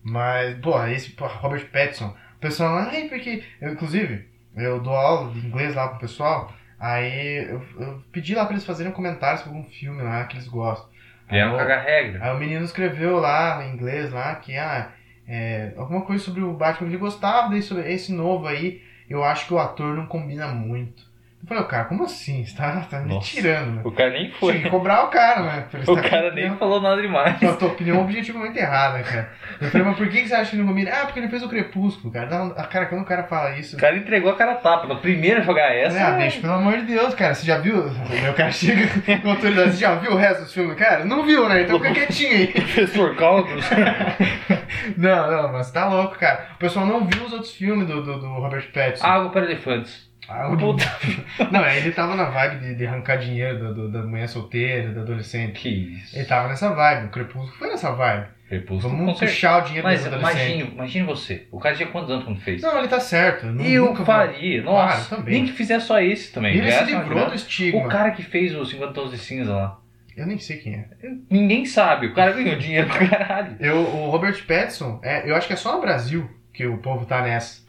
Mas, 0.03 0.57
porra, 0.59 0.91
esse 0.91 1.11
porra, 1.11 1.35
Robert 1.39 1.65
Pattinson. 1.71 2.15
O 2.37 2.39
pessoal 2.39 2.77
ai, 2.77 3.07
porque. 3.09 3.43
Eu, 3.61 3.73
inclusive, 3.73 4.27
eu 4.55 4.79
dou 4.79 4.95
aula 4.95 5.31
de 5.33 5.45
inglês 5.45 5.75
lá 5.75 5.87
pro 5.89 5.99
pessoal. 5.99 6.51
Aí 6.79 7.45
eu, 7.49 7.61
eu 7.79 8.03
pedi 8.11 8.33
lá 8.33 8.45
pra 8.45 8.53
eles 8.53 8.65
fazerem 8.65 8.91
comentários 8.93 9.41
sobre 9.41 9.57
algum 9.57 9.69
filme 9.69 10.01
lá 10.01 10.23
que 10.23 10.37
eles 10.37 10.47
gostam. 10.47 10.87
Aí, 11.27 11.35
Vieram 11.35 11.51
eu- 11.51 11.57
cagar 11.57 11.83
regra. 11.83 12.23
aí 12.23 12.33
o 12.35 12.39
menino 12.39 12.63
escreveu 12.63 13.19
lá 13.19 13.63
em 13.65 13.73
inglês 13.73 14.09
lá 14.11 14.33
que 14.35 14.55
ah, 14.55 14.89
é, 15.27 15.73
alguma 15.77 16.01
coisa 16.01 16.23
sobre 16.23 16.41
o 16.41 16.53
Batman 16.53 16.87
que 16.87 16.93
ele 16.95 16.97
gostava, 17.01 17.49
daí 17.49 17.61
sobre 17.61 17.91
esse 17.91 18.13
novo 18.13 18.47
aí, 18.47 18.81
eu 19.09 19.23
acho 19.23 19.45
que 19.45 19.53
o 19.53 19.59
ator 19.59 19.93
não 19.95 20.05
combina 20.07 20.47
muito. 20.47 21.03
Eu 21.41 21.47
falei, 21.47 21.63
cara, 21.63 21.85
como 21.85 22.03
assim? 22.03 22.43
Você 22.45 22.55
tá, 22.55 22.81
tá 22.81 22.99
me 22.99 23.13
Nossa. 23.13 23.27
tirando, 23.27 23.75
né? 23.75 23.81
O 23.85 23.91
cara 23.91 24.09
nem 24.11 24.25
Tinha 24.25 24.35
foi. 24.39 24.59
que 24.59 24.69
cobrar 24.69 25.05
o 25.05 25.07
cara, 25.07 25.41
né? 25.41 25.65
O 25.87 25.93
estar 25.97 26.09
cara 26.09 26.31
nem 26.33 26.53
falou 26.57 26.81
nada 26.81 27.01
demais. 27.01 27.41
a 27.41 27.53
tua 27.53 27.69
opinião 27.69 28.01
objetivamente 28.01 28.59
errada, 28.59 29.01
cara. 29.01 29.31
Eu 29.59 29.69
falei, 29.69 29.87
mas 29.87 29.97
por 29.97 30.09
que 30.09 30.27
você 30.27 30.35
acha 30.35 30.49
que 30.51 30.55
ele 30.57 30.63
não 30.63 30.69
combina? 30.69 30.91
Ah, 30.91 31.05
porque 31.05 31.19
ele 31.19 31.29
fez 31.29 31.41
o 31.41 31.47
Crepúsculo, 31.49 32.11
cara. 32.13 32.27
Não, 32.29 32.47
a 32.57 32.63
cara, 32.65 32.87
quando 32.87 33.01
o 33.01 33.05
cara 33.05 33.23
fala 33.23 33.57
isso. 33.57 33.77
O 33.77 33.79
cara 33.79 33.95
entregou 33.95 34.29
a 34.31 34.35
cara 34.35 34.55
tapa. 34.55 34.93
Primeiro 34.97 35.39
a 35.39 35.43
jogar 35.43 35.73
essa. 35.73 36.07
Ah, 36.07 36.11
bicho, 36.11 36.41
pelo 36.41 36.53
amor 36.53 36.77
de 36.77 36.83
Deus, 36.83 37.15
cara. 37.15 37.33
Você 37.33 37.47
já 37.47 37.57
viu? 37.57 37.87
O 37.87 37.91
meu 38.21 38.33
cara 38.33 38.51
chega 38.51 38.87
com 39.21 39.29
autoridade. 39.29 39.71
Você 39.71 39.77
já 39.77 39.95
viu 39.95 40.11
o 40.11 40.17
resto 40.17 40.43
dos 40.43 40.53
filmes, 40.53 40.77
cara? 40.77 41.05
Não 41.05 41.25
viu, 41.25 41.47
né? 41.47 41.61
Então 41.61 41.79
fica 41.79 41.93
quietinho 41.93 42.35
aí. 42.35 42.47
Professor 42.51 43.15
Cálculos. 43.15 43.65
Não, 44.97 45.31
não, 45.31 45.51
mas 45.53 45.71
tá 45.71 45.87
louco, 45.87 46.17
cara. 46.17 46.47
O 46.55 46.57
pessoal 46.57 46.85
não 46.85 47.05
viu 47.05 47.23
os 47.25 47.33
outros 47.33 47.51
filmes 47.53 47.87
do, 47.87 48.03
do, 48.03 48.19
do 48.19 48.27
Robert 48.27 48.71
Pattinson. 48.73 49.05
Água 49.05 49.29
para 49.29 49.45
elefantes. 49.45 50.09
Ah, 50.27 50.47
o- 50.47 50.55
Não, 51.51 51.65
ele 51.65 51.91
tava 51.91 52.15
na 52.15 52.25
vibe 52.25 52.59
de, 52.59 52.75
de 52.75 52.85
arrancar 52.85 53.17
dinheiro 53.17 53.57
do, 53.59 53.73
do- 53.73 53.91
da 53.91 54.03
mulher 54.03 54.27
solteira, 54.27 54.91
da 54.91 55.01
adolescente. 55.01 55.53
Que 55.53 55.69
isso. 55.69 56.15
Ele 56.15 56.25
tava 56.25 56.47
nessa 56.47 56.69
vibe, 56.73 57.07
o 57.07 57.09
Crepúsculo 57.09 57.57
foi 57.57 57.67
nessa 57.69 57.91
vibe. 57.91 58.27
Crepúsculo. 58.47 58.95
Vamos 58.95 59.17
certeza. 59.19 59.31
puxar 59.31 59.57
o 59.57 59.65
dinheiro 59.65 59.87
Mas 59.87 60.03
dos 60.03 60.07
adolescentes. 60.13 60.45
imagine, 60.49 60.71
imagine 60.75 61.05
você. 61.05 61.47
O 61.51 61.59
cara 61.59 61.75
tinha 61.75 61.87
quantos 61.87 62.09
anos 62.11 62.25
quando 62.25 62.39
fez? 62.41 62.61
Não, 62.61 62.77
ele 62.79 62.87
tá 62.87 62.99
certo. 62.99 63.45
Eu, 63.45 63.61
eu 63.61 63.85
nunca 63.85 63.97
vou- 63.97 64.05
faria. 64.05 64.61
Nossa. 64.63 64.87
Claro, 65.07 65.21
também. 65.21 65.33
nem 65.35 65.45
que 65.45 65.51
fizer 65.53 65.79
só 65.79 65.99
esse 65.99 66.31
também. 66.31 66.55
Ele 66.57 66.71
se 66.71 66.83
livrou 66.83 67.27
do 67.27 67.35
estigma. 67.35 67.85
O 67.85 67.89
cara 67.89 68.11
que 68.11 68.21
fez 68.23 68.55
os 68.55 68.69
50 68.69 68.93
tons 68.93 69.11
de 69.11 69.17
cinza 69.17 69.53
lá. 69.53 69.77
Eu 70.19 70.27
nem 70.27 70.37
sei 70.37 70.57
quem 70.57 70.73
é. 70.75 70.85
Ninguém 71.29 71.65
sabe. 71.65 72.07
O 72.07 72.13
cara 72.13 72.31
ganhou 72.33 72.57
dinheiro 72.57 72.87
pra 72.87 73.07
caralho. 73.07 73.55
Eu, 73.59 73.77
o 73.77 74.09
Robert 74.09 74.45
Pattinson, 74.45 74.99
é, 75.03 75.29
eu 75.29 75.35
acho 75.35 75.47
que 75.47 75.53
é 75.53 75.55
só 75.55 75.73
no 75.75 75.81
Brasil 75.81 76.29
que 76.53 76.65
o 76.67 76.77
povo 76.77 77.05
tá 77.05 77.21
nessa. 77.21 77.61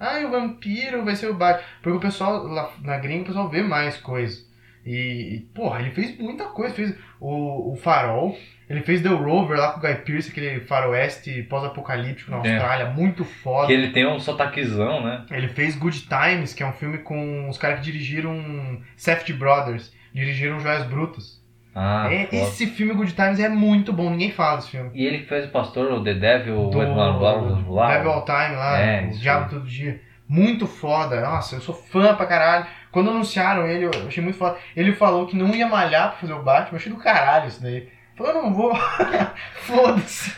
Ah, 0.00 0.18
o 0.24 0.30
vampiro 0.30 1.04
vai 1.04 1.14
ser 1.16 1.28
o 1.28 1.34
Batman. 1.34 1.64
Porque 1.82 1.98
o 1.98 2.00
pessoal, 2.00 2.44
lá 2.46 2.70
na 2.82 2.98
gringa, 2.98 3.22
o 3.22 3.26
pessoal 3.26 3.48
vê 3.48 3.62
mais 3.62 3.96
coisa. 3.98 4.46
E, 4.86 5.46
porra, 5.54 5.80
ele 5.80 5.90
fez 5.90 6.16
muita 6.18 6.44
coisa. 6.44 6.72
Fez 6.74 6.94
o, 7.20 7.72
o 7.72 7.76
Farol, 7.76 8.38
ele 8.70 8.80
fez 8.82 9.02
The 9.02 9.08
Rover 9.08 9.58
lá 9.58 9.72
com 9.72 9.80
o 9.80 9.82
Guy 9.82 9.96
Pearce, 9.96 10.30
aquele 10.30 10.60
faroeste 10.60 11.42
pós-apocalíptico 11.42 12.30
na 12.30 12.36
É. 12.38 12.52
Austrália, 12.52 12.86
muito 12.90 13.24
foda. 13.24 13.66
Que 13.66 13.72
ele 13.72 13.90
tem 13.90 14.06
um 14.06 14.18
sotaquezão, 14.20 15.04
né? 15.04 15.26
Ele 15.30 15.48
fez 15.48 15.74
Good 15.76 16.06
Times, 16.08 16.54
que 16.54 16.62
é 16.62 16.66
um 16.66 16.72
filme 16.72 16.98
com 16.98 17.48
os 17.48 17.58
caras 17.58 17.80
que 17.80 17.84
dirigiram 17.84 18.80
Safety 18.96 19.32
Brothers, 19.32 19.92
dirigiram 20.14 20.60
Joias 20.60 20.84
Brutas. 20.86 21.37
Ah, 21.80 22.12
É, 22.12 22.28
esse 22.32 22.66
filme 22.66 22.92
Good 22.92 23.12
Times 23.12 23.38
é 23.38 23.48
muito 23.48 23.92
bom, 23.92 24.10
ninguém 24.10 24.32
fala 24.32 24.56
desse 24.56 24.70
filme. 24.70 24.90
E 24.92 25.06
ele 25.06 25.18
que 25.18 25.26
fez 25.26 25.44
o 25.46 25.50
pastor, 25.50 25.92
o 25.92 26.02
The 26.02 26.14
Devil, 26.14 26.70
Do 26.70 26.78
o 26.78 26.82
Edmund 26.82 27.18
Blau, 27.18 27.88
Devil 27.88 28.10
All 28.10 28.24
Time 28.24 28.56
lá, 28.56 28.78
É, 28.80 29.04
o 29.06 29.10
Diabo 29.12 29.44
aí. 29.44 29.50
Todo 29.50 29.64
Dia. 29.66 30.00
Muito 30.28 30.66
foda. 30.66 31.20
Nossa, 31.20 31.54
eu 31.56 31.60
sou 31.60 31.74
fã 31.74 32.14
pra 32.14 32.26
caralho. 32.26 32.66
Quando 32.90 33.10
anunciaram 33.10 33.66
ele, 33.66 33.84
eu 33.84 33.90
achei 34.06 34.22
muito 34.22 34.36
foda. 34.38 34.56
Ele 34.76 34.92
falou 34.92 35.26
que 35.26 35.36
não 35.36 35.54
ia 35.54 35.68
malhar 35.68 36.08
pra 36.10 36.18
fazer 36.18 36.32
o 36.32 36.42
Batman. 36.42 36.72
Eu 36.72 36.76
achei 36.78 36.92
do 36.92 36.98
caralho 36.98 37.46
isso 37.48 37.62
daí. 37.62 37.88
Falou, 38.18 38.32
eu 38.32 38.42
não 38.42 38.52
vou. 38.52 38.74
Foda-se. 39.62 40.34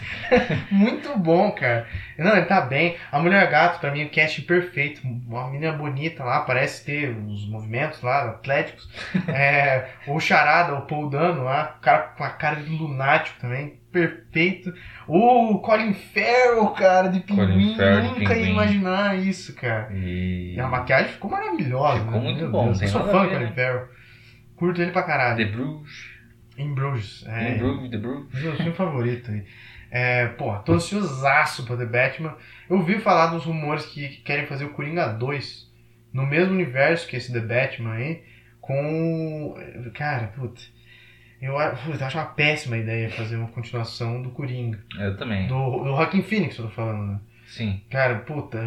Muito 0.71 1.17
bom, 1.19 1.51
cara. 1.53 1.87
Não, 2.19 2.37
ele 2.37 2.45
tá 2.45 2.61
bem. 2.61 2.97
A 3.11 3.19
Mulher 3.19 3.51
Gato, 3.51 3.81
pra 3.81 3.91
mim, 3.91 4.05
o 4.05 4.11
cast 4.11 4.43
perfeito. 4.43 5.01
Uma 5.27 5.49
menina 5.49 5.73
bonita 5.73 6.23
lá, 6.23 6.41
parece 6.43 6.85
ter 6.85 7.17
os 7.17 7.49
movimentos 7.49 8.03
lá, 8.03 8.25
atléticos. 8.25 8.89
É, 9.31 9.91
o 10.07 10.19
Charada, 10.21 10.75
o 10.75 10.83
Paul 10.83 11.09
Dano 11.09 11.45
lá, 11.45 11.77
o 11.79 11.81
cara 11.81 11.99
com 12.17 12.25
a 12.25 12.31
cara 12.31 12.57
de 12.57 12.71
lunático 12.71 13.41
também. 13.41 13.79
Perfeito. 13.91 14.73
O 15.09 15.59
Colin 15.61 15.95
Farrell, 15.95 16.69
cara, 16.71 17.09
de 17.09 17.21
pinguim. 17.21 17.77
Nunca 17.77 18.37
ia 18.37 18.51
imaginar 18.51 19.19
isso, 19.19 19.55
cara. 19.55 19.89
E. 19.93 20.55
E 20.55 20.61
a 20.61 20.69
maquiagem 20.69 21.13
ficou 21.13 21.31
maravilhosa. 21.31 22.01
Ficou 22.01 22.13
né? 22.13 22.21
muito 22.21 22.41
Meu 22.41 22.51
bom, 22.51 22.65
Deus, 22.67 22.83
Eu 22.83 22.89
sou 22.89 23.05
fã 23.05 23.23
do 23.23 23.29
Colin 23.31 23.45
né? 23.45 23.53
Farrell. 23.55 23.89
Curto 24.57 24.83
ele 24.83 24.93
pra 24.93 25.03
caralho. 25.03 25.37
The 25.37 25.45
Bruges. 25.57 26.10
Em 26.61 26.75
Bruges. 26.75 27.25
É, 27.27 27.53
The 27.53 27.59
Bruges, 27.59 27.91
The 27.91 27.97
Bruges. 27.97 28.43
meu 28.43 28.57
filme 28.57 28.73
favorito 28.73 29.31
aí. 29.31 29.45
É, 29.91 30.27
pô, 30.27 30.55
tô 30.59 30.75
ansiosaço 30.75 31.65
pra 31.65 31.77
The 31.77 31.87
Batman. 31.87 32.37
Eu 32.69 32.77
ouvi 32.77 33.01
falar 33.01 33.27
dos 33.29 33.45
rumores 33.45 33.87
que, 33.87 34.09
que 34.09 34.21
querem 34.23 34.47
fazer 34.47 34.65
o 34.65 34.71
Coringa 34.71 35.09
2 35.09 35.69
no 36.13 36.27
mesmo 36.27 36.55
universo 36.55 37.09
que 37.09 37.17
esse 37.17 37.33
The 37.33 37.41
Batman 37.41 37.95
aí, 37.95 38.23
com. 38.61 39.55
Cara, 39.95 40.29
puta. 40.29 40.61
Eu, 41.41 41.55
puta, 41.55 41.99
eu 41.99 42.07
acho 42.07 42.19
uma 42.19 42.27
péssima 42.27 42.77
ideia 42.77 43.11
fazer 43.11 43.37
uma 43.37 43.49
continuação 43.49 44.21
do 44.23 44.31
Coringa. 44.31 44.79
Eu 44.99 45.17
também. 45.17 45.49
Do, 45.49 45.85
do 45.85 45.97
Joaquin 45.97 46.23
Phoenix, 46.23 46.59
eu 46.59 46.67
tô 46.67 46.71
falando, 46.71 47.13
né? 47.13 47.21
Sim. 47.47 47.81
Cara, 47.91 48.21
puta, 48.21 48.63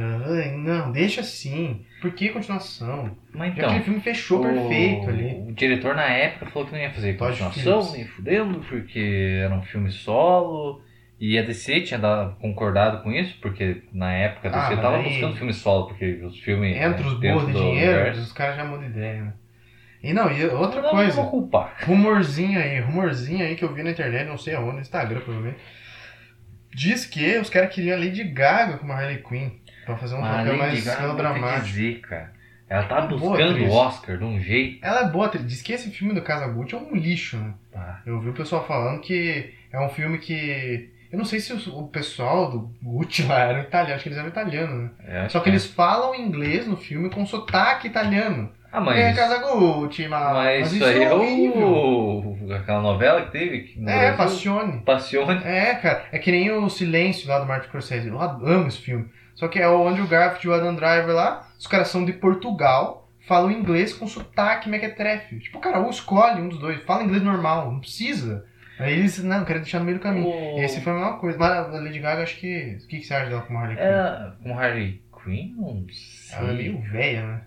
não, 0.57 0.91
deixa 0.91 1.21
assim. 1.21 1.85
Por 2.03 2.11
que 2.11 2.29
continuação? 2.29 3.15
Mas 3.33 3.51
Já 3.51 3.53
então. 3.59 3.69
aquele 3.69 3.83
filme 3.85 4.01
fechou 4.01 4.41
o- 4.41 4.43
perfeito 4.43 5.09
ali. 5.09 5.35
O 5.49 5.53
diretor 5.53 5.95
na 5.95 6.03
época 6.03 6.47
falou 6.47 6.67
que 6.67 6.73
não 6.75 6.81
ia 6.81 6.91
fazer 6.91 7.13
Todd 7.15 7.31
continuação, 7.31 7.81
Phillips. 7.81 7.93
nem 7.93 8.05
fudendo, 8.05 8.59
porque 8.67 9.39
era 9.41 9.55
um 9.55 9.61
filme 9.61 9.89
solo. 9.89 10.81
E 11.19 11.39
a 11.39 11.41
DC 11.43 11.79
tinha 11.81 11.97
dado- 11.97 12.35
concordado 12.41 13.01
com 13.01 13.11
isso, 13.11 13.37
porque 13.41 13.83
na 13.93 14.11
época 14.11 14.49
a 14.49 14.51
Ah, 14.51 14.59
DC 14.63 14.75
mas 14.75 14.81
tava 14.83 14.97
aí- 14.97 15.03
buscando 15.05 15.35
filme 15.37 15.53
solo, 15.53 15.87
porque 15.87 16.05
os 16.25 16.37
filmes. 16.39 16.75
Entre 16.75 17.07
os 17.07 17.13
boas 17.19 17.45
de 17.47 17.53
dinheiro, 17.53 17.91
universo- 17.93 18.21
os 18.21 18.33
caras 18.33 18.57
já 18.57 18.65
mudam 18.65 18.81
de 18.83 18.97
ideia, 18.97 19.21
né? 19.23 19.33
E 20.03 20.11
não, 20.11 20.29
e 20.29 20.45
outra 20.47 20.81
não, 20.81 20.89
coisa. 20.89 21.15
Não 21.15 21.23
vou 21.23 21.31
culpar. 21.31 21.77
Rumorzinho 21.85 22.59
aí, 22.59 22.81
rumorzinho 22.81 23.45
aí 23.45 23.55
que 23.55 23.63
eu 23.63 23.73
vi 23.73 23.81
na 23.81 23.91
internet, 23.91 24.27
não 24.27 24.37
sei 24.37 24.55
aonde, 24.55 24.73
no 24.75 24.81
Instagram 24.81 25.21
provavelmente. 25.21 25.59
Diz 26.75 27.05
que 27.05 27.37
os 27.37 27.49
caras 27.49 27.73
queriam 27.73 27.95
a 27.95 27.99
Lady 27.99 28.23
Gaga 28.25 28.77
com 28.77 28.85
uma 28.85 28.95
Harley 28.95 29.23
Quinn. 29.23 29.51
Pra 29.85 29.97
fazer 29.97 30.15
um 30.15 30.21
Mas 30.21 30.37
papel 30.37 30.57
mais 30.57 30.99
melodramático. 30.99 31.67
dizer, 31.67 31.99
cara. 32.01 32.31
Ela 32.69 32.83
tá 32.83 33.01
buscando 33.01 33.63
o 33.65 33.71
Oscar 33.71 34.17
de 34.17 34.23
um 34.23 34.39
jeito. 34.39 34.83
Ela 34.83 35.01
é 35.01 35.09
boa, 35.09 35.27
atriz. 35.27 35.45
diz 35.45 35.61
que 35.61 35.73
esse 35.73 35.91
filme 35.91 36.13
do 36.13 36.21
Casagutti 36.21 36.73
é 36.73 36.77
um 36.77 36.95
lixo, 36.95 37.37
né? 37.37 37.53
Pá. 37.71 38.01
Eu 38.05 38.19
vi 38.19 38.29
o 38.29 38.33
pessoal 38.33 38.65
falando 38.65 39.01
que 39.01 39.53
é 39.71 39.79
um 39.79 39.89
filme 39.89 40.17
que. 40.17 40.89
Eu 41.11 41.17
não 41.19 41.25
sei 41.25 41.39
se 41.39 41.53
o, 41.53 41.83
pessoal 41.83 42.49
do 42.49 42.71
Gucci 42.81 43.21
lá 43.23 43.41
era 43.41 43.59
italiano, 43.59 43.93
acho 43.93 44.03
que 44.03 44.09
eles 44.09 44.17
eram 44.17 44.29
italianos, 44.29 44.83
né? 44.83 44.89
É, 45.05 45.29
Só 45.29 45.39
que 45.41 45.49
é. 45.49 45.51
eles 45.51 45.67
falam 45.67 46.15
inglês 46.15 46.65
no 46.65 46.75
filme 46.75 47.09
com 47.11 47.23
sotaque 47.23 47.87
italiano. 47.87 48.49
Ah, 48.73 48.81
mas. 48.81 48.97
É, 48.99 49.13
Casagutti, 49.13 50.07
mas, 50.07 50.33
mas 50.33 50.73
isso 50.73 50.83
aí 50.83 51.03
é 51.03 51.13
o. 51.13 52.35
aquela 52.55 52.81
novela 52.81 53.21
que 53.21 53.31
teve. 53.31 53.59
que 53.63 53.79
no 53.79 53.87
É, 53.89 54.11
Brasil. 54.11 54.17
Passione. 54.17 54.81
Passione. 54.81 55.41
É, 55.45 55.75
cara, 55.75 56.05
é 56.11 56.17
que 56.17 56.31
nem 56.31 56.51
o 56.51 56.69
Silêncio 56.69 57.29
lá 57.29 57.39
do 57.39 57.45
Martin 57.45 57.67
Scorsese. 57.67 58.07
Eu 58.07 58.19
amo 58.19 58.67
esse 58.67 58.79
filme. 58.79 59.07
Só 59.35 59.47
que 59.47 59.59
é 59.59 59.67
o 59.69 59.87
Andrew 59.87 60.07
Garfield 60.07 60.45
e 60.47 60.49
o 60.49 60.53
Adam 60.53 60.75
Driver 60.75 61.13
lá, 61.15 61.47
os 61.57 61.65
caras 61.67 61.87
são 61.87 62.03
de 62.05 62.13
Portugal, 62.13 63.09
falam 63.27 63.51
inglês 63.51 63.93
com 63.93 64.07
sotaque 64.07 64.69
mequetrefe. 64.69 65.39
Tipo, 65.39 65.59
cara, 65.59 65.79
ou 65.79 65.89
escolhe 65.89 66.41
um 66.41 66.49
dos 66.49 66.59
dois, 66.59 66.81
fala 66.83 67.03
inglês 67.03 67.23
normal, 67.23 67.71
não 67.71 67.79
precisa. 67.79 68.45
Aí 68.79 68.93
eles, 68.93 69.23
não, 69.23 69.45
querem 69.45 69.61
deixar 69.61 69.79
no 69.79 69.85
meio 69.85 69.97
do 69.99 70.01
caminho. 70.03 70.27
O- 70.27 70.59
Esse 70.59 70.81
foi 70.81 70.91
a 70.93 70.95
mesma 70.95 71.17
coisa. 71.17 71.37
Mas 71.37 71.51
a 71.51 71.79
Lady 71.79 71.99
Gaga, 71.99 72.23
acho 72.23 72.37
que. 72.37 72.77
O 72.83 72.87
que, 72.87 72.99
que 72.99 73.05
você 73.05 73.13
acha 73.13 73.29
dela 73.29 73.41
como 73.43 73.59
Harley 73.59 73.75
Quinn? 73.77 73.85
É, 73.85 74.31
com 74.41 74.59
Harley 74.59 75.01
Quinn, 75.23 75.53
não 75.57 75.85
sei. 75.91 76.37
Ela 76.39 76.49
é 76.49 76.53
meio 76.53 76.81
velha, 76.91 77.21
né? 77.23 77.41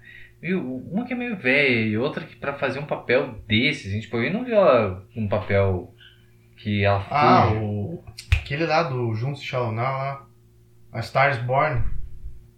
Viu? 0.47 0.83
Uma 0.93 1.05
que 1.05 1.13
é 1.13 1.17
meio 1.17 1.37
velha 1.37 1.81
e 1.87 1.99
outra 1.99 2.25
que 2.25 2.37
pra 2.37 2.53
fazer 2.55 2.79
um 2.79 2.87
papel 2.87 3.35
desses, 3.49 3.91
a 3.91 3.95
gente, 3.95 4.03
tipo, 4.03 4.19
eu 4.19 4.33
não 4.33 4.45
vi 4.45 4.53
ela 4.53 5.05
um 5.17 5.27
papel 5.27 5.93
que 6.57 6.85
ela 6.85 7.01
foi. 7.01 7.17
Ah, 7.17 7.53
o. 7.53 8.05
Aquele 8.33 8.65
lá 8.65 8.85
do 8.85 9.13
Juntos 9.15 9.43
Shallow 9.43 9.75
lá. 9.75 10.25
A 10.93 11.01
Stars 11.01 11.39
Born. 11.39 11.83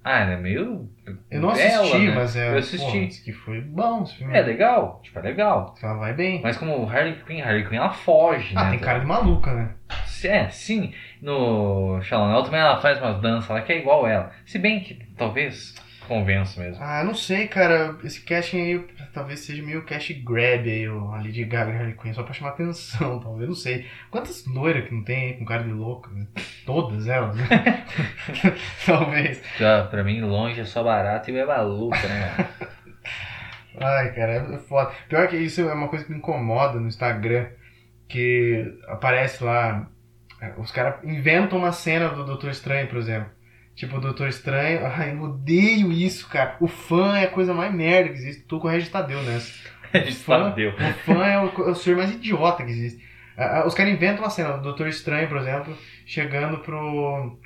Ah, 0.04 0.20
ela 0.20 0.32
é 0.32 0.36
meio. 0.36 0.88
Eu 1.30 1.40
não 1.40 1.52
bela, 1.54 1.80
assisti, 1.80 1.98
né? 2.08 2.14
mas 2.14 2.36
é. 2.36 2.52
Eu 2.52 2.58
assisti. 2.58 3.06
Pô, 3.06 3.24
que 3.24 3.32
foi 3.32 3.60
bom 3.62 4.02
esse 4.02 4.16
filme. 4.16 4.36
É 4.36 4.42
legal, 4.42 5.00
tipo, 5.02 5.18
é 5.18 5.22
legal. 5.22 5.74
Ela 5.82 5.94
vai 5.94 6.12
bem. 6.12 6.42
Mas 6.42 6.58
como 6.58 6.86
Harley 6.88 7.16
Quinn, 7.26 7.40
Harley 7.40 7.66
Quinn 7.66 7.76
ela 7.78 7.92
foge, 7.92 8.52
Ah, 8.54 8.64
né? 8.64 8.70
tem 8.72 8.78
cara 8.78 8.98
de 9.00 9.06
maluca, 9.06 9.52
né? 9.54 9.74
É, 10.24 10.48
sim. 10.50 10.92
No 11.22 12.00
Shallow 12.02 12.42
também 12.42 12.60
ela 12.60 12.80
faz 12.80 12.98
umas 13.00 13.20
danças 13.20 13.48
lá 13.48 13.62
que 13.62 13.72
é 13.72 13.78
igual 13.78 14.06
ela. 14.06 14.30
Se 14.44 14.58
bem 14.58 14.80
que 14.80 14.94
talvez 15.16 15.74
convença 16.08 16.60
mesmo. 16.60 16.82
Ah, 16.82 17.04
não 17.04 17.14
sei, 17.14 17.46
cara. 17.46 17.96
Esse 18.02 18.22
casting 18.22 18.60
aí 18.60 18.86
talvez 19.12 19.40
seja 19.40 19.62
meio 19.62 19.84
cash 19.84 20.10
grab 20.24 20.68
aí, 20.68 20.86
a 20.86 21.16
Lady 21.16 21.44
Gaga 21.44 21.70
e 21.70 21.76
Harley 21.76 21.94
Quinn, 21.94 22.12
só 22.12 22.22
pra 22.22 22.32
chamar 22.32 22.50
atenção, 22.50 23.20
talvez, 23.22 23.48
não 23.48 23.54
sei. 23.54 23.86
Quantas 24.10 24.44
loiras 24.46 24.88
que 24.88 24.94
não 24.94 25.04
tem 25.04 25.26
aí 25.26 25.34
com 25.34 25.44
cara 25.44 25.62
de 25.62 25.70
louca? 25.70 26.10
Né? 26.10 26.26
Todas 26.66 27.06
elas, 27.06 27.36
né? 27.36 27.46
talvez. 28.84 29.42
Já, 29.58 29.84
pra 29.84 30.02
mim, 30.02 30.20
longe 30.22 30.60
é 30.60 30.64
só 30.64 30.82
barato 30.82 31.30
e 31.30 31.36
é 31.36 31.44
maluca, 31.44 32.08
né? 32.08 32.48
Ai, 33.80 34.12
cara, 34.12 34.32
é 34.32 34.58
foda. 34.58 34.90
Pior 35.08 35.28
que 35.28 35.36
isso 35.36 35.60
é 35.60 35.72
uma 35.72 35.88
coisa 35.88 36.04
que 36.04 36.10
me 36.10 36.18
incomoda 36.18 36.80
no 36.80 36.88
Instagram, 36.88 37.46
que 38.08 38.76
aparece 38.88 39.44
lá, 39.44 39.88
é, 40.40 40.52
os 40.58 40.70
caras 40.70 41.04
inventam 41.04 41.58
uma 41.58 41.72
cena 41.72 42.08
do 42.08 42.24
Doutor 42.24 42.50
Estranho, 42.50 42.88
por 42.88 42.98
exemplo. 42.98 43.30
Tipo, 43.78 43.98
o 43.98 44.00
Doutor 44.00 44.28
Estranho, 44.28 44.80
ai, 44.92 45.12
eu 45.12 45.22
odeio 45.22 45.92
isso, 45.92 46.28
cara. 46.28 46.56
O 46.58 46.66
fã 46.66 47.16
é 47.16 47.26
a 47.26 47.30
coisa 47.30 47.54
mais 47.54 47.72
merda 47.72 48.10
que 48.10 48.16
existe. 48.16 48.42
Tô 48.42 48.58
com 48.58 48.66
o 48.66 48.70
Regis 48.70 48.88
Tadeu 48.88 49.22
nessa. 49.22 49.52
Fã? 50.24 50.50
Tadeu. 50.50 50.72
O 50.72 50.92
fã 51.04 51.24
é 51.24 51.38
o, 51.38 51.46
é 51.46 51.70
o 51.70 51.74
ser 51.76 51.96
mais 51.96 52.10
idiota 52.10 52.64
que 52.64 52.72
existe. 52.72 53.06
Ah, 53.36 53.62
Os 53.64 53.74
caras 53.74 53.92
inventam 53.92 54.24
uma 54.24 54.30
cena 54.30 54.54
do 54.54 54.62
Doutor 54.62 54.88
Estranho, 54.88 55.28
por 55.28 55.36
exemplo, 55.36 55.78
chegando 56.04 56.58
pro. 56.58 57.38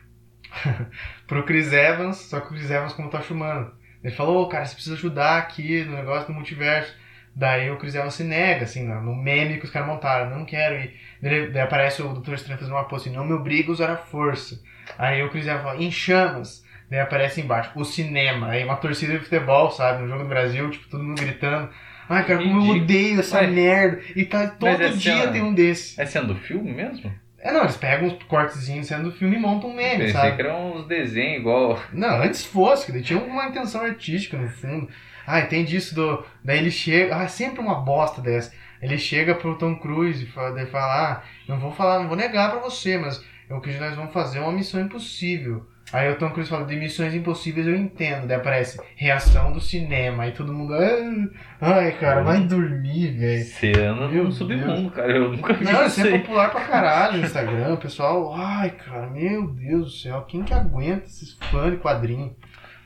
pro 1.28 1.42
Chris 1.44 1.70
Evans, 1.70 2.16
só 2.16 2.40
que 2.40 2.46
o 2.46 2.56
Chris 2.56 2.70
Evans 2.70 2.94
como 2.94 3.10
tá 3.10 3.20
filmando. 3.20 3.70
Ele 4.02 4.14
falou, 4.14 4.42
"Ô, 4.42 4.48
cara, 4.48 4.64
você 4.64 4.74
precisa 4.74 4.96
ajudar 4.96 5.36
aqui 5.36 5.84
no 5.84 5.96
negócio 5.96 6.28
do 6.28 6.32
multiverso. 6.32 6.96
Daí 7.36 7.70
o 7.70 7.76
Chris 7.76 7.94
Evans 7.94 8.14
se 8.14 8.24
nega, 8.24 8.64
assim, 8.64 8.84
no 8.86 9.14
meme 9.14 9.58
que 9.58 9.66
os 9.66 9.70
caras 9.70 9.88
montaram, 9.88 10.30
não 10.30 10.46
quero 10.46 10.76
ir. 10.76 10.94
Daí 11.20 11.60
aparece 11.60 12.00
o 12.00 12.08
Doutor 12.08 12.34
Estranho 12.34 12.58
fazendo 12.58 12.74
uma 12.74 12.84
pose 12.84 13.08
assim, 13.08 13.16
não 13.16 13.24
me 13.26 13.34
obriga 13.34 13.68
a 13.68 13.72
usar 13.72 13.90
a 13.90 13.96
força. 13.98 14.58
Aí 14.98 15.22
o 15.22 15.30
Chris 15.30 15.46
Evans 15.46 15.62
fala, 15.62 15.82
em 15.82 15.90
chamas. 15.90 16.62
Daí 16.90 17.00
aparece 17.00 17.40
embaixo, 17.40 17.70
o 17.74 17.84
cinema. 17.84 18.48
Aí 18.48 18.64
uma 18.64 18.76
torcida 18.76 19.14
de 19.14 19.20
futebol, 19.20 19.70
sabe, 19.70 20.02
no 20.02 20.08
jogo 20.08 20.24
do 20.24 20.28
Brasil, 20.28 20.70
tipo, 20.70 20.88
todo 20.88 21.02
mundo 21.02 21.20
gritando. 21.20 21.70
Ai, 22.08 22.26
cara, 22.26 22.42
como 22.42 22.66
eu 22.66 22.82
odeio 22.82 23.20
essa 23.20 23.38
Ué, 23.38 23.46
merda. 23.46 24.00
E 24.14 24.24
tá, 24.24 24.46
todo 24.48 24.82
esse 24.82 24.98
dia 24.98 25.28
tem 25.28 25.42
um 25.42 25.54
desse. 25.54 25.98
É 26.00 26.04
sendo 26.04 26.34
do 26.34 26.40
filme 26.40 26.72
mesmo? 26.72 27.10
É, 27.38 27.50
não, 27.50 27.62
eles 27.62 27.76
pegam 27.76 28.06
uns 28.08 28.22
cortezinhos 28.24 28.86
sendo 28.86 29.10
do 29.10 29.16
filme 29.16 29.36
e 29.36 29.38
montam 29.38 29.70
um 29.70 29.74
meme, 29.74 30.04
Pensei 30.04 30.12
sabe? 30.12 30.36
que 30.36 30.42
eram 30.42 30.76
uns 30.76 30.86
desenhos 30.86 31.40
igual. 31.40 31.80
Não, 31.92 32.22
antes 32.22 32.44
fosse, 32.44 32.92
que 32.92 33.02
tinha 33.02 33.18
uma 33.18 33.46
intenção 33.46 33.80
artística 33.80 34.36
no 34.36 34.48
fundo. 34.48 34.88
Ah, 35.26 35.40
tem 35.42 35.64
disso 35.64 35.94
do. 35.94 36.24
Daí 36.44 36.58
ele 36.58 36.70
chega. 36.70 37.16
Ah, 37.16 37.26
sempre 37.26 37.60
uma 37.60 37.76
bosta 37.76 38.20
dessa. 38.20 38.52
Ele 38.80 38.98
chega 38.98 39.34
pro 39.34 39.56
Tom 39.56 39.76
Cruise 39.76 40.24
e 40.24 40.26
fala, 40.26 40.52
daí 40.52 40.66
fala, 40.66 41.12
ah, 41.12 41.22
não 41.48 41.58
vou 41.58 41.70
falar, 41.70 42.00
não 42.00 42.08
vou 42.08 42.16
negar 42.16 42.50
pra 42.50 42.60
você, 42.60 42.98
mas 42.98 43.24
o 43.54 43.60
que 43.60 43.72
nós 43.78 43.94
vamos 43.96 44.12
fazer 44.12 44.38
é 44.38 44.42
uma 44.42 44.52
missão 44.52 44.80
impossível. 44.80 45.66
Aí 45.92 46.10
o 46.10 46.16
Tom 46.16 46.30
Cruise 46.30 46.48
fala, 46.48 46.64
de 46.64 46.76
missões 46.76 47.12
impossíveis 47.14 47.66
eu 47.66 47.76
entendo. 47.76 48.26
Daí 48.26 48.36
aparece 48.38 48.80
reação 48.96 49.52
do 49.52 49.60
cinema. 49.60 50.22
Aí 50.22 50.32
todo 50.32 50.52
mundo. 50.52 50.72
"Ah, 50.72 51.26
Ai, 51.60 51.92
cara, 51.92 52.22
vai 52.22 52.40
dormir, 52.40 53.08
velho. 53.18 53.44
Você 53.44 53.72
anda 53.72 54.08
no 54.08 54.32
submundo, 54.32 54.90
cara. 54.90 55.12
Eu 55.12 55.32
nunca 55.32 55.52
vi 55.52 55.64
Não, 55.64 55.84
isso 55.84 56.00
é 56.06 56.18
popular 56.18 56.50
pra 56.50 56.60
caralho 56.64 57.18
no 57.18 57.24
Instagram. 57.24 57.74
O 57.74 57.78
pessoal, 57.78 58.32
ai, 58.34 58.70
cara, 58.70 59.10
meu 59.10 59.48
Deus 59.48 59.84
do 59.84 59.90
céu, 59.90 60.22
quem 60.22 60.42
que 60.44 60.54
aguenta 60.54 61.04
esses 61.06 61.36
fãs 61.50 61.72
de 61.72 61.76
quadrinho? 61.78 62.34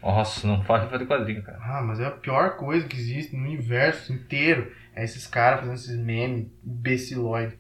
Nossa, 0.03 0.47
não 0.47 0.63
fala 0.65 0.85
de 0.85 0.91
fazer 0.91 1.07
quadrinho, 1.07 1.43
cara. 1.43 1.59
Ah, 1.63 1.83
mas 1.83 2.01
é 2.01 2.07
a 2.07 2.11
pior 2.11 2.57
coisa 2.57 2.87
que 2.89 2.97
existe 2.97 3.37
no 3.37 3.43
universo 3.45 4.13
inteiro. 4.13 4.73
É 4.95 5.05
esses 5.05 5.27
caras 5.27 5.61
fazendo 5.61 5.75
esses 5.75 5.97
memes 5.99 6.47
imbecilóide. 6.65 7.57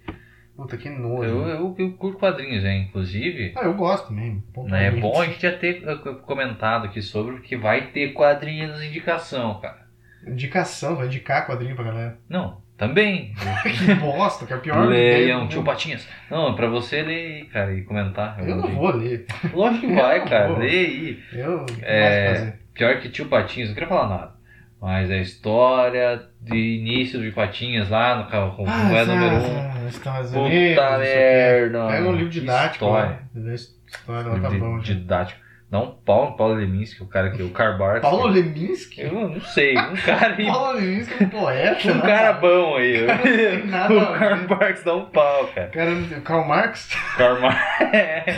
Puta, 0.56 0.76
que 0.76 0.88
nojo. 0.88 1.22
Eu, 1.28 1.48
eu, 1.48 1.74
eu 1.78 1.92
curto 1.92 2.18
quadrinhos, 2.18 2.64
hein? 2.64 2.86
Inclusive, 2.88 3.52
Ah, 3.56 3.64
eu 3.64 3.74
gosto 3.74 4.12
mesmo. 4.12 4.42
né, 4.64 4.86
é 4.86 4.90
bom 4.90 5.20
a 5.20 5.26
gente 5.26 5.42
já 5.42 5.52
ter 5.52 5.84
uh, 5.86 6.14
comentado 6.22 6.86
aqui 6.86 7.02
sobre 7.02 7.40
que 7.40 7.56
vai 7.56 7.88
ter 7.88 8.12
quadrinhos 8.14 8.80
de 8.80 8.86
indicação, 8.86 9.60
cara. 9.60 9.86
Indicação, 10.26 10.96
vai 10.96 11.06
indicar 11.06 11.46
quadrinho 11.46 11.76
pra 11.76 11.84
galera. 11.84 12.18
Não, 12.28 12.60
também. 12.76 13.34
que 13.62 13.94
bosta, 13.94 14.46
que 14.46 14.52
é 14.52 14.56
pior 14.56 14.86
Leiam, 14.88 15.46
tio. 15.46 15.62
Patinhas. 15.62 16.08
Não, 16.30 16.52
é 16.52 16.56
pra 16.56 16.68
você 16.68 17.02
ler, 17.02 17.44
cara, 17.52 17.74
e 17.74 17.82
comentar. 17.82 18.38
Eu 18.40 18.56
não 18.56 18.68
vou 18.74 18.96
ler. 18.96 19.26
Lógico 19.52 19.86
que 19.86 19.94
vai, 19.94 20.18
Eu 20.20 20.24
cara. 20.24 20.58
Lê 20.58 20.68
aí. 20.68 21.22
Eu 21.32 21.66
É. 21.82 22.54
Pior 22.74 23.00
que 23.00 23.08
tio 23.08 23.26
Patinhas, 23.26 23.68
não 23.68 23.74
queria 23.74 23.88
falar 23.88 24.08
nada. 24.08 24.35
Mas 24.80 25.10
a 25.10 25.16
história 25.16 26.22
de 26.40 26.54
início 26.56 27.20
de 27.20 27.30
Patinhas 27.32 27.88
lá 27.88 28.16
no 28.22 28.30
carro 28.30 28.54
com 28.56 28.64
Ah, 28.68 28.92
é 28.92 29.04
número 29.04 29.36
1. 29.36 29.38
Um. 29.84 29.88
Estados 29.88 30.30
Puta 30.30 30.40
Unidos, 30.40 30.98
merda. 30.98 31.86
Pega 31.88 32.08
um 32.08 32.12
livro 32.12 32.28
didático. 32.30 32.84
História. 32.84 33.20
Lê 33.34 33.54
História 33.54 34.32
lá 34.32 34.38
tá 34.40 34.48
Livro 34.48 34.68
bom. 34.68 34.78
já. 34.78 34.94
didático. 34.94 35.46
Não, 35.68 35.98
Paulo, 36.04 36.36
Paulo 36.36 36.54
Leminski, 36.54 37.02
o 37.02 37.08
cara 37.08 37.30
que 37.30 37.42
o 37.42 37.50
Karl 37.50 37.76
Barks. 37.76 38.02
Paulo 38.02 38.26
Leminski? 38.28 39.00
Eu 39.00 39.12
não 39.30 39.40
sei, 39.40 39.76
um 39.76 39.96
cara 39.96 40.36
aí. 40.36 40.46
Paulo 40.46 40.78
Leminski 40.78 41.14
é 41.24 41.26
um 41.26 41.28
poeta. 41.30 41.90
Um 41.90 41.94
né? 41.96 42.00
cara 42.02 42.32
bom 42.34 42.76
aí. 42.76 43.06
tem 43.22 43.66
nada 43.66 43.92
o 43.94 44.18
Karl. 44.18 44.46
Barks 44.46 44.84
dá 44.84 44.94
um 44.94 45.06
pau, 45.06 45.48
cara. 45.48 45.68
Cara, 45.70 45.90
Karl 46.22 46.46
Marx? 46.46 46.88
Karl 47.16 47.40
Marx. 47.40 47.60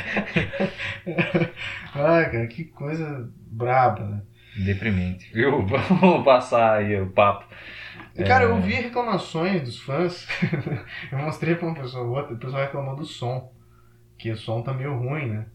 Ai, 1.95 2.31
cara, 2.31 2.47
que 2.47 2.65
coisa 2.65 3.29
braba, 3.51 4.05
né? 4.05 4.23
Deprimente, 4.57 5.31
viu? 5.33 5.65
Vamos 5.67 6.25
passar 6.25 6.79
aí 6.79 7.01
o 7.01 7.09
papo. 7.11 7.47
Cara, 8.27 8.45
É. 8.45 8.47
eu 8.49 8.61
vi 8.61 8.73
reclamações 8.75 9.63
dos 9.63 9.79
fãs. 9.81 10.27
eu 11.13 11.19
mostrei 11.19 11.55
pra 11.55 11.67
uma 11.69 11.75
pessoa 11.75 12.05
ou 12.05 12.17
outra, 12.17 12.35
o 12.35 12.39
pessoal 12.39 12.63
reclamou 12.63 12.97
do 12.97 13.05
som. 13.05 13.53
Que 14.19 14.31
o 14.33 14.37
som 14.37 14.63
tá 14.63 14.73
meio 14.73 14.97
ruim, 14.99 15.27
né? 15.27 15.47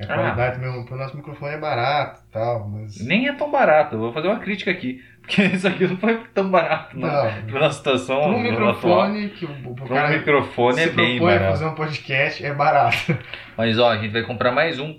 A 0.00 0.04
Ah. 0.04 0.14
qualidade 0.14 0.58
mesmo, 0.58 0.86
o 0.90 0.96
nosso 0.96 1.16
microfone 1.16 1.54
é 1.54 1.58
barato 1.58 2.20
e 2.28 2.32
tal, 2.32 2.68
mas. 2.68 3.00
Nem 3.04 3.28
é 3.28 3.32
tão 3.34 3.50
barato, 3.50 3.94
eu 3.94 3.98
vou 3.98 4.12
fazer 4.12 4.28
uma 4.28 4.38
crítica 4.38 4.70
aqui. 4.70 5.02
Porque 5.26 5.42
isso 5.42 5.66
aqui 5.66 5.86
não 5.86 5.96
foi 5.96 6.18
tão 6.34 6.50
barato, 6.50 6.98
não. 6.98 7.08
Não. 7.08 7.42
Pra 7.46 7.60
uma 7.62 7.70
situação 7.72 8.16
um 8.20 8.22
atual. 8.30 8.40
microfone 8.40 9.28
que 9.30 9.44
o, 9.44 9.70
o 9.70 9.74
Pra 9.74 9.84
um 9.84 9.88
cara 9.88 10.08
microfone 10.16 10.74
se 10.74 10.82
é 10.82 10.88
bem 10.92 11.20
barato. 11.20 11.44
fazer 11.50 11.64
um 11.66 11.74
podcast 11.74 12.44
é 12.46 12.54
barato. 12.54 13.18
Mas 13.56 13.78
ó, 13.78 13.90
a 13.90 13.96
gente 13.96 14.12
vai 14.12 14.22
comprar 14.22 14.52
mais 14.52 14.78
um 14.78 14.98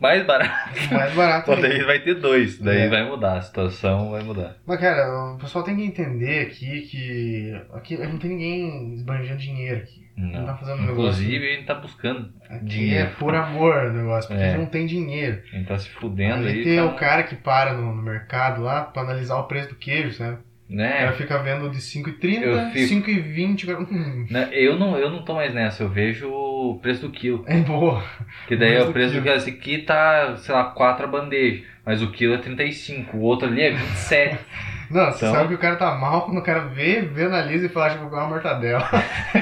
mais 0.00 0.24
barato. 0.26 0.70
Mais 0.92 1.14
barato 1.14 1.56
Daí 1.56 1.72
ainda. 1.72 1.86
vai 1.86 1.98
ter 2.00 2.14
dois. 2.14 2.58
Daí 2.58 2.82
É. 2.82 2.88
vai 2.88 3.08
mudar, 3.08 3.38
a 3.38 3.42
situação 3.42 4.10
vai 4.10 4.22
mudar. 4.22 4.56
Mas, 4.66 4.80
cara, 4.80 5.34
o 5.34 5.38
pessoal 5.38 5.64
tem 5.64 5.76
que 5.76 5.84
entender 5.84 6.40
aqui 6.46 6.82
que 6.82 7.62
aqui 7.72 7.96
não 7.96 8.18
tem 8.18 8.30
ninguém 8.30 8.94
esbanjando 8.94 9.38
dinheiro 9.40 9.78
aqui. 9.78 10.06
Não, 10.16 10.30
Não. 10.40 10.46
tá 10.46 10.54
fazendo 10.56 10.82
Inclusive, 10.82 11.30
negócio. 11.32 11.46
a 11.52 11.54
gente 11.56 11.66
tá 11.66 11.74
buscando. 11.74 12.32
Aqui 12.48 12.64
dinheiro. 12.64 13.06
é 13.06 13.10
por 13.18 13.34
amor 13.34 13.74
o 13.84 13.92
negócio, 13.92 14.28
porque 14.30 14.42
É. 14.42 14.56
não 14.56 14.64
tem 14.64 14.86
dinheiro. 14.86 15.42
A 15.52 15.56
gente 15.56 15.66
tá 15.68 15.78
se 15.78 15.90
fudendo 15.90 16.46
Aí 16.46 16.54
aí. 16.58 16.64
tem 16.64 16.76
tá- 16.76 16.86
o 16.86 16.94
cara 16.96 17.22
que 17.22 17.36
para 17.36 17.74
no, 17.74 17.94
no 17.94 18.02
mercado 18.02 18.62
lá 18.62 18.80
pra 18.82 19.02
analisar 19.02 19.36
o 19.36 19.44
preço 19.44 19.68
do 19.70 19.74
queijo, 19.74 20.12
sabe? 20.14 20.38
O 20.68 20.74
Né? 20.74 20.92
cara 20.98 21.12
fica 21.12 21.38
vendo 21.38 21.70
de 21.70 21.80
5,30, 21.80 22.42
Eu 22.44 22.70
fico- 22.70 22.88
5,20, 22.88 23.64
o 23.64 23.66
cara, 23.68 23.80
hum, 23.80 24.26
Né, 24.28 24.48
Eu 24.52 24.76
não, 24.78 24.98
eu 24.98 25.08
não 25.10 25.22
tô 25.24 25.34
mais 25.34 25.54
nessa, 25.54 25.84
eu 25.84 25.88
vejo 25.88 26.28
o 26.28 26.78
preço 26.82 27.02
do 27.02 27.10
quilo. 27.12 27.44
é 27.46 27.56
boa. 27.60 28.02
Que 28.48 28.56
daí 28.56 28.70
é 28.70 28.72
Preço 28.72 28.84
o 28.84 28.86
do 28.88 28.92
preço 28.92 29.08
do 29.08 29.12
quilo. 29.12 29.24
quilo. 29.24 29.36
Esse 29.36 29.50
aqui 29.50 29.78
tá, 29.78 30.36
sei 30.38 30.52
lá, 30.54 30.64
4 30.64 31.04
a 31.04 31.08
bandeja. 31.08 31.62
Mas 31.84 32.02
o 32.02 32.10
quilo 32.10 32.34
é 32.34 32.38
35. 32.38 33.16
O 33.16 33.20
outro 33.20 33.46
ali 33.46 33.62
é 33.62 33.70
27. 33.70 34.38
Não, 34.90 35.06
você 35.06 35.24
Então- 35.26 35.34
sabe 35.34 35.48
que 35.48 35.54
o 35.54 35.58
cara 35.58 35.76
tá 35.76 35.94
mal 35.94 36.22
quando 36.22 36.38
o 36.38 36.42
cara 36.42 36.60
vê, 36.60 37.02
vê, 37.02 37.24
analisa 37.24 37.66
e 37.66 37.68
fala, 37.68 37.86
acho 37.86 37.94
que 37.96 38.00
vou 38.02 38.10
comer 38.10 38.22
uma 38.22 38.30
mortadela. 38.30 38.88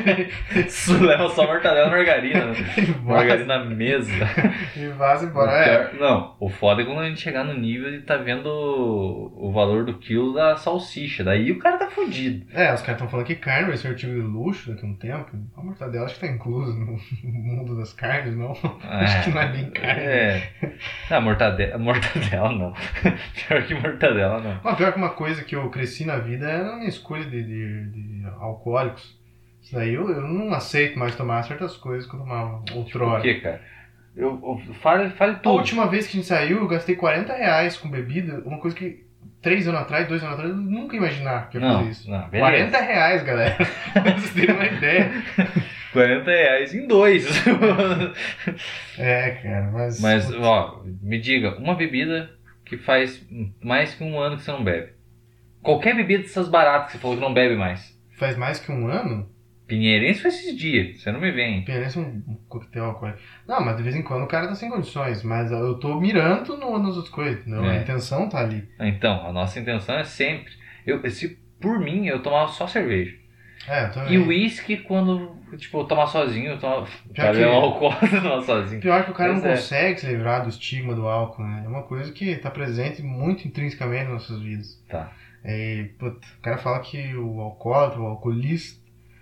Isso 0.55 1.03
leva 1.05 1.29
só 1.31 1.47
mortadela 1.47 1.89
e 1.89 1.91
margarina. 1.91 2.47
né? 2.47 2.55
e 2.79 3.05
Margarina 3.05 3.59
na 3.59 3.65
mesa. 3.65 4.13
e 4.77 4.87
vaza 4.89 5.27
embora. 5.27 5.53
É, 5.53 5.93
Não, 5.99 6.35
o 6.41 6.49
foda 6.49 6.83
é 6.83 6.85
quando 6.85 7.01
a 7.01 7.09
gente 7.09 7.21
chegar 7.21 7.45
no 7.45 7.55
nível 7.55 7.91
de 7.91 8.01
tá 8.01 8.17
vendo 8.17 8.47
o, 8.49 9.53
valor 9.53 9.85
do 9.85 9.95
quilo 9.99 10.35
da 10.35 10.57
salsicha. 10.57 11.23
Daí 11.25 11.53
o 11.53 11.59
cara 11.59 11.79
tá 11.79 11.89
fudido. 11.89 12.47
É, 12.53 12.73
os 12.73 12.81
caras 12.81 12.95
estão 12.97 13.09
falando 13.09 13.27
que 13.27 13.35
carne 13.37 13.69
vai 13.69 13.77
ser 13.77 13.89
artigo 13.89 14.13
de 14.13 14.21
luxo 14.21 14.71
daqui 14.71 14.85
a 14.85 14.89
um 14.89 14.95
tempo. 14.95 15.31
A 15.57 15.63
mortadela 15.63 16.05
acho 16.07 16.15
que 16.15 16.21
tá 16.21 16.27
incluso 16.27 16.73
no 16.79 16.99
mundo 17.25 17.77
das 17.77 17.93
carnes, 17.93 18.37
não? 18.37 18.53
Acho 18.83 19.25
que 19.25 19.31
não 19.31 19.41
é 19.43 19.49
bem 19.49 19.71
carne. 19.71 20.03
É. 20.03 20.49
Ah, 21.11 21.21
mortadela, 21.21 21.79
mortadela 21.79 22.53
não. 22.53 22.73
Pior 23.49 23.63
que 23.63 23.75
mortadela 23.75 24.41
não. 24.41 24.59
Mas 24.63 24.77
pior 24.77 24.93
que 24.93 24.99
uma 24.99 25.11
coisa 25.11 25.34
que 25.43 25.57
eu 25.57 25.69
cresci 25.71 26.05
na 26.05 26.19
vida 26.19 26.49
é 26.49 26.61
a 26.61 26.77
minha 26.77 26.89
escolha 26.89 27.25
de, 27.25 27.43
de, 27.43 27.87
de 27.87 28.27
alcoólicos. 28.39 29.19
Isso 29.63 29.75
daí 29.75 29.95
eu, 29.95 30.09
eu 30.11 30.21
não 30.21 30.53
aceito 30.53 30.99
mais 30.99 31.17
tomar 31.17 31.43
certas 31.45 31.77
coisas 31.77 32.07
que 32.09 32.15
eu 32.15 32.21
tomava 32.21 32.59
Por 32.67 32.77
outrora. 32.77 33.23
quê, 33.23 33.35
cara? 33.41 33.61
Eu, 34.15 34.39
eu- 34.69 34.75
fale, 34.75 35.11
fale 35.11 35.33
A 35.33 35.37
tudo. 35.37 35.57
última 35.57 35.89
vez 35.89 36.07
que 36.07 36.13
a 36.13 36.21
gente 36.21 36.29
saiu, 36.29 36.59
eu 36.59 36.69
gastei 36.69 36.95
40 36.95 37.33
reais 37.35 37.77
com 37.77 37.89
bebida, 37.91 38.43
uma 38.45 38.59
coisa 38.59 38.77
que 38.77 39.03
três 39.43 39.67
anos 39.67 39.81
atrás, 39.81 40.07
dois 40.07 40.23
anos 40.23 40.35
atrás, 40.35 40.51
eu 40.51 40.57
nunca 40.57 40.95
ia 40.95 40.99
imaginar 41.01 41.49
que 41.51 41.57
ia 41.59 41.61
Não, 41.67 41.79
fazer 41.79 41.91
isso. 41.91 42.11
não, 42.11 42.29
beleza. 42.29 42.51
40 42.71 42.81
reais, 42.81 43.23
galera. 43.25 43.57
pra 43.93 44.03
vocês 44.13 44.33
terem 44.35 44.55
uma 44.55 44.65
ideia. 44.67 45.11
40 45.93 46.31
reais 46.31 46.75
em 46.75 46.87
dois. 46.87 47.27
É, 48.99 49.31
cara, 49.43 49.71
mas. 49.73 50.01
Mas, 50.01 50.33
ó, 50.35 50.83
me 51.03 51.19
diga, 51.21 51.57
uma 51.59 51.75
bebida 51.75 52.31
que 52.65 52.77
faz 52.77 53.25
mais 53.63 53.95
que 53.95 54.03
um 54.05 54.19
ano 54.19 54.37
que 54.37 54.43
você 54.43 54.51
não 54.53 54.65
bebe. 54.65 54.93
Qualquer 55.65 55.97
bebida 55.97 56.23
dessas 56.23 56.49
baratas 56.49 56.87
que 56.87 56.93
você 56.93 56.99
falou 56.99 57.17
que 57.17 57.23
não 57.23 57.35
bebe 57.35 57.57
mais. 57.57 57.99
Faz 58.19 58.37
mais 58.37 58.61
que 58.61 58.71
um 58.71 58.87
ano? 58.87 59.29
Pinheirense 59.67 60.21
foi 60.21 60.29
esses 60.31 60.55
dias, 60.57 61.01
você 61.01 61.11
não 61.11 61.19
me 61.21 61.31
vem. 61.33 61.65
Parece 61.65 61.99
um 61.99 62.23
um 62.29 62.37
coquetel 62.49 62.85
alcoólico. 62.85 63.19
Não, 63.49 63.65
mas 63.65 63.77
de 63.79 63.83
vez 63.83 63.97
em 63.97 64.03
quando 64.03 64.23
o 64.25 64.27
cara 64.29 64.47
tá 64.47 64.55
sem 64.55 64.69
condições. 64.69 65.23
Mas 65.23 65.51
eu 65.51 65.75
tô 65.79 65.99
mirando 65.99 66.57
no, 66.59 66.79
nas 66.79 66.97
outras 66.97 67.09
coisas. 67.09 67.47
Não, 67.47 67.65
A 67.65 67.75
É. 67.75 67.81
intenção 67.81 68.29
tá 68.29 68.41
ali. 68.41 68.69
Então, 68.79 69.27
a 69.27 69.33
nossa 69.33 69.59
intenção 69.59 69.97
é 69.99 70.05
sempre. 70.05 70.53
Eu, 70.87 71.09
se 71.11 71.39
por 71.61 71.79
mim, 71.81 72.07
eu 72.07 72.23
tomava 72.23 72.49
só 72.49 72.67
cerveja. 72.67 73.17
É, 73.67 73.87
eu 73.87 73.91
também. 73.93 74.13
E 74.13 74.19
uísque, 74.19 74.77
quando, 74.77 75.35
tipo, 75.57 75.79
eu 75.81 75.85
tomar 75.85 76.09
sozinho, 76.09 76.51
eu 76.51 76.59
tomava. 76.59 76.83
Pior 76.85 77.15
Cara, 77.15 77.35
que- 77.35 77.43
é 77.43 77.49
um 77.49 77.53
alcoólatra 77.55 78.21
tomar 78.21 78.43
sozinho. 78.43 78.81
Pior 78.83 79.03
que 79.07 79.11
o 79.13 79.15
cara 79.15 79.33
não 79.33 79.47
é. 79.47 79.53
consegue 79.53 79.99
se 79.99 80.07
livrar 80.07 80.43
do 80.43 80.51
estigma 80.51 80.95
do 80.95 81.09
álcool, 81.09 81.43
né? 81.43 81.63
É 81.65 81.69
uma 81.69 81.85
coisa 81.85 82.13
que 82.13 82.37
tá 82.37 82.51
presente 82.51 83.03
muito 83.03 83.49
intrinsecamente 83.49 84.05
nas 84.05 84.13
nossas 84.13 84.43
vidas. 84.43 84.85
Tá. 84.91 85.11
É, 85.45 85.89
puta, 85.99 86.27
o 86.39 86.41
cara 86.43 86.57
fala 86.59 86.81
que 86.81 87.15
o 87.15 87.41
alcoólatra, 87.41 88.01
o 88.01 88.07
alcoolista, 88.07 88.81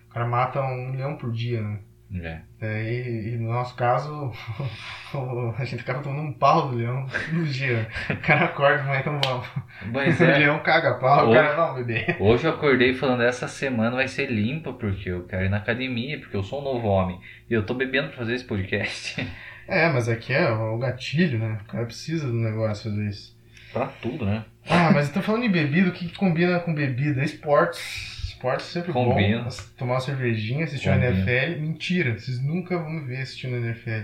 o 0.09 0.13
cara 0.15 0.27
mata 0.27 0.61
um 0.63 0.93
leão 0.93 1.17
por 1.17 1.33
dia, 1.33 1.61
né? 1.61 1.79
É. 2.15 2.41
É, 2.61 2.93
e, 2.93 3.29
e 3.35 3.37
no 3.39 3.51
nosso 3.51 3.75
caso, 3.75 4.31
a 5.59 5.65
gente 5.65 5.81
acaba 5.81 6.03
tomando 6.03 6.29
um 6.29 6.33
pau 6.33 6.69
do 6.69 6.77
leão 6.77 7.07
no 7.33 7.45
dia. 7.45 7.89
O 8.11 8.17
cara 8.17 8.45
acorda, 8.45 8.83
mas 8.85 9.01
então 9.01 9.19
vamos. 9.25 9.49
Mas 9.91 10.21
O 10.21 10.25
é. 10.25 10.39
leão 10.39 10.59
caga 10.63 10.95
pau, 10.99 11.27
o 11.27 11.31
Hoje- 11.31 11.39
cara 11.41 11.57
não, 11.57 11.75
bebê. 11.75 12.17
Hoje 12.21 12.47
eu 12.47 12.53
acordei 12.53 12.93
falando 12.95 13.23
essa 13.23 13.49
semana 13.49 13.97
vai 13.97 14.09
ser 14.09 14.31
limpa 14.31 14.73
porque 14.75 15.09
eu 15.11 15.25
quero 15.27 15.47
ir 15.47 15.49
na 15.49 15.57
academia, 15.57 16.19
porque 16.21 16.37
eu 16.37 16.43
sou 16.43 16.61
um 16.61 16.65
novo 16.65 16.87
homem. 16.87 17.19
E 17.49 17.55
eu 17.55 17.65
tô 17.65 17.73
bebendo 17.75 18.09
pra 18.09 18.19
fazer 18.19 18.35
esse 18.35 18.45
podcast. 18.45 19.27
É, 19.69 19.89
mas 19.89 20.09
aqui 20.09 20.33
é 20.35 20.51
o 20.51 20.77
gatilho, 20.77 21.39
né? 21.39 21.61
O 21.63 21.65
cara 21.71 21.87
precisa 21.87 22.27
do 22.27 22.35
negócio 22.35 22.91
às 22.91 22.97
vezes. 22.97 23.37
pra 23.73 23.87
tudo, 23.87 24.27
né? 24.27 24.45
Ah, 24.69 24.91
mas 24.93 25.09
então 25.09 25.23
falando 25.23 25.45
em 25.45 25.51
bebida, 25.51 25.89
o 25.89 25.93
que, 25.93 26.09
que 26.09 26.17
combina 26.17 26.59
com 26.61 26.75
bebida? 26.75 27.25
Esportes. 27.25 28.29
Esportes 28.29 28.67
sempre 28.67 28.93
Combina. 28.93 29.43
bom. 29.43 29.49
Tomar 29.77 29.95
uma 29.95 30.01
cervejinha, 30.01 30.65
assistir 30.65 30.89
o. 30.89 30.95
NFL. 30.95 31.61
Mentira, 31.61 32.19
vocês 32.19 32.41
nunca 32.43 32.77
vão 32.79 32.91
me 32.91 33.07
ver 33.07 33.21
assistindo 33.23 33.57
NFL. 33.57 34.03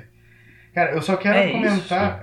Cara, 0.74 0.92
eu 0.92 1.02
só 1.02 1.16
quero 1.16 1.36
É 1.38 1.50
comentar. 1.50 2.20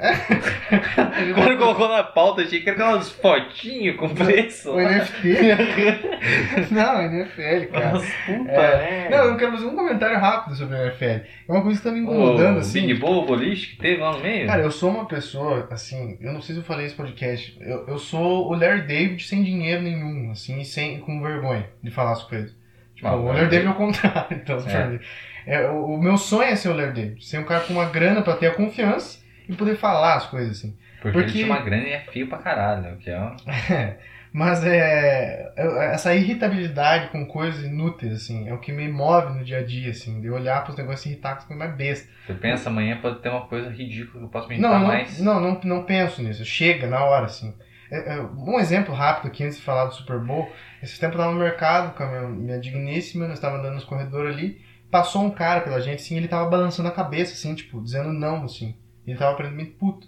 Quando 1.34 1.58
colocou 1.60 1.90
na 1.90 2.04
pauta, 2.04 2.42
achei 2.42 2.62
que 2.62 2.70
era 2.70 2.78
aquelas 2.78 3.12
fotinhas 3.12 3.98
com 3.98 4.08
preço. 4.10 4.72
O 4.72 4.80
NFT? 4.80 6.72
Não, 6.72 7.02
NFL, 7.02 7.72
cara. 7.72 7.92
Nossa, 7.92 8.08
puta 8.26 8.52
É, 8.52 8.90
merda. 9.10 9.18
Não, 9.18 9.26
eu 9.26 9.38
quero 9.38 9.52
fazer 9.54 9.66
um 9.66 9.76
comentário 9.76 10.18
rápido 10.20 10.56
sobre 10.56 10.76
o 10.76 10.82
NFL. 10.82 11.04
É 11.06 11.26
uma 11.50 11.62
coisa 11.62 11.78
que 11.80 11.84
tá 11.86 11.92
me 11.92 12.00
incomodando, 12.00 12.56
o 12.56 12.60
assim. 12.60 12.82
Big 12.82 12.94
Bowl 12.96 13.26
boliche 13.26 13.76
que 13.76 13.82
teve 13.82 14.02
lá 14.02 14.12
no 14.14 14.20
meio? 14.20 14.48
Cara, 14.48 14.62
eu 14.62 14.72
sou 14.72 14.90
uma 14.90 15.06
pessoa, 15.06 15.68
assim, 15.72 16.18
eu 16.22 16.32
não 16.32 16.42
sei 16.42 16.56
se 16.56 16.62
eu 16.62 16.66
falei 16.66 16.86
esse 16.86 16.96
podcast, 16.96 17.58
eu, 17.62 17.86
eu 17.88 17.98
sou 17.98 18.48
o 18.50 18.54
Larry 18.56 18.84
David 18.84 19.24
sem 19.24 19.44
dinheiro 19.44 19.82
nenhum, 19.82 20.32
assim, 20.32 20.64
sem, 20.64 21.00
com 21.00 21.22
vergonha 21.22 21.68
de 21.84 21.92
falar 21.92 22.14
as 22.14 22.24
coisas. 22.24 22.56
Tipo, 22.96 23.08
Ah, 23.08 23.16
o 23.16 23.26
Larry 23.26 23.38
Larry 23.40 23.50
David 23.50 23.68
é 23.68 23.72
o 23.72 23.76
contrário, 23.76 24.28
então, 24.38 24.58
É. 24.68 25.00
É, 25.46 25.68
o, 25.70 25.86
o 25.96 26.02
meu 26.02 26.18
sonho 26.18 26.50
é 26.50 26.56
ser 26.56 26.70
o 26.70 26.76
David, 26.78 27.24
ser 27.24 27.38
um 27.40 27.44
cara 27.44 27.62
com 27.64 27.74
uma 27.74 27.86
grana 27.86 28.22
pra 28.22 28.36
ter 28.36 28.48
a 28.48 28.54
confiança 28.56 29.20
e 29.48 29.54
poder 29.54 29.76
falar 29.76 30.16
as 30.16 30.26
coisas, 30.26 30.58
assim. 30.58 30.76
porque, 31.02 31.18
porque- 31.20 31.20
ele 31.20 31.32
tinha 31.32 31.46
uma 31.46 31.60
grana 31.62 31.84
e 31.84 31.92
é 31.94 32.00
fio 32.12 32.28
pra 32.28 32.40
caralho. 32.40 32.98
Que 32.98 33.10
é 33.12 33.20
um... 33.20 33.36
Mas 34.34 34.66
é, 34.66 35.54
é- 35.56 35.94
essa 35.94 36.14
irritabilidade 36.14 37.08
com 37.10 37.26
coisas 37.26 37.64
inúteis, 37.64 38.14
assim, 38.14 38.50
é 38.50 38.54
o 38.54 38.58
que 38.60 38.72
me 38.72 38.86
move 38.92 39.34
no 39.38 39.46
dia 39.46 39.60
a 39.60 39.64
dia, 39.64 39.92
assim, 39.92 40.20
de 40.20 40.30
olhar 40.30 40.62
pros 40.66 40.76
negócios 40.78 41.06
e 41.06 41.10
irritar 41.12 41.48
com 41.48 41.54
mais 41.56 41.74
besta. 41.74 42.10
Você 42.28 42.34
pensa, 42.34 42.70
amanhã 42.70 43.00
pode 43.02 43.20
ter 43.20 43.30
uma 43.30 43.48
coisa 43.48 43.70
ridícula 43.70 44.20
que 44.20 44.26
eu 44.26 44.30
posso 44.30 44.50
me 44.50 44.56
irritar 44.56 44.70
Não, 44.72 44.80
não, 44.80 44.88
mais. 44.88 45.20
não, 45.22 45.40
não, 45.40 45.62
não 45.64 45.84
penso 45.84 46.22
nisso. 46.22 46.44
Chega 46.44 46.86
na 46.86 47.02
hora, 47.06 47.26
assim. 47.28 47.54
É, 47.90 48.16
é, 48.16 48.20
um 48.22 48.60
exemplo 48.60 48.94
rápido 48.94 49.28
aqui 49.28 49.44
antes 49.44 49.58
de 49.58 49.64
falar 49.64 49.86
do 49.86 49.94
Super 49.94 50.20
Bowl. 50.20 50.52
Esse 50.84 51.00
tempo 51.00 51.14
eu 51.14 51.20
tava 51.20 51.32
no 51.32 51.40
mercado 51.40 51.96
com 51.96 52.04
a 52.04 52.28
minha, 52.28 52.60
digníssima, 52.60 53.28
nós 53.28 53.40
tava 53.40 53.58
andando 53.58 53.76
nos 53.76 53.86
corredores 53.86 54.36
ali. 54.36 54.60
Passou 54.96 55.26
um 55.26 55.30
cara 55.30 55.60
pela 55.60 55.82
gente, 55.82 56.00
assim, 56.00 56.16
ele 56.16 56.30
tava 56.30 56.50
balançando 56.50 56.88
a 56.88 56.92
cabeça, 56.92 57.34
assim, 57.34 57.54
tipo, 57.54 57.82
dizendo 57.82 58.14
não, 58.14 58.46
assim. 58.46 58.78
Ele 59.06 59.18
tava 59.18 59.34
aparentemente 59.34 59.72
puto. 59.72 60.08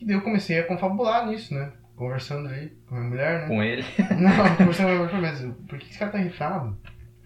E 0.00 0.04
daí 0.04 0.16
eu 0.16 0.20
comecei 0.20 0.58
a 0.58 0.64
confabular 0.64 1.28
nisso, 1.28 1.54
né? 1.54 1.70
Conversando 1.94 2.48
ali 2.48 2.76
com 2.88 2.96
a 2.96 2.98
minha 2.98 3.10
mulher, 3.10 3.42
né? 3.42 3.46
Com 3.46 3.62
ele. 3.62 3.84
Não, 4.18 4.56
conversando 4.56 4.86
com 4.86 4.92
a 4.94 4.96
minha 4.96 5.14
mulher, 5.14 5.20
mas 5.20 5.54
por 5.68 5.78
que 5.78 5.88
esse 5.88 5.96
cara 6.00 6.10
tá 6.10 6.18
irritado? 6.18 6.76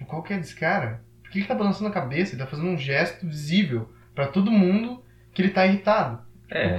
Qual 0.06 0.22
que 0.22 0.34
é 0.34 0.36
desse 0.36 0.54
cara? 0.54 1.02
Por 1.22 1.30
que 1.30 1.38
ele 1.38 1.46
tá 1.46 1.54
balançando 1.54 1.88
a 1.88 1.90
cabeça? 1.90 2.34
Ele 2.34 2.42
tá 2.42 2.46
fazendo 2.46 2.68
um 2.68 2.76
gesto 2.76 3.26
visível 3.26 3.90
pra 4.14 4.26
todo 4.26 4.50
mundo 4.50 5.02
que 5.32 5.40
ele 5.40 5.52
tá 5.52 5.66
irritado. 5.66 6.20
É, 6.50 6.76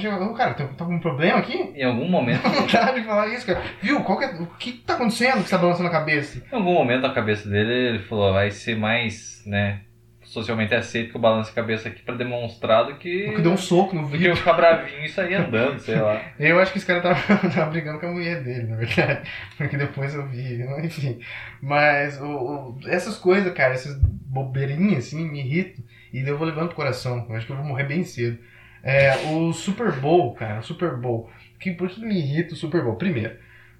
chegar, 0.00 0.20
"Ô, 0.20 0.34
cara, 0.34 0.54
tá, 0.54 0.64
tá 0.66 0.84
com 0.84 0.94
um 0.94 0.98
problema 1.00 1.38
aqui? 1.38 1.72
em 1.74 1.84
algum 1.84 2.08
momento, 2.08 2.42
Não 2.44 2.66
dá 2.66 2.92
de 2.92 3.02
falar 3.04 3.28
isso, 3.28 3.46
cara. 3.46 3.62
Viu? 3.80 4.00
Qual 4.02 4.18
que 4.18 4.24
é- 4.24 4.34
o 4.34 4.46
que 4.58 4.72
tá 4.72 4.94
acontecendo 4.94 5.42
que 5.42 5.48
você 5.48 5.50
tá 5.50 5.58
balançando 5.58 5.88
a 5.88 5.92
cabeça? 5.92 6.42
em 6.52 6.54
algum 6.56 6.74
momento 6.74 7.02
na 7.02 7.12
cabeça 7.14 7.48
dele, 7.48 7.72
ele 7.72 7.98
falou, 8.00 8.32
vai 8.32 8.50
ser 8.50 8.76
mais, 8.76 9.42
né, 9.46 9.80
socialmente 10.22 10.74
aceito 10.74 11.10
que 11.10 11.16
eu 11.16 11.20
balance 11.20 11.50
a 11.50 11.54
cabeça 11.54 11.88
aqui 11.88 12.02
pra 12.02 12.14
demonstrar 12.14 12.84
do 12.84 12.94
que... 12.96 13.28
O 13.30 13.34
que 13.36 13.42
deu 13.42 13.52
um 13.52 13.56
soco 13.56 13.96
no 13.96 14.02
do 14.02 14.08
que 14.10 14.16
vídeo. 14.18 14.30
eu 14.30 14.36
ficar 14.36 14.52
bravinho 14.52 15.04
e 15.04 15.08
sair 15.08 15.34
andando, 15.34 15.78
sei 15.80 15.96
lá. 16.00 16.20
Eu 16.38 16.58
acho 16.60 16.70
que 16.72 16.78
esse 16.78 16.86
cara 16.86 17.00
tava, 17.00 17.18
tava 17.50 17.70
brigando 17.70 17.98
com 17.98 18.06
a 18.06 18.12
mulher 18.12 18.40
dele, 18.42 18.64
na 18.68 18.76
verdade. 18.76 19.28
Porque 19.58 19.76
depois 19.76 20.14
eu 20.14 20.26
vi, 20.28 20.62
enfim. 20.84 21.18
Mas 21.60 22.20
o- 22.20 22.24
o- 22.26 22.78
essas 22.86 23.16
coisas, 23.18 23.52
cara, 23.52 23.74
essas 23.74 23.96
bobeirinhas, 24.00 25.06
assim, 25.06 25.28
me 25.28 25.40
irritam. 25.40 25.84
E 26.12 26.20
eu 26.20 26.38
vou 26.38 26.46
levando 26.46 26.68
pro 26.68 26.76
coração. 26.76 27.26
Eu 27.28 27.34
acho 27.36 27.46
que 27.46 27.52
eu 27.52 27.56
vou 27.56 27.64
morrer 27.64 27.84
bem 27.84 28.04
cedo. 28.04 28.38
É, 28.82 29.14
o 29.32 29.52
Super 29.52 29.92
Bowl, 29.92 30.34
cara, 30.34 30.60
o 30.60 30.62
Super 30.62 30.96
Bowl. 30.96 31.30
Que, 31.58 31.72
por 31.72 31.88
que 31.88 32.00
me 32.00 32.18
irrita 32.18 32.54
o 32.54 32.56
Super 32.56 32.82
Bowl? 32.82 32.96
Primeiro, 32.96 33.34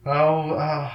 ah, 0.05 0.31
o- 0.31 0.59
ai. 0.59 0.91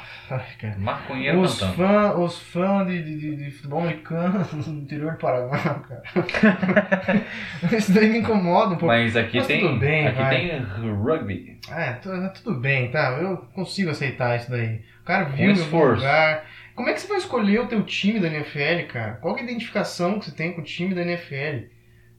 Maconheiro 0.80 1.41
Os 1.41 1.60
cantando. 1.60 1.76
fãs 1.77 2.15
os 2.18 2.40
fã 2.40 2.84
de, 2.86 3.02
de, 3.03 3.36
de 3.36 3.52
futebol 3.52 3.82
americano 3.82 4.44
no 4.53 4.82
interior 4.82 5.11
do 5.14 5.18
Paraná, 5.19 5.57
cara. 5.60 6.02
Isso 7.77 7.94
daí 7.94 8.10
me 8.10 8.19
incomoda 8.19 8.68
um 8.73 8.77
pouco. 8.77 8.88
Mas 8.88 9.15
aqui 9.15 9.38
Mas 9.38 9.48
tem, 9.48 9.61
tudo 9.61 9.80
bem, 9.80 10.07
aqui 10.07 10.18
vai. 10.22 10.38
tem 10.38 10.60
rugby. 11.03 11.60
É, 11.72 11.94
tu- 11.94 12.10
tudo 12.44 12.60
bem, 12.60 12.90
tá? 12.91 13.18
Eu 13.22 13.38
consigo 13.53 13.91
aceitar 13.91 14.36
isso 14.40 14.49
daí. 14.49 14.82
O 15.02 15.06
cara 15.06 15.26
viu 15.26 15.52
esforço. 15.52 16.02
lugar. 16.02 16.44
Como 16.76 16.90
é 16.90 16.94
que 16.94 17.02
você 17.02 17.07
vai 17.07 17.18
escolher 17.18 17.60
o 17.60 17.68
teu 17.68 17.84
time 17.84 18.19
da 18.19 18.27
NFL, 18.27 18.88
cara? 18.91 19.11
Qual 19.22 19.36
é 19.38 19.40
a 19.40 19.44
identificação 19.44 20.19
que 20.19 20.26
você 20.26 20.32
tem 20.32 20.52
com 20.53 20.61
o 20.61 20.64
time 20.64 20.94
da 20.94 21.02
NFL? 21.02 21.68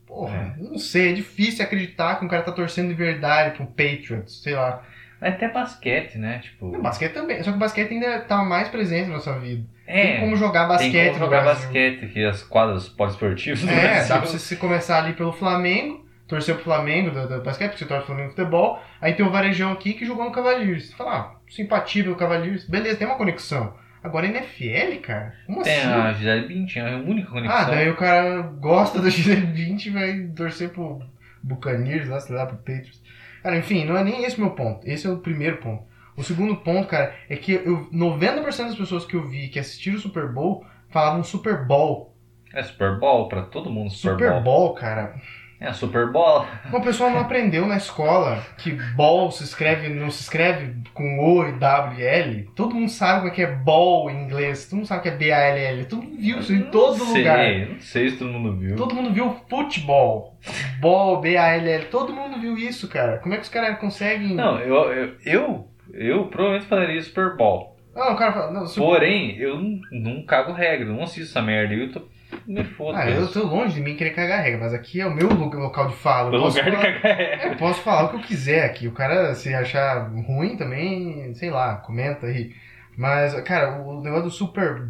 Porra, 0.07 0.55
eu 0.59 0.71
não 0.71 0.79
sei, 0.79 1.11
é 1.11 1.15
difícil 1.15 1.65
acreditar 1.65 2.17
que 2.19 2.25
um 2.25 2.29
cara 2.29 2.43
tá 2.43 2.53
torcendo 2.53 2.89
de 2.89 2.95
verdade 2.95 3.57
pro 3.57 3.67
Patriots, 3.67 4.43
sei 4.43 4.55
lá. 4.55 4.83
Até 5.21 5.49
basquete, 5.49 6.17
né? 6.19 6.41
Tipo. 6.41 6.81
Basquete 6.81 7.13
também, 7.13 7.43
só 7.43 7.51
que 7.51 7.57
o 7.57 7.61
basquete 7.61 7.91
ainda 7.93 8.21
tá 8.21 8.45
mais 8.45 8.69
presente 8.69 9.09
na 9.09 9.15
nossa 9.15 9.39
vida. 9.39 9.65
é, 9.87 10.03
tem 10.13 10.21
como 10.21 10.37
jogar 10.37 10.67
basquete 10.69 10.93
tem 10.93 11.09
como 11.13 11.25
jogar 11.25 11.45
basquete 11.45 12.05
aqui, 12.05 12.25
as 12.25 12.43
quadras 12.43 12.89
poliesportivas 12.89 13.63
É, 13.67 13.67
Brasil. 13.75 14.09
dá 14.15 14.21
pra 14.21 14.27
você 14.31 14.39
se 14.39 14.57
começar 14.57 15.03
ali 15.03 15.15
pelo 15.15 15.33
Flamengo, 15.33 16.05
torcer 16.29 16.55
pro 16.55 16.65
Flamengo 16.65 17.11
do, 17.11 17.29
do 17.29 17.43
basquete, 17.43 17.71
porque 17.71 17.79
você 17.85 17.89
torce 17.89 18.05
pro 18.05 18.15
Flamengo 18.15 18.31
futebol. 18.37 18.81
Aí 19.01 19.15
tem 19.15 19.25
o 19.25 19.31
Varejão 19.31 19.73
aqui 19.73 19.95
que 19.95 20.05
jogou 20.05 20.25
no 20.25 20.33
Cavaliers. 20.33 20.89
Você 20.89 20.95
fala, 20.95 21.17
ah, 21.17 21.37
simpatia 21.51 22.05
pelo 22.05 22.17
Cavaliers. 22.17 22.65
Beleza, 22.69 22.97
tem 22.97 23.07
uma 23.07 23.17
conexão. 23.17 23.73
Agora 24.07 24.27
NFL, 24.27 25.01
cara? 25.03 25.35
Como 25.47 25.63
Tem 25.63 25.81
assim? 25.81 25.89
a 25.89 26.13
Gisele 26.13 26.47
Bündchen, 26.47 26.83
é 26.83 26.95
a 26.95 26.99
única 26.99 27.29
conexão. 27.29 27.59
Ah, 27.59 27.65
daí 27.65 27.91
o 27.91 27.97
cara 27.97 28.41
gosta 28.43 29.03
da 29.03 29.11
Gisele 29.11 29.47
20 29.47 29.87
e 29.87 29.91
vai 29.91 30.21
torcer 30.29 30.71
pro 30.71 31.03
Buccaneers, 31.43 32.09
lá, 32.09 32.21
sei 32.21 32.37
lá, 32.37 32.47
pro 32.47 32.57
Patriots. 32.57 33.03
Cara, 33.43 33.59
enfim, 33.59 33.85
não 33.85 33.97
é 33.97 34.05
nem 34.05 34.25
esse 34.25 34.39
o 34.39 34.41
meu 34.43 34.51
ponto. 34.51 34.87
Esse 34.87 35.09
é 35.09 35.11
o 35.11 35.19
primeiro 35.19 35.57
ponto. 35.57 35.83
O 36.17 36.23
segundo 36.23 36.57
ponto, 36.57 36.87
cara, 36.89 37.15
é 37.29 37.35
que 37.37 37.53
eu, 37.53 37.89
90% 37.93 38.45
das 38.45 38.77
pessoas 38.77 39.05
que 39.05 39.15
eu 39.15 39.29
vi 39.29 39.49
que 39.49 39.59
assistiram 39.59 39.99
o 39.99 40.01
Super 40.01 40.33
Bowl 40.33 40.65
falavam 40.89 41.25
Super 41.25 41.67
Bowl. 41.67 42.15
É 42.55 42.63
Super 42.63 42.99
Bowl 43.01 43.29
pra 43.29 43.43
todo 43.43 43.71
mundo, 43.71 43.91
Super, 43.91 44.13
Super 44.13 44.31
Bowl. 44.31 44.43
Bowl, 44.43 44.75
cara. 44.75 45.17
É 45.59 45.73
Super 45.73 46.13
Bowl. 46.13 46.45
O 46.71 46.81
pessoal 46.83 47.11
não 47.11 47.21
aprendeu 47.21 47.67
na 47.67 47.79
escola 47.79 48.43
que 48.59 48.73
ball 48.95 49.31
se 49.31 49.43
escreve, 49.43 49.89
não 49.89 50.11
se 50.11 50.21
escreve 50.23 50.75
com 50.93 51.19
O 51.19 51.49
e 51.49 51.53
W 51.53 51.99
e 51.99 52.05
L. 52.05 52.51
Todo 52.55 52.75
mundo 52.75 52.91
sabe 52.91 53.21
como 53.21 53.33
é 53.33 53.35
que 53.35 53.43
é 53.43 53.47
ball 53.47 54.11
em 54.11 54.25
inglês. 54.25 54.67
Todo 54.69 54.77
mundo 54.79 54.87
sabe 54.87 55.03
que 55.05 55.09
é 55.09 55.17
B-A-L-L. 55.17 55.85
Todo 55.87 56.03
mundo 56.03 56.17
viu 56.21 56.39
isso 56.41 56.53
em 56.53 56.63
todo 56.65 56.99
sei, 57.07 57.19
lugar. 57.23 57.69
Não 57.71 57.81
sei 57.81 58.11
se 58.11 58.17
todo 58.19 58.29
mundo 58.33 58.57
viu. 58.59 58.77
Todo 58.77 58.95
mundo 58.95 59.13
viu 59.15 59.35
futebol. 59.49 60.37
Ball, 60.79 61.21
B-A-L-L. 61.23 61.87
Todo 61.87 62.13
mundo 62.13 62.39
viu 62.39 62.59
isso, 62.59 62.87
cara. 62.89 63.17
Como 63.19 63.35
é 63.35 63.39
que 63.39 63.45
os 63.45 63.49
caras 63.49 63.79
conseguem. 63.79 64.35
Não, 64.35 64.59
eu, 64.59 64.75
eu, 64.93 65.15
eu, 65.25 65.69
eu 65.95 66.25
provavelmente 66.27 66.67
falaria 66.69 67.01
Super 67.03 67.35
Bowl. 67.35 67.75
Não, 67.95 68.13
o 68.13 68.17
cara 68.17 68.33
fala. 68.35 68.53
Não, 68.53 68.67
su- 68.67 68.79
Porém, 68.79 69.39
eu 69.39 69.59
não, 69.59 69.81
não 69.91 70.23
cago 70.27 70.53
regra, 70.53 70.85
não 70.87 71.03
assisto 71.03 71.31
essa 71.31 71.41
merda. 71.41 71.73
Eu 71.73 71.91
tô. 71.91 72.03
Me 72.47 72.63
foda. 72.65 72.99
Ah, 72.99 73.11
eu 73.11 73.31
tô 73.31 73.45
longe 73.45 73.75
de 73.75 73.81
mim 73.81 73.97
querer 73.97 74.11
cagar 74.11 74.43
regra, 74.43 74.61
mas 74.61 74.73
aqui 74.75 75.01
é 75.01 75.07
o 75.07 75.15
meu 75.15 75.29
local 75.29 75.89
de 75.89 75.97
fala. 75.97 76.31
Posso 76.31 76.59
lugar 76.59 76.71
de 76.71 76.77
falar- 76.77 76.93
cagar 77.01 77.17
regra. 77.17 77.49
Eu 77.49 77.57
posso 77.57 77.81
falar 77.83 78.05
o 78.05 78.09
que 78.11 78.17
eu 78.17 78.21
quiser 78.21 78.65
aqui. 78.65 78.87
O 78.87 78.93
cara, 78.93 79.35
se 79.35 79.53
achar 79.53 80.09
ruim 80.27 80.57
também, 80.57 81.35
sei 81.35 81.51
lá, 81.51 81.77
comenta 81.77 82.27
aí. 82.27 82.55
Mas, 82.97 83.35
cara, 83.43 83.81
o 83.83 84.01
negócio 84.01 84.25
do 84.25 84.31
super. 84.31 84.89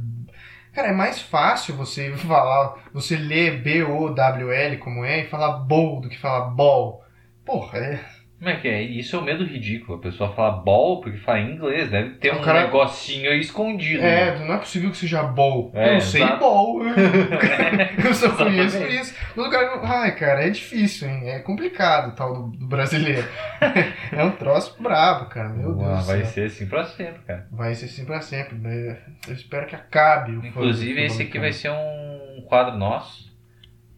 Cara, 0.73 0.89
é 0.89 0.93
mais 0.93 1.21
fácil 1.23 1.75
você 1.75 2.11
falar, 2.19 2.75
você 2.93 3.17
ler 3.17 3.63
B-O-W-L 3.63 4.77
como 4.79 5.05
é 5.05 5.21
e 5.21 5.29
falar 5.29 5.53
bowl 5.61 6.01
do 6.01 6.09
que 6.09 6.19
falar 6.19 6.51
ball. 6.51 7.03
Porra, 7.45 7.79
é. 7.79 8.01
Como 8.39 8.51
é 8.51 8.57
que 8.57 8.69
é? 8.69 8.83
Isso 8.83 9.17
é 9.17 9.19
o 9.19 9.23
medo 9.23 9.45
ridículo. 9.45 9.99
A 9.99 10.01
pessoa 10.03 10.31
fala 10.35 10.59
ball 10.59 11.01
porque 11.01 11.17
fala 11.17 11.41
em 11.41 11.55
inglês. 11.55 11.91
Deve 11.91 12.11
ter 12.17 12.35
O 12.35 12.39
um 12.39 12.43
cara- 12.43 12.65
negocinho 12.65 13.31
aí 13.31 13.41
escondido. 13.41 14.03
É, 14.03 14.39
não 14.47 14.55
é 14.55 14.59
possível 14.59 14.91
que 14.91 14.97
seja 14.99 15.23
ball. 15.23 15.71
É, 15.75 15.89
eu 15.89 15.93
não 15.95 16.01
sei 16.03 16.23
exato. 16.23 16.39
ball. 16.41 16.83
eu 18.05 18.15
só 18.15 18.31
conheço 18.37 18.83
isso. 18.85 19.15
Mas 19.35 19.47
o 19.47 19.51
cara. 19.51 19.81
Ai, 19.83 20.15
cara, 20.17 20.47
é 20.47 20.51
difícil, 20.51 21.09
hein? 21.09 21.31
É 21.31 21.39
complicado 21.39 22.09
o 22.11 22.15
tal 22.15 22.35
do, 22.35 22.57
do 22.59 22.67
brasileiro. 22.67 23.27
é 24.13 24.23
um 24.23 24.33
troço 24.33 24.77
brabo, 24.83 25.31
cara. 25.31 25.49
Meu 25.49 25.75
Deus. 25.75 25.89
Uau, 25.89 25.97
do 25.97 26.05
vai 26.05 26.25
ser 26.27 26.45
assim 26.45 26.67
pra 26.67 26.85
sempre, 26.85 27.23
cara. 27.27 27.47
Vai 27.51 27.75
ser 27.75 27.87
assim 27.87 28.05
pra 28.05 28.21
sempre. 28.21 28.59
né? 28.59 28.99
Eu 29.27 29.33
espero 29.35 29.67
que 29.67 29.75
acabe. 29.75 30.33
o 30.37 30.45
Inclusive, 30.47 31.03
esse 31.05 31.23
aqui 31.23 31.39
vai 31.39 31.53
ser 31.53 31.71
um 31.71 32.45
quadro 32.47 32.77
nosso. 32.77 33.35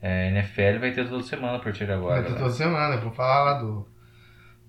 É, 0.00 0.28
NFL 0.28 0.78
vai 0.78 0.92
ter 0.92 1.08
toda 1.08 1.24
semana 1.24 1.56
a 1.56 1.60
partir 1.60 1.86
de 1.86 1.92
agora. 1.92 2.20
Vai 2.20 2.22
ter 2.22 2.32
né? 2.34 2.38
toda 2.38 2.50
semana. 2.50 2.94
Eu 2.94 3.00
vou 3.00 3.10
falar 3.10 3.42
lá 3.42 3.54
do 3.54 3.97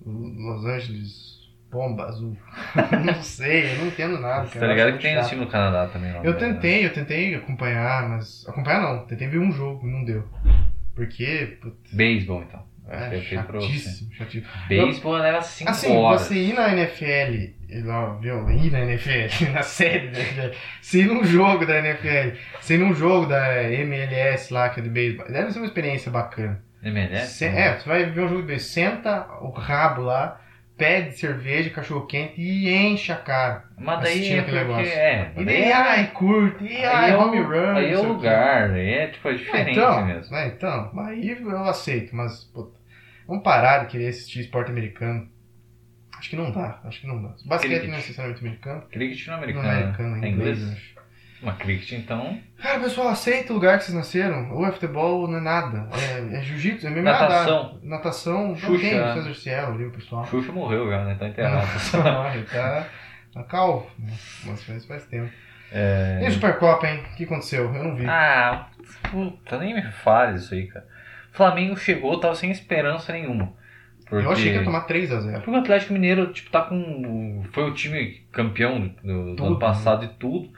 Los 0.04 0.64
Angeles 0.64 1.40
Bomba 1.70 2.06
Azul. 2.06 2.36
não 3.04 3.22
sei, 3.22 3.72
eu 3.72 3.78
não 3.78 3.86
entendo 3.86 4.18
nada. 4.18 4.46
Você 4.46 4.58
cara. 4.58 4.66
tá 4.66 4.72
ligado 4.72 4.96
que 4.96 5.02
tem 5.02 5.14
chato. 5.14 5.28
time 5.28 5.44
no 5.44 5.50
Canadá 5.50 5.86
também. 5.86 6.12
Eu 6.22 6.36
tentei, 6.36 6.84
eu 6.84 6.92
tentei 6.92 7.34
acompanhar, 7.34 8.08
mas. 8.08 8.44
Acompanhar 8.48 8.82
não, 8.82 9.06
tentei 9.06 9.28
ver 9.28 9.38
um 9.38 9.52
jogo 9.52 9.86
e 9.86 9.90
não 9.90 10.04
deu. 10.04 10.28
Porque. 10.94 11.58
putz, 11.60 11.92
Beisebol, 11.92 12.42
então. 12.42 12.68
É, 12.88 13.16
é 13.16 13.20
chatíssimo, 13.20 14.12
chatíssimo. 14.12 14.52
Beisebol 14.68 15.12
leva 15.12 15.40
5 15.40 15.70
Assim, 15.70 15.96
horas. 15.96 16.22
você 16.22 16.34
ir 16.34 16.54
na 16.54 16.72
NFL, 16.72 18.18
viu? 18.20 18.50
Ir 18.50 18.72
na 18.72 18.80
NFL, 18.80 19.46
na 19.54 19.62
série 19.62 20.08
da 20.08 20.18
NFL, 20.18 20.56
você 20.82 20.98
ir 21.02 21.06
num 21.06 21.22
jogo 21.22 21.64
da 21.64 21.78
NFL, 21.78 22.36
você 22.60 22.74
ir 22.74 22.78
num 22.78 22.92
jogo 22.92 23.26
da 23.26 23.62
MLS 23.62 24.52
lá, 24.52 24.70
que 24.70 24.80
é 24.80 24.82
de 24.82 24.88
beisebol, 24.88 25.24
deve 25.30 25.52
ser 25.52 25.60
uma 25.60 25.66
experiência 25.66 26.10
bacana. 26.10 26.60
MLS? 26.82 27.26
Se- 27.34 27.44
é, 27.46 27.78
você 27.78 27.88
vai 27.88 28.04
ver 28.06 28.22
um 28.22 28.28
jogo 28.28 28.42
de 28.46 28.58
senta 28.58 29.26
o 29.40 29.50
rabo 29.50 30.02
lá, 30.02 30.40
pede 30.76 31.18
cerveja, 31.18 31.68
cachorro 31.70 32.06
quente 32.06 32.40
e 32.40 32.72
enche 32.74 33.12
a 33.12 33.16
cara. 33.16 33.64
Mas 33.78 34.00
daí 34.00 34.32
é 34.32 34.42
porque. 34.42 34.56
negócio. 34.58 34.92
É, 34.92 35.32
E 35.36 35.44
daí, 35.44 35.62
é- 35.62 35.72
ai, 35.72 36.06
curte, 36.12 36.64
e 36.64 36.76
aí 36.78 36.84
ai, 36.86 37.10
é 37.10 37.16
home 37.16 37.38
run. 37.40 37.76
Aí 37.76 37.90
é 37.90 37.94
não 37.94 38.04
o 38.04 38.08
lugar, 38.14 38.70
aí 38.70 38.90
é 38.92 39.06
tipo 39.08 39.28
a 39.28 39.30
É, 39.32 39.34
diferença 39.34 39.70
então, 39.70 40.06
mesmo. 40.06 40.36
é, 40.36 40.46
então, 40.48 40.90
aí 41.00 41.28
eu 41.30 41.64
aceito, 41.64 42.16
mas, 42.16 42.44
puta, 42.44 42.78
vamos 43.26 43.42
parar 43.44 43.80
de 43.84 43.86
querer 43.90 44.08
assistir 44.08 44.40
esporte 44.40 44.70
americano. 44.70 45.28
Acho 46.18 46.28
que 46.30 46.36
não 46.36 46.50
dá, 46.50 46.80
acho 46.84 47.00
que 47.00 47.06
não 47.06 47.22
dá. 47.22 47.34
Basquete 47.46 47.86
não 47.86 47.94
é 47.94 47.96
necessariamente 47.96 48.44
americano. 48.44 48.82
Cricket 48.90 49.26
não 49.26 49.34
é 49.34 49.36
Não 49.36 49.42
americano. 49.44 49.68
é 49.68 49.74
né? 49.74 49.82
americano, 49.82 50.16
é 50.16 50.26
é 50.26 50.30
inglês. 50.30 50.58
inglês. 50.60 50.94
Uma 51.42 51.54
cricket, 51.54 51.92
então. 51.92 52.38
Cara, 52.58 52.80
pessoal, 52.80 53.08
aceita 53.08 53.52
o 53.52 53.56
lugar 53.56 53.78
que 53.78 53.84
vocês 53.84 53.96
nasceram. 53.96 54.52
Ou 54.52 54.66
é 54.66 54.72
futebol, 54.72 55.22
ou 55.22 55.28
não 55.28 55.38
é 55.38 55.40
nada. 55.40 55.88
É, 55.92 56.36
é 56.36 56.42
jiu-jitsu, 56.42 56.86
é 56.86 56.90
MMA. 56.90 57.02
Natação. 57.02 57.78
dá. 57.82 57.88
Natação. 57.88 58.48
Não 58.48 58.56
Xuxa. 58.56 58.80
tem 58.80 59.00
o 59.00 59.14
César 59.14 59.34
Cielo 59.34 59.74
ali, 59.74 59.84
o 59.86 59.90
pessoal. 59.90 60.26
Xuxa 60.26 60.52
morreu 60.52 60.90
já, 60.90 61.04
né? 61.04 61.16
Tá 61.18 61.28
enterrado. 61.28 61.66
Não, 62.04 62.34
ele 62.34 62.44
tá, 62.44 62.86
tá 63.32 63.42
calvo. 63.44 63.90
Mas 64.44 64.62
faz, 64.64 64.84
faz 64.84 65.06
tempo. 65.06 65.30
É... 65.72 66.20
E 66.22 66.28
o 66.28 66.32
Supercopa, 66.32 66.86
hein? 66.86 67.00
O 67.12 67.16
que 67.16 67.24
aconteceu? 67.24 67.74
Eu 67.74 67.84
não 67.84 67.96
vi. 67.96 68.04
Ah, 68.06 68.66
puta, 69.10 69.58
nem 69.58 69.74
me 69.74 69.82
fale 69.82 70.36
isso 70.36 70.52
aí, 70.52 70.66
cara. 70.66 70.86
Flamengo 71.32 71.76
chegou, 71.76 72.18
tava 72.18 72.34
sem 72.34 72.50
esperança 72.50 73.12
nenhuma. 73.12 73.52
Porque... 74.10 74.26
Eu 74.26 74.32
achei 74.32 74.50
que 74.50 74.58
ia 74.58 74.64
tomar 74.64 74.86
3x0. 74.88 75.34
Porque 75.34 75.50
o 75.50 75.56
Atlético 75.56 75.92
Mineiro, 75.92 76.32
tipo, 76.32 76.50
tá 76.50 76.62
com. 76.62 77.44
Foi 77.52 77.70
o 77.70 77.72
time 77.72 78.22
campeão 78.32 78.92
do, 79.02 79.36
do 79.36 79.46
ano 79.46 79.58
passado 79.58 80.04
e 80.04 80.08
tudo. 80.08 80.50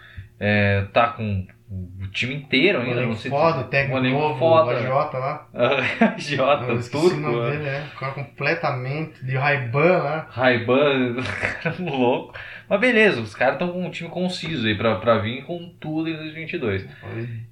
É, 0.44 0.86
tá 0.92 1.06
com 1.06 1.46
o 1.70 2.08
time 2.08 2.34
inteiro 2.34 2.80
O 2.80 2.82
ainda. 2.82 3.02
não 3.06 3.14
sei 3.14 3.30
foda, 3.30 3.58
o 3.58 3.60
um 3.60 3.68
técnico 3.68 3.96
elenco 3.98 4.18
novo, 4.18 4.38
foda. 4.40 4.66
o 4.66 4.76
AJ 4.76 5.14
lá. 5.14 5.48
Jota, 6.18 6.72
esqueci 6.72 6.96
o 6.96 7.00
turco, 7.00 7.20
nome 7.20 7.40
né? 7.40 7.50
dele, 7.50 7.62
né? 7.62 7.90
O 7.94 7.98
cara 7.98 8.12
completamente 8.12 9.24
de 9.24 9.36
Ray-Ban 9.36 9.98
lá. 10.02 10.26
Ray-Ban, 10.30 11.14
cara 11.62 11.76
louco. 11.78 12.34
Mas 12.68 12.80
beleza, 12.80 13.20
os 13.20 13.34
caras 13.36 13.54
estão 13.54 13.68
com 13.72 13.86
um 13.86 13.90
time 13.90 14.10
conciso 14.10 14.66
aí 14.66 14.74
pra, 14.76 14.96
pra 14.96 15.18
vir 15.18 15.44
com 15.44 15.72
tudo 15.80 16.08
em 16.10 16.16
2022. 16.16 16.88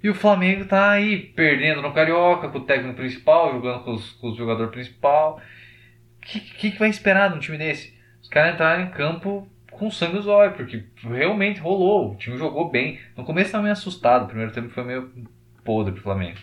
E 0.02 0.08
o 0.10 0.14
Flamengo 0.14 0.64
tá 0.64 0.90
aí 0.90 1.16
perdendo 1.16 1.80
no 1.80 1.92
Carioca 1.92 2.48
com 2.48 2.58
o 2.58 2.64
técnico 2.64 2.96
principal, 2.96 3.52
jogando 3.52 3.84
com 3.84 3.92
os, 3.92 4.10
com 4.14 4.30
os 4.30 4.36
jogadores 4.36 4.72
principal. 4.72 5.40
O 6.18 6.20
que, 6.26 6.40
que, 6.40 6.70
que 6.72 6.78
vai 6.78 6.88
esperar 6.90 7.30
de 7.30 7.36
um 7.36 7.40
time 7.40 7.56
desse? 7.56 7.96
Os 8.20 8.28
caras 8.28 8.54
entraram 8.54 8.82
em 8.82 8.90
campo 8.90 9.48
com 9.80 9.90
sangue 9.90 10.14
nos 10.16 10.26
olhos, 10.26 10.54
porque 10.56 10.84
realmente 11.02 11.60
rolou. 11.60 12.12
O 12.12 12.16
time 12.16 12.36
jogou 12.36 12.70
bem. 12.70 13.00
No 13.16 13.24
começo 13.24 13.50
tava 13.50 13.62
meio 13.62 13.72
assustado, 13.72 14.24
o 14.24 14.28
primeiro 14.28 14.52
tempo 14.52 14.68
foi 14.68 14.84
meio 14.84 15.10
podre 15.64 15.92
pro 15.92 16.02
Flamengo. 16.02 16.38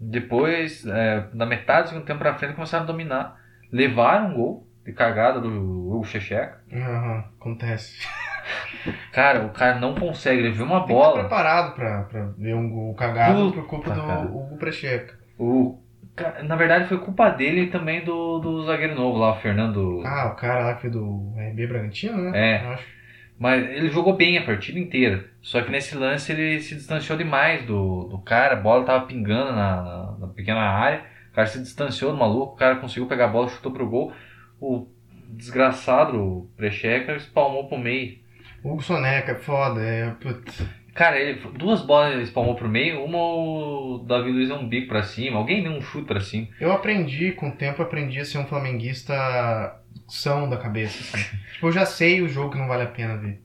Depois, 0.00 0.84
é, 0.86 1.28
na 1.32 1.46
metade 1.46 1.84
do 1.84 1.88
segundo 1.90 2.04
tempo 2.06 2.18
pra 2.18 2.34
frente, 2.34 2.54
começaram 2.54 2.84
a 2.84 2.86
dominar. 2.86 3.40
Levaram 3.70 4.30
um 4.30 4.34
gol 4.34 4.66
de 4.84 4.92
cagada 4.92 5.40
do 5.40 5.48
Hugo 5.48 6.04
Checheca. 6.04 6.60
Aham, 6.72 7.24
acontece. 7.40 7.98
Cara, 9.12 9.46
o 9.46 9.50
cara 9.50 9.78
não 9.80 9.94
consegue, 9.94 10.40
ele 10.40 10.50
viu 10.50 10.66
uma 10.66 10.84
Tem 10.84 10.94
bola. 10.94 11.20
preparado 11.20 11.74
pra, 11.74 12.02
pra 12.02 12.26
ver 12.36 12.54
um 12.54 12.68
gol 12.68 12.94
cagado 12.94 13.44
Puta, 13.46 13.60
por 13.62 13.66
culpa 13.66 13.94
cara. 13.94 14.26
do 14.26 14.36
Hugo 14.36 14.56
Precheca. 14.58 15.18
O, 15.38 15.78
na 16.44 16.54
verdade, 16.54 16.88
foi 16.88 16.98
culpa 16.98 17.28
dele 17.30 17.62
e 17.62 17.70
também 17.70 18.04
do, 18.04 18.38
do 18.38 18.64
zagueiro 18.64 18.94
novo 18.94 19.18
lá, 19.18 19.32
o 19.32 19.40
Fernando. 19.40 20.02
Ah, 20.04 20.32
o 20.32 20.36
cara 20.36 20.64
lá 20.64 20.74
que 20.74 20.82
foi 20.82 20.90
do 20.90 21.32
RB 21.36 21.66
Bragantino, 21.66 22.30
né? 22.30 22.32
É. 22.34 22.78
Mas 23.38 23.68
ele 23.68 23.88
jogou 23.90 24.16
bem 24.16 24.38
a 24.38 24.44
partida 24.44 24.78
inteira. 24.78 25.24
Só 25.42 25.60
que 25.60 25.70
nesse 25.70 25.96
lance 25.96 26.30
ele 26.30 26.60
se 26.60 26.76
distanciou 26.76 27.18
demais 27.18 27.66
do, 27.66 28.04
do 28.04 28.18
cara. 28.18 28.54
A 28.54 28.60
bola 28.60 28.84
tava 28.84 29.06
pingando 29.06 29.52
na, 29.52 29.82
na, 29.82 30.16
na 30.20 30.26
pequena 30.28 30.60
área. 30.60 31.04
O 31.32 31.34
cara 31.34 31.48
se 31.48 31.60
distanciou 31.60 32.12
do 32.12 32.18
maluco. 32.18 32.54
O 32.54 32.56
cara 32.56 32.76
conseguiu 32.76 33.08
pegar 33.08 33.24
a 33.24 33.28
bola, 33.28 33.48
chutou 33.48 33.72
pro 33.72 33.88
gol. 33.88 34.12
O 34.60 34.86
desgraçado, 35.30 36.16
o 36.16 36.50
Precheca, 36.56 37.16
espalmou 37.16 37.68
pro 37.68 37.76
meio. 37.76 38.18
Hugo 38.62 38.82
Soneca, 38.82 39.34
foda. 39.34 39.80
É, 39.82 40.10
putz. 40.12 40.64
Cara, 40.94 41.18
ele, 41.18 41.40
duas 41.58 41.82
bolas 41.82 42.12
ele 42.12 42.22
espalmou 42.22 42.54
pro 42.54 42.68
meio. 42.68 43.04
Uma 43.04 43.18
o 43.18 44.04
Davi 44.06 44.30
Luiz 44.30 44.48
deu 44.48 44.56
um 44.56 44.68
bico 44.68 44.88
pra 44.88 45.02
cima. 45.02 45.38
Alguém 45.38 45.62
deu 45.62 45.72
um 45.72 45.82
chute 45.82 46.06
pra 46.06 46.20
cima. 46.20 46.46
Eu 46.60 46.72
aprendi, 46.72 47.32
com 47.32 47.48
o 47.48 47.52
tempo, 47.52 47.82
aprendi 47.82 48.20
a 48.20 48.24
ser 48.24 48.38
um 48.38 48.46
flamenguista 48.46 49.12
são 50.08 50.48
da 50.48 50.56
cabeça. 50.56 51.00
Assim. 51.16 51.36
tipo, 51.52 51.66
eu 51.66 51.72
já 51.72 51.84
sei 51.84 52.22
o 52.22 52.28
jogo 52.28 52.52
que 52.52 52.58
não 52.58 52.68
vale 52.68 52.84
a 52.84 52.88
pena 52.88 53.16
ver. 53.16 53.40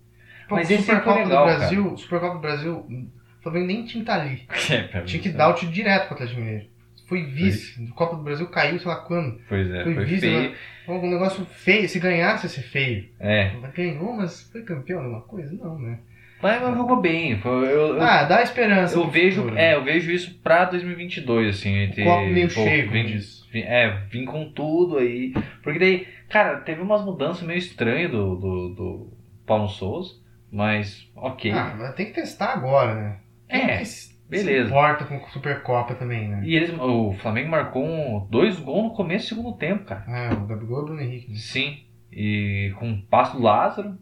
Pô, 0.48 0.56
Mas 0.56 0.70
esse 0.70 0.84
Supercopa 0.84 1.14
foi 1.14 1.24
legal, 1.24 1.48
do 1.48 1.58
Brasil, 1.58 1.98
Supercopa 1.98 2.34
do 2.36 2.42
Brasil, 2.42 2.78
o 2.78 3.44
Flamengo 3.44 3.68
nem 3.68 3.86
tinha 3.86 4.04
que 4.04 4.12
estar 4.12 4.22
ali. 4.22 4.48
Tinha 5.06 5.22
que 5.22 5.30
dar 5.30 5.50
o 5.50 5.54
tiro 5.54 5.72
direto 5.72 6.06
pro 6.06 6.16
Atlético 6.16 6.40
Mineiro. 6.40 6.66
Foi 7.08 7.24
vice. 7.24 7.88
A 7.90 7.96
Copa 7.96 8.16
do 8.16 8.24
Brasil 8.24 8.48
caiu, 8.48 8.78
sei 8.78 8.88
lá 8.88 8.98
quando. 8.98 9.42
Pois 9.50 9.68
é, 9.72 9.84
Foi 9.84 9.96
foi 9.96 10.06
vice, 10.06 10.22
feio. 10.22 10.52
né? 10.52 10.56
Um 10.88 11.10
negócio 11.10 11.44
feio. 11.46 11.90
Se 11.90 12.00
ganhasse, 12.00 12.46
ia 12.46 12.50
ser 12.50 12.62
feio. 12.62 13.10
É. 13.20 13.52
Ganhou, 13.76 14.14
mas 14.14 14.44
foi 14.52 14.62
campeão 14.62 15.02
de 15.02 15.08
uma 15.08 15.22
coisa? 15.22 15.52
Não, 15.56 15.80
né? 15.80 16.00
Mas 16.42 16.62
mas 16.62 16.76
jogou 16.76 17.02
bem. 17.02 17.38
Foi, 17.40 17.66
eu, 17.68 17.96
eu, 17.96 18.02
Ah, 18.02 18.24
dá 18.24 18.42
esperança. 18.42 18.96
eu 18.98 19.10
vejo, 19.10 19.42
futuro. 19.42 19.58
é, 19.58 19.76
eu 19.76 19.84
vejo 19.84 20.12
isso 20.12 20.40
pra 20.42 20.66
2022, 20.66 21.56
assim. 21.56 21.76
Entre, 21.78 22.04
Copo 22.04 22.26
meio 22.28 22.48
pô, 22.48 22.54
cheio, 22.54 22.90
vim- 22.90 23.18
vim- 23.52 23.62
É, 23.62 23.90
vim 24.10 24.26
com 24.26 24.52
tudo 24.52 24.98
aí. 25.00 25.34
Porque 25.64 25.80
daí, 25.80 26.08
cara, 26.30 26.58
teve 26.62 26.82
umas 26.82 27.04
mudanças 27.04 27.44
meio 27.44 27.58
estranhas 27.60 28.10
do, 28.12 28.36
do, 28.36 28.70
do 28.76 29.14
Paulo 29.46 29.68
Souza, 29.68 30.14
mas 30.52 31.10
ok. 31.16 31.52
Ah, 31.52 31.76
mas 31.78 31.94
tem 31.96 32.06
que 32.08 32.14
testar 32.14 32.54
agora, 32.54 32.96
né? 32.96 33.18
É, 33.50 33.78
que 33.80 33.86
se- 33.86 34.18
beleza. 34.30 34.70
Se 34.70 34.72
importa 34.72 35.06
com 35.06 35.20
Supercopa 35.32 35.96
também, 35.96 36.28
né? 36.30 36.42
E 36.46 36.56
eles, 36.56 36.72
o 36.80 37.14
Flamengo 37.20 37.50
marcou 37.50 37.84
um- 37.84 38.26
dois 38.30 38.58
gols 38.60 38.84
no 38.86 38.94
começo 38.94 39.26
do 39.26 39.30
segundo 39.36 39.58
tempo, 39.58 39.84
cara. 39.86 40.06
Ah, 40.08 40.34
o 40.36 40.46
Gabigol 40.48 40.80
e 40.80 40.82
o 40.82 40.86
Bruno 40.86 41.02
Henrique. 41.02 41.32
né? 41.32 41.36
Sim. 41.38 41.80
E 42.12 42.74
com 42.80 42.92
o 42.92 43.02
passo 43.04 43.36
do 43.38 43.44
Lázaro, 43.44 43.98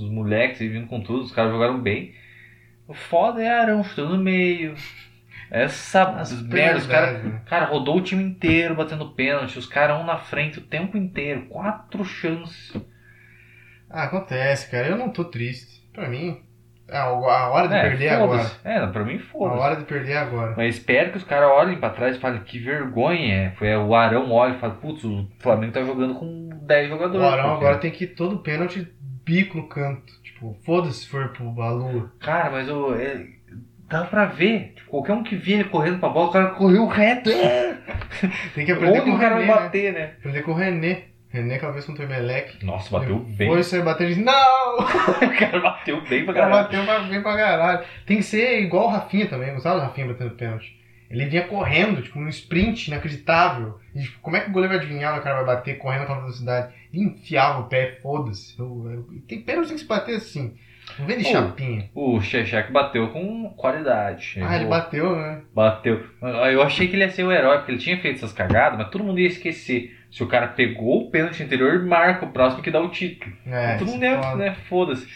os 0.00 0.10
moleques 0.10 0.60
aí 0.60 0.68
vindo 0.68 0.86
com 0.86 1.00
tudo, 1.00 1.22
os 1.24 1.32
caras 1.32 1.52
jogaram 1.52 1.80
bem. 1.80 2.14
O 2.86 2.94
foda 2.94 3.42
é 3.42 3.48
Arão 3.48 3.82
chutando 3.84 4.16
no 4.16 4.22
meio. 4.22 4.74
Essa 5.50 6.02
As 6.20 6.42
merda, 6.42 6.78
os 6.78 6.86
caras. 6.86 7.24
né? 7.24 7.40
Cara, 7.46 7.66
rodou 7.66 7.96
o 7.98 8.02
time 8.02 8.22
inteiro 8.22 8.74
batendo 8.74 9.10
pênalti, 9.14 9.58
os 9.58 9.66
caras 9.66 9.98
um 10.00 10.04
na 10.04 10.18
frente 10.18 10.58
o 10.58 10.62
tempo 10.62 10.96
inteiro, 10.96 11.46
quatro 11.48 12.04
chances. 12.04 12.74
Ah, 13.90 14.04
acontece, 14.04 14.70
cara. 14.70 14.86
Eu 14.88 14.96
não 14.98 15.08
tô 15.10 15.24
triste. 15.24 15.78
Pra 15.92 16.06
mim, 16.08 16.42
a 16.90 17.00
a 17.04 17.48
hora 17.50 17.66
de 17.68 17.74
é, 17.74 17.82
perder 17.82 18.04
é 18.06 18.14
agora. 18.14 18.50
É, 18.62 18.86
pra 18.88 19.04
mim 19.04 19.16
A 19.16 19.20
foda-se. 19.20 19.60
hora 19.60 19.76
de 19.76 19.84
perder 19.84 20.12
é 20.12 20.18
agora. 20.18 20.54
Mas 20.56 20.74
espero 20.76 21.10
que 21.12 21.16
os 21.16 21.24
caras 21.24 21.48
olhem 21.50 21.78
pra 21.80 21.90
trás 21.90 22.16
e 22.16 22.20
falem 22.20 22.42
que 22.42 22.58
vergonha 22.58 23.34
é. 23.34 23.50
Foi 23.52 23.74
o 23.74 23.94
Arão 23.94 24.30
olha 24.30 24.54
e 24.54 24.58
fala, 24.58 24.74
putz, 24.74 25.02
o 25.04 25.26
Flamengo 25.40 25.72
tá 25.72 25.82
jogando 25.82 26.14
com 26.14 26.50
10 26.62 26.86
O 26.86 26.90
jogadores. 26.90 27.26
Arão 27.26 27.50
porque- 27.52 27.64
agora 27.64 27.78
tem 27.78 27.90
que 27.90 28.04
ir 28.04 28.08
todo 28.08 28.38
pênalti 28.40 28.86
bico 29.28 29.58
no 29.58 29.68
canto. 29.68 30.10
Tipo, 30.22 30.56
foda-se 30.64 31.00
se 31.00 31.08
for 31.08 31.28
pro 31.28 31.50
Balu. 31.50 32.10
Cara, 32.20 32.50
mas 32.50 32.68
o. 32.70 32.94
é, 32.94 33.26
dá 33.88 34.04
pra 34.04 34.24
ver. 34.24 34.72
Tipo, 34.76 34.90
qualquer 34.90 35.12
um 35.12 35.22
que 35.22 35.36
via 35.36 35.56
ele 35.56 35.64
correndo 35.64 35.98
pra 35.98 36.08
bola, 36.08 36.28
o 36.28 36.32
cara 36.32 36.46
correu 36.50 36.86
reto. 36.86 37.30
Tem 38.54 38.64
que 38.64 38.72
aprender 38.72 39.00
Onde 39.00 39.10
com 39.10 39.16
o 39.16 39.20
cara 39.20 39.34
René, 39.36 39.46
vai 39.46 39.56
né? 39.56 39.62
bater, 39.62 39.92
né? 39.92 40.04
Aprender 40.18 40.42
com 40.42 40.50
o 40.52 40.54
René. 40.54 41.02
René 41.30 41.56
aquela 41.56 41.72
vez 41.72 41.84
contra 41.84 42.06
o 42.06 42.08
Emelec. 42.08 42.64
Nossa, 42.64 42.90
bateu 42.90 43.18
bem. 43.18 43.48
Foi 43.48 43.62
sair 43.62 43.82
bater 43.82 44.04
e 44.06 44.08
disse, 44.14 44.22
não! 44.22 44.78
o 44.80 45.38
cara 45.38 45.60
bateu 45.60 46.00
bem 46.08 46.24
pra 46.24 46.32
O 46.32 46.34
cara 46.34 46.48
caralho. 46.48 46.86
bateu 46.86 47.10
bem 47.10 47.22
pra 47.22 47.36
caralho. 47.36 47.84
Tem 48.06 48.16
que 48.16 48.22
ser 48.22 48.62
igual 48.62 48.86
o 48.86 48.90
Rafinha 48.90 49.26
também. 49.26 49.52
Gostava 49.52 49.78
do 49.78 49.82
Rafinha 49.82 50.06
batendo 50.06 50.30
pênalti. 50.30 50.78
Ele 51.10 51.26
vinha 51.26 51.42
correndo, 51.46 52.00
tipo, 52.02 52.18
num 52.18 52.28
sprint 52.28 52.88
inacreditável. 52.88 53.78
E, 53.94 54.02
tipo, 54.02 54.18
como 54.20 54.36
é 54.36 54.40
que 54.40 54.48
o 54.48 54.52
goleiro 54.52 54.74
vai 54.74 54.82
adivinhar 54.84 55.18
o 55.18 55.22
cara 55.22 55.36
vai 55.42 55.56
bater 55.56 55.76
correndo 55.78 56.00
naquela 56.00 56.20
velocidade? 56.20 56.72
Enfiava 56.92 57.60
o 57.60 57.64
pé, 57.64 57.98
foda-se. 58.02 58.56
Tem 59.26 59.42
pênalti 59.42 59.72
que 59.72 59.78
se 59.78 59.84
bater 59.84 60.16
assim. 60.16 60.54
Não 60.98 61.06
vem 61.06 61.18
de 61.18 61.24
Pô, 61.24 61.30
chapinha. 61.30 61.90
O 61.94 62.20
Chechek 62.20 62.72
bateu 62.72 63.08
com 63.08 63.50
qualidade. 63.50 64.40
Ah, 64.42 64.56
ele 64.56 64.66
bateu, 64.66 65.14
né? 65.16 65.42
Bateu. 65.54 66.04
Eu 66.22 66.62
achei 66.62 66.88
que 66.88 66.96
ele 66.96 67.04
ia 67.04 67.10
ser 67.10 67.24
o 67.24 67.32
herói, 67.32 67.58
porque 67.58 67.72
ele 67.72 67.78
tinha 67.78 68.00
feito 68.00 68.16
essas 68.16 68.32
cagadas, 68.32 68.78
mas 68.78 68.88
todo 68.88 69.04
mundo 69.04 69.20
ia 69.20 69.26
esquecer. 69.26 69.96
Se 70.10 70.22
o 70.22 70.26
cara 70.26 70.48
pegou 70.48 71.02
o 71.02 71.10
pênalti 71.10 71.42
anterior, 71.42 71.84
marca 71.84 72.24
o 72.24 72.32
próximo 72.32 72.62
que 72.62 72.70
dá 72.70 72.80
o 72.80 72.88
título. 72.88 73.30
É, 73.46 73.76
todo 73.76 73.90
mundo 73.90 74.02
é 74.02 74.36
né? 74.36 74.56
Foda-se. 74.68 75.06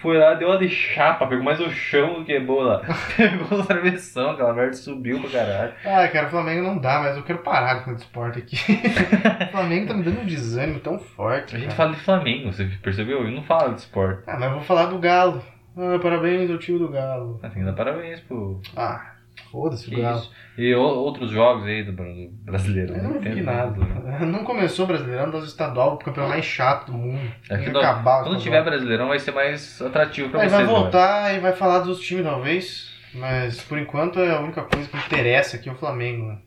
Foi 0.00 0.16
lá, 0.16 0.34
deu 0.34 0.48
uma 0.48 0.58
de 0.58 0.68
chapa, 0.68 1.26
pegou 1.26 1.44
mais 1.44 1.60
o 1.60 1.70
chão 1.70 2.20
do 2.20 2.24
que 2.24 2.38
bola. 2.40 2.82
pegou 3.16 3.60
a 3.60 3.66
travessão, 3.66 4.30
aquela 4.30 4.54
merda 4.54 4.72
subiu 4.72 5.20
pra 5.20 5.30
caralho. 5.30 5.72
Ah, 5.84 6.08
cara, 6.08 6.26
o 6.26 6.30
Flamengo 6.30 6.62
não 6.62 6.78
dá, 6.78 7.00
mas 7.00 7.16
eu 7.16 7.22
quero 7.22 7.40
parar 7.40 7.74
de 7.74 7.84
falar 7.84 7.96
de 7.96 8.02
esporte 8.02 8.38
aqui. 8.38 8.56
o 9.48 9.50
Flamengo 9.52 9.88
tá 9.88 9.94
me 9.94 10.02
dando 10.02 10.20
um 10.20 10.26
desânimo 10.26 10.80
tão 10.80 10.98
forte. 10.98 11.54
A 11.54 11.58
gente 11.58 11.74
cara. 11.74 11.76
fala 11.76 11.94
de 11.94 12.00
Flamengo, 12.00 12.52
você 12.52 12.64
percebeu? 12.82 13.22
Eu 13.24 13.30
não 13.30 13.42
falo 13.42 13.74
de 13.74 13.80
esporte. 13.80 14.22
Ah, 14.26 14.36
mas 14.38 14.44
eu 14.44 14.54
vou 14.56 14.62
falar 14.62 14.86
do 14.86 14.98
Galo. 14.98 15.42
Ah, 15.76 15.98
parabéns 16.02 16.50
ao 16.50 16.58
time 16.58 16.78
do 16.78 16.88
Galo. 16.88 17.38
Ah, 17.42 17.48
Tem 17.48 17.60
que 17.60 17.64
dar 17.66 17.74
parabéns 17.74 18.20
pro. 18.20 18.60
Ah, 18.76 19.09
foda-se 19.50 19.88
Que 19.88 20.00
Galo. 20.00 20.18
isso. 20.18 20.30
E 20.58 20.74
o- 20.74 20.80
outros 20.80 21.30
jogos 21.30 21.64
aí 21.66 21.82
do, 21.82 21.92
do 21.92 22.28
brasileiro. 22.44 22.94
Eu 22.94 23.02
não 23.02 23.12
vi 23.12 23.28
entendo 23.30 23.44
nada. 23.44 23.76
Não 24.26 24.44
começou 24.44 24.84
o 24.84 24.88
Brasileirão 24.88 25.30
das 25.30 25.44
estadual, 25.44 25.94
o 25.94 25.98
campeão 25.98 26.28
mais 26.28 26.44
chato 26.44 26.86
do 26.92 26.98
mundo. 26.98 27.20
É 27.48 27.56
que 27.56 27.70
não- 27.70 27.80
acabar 27.80 28.22
Quando 28.24 28.38
tiver 28.40 28.62
Brasileirão 28.62 29.08
vai 29.08 29.18
ser 29.18 29.30
mais 29.32 29.80
atrativo 29.80 30.28
pra 30.28 30.42
Aí 30.42 30.48
vocês. 30.48 30.66
vai 30.66 30.72
né? 30.74 30.78
voltar 30.80 31.34
e 31.34 31.40
vai 31.40 31.52
falar 31.52 31.78
dos 31.80 32.00
times 32.00 32.24
talvez, 32.24 32.90
mas 33.14 33.60
por 33.62 33.78
enquanto 33.78 34.18
é 34.20 34.30
a 34.32 34.40
única 34.40 34.62
coisa 34.62 34.88
que 34.88 34.96
interessa 34.96 35.56
aqui 35.56 35.68
é 35.68 35.72
o 35.72 35.76
Flamengo. 35.76 36.26
Né? 36.26 36.38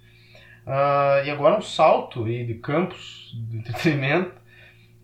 Ah, 0.68 1.22
e 1.26 1.30
agora 1.32 1.58
um 1.58 1.62
salto 1.62 2.26
aí 2.26 2.46
de 2.46 2.54
campos 2.56 3.32
do 3.50 3.58
entretenimento. 3.58 4.32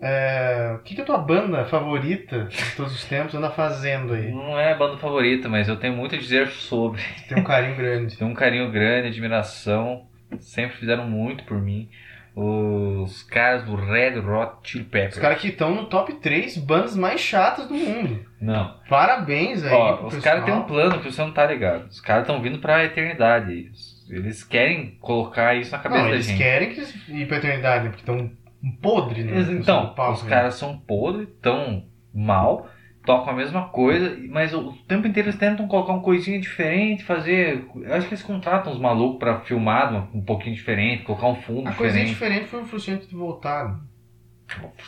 É, 0.02 0.76
o 0.76 0.80
que, 0.80 0.96
que 0.96 1.02
a 1.02 1.06
tua 1.06 1.18
banda 1.18 1.66
favorita 1.66 2.46
de 2.46 2.76
todos 2.76 2.94
os 2.94 3.04
tempos 3.06 3.36
anda 3.36 3.50
fazendo 3.50 4.14
aí? 4.14 4.32
Não 4.32 4.58
é 4.58 4.72
a 4.72 4.78
banda 4.78 4.98
favorita, 4.98 5.50
mas 5.50 5.68
eu 5.68 5.76
tenho 5.76 5.94
muito 5.96 6.16
a 6.16 6.18
dizer 6.18 6.48
sobre. 6.48 7.02
Tem 7.28 7.38
um 7.38 7.44
carinho 7.44 7.76
grande. 7.76 8.16
Tenho 8.18 8.32
um 8.32 8.34
carinho 8.34 8.72
grande, 8.72 9.10
admiração. 9.10 10.08
Sempre 10.40 10.78
fizeram 10.78 11.06
muito 11.10 11.44
por 11.44 11.60
mim. 11.60 11.90
Os 12.36 13.24
caras 13.24 13.64
do 13.66 13.76
Red 13.76 14.20
Hot 14.20 14.58
Chili 14.64 14.86
Peppers. 14.86 15.16
Os 15.16 15.22
caras 15.22 15.42
que 15.42 15.50
estão 15.50 15.76
no 15.76 15.86
top 15.88 16.14
3 16.14 16.58
bandas 16.58 16.96
mais 16.96 17.20
chatas 17.20 17.68
do 17.68 17.74
mundo. 17.74 18.26
Não. 18.40 18.76
Parabéns 18.88 19.64
aí. 19.66 19.74
Ó, 19.74 20.06
os 20.06 20.18
caras 20.20 20.46
têm 20.46 20.54
um 20.54 20.64
plano 20.64 21.00
que 21.02 21.12
você 21.12 21.22
não 21.22 21.32
tá 21.32 21.46
ligado. 21.46 21.88
Os 21.90 22.00
caras 22.00 22.24
estão 22.24 22.42
vindo 22.42 22.60
pra 22.60 22.86
eternidade. 22.86 23.52
Eles, 23.52 24.08
eles 24.10 24.44
querem 24.44 24.98
colocar 25.02 25.56
isso 25.56 25.72
na 25.72 25.80
cabeça 25.80 26.02
Não, 26.02 26.10
da 26.10 26.16
eles 26.16 26.28
gente. 26.28 26.38
querem 26.38 26.70
que 26.70 26.82
ir 27.12 27.28
pra 27.28 27.38
eternidade, 27.38 27.84
né? 27.86 27.90
porque 27.90 28.10
estão 28.10 28.32
podre, 28.82 29.24
né? 29.24 29.42
Então, 29.52 29.94
Paulo, 29.94 30.14
os 30.14 30.24
né? 30.24 30.30
caras 30.30 30.56
são 30.56 30.78
podres, 30.78 31.28
tão 31.42 31.86
mal, 32.14 32.68
tocam 33.06 33.34
a 33.34 33.36
mesma 33.36 33.70
coisa, 33.70 34.18
mas 34.30 34.54
o, 34.54 34.74
tempo 34.88 35.08
inteiro 35.08 35.30
eles 35.30 35.40
tentam 35.40 35.68
colocar 35.68 35.94
uma 35.94 36.02
coisinha 36.02 36.40
diferente, 36.40 37.04
fazer. 37.04 37.66
Eu 37.76 37.94
acho 37.94 38.08
que 38.08 38.14
eles 38.14 38.24
contratam 38.24 38.72
os 38.72 38.80
malucos 38.80 39.20
pra 39.20 39.40
filmar 39.42 39.94
um 40.14 40.22
pouquinho 40.22 40.56
diferente, 40.56 41.04
colocar 41.04 41.28
um 41.28 41.36
fundo 41.36 41.70
A 41.70 41.74
coisinha 41.74 42.06
diferente. 42.06 42.44
diferente 42.44 42.50
foi 42.50 42.62
o 42.62 42.66
Frustrante 42.66 43.08
de 43.08 43.16
voltar. 43.16 43.70
né? 43.70 43.80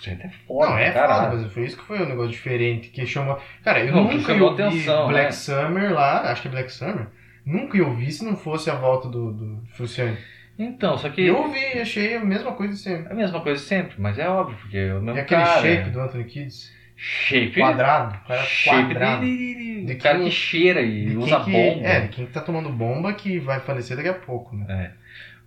Gente, 0.02 0.26
é 0.26 0.30
foda, 0.48 0.72
não, 0.72 0.78
é 0.78 0.92
caralho. 0.92 1.32
foda, 1.32 1.44
mas 1.44 1.54
foi 1.54 1.66
isso 1.66 1.78
que 1.78 1.84
foi 1.84 2.02
um 2.02 2.10
negócio 2.10 2.32
diferente, 2.32 2.90
que 2.90 3.06
chamou... 3.06 3.40
Cara, 3.64 3.80
eu 3.84 3.94
Não, 3.94 4.04
nunca 4.06 4.34
ouvir 4.34 4.64
atenção, 4.64 5.08
Black 5.08 5.26
né? 5.26 5.32
Summer 5.32 5.94
lá, 5.94 6.32
acho 6.32 6.42
que 6.42 6.48
é 6.48 6.52
Black 6.52 6.72
Summer, 6.72 7.08
nunca 7.46 7.78
ia 7.78 7.86
ouvir 7.86 8.12
se 8.12 8.26
não 8.26 8.36
fosse 8.36 8.70
a 8.72 8.76
volta 8.76 9.08
do, 9.08 9.32
do 9.32 9.62
Frustrante. 9.74 10.20
Então, 10.60 10.98
só 10.98 11.10
que. 11.10 11.22
Eu 11.26 11.38
ouvi 11.38 11.60
e 11.60 11.80
achei 11.80 12.16
a 12.16 12.24
mesma 12.24 12.52
coisa 12.54 12.76
sempre. 12.76 13.10
É 13.10 13.12
a 13.12 13.16
mesma 13.16 13.42
coisa 13.42 13.62
sempre, 13.62 13.96
mas 14.00 14.18
é 14.20 14.28
óbvio, 14.30 14.58
porque 14.58 14.78
é 14.78 14.94
o 14.94 15.02
mesmo 15.02 15.20
aquele 15.20 15.42
cara. 15.44 15.62
shape 15.62 15.90
do 15.90 16.00
Anthony 16.02 16.24
Kids, 16.26 16.72
Shape. 16.96 17.60
quadrado, 17.60 18.20
cara 18.28 18.44
Shape 18.44 18.78
quadrado. 18.94 19.26
de, 19.26 19.56
de, 19.56 19.86
de, 19.86 19.96
cara 19.96 20.18
quem- 20.18 20.26
que 20.28 20.32
cheira 20.32 20.82
e 20.82 21.18
usa 21.18 21.40
que, 21.44 21.52
bomba. 21.52 21.88
É, 21.88 22.02
de 22.02 22.08
quem 22.10 22.26
que 22.28 22.32
tá 22.34 22.42
tomando 22.42 22.70
bomba 22.70 23.12
que 23.14 23.40
vai 23.40 23.60
falecer 23.62 23.98
daqui 23.98 24.10
a 24.10 24.14
pouco, 24.14 24.56
né? 24.56 24.94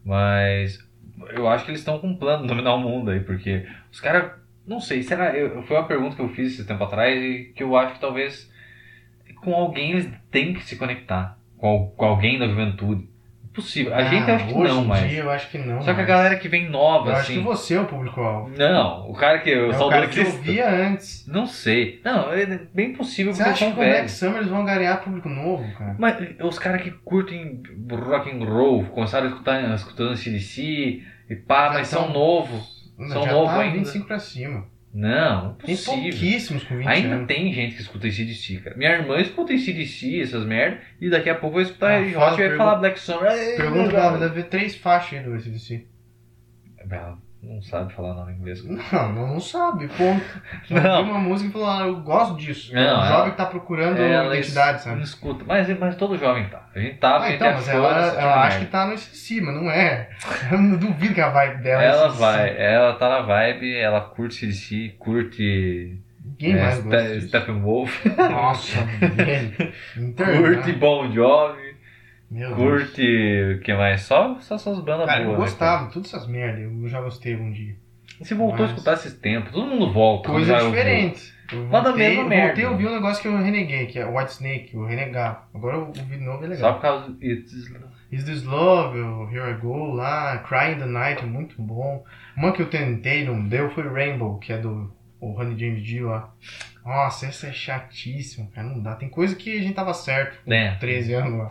Mas 0.05 0.79
eu 1.31 1.49
acho 1.49 1.65
que 1.65 1.71
eles 1.71 1.81
estão 1.81 1.99
com 1.99 2.09
um 2.09 2.17
plano 2.17 2.43
de 2.43 2.49
dominar 2.49 2.75
o 2.75 2.81
mundo 2.81 3.11
aí, 3.11 3.21
porque 3.21 3.67
os 3.93 4.01
caras. 4.01 4.33
Não 4.67 4.81
sei, 4.81 5.03
será. 5.03 5.37
Eu, 5.37 5.63
foi 5.65 5.77
uma 5.77 5.87
pergunta 5.87 6.17
que 6.17 6.23
eu 6.23 6.29
fiz 6.31 6.55
esse 6.55 6.67
tempo 6.67 6.83
atrás 6.83 7.23
e 7.23 7.53
que 7.55 7.63
eu 7.63 7.77
acho 7.77 7.95
que 7.95 8.01
talvez 8.01 8.51
com 9.43 9.55
alguém 9.55 9.93
eles 9.93 10.09
têm 10.31 10.55
que 10.55 10.65
se 10.65 10.77
conectar. 10.77 11.39
Com, 11.59 11.93
com 11.97 12.05
alguém 12.05 12.39
da 12.39 12.49
juventude. 12.49 13.09
Possível. 13.55 13.95
A 13.95 14.03
gente 14.05 14.29
eu 14.29 14.35
acho 14.35 14.47
que 14.47 14.53
Ah, 14.55 14.59
não, 14.65 14.85
mas. 14.85 15.09
dia 15.09 15.19
eu 15.21 15.31
acho 15.31 15.51
que 15.51 15.59
não. 15.59 15.81
Só 15.81 15.95
que 15.95 16.01
a 16.01 16.05
galera 16.05 16.37
que 16.37 16.49
vem 16.49 16.69
nova, 16.69 17.11
Eu 17.11 17.17
acho 17.17 17.27
que 17.27 17.33
assim. 17.35 17.43
você 17.43 17.75
é 17.75 17.81
o 17.81 17.85
público-alvo. 17.87 18.51
Não, 18.59 19.09
o 19.11 19.15
cara 19.15 19.39
que. 19.39 19.55
O 19.55 19.73
É 19.73 19.79
o 19.79 19.89
cara 19.89 20.07
que 20.09 20.15
saudosista. 20.17 20.39
ouvia 20.39 20.69
antes. 20.71 21.27
Não 21.27 21.47
sei. 21.47 22.01
Não, 22.05 22.33
é 22.33 22.45
bem 22.75 22.93
possível 22.93 23.33
Você 23.33 23.39
porque 23.43 23.51
acha 23.53 23.65
são 23.67 23.75
que 23.75 23.81
o 23.81 23.85
Black. 23.85 24.11
Summer 24.11 24.37
eles 24.39 24.49
vão 24.51 24.65
ganhar 24.65 24.97
público 25.03 25.29
novo, 25.29 25.65
cara? 25.79 25.97
Mas 25.99 26.17
os 26.43 26.59
caras 26.59 26.83
que 26.83 26.91
curtem 26.91 27.63
rock 27.91 28.31
and 28.31 28.45
roll, 28.45 28.85
começaram 28.87 29.27
a 29.27 29.31
escutar, 29.31 29.75
escutando 29.75 30.17
CDC 30.17 31.03
e 31.31 31.37
pá, 31.37 31.69
Já 31.69 31.73
mas 31.75 31.89
são 31.89 32.05
tão- 32.05 32.13
novos. 32.13 32.93
São 33.09 33.27
novos 33.27 33.51
tá 33.55 33.61
ainda. 33.61 33.79
25 33.79 34.07
pra 34.07 34.19
cima. 34.19 34.67
Não, 34.95 35.55
Tem 35.55 35.75
possível. 35.75 36.03
pouquíssimos 36.11 36.63
com 36.63 36.77
20 36.77 36.87
Ainda 36.87 37.15
anos. 37.17 37.27
tem 37.27 37.53
gente 37.53 37.75
que 37.75 37.83
escuta 37.83 38.09
CDC, 38.09 38.59
cara. 38.59 38.77
Minha 38.77 38.93
irmã 38.93 39.19
escuta 39.21 39.57
CDC, 39.59 40.21
essas 40.21 40.47
merda, 40.47 40.81
e 41.01 41.11
daqui 41.11 41.29
a 41.29 41.35
pouco 41.35 41.57
vai 41.57 41.65
escutar 41.65 41.95
Ah, 41.95 41.99
rock 41.99 42.13
e 42.13 42.15
fala, 42.15 42.35
vai 42.49 42.57
falar 42.57 42.75
Black 42.77 43.01
Summer. 43.01 43.57
Pergunta 43.57 43.91
pra 43.91 44.05
ela, 44.05 44.19
deve 44.19 44.35
ver 44.43 44.45
três 44.49 44.77
faixas 44.77 45.19
aí 45.19 45.25
do 45.25 45.35
ACDC. 45.35 45.85
Ela 46.79 47.19
não 47.45 47.63
sabe 47.63 47.93
falar 47.93 48.15
nome 48.15 48.33
inglês. 48.33 48.65
Não, 48.65 49.13
não, 49.13 49.27
não 49.35 49.41
sabe, 49.41 49.87
ponto. 49.89 50.25
Não. 50.71 50.83
Não. 50.83 51.03
Uma 51.03 51.19
música 51.19 51.51
e 51.51 51.53
falou, 51.53 51.69
ah, 51.69 51.81
eu 51.87 51.97
gosto 52.01 52.37
disso. 52.37 52.75
Não, 52.75 52.81
é 52.81 52.85
um 52.85 52.89
ela- 52.97 53.07
jovem 53.09 53.31
que 53.33 53.37
tá 53.37 53.47
procurando 53.47 53.99
Ela 54.01 54.35
identidade, 54.37 54.79
es- 54.79 54.85
sabe? 54.85 54.97
Não 54.97 55.03
escuta. 55.05 55.45
Mas, 55.47 55.79
mas 55.79 55.97
todo 55.97 56.17
jovem 56.19 56.49
tá. 56.49 56.69
A 56.75 56.79
gente 56.79 56.97
tá, 56.99 57.09
a 57.11 57.17
Ah, 57.17 57.27
gente 57.27 57.37
então, 57.37 57.49
é 57.49 57.55
mas 57.55 57.69
ela, 57.69 57.89
ela 58.21 58.43
acha 58.47 58.59
que 58.61 58.67
tá 58.67 58.87
no 58.87 58.93
mas 58.95 59.55
não 59.55 59.71
é. 59.71 60.09
Eu 60.51 60.59
não 60.59 60.77
duvido 60.77 61.15
que 61.15 61.21
a 61.21 61.29
vibe 61.31 61.63
dela 61.63 61.83
é 61.83 61.87
Ela 61.89 62.09
vai, 62.09 62.57
ela 62.59 62.93
tá 62.95 63.09
na 63.09 63.21
vibe, 63.23 63.77
ela 63.77 64.01
curte 64.01 64.35
CDC, 64.35 64.95
curte 64.99 65.99
Ninguém 66.25 66.57
é, 66.59 66.63
mais 66.63 66.81
gosta. 66.83 67.21
Steppenwolf, 67.21 68.05
Nossa, 68.17 68.79
velho. 69.15 69.73
Internar. 69.97 70.37
curte 70.39 70.73
Bon 70.73 71.13
Jovi, 71.13 71.64
Meu 72.31 72.55
curte 72.57 73.03
o 73.57 73.61
que 73.61 73.73
mais? 73.75 74.03
Só, 74.03 74.39
só 74.41 74.57
essas 74.57 74.81
bandas 74.81 75.07
Cara, 75.07 75.21
eu 75.23 75.27
boas. 75.27 75.39
né, 75.39 75.45
gostava, 75.45 75.91
todas 75.91 76.13
essas 76.13 76.27
merdas, 76.27 76.63
eu 76.65 76.89
já 76.89 77.01
gostei 77.01 77.37
um 77.37 77.51
dia. 77.53 77.75
cara? 77.75 78.25
Você 78.25 78.35
voltou 78.35 78.61
Mas- 78.61 78.71
a 78.71 78.75
escutar 78.75 78.93
esses 78.95 79.15
tempos, 79.15 79.53
todo 79.53 79.67
mundo 79.67 79.93
volta. 79.93 80.29
Coisas 80.31 80.65
diferentes. 80.65 81.35
Eu 81.53 81.61
Mas 81.65 81.71
da 81.73 81.91
voltei, 81.91 82.09
mesma 82.09 82.23
eu 82.23 82.29
merda. 82.29 82.47
voltei 82.47 82.65
a 82.65 82.71
ouvir 82.71 82.87
um 82.89 82.95
negócio 82.95 83.23
que 83.23 83.29
eu 83.29 83.37
reneguei, 83.37 83.87
que 83.87 83.99
é 83.99 84.07
White 84.07 84.33
Snake, 84.33 84.77
o 84.77 84.85
Renegar. 84.87 85.49
Agora 85.55 85.79
o 85.79 85.93
vídeo 85.93 86.21
novo 86.25 86.39
é 86.45 86.49
Só 86.49 86.55
legal. 86.55 86.75
por 86.75 86.83
causa 86.83 87.09
do 87.11 87.25
It's 87.25 87.53
Is 88.11 88.25
This 88.25 88.45
Love, 88.45 88.99
Here 89.35 89.51
I 89.51 89.55
Go 89.61 89.93
lá, 89.93 90.39
Cry 90.39 90.73
in 90.75 90.79
the 90.79 90.87
Night 90.87 91.23
é 91.23 91.27
muito 91.27 91.61
bom. 91.61 92.03
Uma 92.37 92.53
que 92.53 92.63
eu 92.63 92.67
tentei, 92.71 93.25
não 93.25 93.47
deu, 93.47 93.71
foi 93.71 93.87
Rainbow, 93.89 94.39
que 94.39 94.53
é 94.53 94.59
do 94.59 94.91
o 95.33 95.39
Honey 95.39 95.59
James 95.59 95.83
Dio 95.85 96.09
lá. 96.09 96.33
Nossa, 96.85 97.27
essa 97.27 97.47
é 97.47 97.53
chatíssima, 97.53 98.47
cara, 98.55 98.69
não 98.69 98.83
dá. 98.83 98.95
Tem 98.95 99.09
coisa 99.09 99.35
que 99.35 99.59
a 99.59 99.63
gente 99.63 99.75
tava 99.75 99.95
certo, 99.95 100.39
É. 100.51 100.75
13 100.77 101.15
anos 101.15 101.39
lá. 101.39 101.49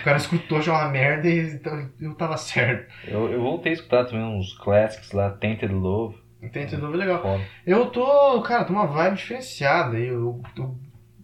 O 0.00 0.04
cara 0.04 0.16
escutou 0.16 0.60
já 0.60 0.72
uma 0.72 0.88
merda 0.90 1.28
e 1.28 1.54
então 1.54 1.88
eu 2.00 2.14
tava 2.14 2.36
certo. 2.36 2.92
Eu, 3.06 3.30
eu 3.30 3.40
voltei 3.40 3.70
a 3.72 3.74
escutar 3.74 4.04
também 4.04 4.24
uns 4.24 4.52
classics 4.58 5.12
lá, 5.12 5.30
Tainted 5.30 5.72
Love. 5.72 6.16
Tenta 6.52 6.76
de 6.76 6.82
novo 6.82 6.94
é 6.94 6.98
legal. 6.98 7.22
Foda. 7.22 7.42
Eu 7.66 7.86
tô, 7.86 8.40
cara, 8.42 8.64
tô 8.64 8.72
uma 8.72 8.86
vibe 8.86 9.16
diferenciada. 9.16 9.98
Eu, 9.98 10.40
eu, 10.56 10.76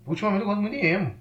ultimamente 0.06 0.40
eu 0.40 0.46
gosto 0.46 0.60
muito 0.62 0.76
de 0.80 0.86
emo. 0.86 1.14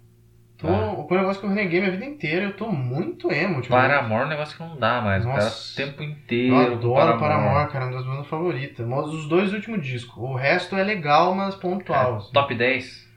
Tô, 0.61 0.67
Ah. 0.67 1.05
Foi 1.07 1.17
um 1.17 1.21
negócio 1.21 1.39
que 1.41 1.45
eu 1.47 1.49
reneguei 1.49 1.79
minha 1.79 1.91
vida 1.91 2.05
inteira. 2.05 2.45
Eu 2.45 2.55
tô 2.55 2.71
muito 2.71 3.31
emo 3.31 3.55
ultimamente. 3.57 3.89
Paramore 3.89 4.21
é 4.21 4.25
um 4.25 4.29
negócio 4.29 4.55
que 4.57 4.63
não 4.63 4.77
dá 4.77 5.01
mais. 5.01 5.25
Nossa. 5.25 5.73
o 5.73 5.85
tempo 5.85 6.03
Eu 6.03 6.09
inteiro. 6.09 6.55
com 6.55 6.95
adoro 6.95 7.19
Paramore, 7.19 7.71
cara, 7.71 7.85
é 7.85 7.87
uma 7.89 7.97
das 7.97 8.05
bandas 8.05 8.27
favoritas. 8.27 8.85
Mas 8.87 9.05
os 9.07 9.27
dois 9.27 9.51
últimos 9.53 9.85
discos. 9.85 10.15
O 10.17 10.35
resto 10.35 10.75
é 10.77 10.83
legal, 10.83 11.33
mas 11.35 11.55
pontual. 11.55 12.17
assim. 12.17 12.29
É, 12.29 12.33
top 12.33 12.55
10? 12.55 13.09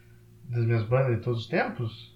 Das 0.49 0.65
minhas 0.65 0.83
bandas 0.83 1.17
de 1.17 1.23
todos 1.23 1.41
os 1.41 1.47
tempos, 1.47 2.15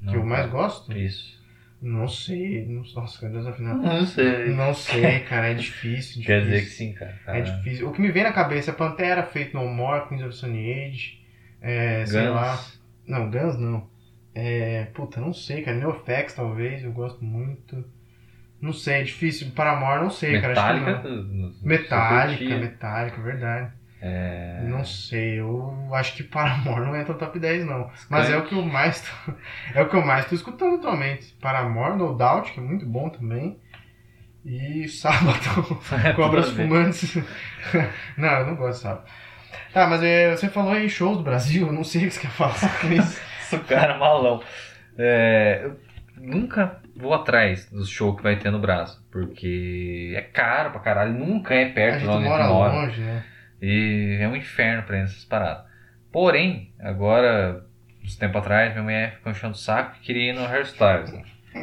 Não, 0.00 0.12
que 0.12 0.18
eu 0.18 0.24
mais 0.26 0.46
cara. 0.46 0.52
gosto, 0.52 0.92
Isso. 0.96 1.42
não 1.82 2.06
sei. 2.08 2.66
Nossa, 2.94 3.20
cara, 3.20 3.32
desafinado. 3.32 3.82
Não 3.82 4.06
sei. 4.06 4.48
Não 4.50 4.74
sei, 4.74 5.20
cara, 5.20 5.50
é 5.50 5.54
difícil. 5.54 6.22
Quer 6.22 6.40
difícil. 6.40 6.44
dizer 6.44 6.60
que 6.62 6.70
sim, 6.70 6.92
cara. 6.92 7.18
É 7.26 7.40
difícil. 7.40 7.88
O 7.88 7.92
que 7.92 8.00
me 8.00 8.10
vem 8.12 8.22
na 8.22 8.32
cabeça 8.32 8.70
é 8.70 8.74
Pantera, 8.74 9.22
Fate 9.24 9.54
No 9.54 9.66
More, 9.68 10.08
Queens 10.08 10.22
of 10.22 10.36
Stone 10.36 10.72
Age, 10.72 11.20
é, 11.60 12.04
sei 12.06 12.22
Guns. 12.22 12.34
lá. 12.34 12.60
Não, 13.06 13.30
Guns 13.30 13.58
não. 13.58 13.93
É, 14.34 14.86
puta, 14.94 15.20
não 15.20 15.32
sei, 15.32 15.62
cara. 15.62 15.76
NeoFX 15.76 16.34
talvez, 16.34 16.82
eu 16.82 16.92
gosto 16.92 17.24
muito. 17.24 17.84
Não 18.60 18.72
sei, 18.72 19.00
é 19.00 19.02
difícil. 19.02 19.50
Paramore, 19.52 20.02
não 20.02 20.10
sei, 20.10 20.40
cara. 20.40 20.52
Acho 20.52 20.62
que 20.62 20.68
você 20.84 20.94
curtia. 22.38 22.58
Metallica, 22.58 23.22
verdade. 23.22 23.72
É... 24.06 24.60
Não 24.64 24.84
sei, 24.84 25.40
eu 25.40 25.88
acho 25.92 26.14
que 26.14 26.22
Paramore 26.22 26.80
não 26.84 26.94
entra 26.94 27.14
no 27.14 27.18
top 27.18 27.38
10, 27.38 27.64
não. 27.64 27.90
Mas 28.10 28.28
é 28.28 28.36
o 28.36 28.44
que 28.44 28.54
eu 28.54 28.62
mais 28.62 29.00
tô, 29.00 29.32
é 29.74 29.82
o 29.82 29.88
que 29.88 29.96
eu 29.96 30.04
mais 30.04 30.26
tô 30.26 30.34
escutando 30.34 30.76
atualmente. 30.76 31.34
Paramore, 31.40 31.96
No 31.96 32.14
Doubt, 32.14 32.52
que 32.52 32.60
é 32.60 32.62
muito 32.62 32.84
bom 32.84 33.08
também. 33.08 33.58
E 34.44 34.86
Sábado, 34.88 35.80
É, 36.04 36.12
Cobras. 36.12 36.50
Fumantes. 36.50 37.16
não, 38.18 38.28
eu 38.28 38.46
não 38.48 38.56
gosto 38.56 38.76
de 38.76 38.82
Sábado. 38.82 39.04
Tá, 39.72 39.86
mas 39.86 40.02
é, 40.02 40.36
você 40.36 40.48
falou 40.48 40.76
em 40.76 40.88
shows 40.88 41.16
do 41.16 41.22
Brasil, 41.24 41.66
eu 41.66 41.72
não 41.72 41.82
sei 41.82 42.02
o 42.02 42.08
que 42.08 42.14
você 42.14 42.20
quer 42.20 42.30
falar 42.30 42.80
com 42.80 42.92
isso. 42.92 43.20
Esse 43.52 43.58
cara 43.60 43.94
é 43.94 43.98
malão. 43.98 44.42
É, 44.98 45.62
eu 45.64 45.76
nunca 46.16 46.80
vou 46.96 47.12
atrás 47.14 47.68
do 47.70 47.84
show 47.84 48.14
que 48.16 48.22
vai 48.22 48.36
ter 48.36 48.50
no 48.50 48.58
Brasil. 48.58 49.00
Porque 49.10 50.12
é 50.16 50.20
caro 50.22 50.70
pra 50.70 50.80
caralho. 50.80 51.12
Nunca 51.12 51.54
é 51.54 51.66
perto 51.70 52.00
de 52.00 52.08
onde 52.08 52.24
mora 52.28 52.48
mora. 52.48 52.72
longe, 52.72 53.00
né? 53.00 53.24
E 53.62 54.18
é 54.20 54.28
um 54.28 54.36
inferno 54.36 54.82
pra 54.82 54.96
ir 54.98 55.00
nessas 55.02 55.24
paradas. 55.24 55.64
Porém, 56.12 56.72
agora, 56.80 57.64
uns 58.04 58.16
tempo 58.16 58.38
atrás, 58.38 58.72
minha 58.72 58.82
mulher 58.84 59.14
ficou 59.16 59.32
enchendo 59.32 59.54
o 59.54 59.56
saco 59.58 59.96
e 59.96 60.04
queria 60.04 60.30
ir 60.30 60.32
no 60.34 60.44
Hairstyles. 60.46 61.12
né? 61.12 61.22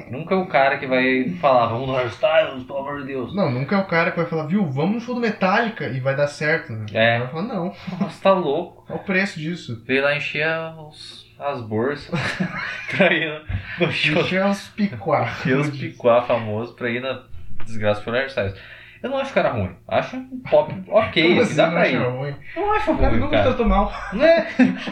Nunca 0.09 0.33
é 0.35 0.37
o 0.37 0.45
cara 0.47 0.77
que 0.77 0.87
vai 0.87 1.29
falar, 1.41 1.67
vamos 1.67 1.87
no 1.87 1.95
Hairstyles, 1.97 2.63
pelo 2.63 2.79
amor 2.79 3.01
de 3.01 3.07
Deus. 3.07 3.35
Não, 3.35 3.51
nunca 3.51 3.75
é 3.75 3.79
o 3.79 3.85
cara 3.85 4.11
que 4.11 4.17
vai 4.17 4.25
falar, 4.25 4.45
viu, 4.47 4.65
vamos 4.65 4.95
no 4.95 4.99
show 5.01 5.13
do 5.15 5.19
Metallica 5.21 5.85
e 5.89 5.99
vai 5.99 6.15
dar 6.15 6.27
certo, 6.27 6.71
né? 6.71 6.85
É. 6.93 7.19
Vai 7.19 7.27
falar, 7.27 7.43
não, 7.43 7.73
Nossa, 7.99 8.23
tá 8.23 8.31
louco. 8.31 8.85
qual 8.87 8.99
o 8.99 9.03
preço 9.03 9.37
disso? 9.37 9.83
Veio 9.85 10.03
lá 10.03 10.15
encher 10.15 10.47
os- 10.87 11.20
as 11.41 11.61
bolsas 11.61 12.09
pra 12.95 13.11
ir 13.13 13.41
no, 13.80 13.91
show. 13.91 14.22
Encher 14.22 14.45
os 14.45 14.68
picuá. 14.69 15.23
Encher 15.39 15.57
os 15.57 15.69
picuá 15.72 16.22
famoso 16.22 16.73
pra 16.76 16.89
ir 16.89 17.01
na 17.01 17.23
desgraça 17.65 18.01
pelo 18.01 18.15
Hairstyles. 18.15 18.53
Eu 19.01 19.09
não 19.09 19.18
acho 19.18 19.31
o 19.31 19.34
cara 19.34 19.49
ruim. 19.49 19.76
Acho 19.88 20.15
um 20.15 20.43
pop 20.47 20.72
ok, 20.88 21.23
Como 21.23 21.41
assim, 21.41 21.47
assim, 21.53 21.55
dá 21.55 21.65
não 21.65 21.73
pra 21.73 21.88
ir. 21.88 21.97
ruim? 21.97 22.35
Não 22.55 22.73
acho 22.76 22.91
O 22.91 22.97
cara 22.97 23.09
ruim, 23.09 23.19
nunca 23.19 23.31
cara. 23.31 23.43
tratou 23.45 23.65
mal. 23.65 23.91
Né? 24.13 24.47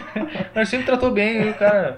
Mas 0.55 0.67
sempre 0.69 0.88
tratou 0.88 1.11
bem, 1.11 1.47
o 1.47 1.53
cara. 1.53 1.95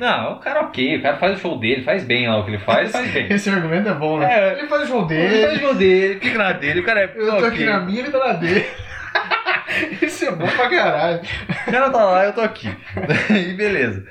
Não, 0.00 0.32
o 0.32 0.40
cara 0.40 0.62
ok, 0.62 0.96
o 0.98 1.02
cara 1.02 1.16
faz 1.16 1.38
o 1.38 1.40
show 1.40 1.56
dele, 1.60 1.84
faz 1.84 2.02
bem 2.02 2.26
lá 2.28 2.38
o 2.40 2.44
que 2.44 2.50
ele 2.50 2.58
faz, 2.58 2.90
faz 2.90 3.08
bem. 3.12 3.32
Esse 3.32 3.50
argumento 3.50 3.88
é 3.88 3.94
bom, 3.94 4.18
né? 4.18 4.26
É. 4.54 4.58
Ele 4.58 4.66
faz 4.66 4.82
o 4.82 4.86
show 4.88 4.98
Ele 5.02 5.08
dele, 5.28 5.46
faz 5.46 5.56
o 5.56 5.60
show 5.60 5.74
dele, 5.76 6.20
fica 6.20 6.38
na 6.38 6.52
dele, 6.52 6.80
o 6.80 6.84
cara 6.84 7.00
é. 7.02 7.12
eu 7.14 7.26
tô 7.30 7.36
ok. 7.36 7.48
aqui 7.48 7.64
na 7.66 7.80
minha, 7.80 8.00
ele 8.00 8.10
tá 8.10 8.18
na 8.18 8.32
dele. 8.32 8.66
Isso 10.02 10.24
é 10.24 10.30
bom 10.32 10.46
pra 10.46 10.68
caralho. 10.68 11.20
O 11.66 11.70
cara 11.70 11.90
tá 11.90 12.04
lá, 12.04 12.24
eu 12.24 12.32
tô 12.32 12.40
aqui. 12.40 12.68
e 13.30 13.52
beleza. 13.54 14.06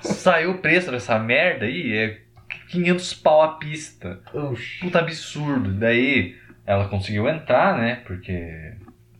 Saiu 0.00 0.52
o 0.52 0.58
preço 0.58 0.90
dessa 0.90 1.18
merda 1.18 1.64
aí, 1.66 1.92
é 1.96 2.18
500 2.70 3.14
pau 3.14 3.42
a 3.42 3.48
pista. 3.56 4.20
Oxi. 4.32 4.80
Puta 4.80 4.98
absurdo. 5.00 5.72
Daí 5.72 6.36
ela 6.66 6.88
conseguiu 6.88 7.28
entrar, 7.28 7.76
né? 7.78 8.00
Porque 8.06 8.72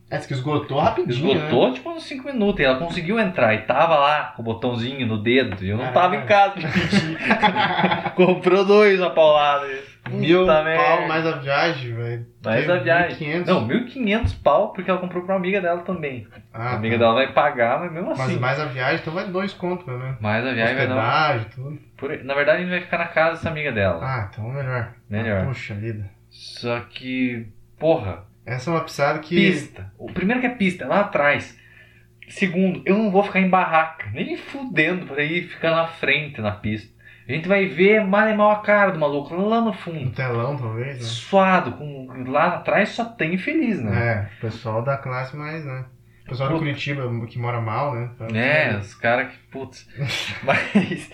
Essa 0.09 0.27
que 0.27 0.33
esgotou 0.33 0.79
rapidinho, 0.79 1.31
esgotou 1.33 1.69
né? 1.69 1.73
tipo 1.75 1.89
uns 1.89 2.03
5 2.03 2.25
minutos. 2.25 2.59
E 2.59 2.63
ela 2.63 2.77
conseguiu 2.77 3.19
entrar 3.19 3.53
e 3.55 3.59
tava 3.63 3.95
lá 3.97 4.33
com 4.35 4.41
o 4.41 4.45
botãozinho 4.45 5.05
no 5.07 5.17
dedo. 5.21 5.63
E 5.63 5.69
eu 5.69 5.77
não 5.77 5.91
tava 5.91 6.15
em 6.15 6.25
casa 6.25 6.53
pra 6.53 6.69
pedir. 6.69 7.17
Comprou 8.15 8.63
dois 8.65 8.99
na 8.99 9.09
paulada. 9.09 9.67
Mil 10.17 10.45
pau 10.45 10.63
merda. 10.63 11.07
mais 11.07 11.25
a 11.25 11.31
viagem, 11.37 11.93
velho. 11.93 12.25
Mais 12.43 12.69
a 12.69 12.77
viagem. 12.77 13.17
1.500. 13.43 13.45
Não, 13.45 13.67
1.500 13.67 14.41
pau 14.43 14.73
porque 14.73 14.89
ela 14.89 14.99
comprou 14.99 15.23
pra 15.23 15.33
uma 15.35 15.39
amiga 15.39 15.61
dela 15.61 15.81
também. 15.81 16.27
Ah, 16.53 16.71
a 16.71 16.75
amiga 16.75 16.95
tá. 16.95 16.99
dela 17.03 17.13
vai 17.15 17.33
pagar, 17.33 17.79
mas 17.79 17.91
mesmo 17.91 18.09
Mas 18.09 18.19
assim. 18.21 18.39
mais 18.39 18.59
a 18.59 18.65
viagem, 18.65 18.99
então 19.01 19.13
vai 19.13 19.25
dois 19.27 19.53
contos, 19.53 19.85
menos. 19.85 20.17
Mas 20.19 20.45
a 20.45 20.53
viagem 20.53 20.75
vai 20.75 20.87
dar. 20.87 20.95
Hospedagem, 21.35 21.47
tudo. 21.55 21.79
Por... 21.97 22.23
Na 22.23 22.33
verdade, 22.33 22.57
a 22.57 22.61
gente 22.61 22.71
vai 22.71 22.81
ficar 22.81 22.97
na 22.97 23.07
casa 23.07 23.31
dessa 23.31 23.49
amiga 23.49 23.71
dela. 23.71 23.99
Ah, 24.03 24.29
então 24.31 24.49
melhor. 24.49 24.93
Melhor. 25.09 25.41
Ah, 25.41 25.45
Puxa 25.45 25.73
vida. 25.75 26.09
Só 26.29 26.79
que, 26.81 27.47
porra, 27.79 28.23
Essa 28.45 28.69
é 28.69 28.73
uma 28.73 28.83
pisada 28.83 29.19
que. 29.19 29.35
pista. 29.35 29.91
O 29.97 30.11
primeiro 30.11 30.39
que 30.41 30.47
é 30.47 30.51
pista, 30.55 30.85
é 30.85 30.87
lá 30.87 31.01
atrás. 31.01 31.57
Segundo, 32.27 32.83
eu 32.85 32.95
não 32.97 33.09
vou 33.09 33.23
ficar 33.23 33.39
em 33.39 33.49
barraca, 33.49 34.07
nem 34.13 34.37
fudendo 34.37 35.07
pra 35.07 35.23
ir 35.23 35.47
ficar 35.47 35.71
na 35.71 35.87
frente 35.87 36.39
na 36.39 36.51
pista. 36.51 36.93
A 37.29 37.31
gente 37.31 37.47
vai 37.47 37.67
ver 37.67 38.03
mal 38.03 38.27
e 38.27 38.35
mal 38.35 38.49
a 38.49 38.59
cara 38.61 38.91
do 38.91 38.99
maluco 38.99 39.35
lá 39.35 39.59
no 39.59 39.67
No 39.67 39.73
fundo. 39.73 40.09
telão, 40.11 40.57
talvez, 40.57 40.97
né? 40.97 41.03
Suado, 41.03 41.73
com... 41.73 42.07
lá 42.27 42.55
atrás 42.55 42.89
só 42.89 43.05
tem 43.05 43.35
infeliz, 43.35 43.79
né? 43.79 44.29
É, 44.31 44.37
o 44.37 44.41
pessoal 44.41 44.81
da 44.81 44.97
classe 44.97 45.37
mais, 45.37 45.63
né? 45.63 45.85
O 46.25 46.29
pessoal 46.29 46.49
do 46.49 46.53
Puta. 46.55 46.65
Curitiba 46.65 47.27
que 47.27 47.37
mora 47.37 47.61
mal, 47.61 47.93
né? 47.93 48.09
É, 48.33 48.77
os 48.77 48.95
caras 48.95 49.31
que, 49.31 49.37
putz. 49.51 49.87
Mas. 50.43 51.11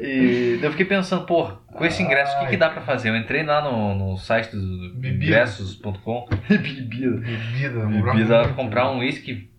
E 0.00 0.60
eu 0.62 0.70
fiquei 0.70 0.86
pensando, 0.86 1.26
porra, 1.26 1.58
com 1.66 1.84
esse 1.84 2.00
ingresso, 2.04 2.36
o 2.36 2.40
que, 2.40 2.50
que 2.50 2.56
dá 2.56 2.70
pra 2.70 2.82
fazer? 2.82 3.08
Eu 3.08 3.16
entrei 3.16 3.42
lá 3.42 3.60
no, 3.60 3.94
no 3.96 4.16
site 4.16 4.54
do 4.54 5.06
ingressos.com. 5.06 6.28
Bebida. 6.48 7.16
Bebida, 7.16 7.86
Bebida, 7.86 8.24
dá 8.26 8.44
pra 8.44 8.52
comprar 8.52 8.90
um 8.92 8.98
uísque 8.98 9.50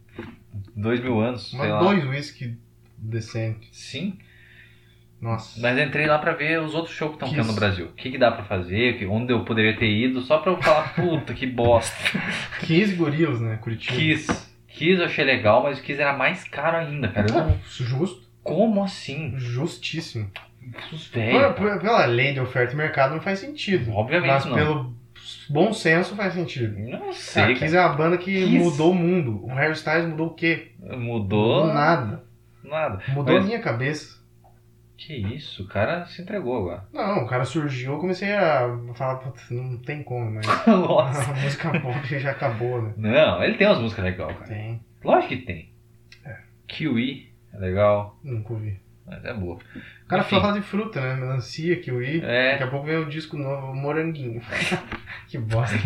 dois 0.73 1.01
mil 1.01 1.19
anos, 1.19 1.53
lá. 1.53 1.79
dois 1.79 2.05
whisky 2.05 2.57
decentes. 2.97 3.69
Sim. 3.73 4.17
Nossa. 5.21 5.59
Mas 5.59 5.77
entrei 5.77 6.05
lá 6.07 6.17
pra 6.17 6.31
ver 6.33 6.61
os 6.61 6.73
outros 6.73 6.95
shows 6.95 7.11
que 7.11 7.15
estão 7.17 7.27
Kiss. 7.29 7.41
tendo 7.41 7.47
no 7.53 7.59
Brasil. 7.59 7.85
O 7.87 7.91
que, 7.93 8.09
que 8.11 8.17
dá 8.17 8.31
pra 8.31 8.43
fazer, 8.45 9.05
onde 9.09 9.33
eu 9.33 9.43
poderia 9.43 9.75
ter 9.75 9.89
ido, 9.89 10.21
só 10.21 10.37
pra 10.37 10.53
eu 10.53 10.61
falar, 10.61 10.93
puta, 10.95 11.33
que 11.33 11.45
bosta. 11.45 11.93
15 12.65 12.95
gorilas, 12.95 13.41
né? 13.41 13.57
Curitiba. 13.61 13.95
Kiss. 13.97 14.49
Kiss 14.67 14.99
eu 14.99 15.05
achei 15.05 15.25
legal, 15.25 15.61
mas 15.63 15.79
o 15.79 15.81
Kiss 15.81 15.99
era 16.01 16.13
mais 16.15 16.43
caro 16.45 16.77
ainda, 16.77 17.09
cara. 17.09 17.27
Não- 17.31 17.59
Justo. 17.69 18.27
Como 18.41 18.81
assim? 18.83 19.33
Justíssimo. 19.37 20.31
Velhos. 21.13 21.55
por- 21.55 21.79
pela 21.79 22.05
lei 22.05 22.33
de 22.33 22.39
oferta 22.39 22.73
e 22.73 22.77
mercado 22.77 23.13
não 23.15 23.21
faz 23.21 23.39
sentido. 23.39 23.91
Obviamente 23.91 24.29
Mas 24.31 24.45
não. 24.45 24.55
pelo 24.55 24.93
bom 25.49 25.73
senso 25.73 26.15
faz 26.15 26.33
sentido. 26.33 26.77
Não 26.79 27.09
A 27.09 27.13
sei, 27.13 27.55
Kiss 27.55 27.73
cara. 27.73 27.83
é 27.83 27.87
uma 27.89 27.95
banda 27.97 28.17
que 28.17 28.31
Kiss. 28.31 28.47
mudou 28.57 28.91
o 28.91 28.95
mundo. 28.95 29.43
O 29.43 29.47
Harry 29.53 29.73
Styles 29.73 30.07
mudou 30.07 30.27
o 30.27 30.33
quê? 30.33 30.71
Mudou. 30.79 31.67
nada. 31.73 32.23
Nada. 32.63 33.01
Mudou 33.09 33.33
Mas- 33.35 33.43
a 33.43 33.47
minha 33.47 33.59
cabeça. 33.59 34.18
Que 34.99 35.15
isso, 35.15 35.63
o 35.63 35.67
cara 35.67 36.05
se 36.07 36.21
entregou 36.21 36.57
agora. 36.57 36.83
Não, 36.91 37.23
o 37.23 37.27
cara 37.27 37.45
surgiu, 37.45 37.93
eu 37.93 37.99
comecei 37.99 38.33
a 38.33 38.67
falar, 38.95 39.15
"Putz, 39.15 39.49
não 39.49 39.77
tem 39.77 40.03
como, 40.03 40.29
mas 40.29 40.45
Nossa. 40.67 41.31
a 41.31 41.35
música 41.35 41.79
pop 41.79 42.19
já 42.19 42.31
acabou, 42.31 42.81
né? 42.81 42.93
Não, 42.97 43.41
ele 43.41 43.55
tem 43.57 43.65
umas 43.65 43.79
músicas 43.79 44.03
legais, 44.03 44.35
cara. 44.37 44.49
Tem, 44.49 44.81
Lógico 45.01 45.29
que 45.29 45.37
tem. 45.45 45.69
É. 46.25 46.37
Kiwi 46.67 47.31
é 47.53 47.57
legal, 47.57 48.19
nunca 48.21 48.51
ouvi. 48.53 48.77
mas 49.07 49.23
é 49.23 49.33
boa. 49.33 49.55
O 49.55 50.07
cara 50.09 50.21
Enfim. 50.21 50.35
só 50.35 50.41
fala 50.41 50.53
de 50.59 50.61
fruta, 50.61 50.99
né? 50.99 51.15
Melancia, 51.15 51.79
kiwi. 51.79 52.21
É. 52.21 52.51
Daqui 52.51 52.63
a 52.63 52.67
pouco 52.67 52.85
vem 52.85 52.97
o 52.97 53.05
disco 53.09 53.37
novo, 53.37 53.73
Moranguinho. 53.73 54.41
que 55.29 55.37
bosta. 55.37 55.77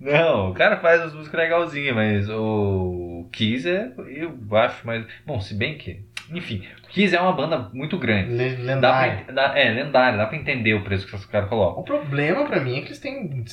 Não, 0.00 0.50
o 0.50 0.54
cara 0.54 0.76
faz 0.78 1.00
as 1.00 1.12
músicas 1.12 1.40
legalzinhas, 1.40 1.94
mas 1.94 2.28
o 2.30 3.28
Kiss 3.32 3.68
é, 3.68 3.92
eu 4.08 4.38
acho 4.56 4.86
mais. 4.86 5.04
Bom, 5.26 5.40
se 5.40 5.54
bem 5.54 5.76
que. 5.76 6.04
Enfim, 6.32 6.62
o 6.84 6.88
Kiss 6.88 7.14
é 7.16 7.20
uma 7.20 7.32
banda 7.32 7.70
muito 7.72 7.96
grande. 7.98 8.30
Le- 8.32 8.56
Dá 8.56 8.74
Lendário. 8.74 9.24
pra, 9.24 9.34
dá, 9.34 9.58
é, 9.58 9.70
lendária, 9.70 10.18
dá 10.18 10.26
pra 10.26 10.36
entender 10.36 10.74
o 10.74 10.82
preço 10.84 11.06
que 11.06 11.14
os 11.14 11.24
caras 11.26 11.48
colocam. 11.48 11.80
O 11.80 11.84
problema 11.84 12.44
pra 12.46 12.60
mim 12.60 12.78
é 12.78 12.80
que 12.82 12.88
eles 12.88 12.98
têm 12.98 13.44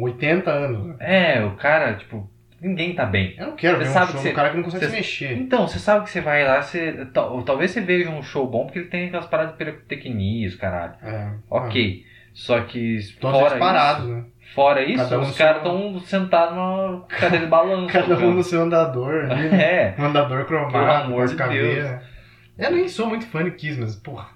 80 0.00 0.50
anos. 0.50 0.86
né? 0.86 0.96
É, 1.36 1.44
o 1.44 1.52
cara, 1.52 1.94
tipo, 1.94 2.28
ninguém 2.60 2.94
tá 2.94 3.04
bem. 3.06 3.34
Eu 3.38 3.48
não 3.48 3.56
quero 3.56 3.76
Você 3.78 3.84
ver 3.84 3.90
um 3.90 3.92
sabe 3.92 4.06
show 4.06 4.16
que 4.16 4.22
você- 4.28 4.32
cara 4.32 4.50
que 4.50 4.56
não 4.56 4.64
consegue 4.64 4.84
você- 4.84 4.90
se 4.90 4.96
mexer. 4.96 5.32
Então, 5.38 5.68
você 5.68 5.78
sabe 5.78 6.04
que 6.04 6.10
você 6.10 6.20
vai 6.20 6.44
lá, 6.44 6.60
você, 6.62 7.06
tal- 7.12 7.42
talvez 7.42 7.70
você 7.70 7.80
veja 7.80 8.10
um 8.10 8.22
show 8.22 8.46
bom 8.46 8.64
porque 8.64 8.80
ele 8.80 8.88
tem 8.88 9.06
aquelas 9.06 9.26
paradas 9.26 9.52
de 9.52 9.58
pirotecnia, 9.58 10.48
os 10.48 10.56
caralho. 10.56 10.94
É. 11.02 11.30
Ok. 11.50 12.04
Só 12.34 12.60
que 12.60 12.98
Todos 13.18 13.40
fora 13.40 13.56
parados, 13.58 14.04
isso, 14.04 14.14
né? 14.14 14.24
fora 14.54 14.82
isso, 14.82 15.02
Cada 15.04 15.18
um 15.18 15.22
os 15.22 15.38
caras 15.38 15.62
seu- 15.62 15.72
estão 15.72 16.00
sentados 16.00 16.54
numa 16.54 17.06
cadeira 17.08 17.44
de 17.46 17.50
balanço. 17.50 17.86
Cada 17.92 18.04
um 18.04 18.08
tocando. 18.16 18.32
no 18.34 18.42
seu 18.42 18.62
andador. 18.62 19.24
ali, 19.30 19.48
né? 19.48 19.62
É. 19.96 20.02
Um 20.02 20.04
andador 20.04 20.44
cromado, 20.44 20.72
Pelo 20.72 20.84
amor 20.90 21.26
de 21.28 21.34
caveiras. 21.36 22.15
Eu 22.58 22.70
nem 22.70 22.88
sou 22.88 23.06
muito 23.08 23.26
fã 23.26 23.44
de 23.44 23.50
Kiss, 23.52 23.78
mas, 23.80 23.96
porra, 23.96 24.28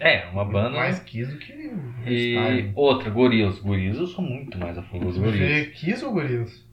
É, 0.00 0.24
uma 0.32 0.44
banda. 0.44 0.70
mais 0.76 0.98
Kiss 1.00 1.30
do 1.32 1.38
que 1.38 1.52
E 2.06 2.34
Style. 2.34 2.72
outra, 2.74 3.10
Gorillaz. 3.10 3.58
Gorillaz 3.58 3.98
eu 3.98 4.06
sou 4.06 4.24
muito 4.24 4.58
mais 4.58 4.76
a 4.76 4.82
favor 4.82 5.06
dos 5.06 5.16
Gorillaz. 5.18 5.38
Prefere 5.50 5.70
Kiss 5.70 6.04
ou 6.04 6.12
Gorillaz? 6.12 6.64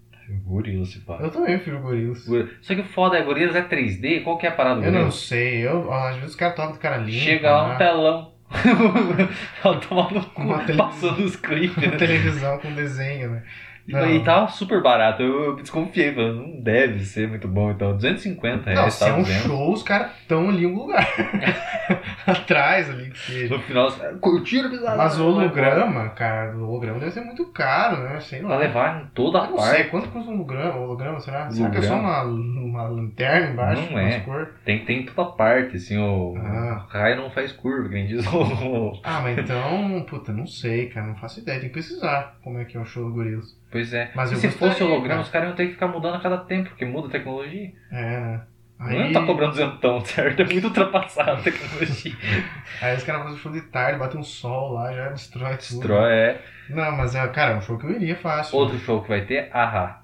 Gorillaz, 0.46 0.90
se 0.90 1.00
pá. 1.00 1.18
Eu 1.22 1.30
também 1.30 1.56
prefiro 1.56 1.80
Gorillaz. 1.82 2.26
Gor- 2.28 2.50
Só 2.62 2.74
que 2.76 2.82
o 2.82 2.86
foda 2.86 3.18
é 3.18 3.22
Gorillaz 3.24 3.56
é 3.56 3.62
3D, 3.62 4.24
qual 4.24 4.38
que 4.38 4.46
é 4.46 4.50
a 4.50 4.54
parada 4.54 4.80
do 4.82 4.86
Eu 4.88 4.92
não 4.92 5.12
sei, 5.12 5.66
eu, 5.68 5.88
ó, 5.88 6.08
às 6.08 6.16
vezes 6.16 6.32
os 6.32 6.36
caras 6.36 6.56
tocam 6.56 6.74
de 6.74 6.80
cara 6.80 6.98
limpa. 6.98 7.20
Chega 7.20 7.52
lá 7.52 7.66
um 7.66 7.70
né? 7.70 7.76
telão. 7.78 8.32
Ela 9.64 9.78
toma 9.80 10.10
no 10.12 10.26
cu, 10.26 10.42
Uma 10.42 10.60
passando 10.76 11.24
os 11.24 11.36
clipes. 11.38 11.78
Uma 11.78 11.88
né? 11.92 11.98
televisão 11.98 12.58
com 12.60 12.74
desenho, 12.74 13.32
né? 13.32 13.44
E 13.88 13.94
Não. 13.94 14.00
aí 14.00 14.24
tava 14.24 14.48
super 14.50 14.82
barato. 14.82 15.22
Eu, 15.24 15.44
eu 15.46 15.56
desconfiei, 15.56 16.14
falei, 16.14 16.34
não 16.34 16.62
deve 16.62 17.00
ser 17.04 17.28
muito 17.28 17.48
bom. 17.48 17.72
Então, 17.72 17.96
250 17.96 18.70
Não, 18.70 18.74
reais, 18.78 18.94
se 18.94 19.04
é 19.04 19.14
um 19.14 19.18
200. 19.24 19.44
show, 19.44 19.74
os 19.74 19.84
caras 19.84 20.12
estão 20.22 20.50
ali 20.50 20.64
em 20.64 20.66
algum 20.68 20.82
lugar. 20.82 21.08
Atrás 22.26 22.90
ali, 22.90 23.10
que. 23.10 23.50
No 23.50 23.60
final, 23.60 23.90
você- 23.90 24.14
curtiram 24.22 24.66
o 24.70 24.74
episódio. 24.74 24.98
Mas 24.98 25.20
o 25.20 25.26
holograma, 25.28 26.10
cara, 26.10 26.56
o 26.56 26.70
holograma 26.70 27.00
deve 27.00 27.12
ser 27.12 27.22
muito 27.22 27.46
caro, 27.48 28.04
né? 28.04 28.20
Sei 28.20 28.40
Pra 28.40 28.50
lá. 28.50 28.58
levar 28.58 29.02
em 29.02 29.06
toda 29.08 29.42
a 29.42 29.46
Eu 29.46 29.52
não 29.52 29.58
sei, 29.60 29.74
parte. 29.78 29.90
quanto 29.90 30.10
custa 30.10 30.30
um 30.30 30.36
holograma, 30.36 30.76
holograma 30.80 31.20
será? 31.20 31.50
Será 31.52 31.70
que 31.70 31.78
é 31.78 31.82
só 31.82 31.96
uma, 31.96 32.24
uma 32.24 32.84
lanterna 32.84 33.52
embaixo? 33.52 33.92
Não 33.92 34.00
é. 34.00 34.24
Tem, 34.64 34.86
tem 34.86 35.00
em 35.02 35.06
toda 35.06 35.32
parte, 35.32 35.78
assim, 35.78 35.98
o, 35.98 36.36
Ah. 36.38 36.86
o 36.88 36.92
raio 36.92 37.18
não 37.18 37.30
faz 37.32 37.52
curva, 37.52 37.90
que 37.90 37.96
nem 37.96 38.08
diz 38.08 38.26
o... 38.28 38.94
Ah, 39.04 39.22
mas 39.22 39.38
então, 39.38 40.06
puta, 40.08 40.32
não 40.32 40.46
sei, 40.46 40.88
cara, 40.88 41.08
não 41.08 41.16
faço 41.16 41.40
ideia. 41.40 41.60
Tem 41.60 41.70
que 41.70 41.76
pesquisar 41.76 42.38
como 42.44 42.60
é 42.60 42.66
que 42.66 42.78
é 42.78 42.80
o 42.80 42.86
show 42.86 43.06
do 43.06 43.14
Gorilas. 43.14 43.60
Pois 43.72 43.94
é. 43.94 44.12
Mas 44.14 44.32
e 44.32 44.36
se 44.36 44.48
gostaria, 44.48 44.74
fosse 44.74 44.84
holograma, 44.84 45.08
cara. 45.08 45.22
os 45.22 45.30
caras 45.30 45.48
iam 45.50 45.56
ter 45.56 45.66
que 45.68 45.74
ficar 45.74 45.88
mudando 45.88 46.16
a 46.16 46.20
cada 46.20 46.38
tempo, 46.40 46.70
porque 46.70 46.86
muda 46.86 47.08
a 47.08 47.12
tecnologia. 47.12 47.72
É, 47.92 48.20
né? 48.20 48.42
Não 48.78 48.88
Aí, 48.88 49.14
tá 49.14 49.26
cobrando 49.26 49.52
duzentão, 49.52 50.02
certo? 50.06 50.42
É 50.42 50.46
muito 50.46 50.68
ultrapassada 50.68 51.34
a 51.34 51.38
tecnologia. 51.38 52.14
aí 52.82 52.96
os 52.98 53.04
caras 53.04 53.24
fazem 53.24 53.38
show 53.38 53.52
de 53.52 53.62
tarde, 53.62 54.00
batem 54.00 54.20
um 54.20 54.24
sol 54.24 54.74
lá, 54.74 54.92
já 54.92 55.10
destrói 55.10 55.56
tudo. 55.58 55.58
Destrói, 55.80 56.12
é. 56.12 56.42
Não, 56.70 56.92
mas 56.98 57.16
é, 57.16 57.28
cara, 57.28 57.52
é 57.52 57.56
um 57.58 57.62
show 57.62 57.78
que 57.78 57.86
eu 57.86 57.92
iria 57.92 58.16
fácil. 58.16 58.58
Outro 58.58 58.78
show 58.80 59.02
que 59.02 59.08
vai 59.10 59.22
ter, 59.26 59.50
Ahá. 59.54 60.02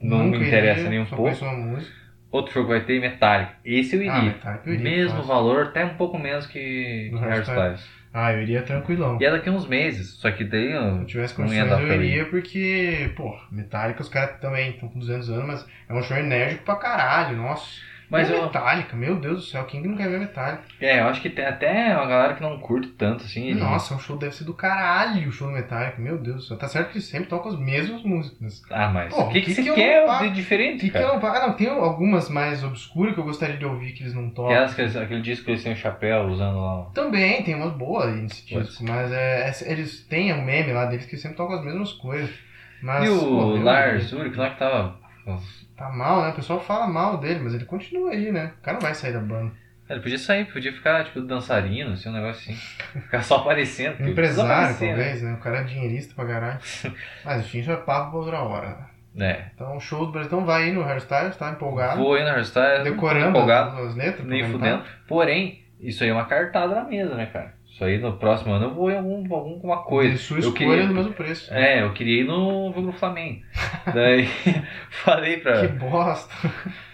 Não 0.00 0.18
Nunca 0.24 0.38
me 0.38 0.46
interessa 0.46 0.80
iria, 0.80 0.90
nem 0.90 1.00
um 1.00 1.06
só 1.06 1.16
pouco. 1.16 1.44
uma 1.44 1.52
música. 1.52 1.92
Outro 2.30 2.52
show 2.52 2.62
que 2.62 2.68
vai 2.70 2.80
ter, 2.82 3.00
Metallica. 3.00 3.52
Esse 3.64 3.96
eu 3.96 4.00
Ah, 4.02 4.18
iria. 4.18 4.30
Metallica 4.32 4.62
eu 4.70 4.74
iria. 4.74 4.84
Mesmo 4.90 5.16
fácil. 5.16 5.26
valor, 5.28 5.62
até 5.66 5.84
um 5.84 5.94
pouco 5.96 6.16
menos 6.18 6.46
que 6.46 7.10
Hairstyles. 7.20 7.86
Ah, 8.12 8.32
eu 8.32 8.42
iria 8.42 8.62
tranquilão. 8.62 9.18
E 9.20 9.24
é 9.24 9.30
daqui 9.30 9.48
uns 9.48 9.66
meses, 9.66 10.14
só 10.18 10.30
que 10.30 10.44
daí 10.44 10.68
Se 10.68 10.72
eu 10.72 11.04
tivesse 11.04 11.38
não 11.38 11.52
ia 11.52 11.64
condições, 11.64 11.88
eu 11.88 12.02
iria 12.02 12.26
porque, 12.26 13.12
pô, 13.14 13.36
Metallica, 13.50 14.02
os 14.02 14.08
caras 14.08 14.38
também 14.40 14.70
estão 14.70 14.88
com 14.88 14.98
200 14.98 15.30
anos, 15.30 15.46
mas 15.46 15.66
é 15.88 15.94
um 15.94 16.02
show 16.02 16.16
enérgico 16.16 16.64
pra 16.64 16.74
caralho, 16.74 17.36
nossa. 17.36 17.89
Mas 18.10 18.28
a 18.28 18.34
eu, 18.34 18.42
Metallica, 18.42 18.96
meu 18.96 19.16
Deus 19.16 19.36
do 19.36 19.42
céu, 19.50 19.64
quem 19.64 19.80
que 19.82 19.88
não 19.88 19.96
quer 19.96 20.08
ver 20.08 20.18
Metallica? 20.18 20.64
é, 20.80 21.00
eu 21.00 21.06
acho 21.06 21.20
que 21.22 21.30
tem 21.30 21.44
até 21.46 21.94
uma 21.96 22.06
galera 22.06 22.34
que 22.34 22.42
não 22.42 22.58
curte 22.58 22.88
tanto 22.88 23.24
assim. 23.24 23.54
Nossa, 23.54 23.94
o 23.94 23.98
show 24.00 24.16
deve 24.16 24.34
ser 24.34 24.44
do 24.44 24.52
caralho, 24.52 25.28
o 25.28 25.32
show 25.32 25.46
do 25.46 25.54
Metallica, 25.54 26.00
meu 26.02 26.18
Deus 26.18 26.36
do 26.38 26.42
céu. 26.42 26.56
Tá 26.58 26.66
certo 26.66 26.90
que 26.90 27.00
sempre 27.00 27.28
tocam 27.28 27.52
as 27.52 27.58
mesmas 27.58 28.02
músicas. 28.02 28.62
Ah, 28.70 28.88
mas 28.88 29.14
Pô, 29.14 29.22
o 29.22 29.28
que, 29.28 29.40
que, 29.40 29.46
que 29.46 29.54
você 29.54 29.62
que 29.62 29.74
quer 29.74 30.20
de 30.20 30.30
diferente, 30.30 30.80
Que 30.80 30.90
que 30.90 30.98
eu, 30.98 31.14
ah, 31.14 31.46
não, 31.46 31.54
tem 31.54 31.68
algumas 31.68 32.28
mais 32.28 32.64
obscuras 32.64 33.14
que 33.14 33.20
eu 33.20 33.24
gostaria 33.24 33.56
de 33.56 33.64
ouvir 33.64 33.92
que 33.92 34.02
eles 34.02 34.14
não 34.14 34.28
tocam. 34.30 34.50
Aquelas 34.52 34.74
que 34.74 34.80
eles- 34.80 34.96
aquele 34.96 35.22
disco 35.22 35.44
que 35.44 35.50
eles 35.52 35.62
têm 35.62 35.72
o 35.72 35.76
chapéu 35.76 36.26
usando 36.26 36.58
lá. 36.58 36.90
Também, 36.92 37.44
tem 37.44 37.54
umas 37.54 37.72
boas 37.72 38.06
aí 38.06 38.22
nesse 38.22 38.44
disco, 38.46 38.84
mas 38.84 39.12
é, 39.12 39.48
é- 39.48 39.72
eles 39.72 40.04
têm 40.08 40.32
um 40.32 40.44
meme 40.44 40.72
lá 40.72 40.86
deles 40.86 41.06
que 41.06 41.16
sempre 41.16 41.36
tocam 41.36 41.58
as 41.58 41.64
mesmas 41.64 41.92
coisas. 41.92 42.30
Mas, 42.82 43.06
e 43.06 43.10
o 43.10 43.20
pô, 43.20 43.56
Lars 43.56 44.12
Ulrich 44.12 44.36
lá 44.36 44.50
que 44.50 44.58
tava. 44.58 44.98
Tá 45.80 45.88
mal, 45.88 46.20
né? 46.20 46.28
O 46.28 46.34
pessoal 46.34 46.60
fala 46.60 46.86
mal 46.86 47.16
dele, 47.16 47.40
mas 47.42 47.54
ele 47.54 47.64
continua 47.64 48.10
aí, 48.10 48.30
né? 48.30 48.52
O 48.58 48.62
cara 48.62 48.74
não 48.74 48.82
vai 48.82 48.94
sair 48.94 49.14
da 49.14 49.18
banda. 49.18 49.50
Ele 49.88 50.00
podia 50.00 50.18
sair, 50.18 50.44
podia 50.44 50.74
ficar 50.74 51.02
tipo 51.04 51.22
dançarino, 51.22 51.94
assim, 51.94 52.10
um 52.10 52.12
negócio 52.12 52.52
assim. 52.52 52.62
Ficar 53.00 53.22
só 53.22 53.36
aparecendo. 53.36 54.06
Empresário, 54.06 54.52
aparecer, 54.52 54.84
né? 54.88 54.94
talvez, 54.94 55.22
né? 55.22 55.32
O 55.32 55.38
cara 55.38 55.60
é 55.60 55.64
dinheirista 55.64 56.14
pra 56.14 56.26
caralho. 56.26 56.58
Mas 57.24 57.40
enfim, 57.40 57.60
isso 57.60 57.70
é 57.72 57.76
papo 57.76 58.10
pra 58.10 58.18
outra 58.18 58.42
hora. 58.42 58.90
né? 59.14 59.30
É. 59.30 59.44
Então, 59.54 59.74
o 59.74 59.80
show 59.80 60.04
do 60.04 60.12
Brasil 60.12 60.26
então 60.26 60.44
vai 60.44 60.64
aí 60.64 60.72
no 60.72 60.84
hairstyle, 60.84 61.32
tá 61.32 61.50
empolgado. 61.50 61.96
Vou 61.98 62.12
aí 62.12 62.24
na 62.24 62.34
Hairstyle, 62.34 62.84
decorando 62.84 63.30
empolgado, 63.30 63.78
as, 63.78 63.86
as 63.88 63.96
letras. 63.96 64.26
nem 64.26 64.44
fudendo. 64.44 64.84
Porém, 65.08 65.64
isso 65.80 66.04
aí 66.04 66.10
é 66.10 66.12
uma 66.12 66.26
cartada 66.26 66.74
na 66.74 66.84
mesa, 66.84 67.14
né, 67.14 67.24
cara? 67.24 67.54
Isso 67.80 67.84
aí 67.86 67.96
no 67.96 68.12
próximo 68.18 68.52
ano 68.52 68.66
eu 68.66 68.74
vou 68.74 68.90
em 68.90 68.98
algum, 68.98 69.34
alguma 69.34 69.78
coisa. 69.78 70.14
Sua 70.18 70.36
eu 70.36 70.40
escolha 70.40 70.52
queria, 70.68 70.86
do 70.86 70.92
mesmo 70.94 71.14
preço. 71.14 71.50
É, 71.50 71.80
eu 71.82 71.94
queria 71.94 72.20
ir 72.20 72.26
no 72.26 72.70
jogo 72.74 72.88
do 72.88 72.92
Flamengo. 72.92 73.40
Daí 73.94 74.28
falei 74.90 75.38
pra. 75.38 75.62
Que 75.66 75.68
bosta. 75.68 76.30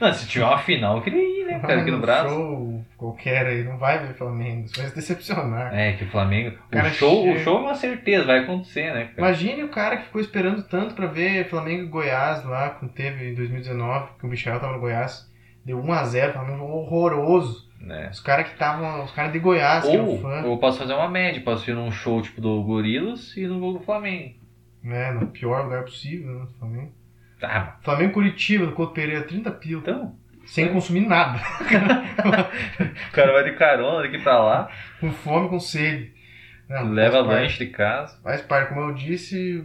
Não, 0.00 0.12
se 0.12 0.28
tiver 0.28 0.44
uma 0.44 0.58
final, 0.58 0.98
eu 0.98 1.02
queria 1.02 1.20
ir, 1.20 1.44
né, 1.44 1.58
cara, 1.58 1.80
aqui 1.80 1.90
no 1.90 1.98
Brasil. 1.98 2.30
show 2.30 2.84
qualquer 2.96 3.46
aí, 3.46 3.64
não 3.64 3.76
vai 3.78 3.98
ver 3.98 4.14
Flamengo. 4.14 4.68
Você 4.68 4.80
vai 4.80 4.90
se 4.90 4.94
decepcionar. 4.94 5.74
É, 5.74 5.94
que 5.94 6.04
o 6.04 6.08
Flamengo. 6.08 6.56
Cara, 6.70 6.86
o, 6.86 6.90
show, 6.92 7.24
chega- 7.24 7.36
o 7.40 7.42
show 7.42 7.56
é 7.58 7.60
uma 7.62 7.74
certeza, 7.74 8.24
vai 8.24 8.38
acontecer, 8.38 8.94
né, 8.94 9.06
cara? 9.06 9.28
Imagine 9.28 9.64
o 9.64 9.68
cara 9.68 9.96
que 9.96 10.04
ficou 10.04 10.20
esperando 10.20 10.62
tanto 10.68 10.94
pra 10.94 11.06
ver 11.08 11.48
Flamengo 11.48 11.82
e 11.82 11.88
Goiás 11.88 12.44
lá, 12.44 12.70
quando 12.70 12.92
teve 12.92 13.30
em 13.32 13.34
2019, 13.34 14.10
que 14.20 14.24
o 14.24 14.28
Michel 14.28 14.60
tava 14.60 14.74
no 14.74 14.78
Goiás. 14.78 15.28
Deu 15.64 15.82
1x0, 15.82 16.32
Flamengo 16.32 16.62
horroroso. 16.62 17.65
Né? 17.86 18.08
Os 18.10 18.18
caras 18.18 18.46
que 18.48 18.52
estavam. 18.54 19.04
Os 19.04 19.12
caras 19.12 19.32
de 19.32 19.38
Goiás, 19.38 19.84
que 19.84 19.92
eram 19.94 20.08
Ou 20.08 20.20
fã. 20.20 20.42
eu 20.42 20.58
posso 20.58 20.78
fazer 20.80 20.92
uma 20.92 21.08
média, 21.08 21.40
posso 21.40 21.70
ir 21.70 21.74
num 21.74 21.92
show 21.92 22.20
tipo 22.20 22.40
do 22.40 22.60
Gorilas 22.64 23.36
e 23.36 23.46
no 23.46 23.60
jogo 23.60 23.78
do 23.78 23.84
Flamengo. 23.84 24.34
Né, 24.82 25.12
no 25.12 25.28
pior 25.28 25.64
lugar 25.64 25.84
possível, 25.84 26.40
né? 26.40 26.46
Flamengo. 26.58 26.92
Tá, 27.40 27.78
Flamengo 27.82 28.12
Curitiba, 28.14 28.66
do 28.66 28.72
Couto 28.72 28.92
Pereira, 28.92 29.22
30 29.24 29.50
pila. 29.52 29.80
então. 29.80 30.16
Sem 30.46 30.72
consumir 30.72 31.00
nada. 31.00 31.40
O 33.08 33.12
cara 33.12 33.32
vai 33.32 33.44
de 33.44 33.56
carona 33.56 34.02
daqui 34.02 34.18
pra 34.18 34.38
lá, 34.38 34.68
com 35.00 35.10
fome, 35.10 35.48
com 35.48 35.58
sede. 35.58 36.12
Não, 36.68 36.90
leva 36.92 37.20
lanche 37.20 37.64
de 37.64 37.70
casa. 37.70 38.18
Faz 38.22 38.42
parte, 38.42 38.68
como 38.68 38.80
eu 38.80 38.94
disse, 38.94 39.64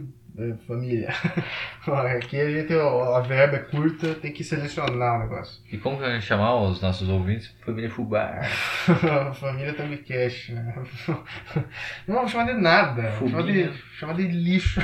família. 0.66 1.08
Aqui 2.16 2.40
a 2.40 2.50
gente, 2.50 2.72
a 2.72 3.20
verba 3.20 3.56
é 3.56 3.60
curta, 3.60 4.14
tem 4.14 4.32
que 4.32 4.42
selecionar 4.42 5.16
o 5.16 5.22
negócio. 5.24 5.62
E 5.70 5.76
como 5.78 5.98
que 5.98 6.04
a 6.04 6.14
gente 6.14 6.24
chamar 6.24 6.54
os 6.56 6.80
nossos 6.80 7.08
ouvintes? 7.08 7.54
Família 7.64 7.90
Fubá. 7.90 8.40
família 9.34 9.74
também 9.74 9.98
cash, 9.98 10.50
né? 10.50 10.74
Não 12.06 12.14
vamos 12.14 12.30
chamar 12.30 12.52
de 12.52 12.60
nada. 12.60 13.12
Chamar 13.12 13.42
de, 13.42 13.72
chamar 13.98 14.14
de 14.14 14.28
lixo. 14.28 14.80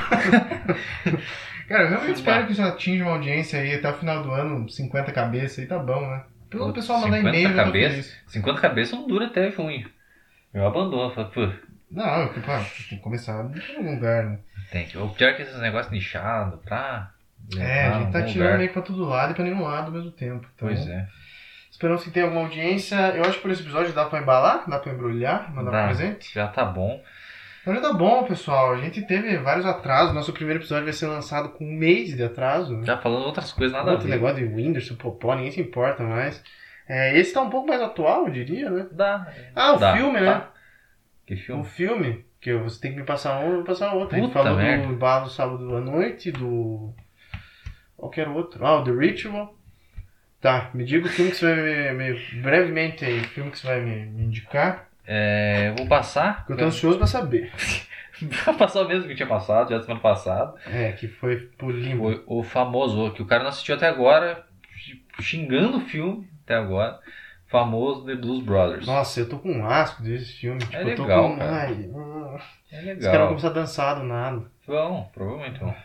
Cara, 1.67 1.83
eu 1.83 1.89
realmente 1.89 2.15
espero 2.15 2.45
que 2.45 2.53
isso 2.53 2.63
atinja 2.63 3.03
uma 3.03 3.13
audiência 3.13 3.59
aí 3.59 3.75
até 3.75 3.89
o 3.89 3.93
final 3.93 4.23
do 4.23 4.31
ano, 4.31 4.67
50 4.67 5.11
cabeças 5.11 5.59
aí 5.59 5.67
tá 5.67 5.77
bom, 5.77 6.01
né? 6.01 6.23
Pelo 6.49 6.73
pessoal 6.73 7.01
mandar 7.01 7.17
50 7.17 7.37
e-mail, 7.37 7.55
cabeças? 7.55 7.91
feliz. 7.91 8.23
50 8.27 8.61
cabeças 8.61 8.99
não 8.99 9.07
dura 9.07 9.27
até 9.27 9.51
junho. 9.51 9.87
Eu 10.51 10.65
abandono. 10.65 11.13
Falo, 11.13 11.29
pô, 11.29 11.47
Não, 11.91 12.21
eu, 12.23 12.41
pá, 12.41 12.65
tem 12.89 12.97
que 12.97 13.03
começar 13.03 13.33
em 13.33 13.77
algum 13.77 13.95
lugar, 13.95 14.23
né? 14.23 14.39
Tem 14.71 14.85
que. 14.85 14.97
O 14.97 15.09
pior 15.09 15.29
é 15.29 15.33
que 15.33 15.41
esses 15.43 15.59
negócios 15.59 15.91
nichados 15.91 16.59
pra. 16.63 17.11
É, 17.57 17.87
a 17.87 17.91
gente 17.99 18.11
tá 18.11 18.21
tirando 18.23 18.43
lugar. 18.47 18.57
meio 18.59 18.71
pra 18.73 18.81
todo 18.81 19.05
lado 19.05 19.31
e 19.31 19.35
pra 19.35 19.43
nenhum 19.43 19.63
lado 19.63 19.87
ao 19.87 19.91
mesmo 19.91 20.11
tempo. 20.11 20.45
Então, 20.55 20.67
Pois 20.67 20.87
é. 20.87 21.07
Esperamos 21.71 22.03
que 22.03 22.11
tenha 22.11 22.25
alguma 22.25 22.43
audiência. 22.43 22.95
Eu 23.15 23.21
acho 23.23 23.35
que 23.35 23.41
por 23.41 23.51
esse 23.51 23.61
episódio 23.61 23.93
dá 23.93 24.05
pra 24.05 24.19
embalar, 24.19 24.69
dá 24.69 24.77
pra 24.79 24.91
embrulhar, 24.91 25.53
mandar 25.53 25.71
Dá. 25.71 25.83
um 25.83 25.85
presente. 25.85 26.33
Já 26.33 26.47
tá 26.47 26.65
bom. 26.65 27.01
Então 27.61 27.73
já 27.73 27.81
tá 27.81 27.93
bom, 27.93 28.23
pessoal. 28.25 28.73
A 28.73 28.77
gente 28.77 29.01
teve 29.03 29.37
vários 29.37 29.65
atrasos. 29.65 30.13
Nosso 30.13 30.33
primeiro 30.33 30.59
episódio 30.59 30.83
vai 30.83 30.93
ser 30.93 31.07
lançado 31.07 31.49
com 31.49 31.63
um 31.65 31.71
mês 31.73 32.15
de 32.15 32.21
atraso. 32.23 32.75
né? 32.75 32.85
Já 32.85 32.97
falando 32.97 33.25
outras 33.25 33.51
coisas, 33.53 33.71
nada 33.75 33.91
a 33.91 33.93
Outro 33.93 34.07
ver. 34.07 34.13
negócio 34.15 34.37
de 34.37 34.43
Whindersson, 34.53 34.95
Popó, 34.95 35.33
ninguém 35.35 35.51
se 35.51 35.61
importa 35.61 36.03
mais. 36.03 36.43
É, 36.87 37.17
esse 37.17 37.33
tá 37.33 37.41
um 37.41 37.49
pouco 37.49 37.67
mais 37.67 37.81
atual, 37.81 38.25
eu 38.27 38.33
diria, 38.33 38.69
né? 38.69 38.87
Dá. 38.91 39.31
Ah, 39.55 39.73
o 39.73 39.77
Dá, 39.77 39.95
filme, 39.95 40.19
né? 40.19 40.31
tá. 40.33 40.51
Que 41.25 41.51
O 41.53 41.63
filme? 41.63 42.25
Que 42.41 42.53
você 42.53 42.79
tem 42.79 42.91
que 42.93 42.97
me 42.99 43.05
passar 43.05 43.39
um, 43.39 43.49
eu 43.49 43.55
vou 43.57 43.63
passar 43.63 43.93
outro. 43.93 44.17
Puta 44.19 44.33
falou 44.33 44.57
merda. 44.57 44.87
do 44.87 44.93
embalo 44.93 45.29
sábado 45.29 45.75
à 45.75 45.81
noite, 45.81 46.31
do. 46.31 46.93
Qualquer 47.97 48.27
outro. 48.29 48.65
Ah, 48.65 48.77
o 48.79 48.83
The 48.83 48.91
Ritual. 48.91 49.55
Tá, 50.41 50.69
me 50.73 50.85
diga 50.85 51.05
o 51.05 51.09
filme 51.09 51.31
que 51.31 51.37
você 51.37 51.53
vai 51.53 51.93
me. 51.93 52.13
me- 52.13 52.41
brevemente 52.41 53.03
aí, 53.03 53.19
o 53.19 53.23
filme 53.27 53.51
que 53.51 53.59
você 53.59 53.67
vai 53.67 53.81
me, 53.81 54.05
me 54.05 54.23
indicar. 54.23 54.87
É, 55.05 55.73
vou 55.77 55.85
passar. 55.87 56.37
Porque 56.37 56.53
eu 56.53 56.57
tô 56.57 56.65
ansioso 56.65 56.97
pra 56.97 57.07
saber. 57.07 57.51
Vou 58.45 58.53
passar 58.55 58.81
o 58.81 58.87
mesmo 58.87 59.07
que 59.07 59.15
tinha 59.15 59.27
passado, 59.27 59.69
já 59.69 59.79
semana 59.81 60.01
passada. 60.01 60.53
É, 60.67 60.91
que 60.91 61.07
foi 61.07 61.37
pro 61.57 61.71
limbo. 61.71 62.21
O, 62.27 62.39
o 62.39 62.43
famoso, 62.43 63.11
que 63.13 63.21
o 63.21 63.25
cara 63.25 63.43
não 63.43 63.49
assistiu 63.49 63.75
até 63.75 63.87
agora, 63.87 64.45
xingando 65.21 65.77
o 65.77 65.81
filme 65.81 66.27
até 66.43 66.55
agora. 66.55 66.99
Famoso 67.49 68.05
The 68.05 68.15
Blues 68.15 68.43
Brothers. 68.43 68.85
Nossa, 68.85 69.19
eu 69.19 69.27
tô 69.29 69.39
com 69.39 69.51
um 69.51 69.65
asco 69.65 70.03
desse 70.03 70.33
filme. 70.33 70.59
Tipo, 70.59 70.75
eu 70.77 70.95
tô 70.95 71.01
legal, 71.03 71.29
com. 71.29 71.37
cara. 71.37 71.51
Ai, 71.51 71.89
É 72.71 72.77
os 72.77 72.83
caras 72.83 72.97
vão 73.01 73.11
legal. 73.11 73.27
começar 73.29 73.47
a 73.47 73.53
dançar 73.53 73.95
do 73.99 74.03
nada. 74.03 74.43
Vão, 74.67 75.09
provavelmente 75.13 75.59
vão. 75.59 75.75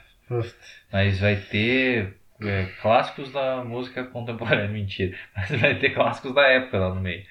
Mas 0.93 1.19
vai 1.21 1.37
ter 1.37 2.17
é, 2.43 2.67
clássicos 2.81 3.33
da 3.33 3.65
música 3.65 4.05
contemporânea, 4.05 4.69
mentira. 4.69 5.17
Mas 5.37 5.51
vai 5.61 5.79
ter 5.79 5.91
clássicos 5.91 6.35
da 6.35 6.43
época 6.47 6.79
lá 6.79 6.95
no 6.95 7.01
meio. 7.01 7.23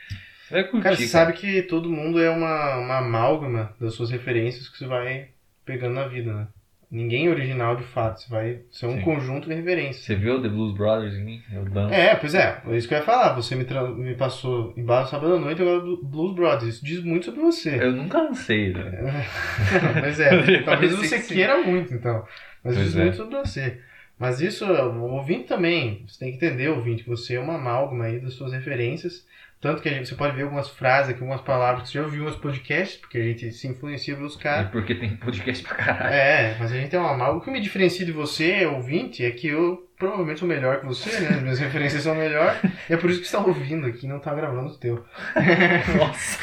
Você 0.48 0.54
vai 0.54 0.64
curtir. 0.64 0.84
Cara, 0.84 0.96
você 0.96 1.08
sabe 1.08 1.34
que 1.34 1.62
todo 1.64 1.90
mundo 1.90 2.22
é 2.22 2.30
uma, 2.30 2.78
uma 2.78 2.98
amálgama 2.98 3.74
das 3.80 3.94
suas 3.94 4.10
referências 4.12 4.68
que 4.68 4.78
você 4.78 4.88
vai 4.88 5.30
pegando 5.66 5.96
na 5.96 6.08
vida, 6.08 6.34
né? 6.34 6.48
Ninguém 6.94 7.26
é 7.26 7.30
original 7.32 7.76
de 7.76 7.84
fato, 7.86 8.22
você 8.22 8.30
vai 8.30 8.60
ser 8.70 8.86
um 8.86 8.98
Sim. 8.98 9.02
conjunto 9.02 9.50
de 9.50 9.56
referências. 9.56 10.06
Você 10.06 10.14
viu 10.14 10.40
The 10.40 10.48
Blues 10.48 10.76
Brothers 10.78 11.16
em 11.16 11.24
mim? 11.24 11.44
Eu 11.52 11.66
danço. 11.66 11.92
É, 11.92 12.14
pois 12.14 12.36
é, 12.36 12.62
é 12.68 12.78
isso 12.78 12.88
que 12.88 12.94
eu 12.94 13.00
ia 13.00 13.04
falar. 13.04 13.34
Você 13.34 13.56
me, 13.56 13.66
me 13.96 14.14
passou 14.14 14.72
embaixo 14.78 15.10
sábado 15.10 15.34
à 15.34 15.40
noite 15.40 15.60
agora 15.60 15.80
do 15.80 15.98
Blues 16.04 16.36
Brothers. 16.36 16.76
Isso 16.76 16.86
diz 16.86 17.04
muito 17.04 17.26
sobre 17.26 17.42
você. 17.42 17.84
Eu 17.84 17.94
nunca 17.94 18.22
lancei, 18.22 18.72
né? 18.72 19.26
Mas 20.00 20.20
é, 20.20 20.62
talvez 20.62 20.96
você 20.96 21.20
que 21.20 21.34
queira 21.34 21.64
muito, 21.64 21.96
então. 21.96 22.24
Mas 22.64 22.76
Pois 22.76 22.86
diz 22.86 22.96
é. 22.96 23.02
muito 23.02 23.18
sobre 23.18 23.38
você. 23.40 23.80
Mas 24.20 24.40
isso, 24.40 24.64
o 24.64 25.14
ouvinte 25.14 25.48
também, 25.48 26.06
você 26.08 26.20
tem 26.20 26.30
que 26.30 26.46
entender, 26.46 26.70
ouvinte, 26.70 27.04
que 27.04 27.10
você 27.10 27.34
é 27.34 27.40
uma 27.40 27.56
amálgama 27.56 28.06
aí 28.06 28.20
das 28.20 28.36
suas 28.36 28.54
referências. 28.54 29.26
Tanto 29.64 29.82
que 29.82 29.88
a 29.88 29.94
gente, 29.94 30.10
você 30.10 30.16
pode 30.16 30.36
ver 30.36 30.44
algumas 30.44 30.68
frases 30.70 31.12
aqui, 31.12 31.22
algumas 31.22 31.40
palavras 31.40 31.84
que 31.84 31.88
você 31.94 31.98
já 32.00 32.04
ouviu 32.04 32.26
uns 32.26 32.36
podcasts, 32.36 32.98
porque 32.98 33.18
a 33.18 33.24
gente 33.24 33.50
se 33.54 33.66
influencia 33.66 34.14
pelos 34.14 34.38
É 34.38 34.44
caras. 34.44 34.70
porque 34.72 34.94
tem 34.94 35.16
podcast 35.16 35.64
pra 35.66 35.76
caralho. 35.76 36.14
É, 36.14 36.58
mas 36.60 36.70
a 36.70 36.76
gente 36.76 36.94
é 36.94 37.00
uma 37.00 37.12
amálgama. 37.14 37.40
O 37.40 37.42
que 37.42 37.50
me 37.50 37.62
diferencia 37.62 38.06
de 38.06 38.12
você, 38.12 38.66
ouvinte, 38.66 39.24
é 39.26 39.32
que 39.32 39.48
eu 39.48 39.88
provavelmente 39.98 40.40
sou 40.42 40.50
melhor 40.50 40.82
que 40.82 40.86
você, 40.86 41.18
né? 41.22 41.30
As 41.38 41.42
minhas 41.42 41.60
referências 41.64 42.04
são 42.04 42.14
melhor. 42.14 42.60
E 42.90 42.94
é 42.94 42.98
por 42.98 43.10
isso 43.10 43.22
que 43.22 43.26
você 43.28 43.38
está 43.38 43.48
ouvindo 43.48 43.88
aqui, 43.88 44.06
não 44.06 44.18
está 44.18 44.34
gravando 44.36 44.68
o 44.74 44.78
teu. 44.78 45.06
Nossa, 45.98 46.40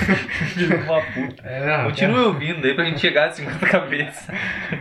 de 0.56 0.64
uma 0.74 1.02
puta. 1.02 1.42
É, 1.46 1.66
não, 1.66 1.84
Continue 1.90 2.20
ouvindo 2.20 2.66
aí 2.66 2.74
pra 2.74 2.86
gente 2.86 3.00
chegar 3.00 3.28
a 3.28 3.32
50 3.32 3.66
cabeças. 3.66 4.28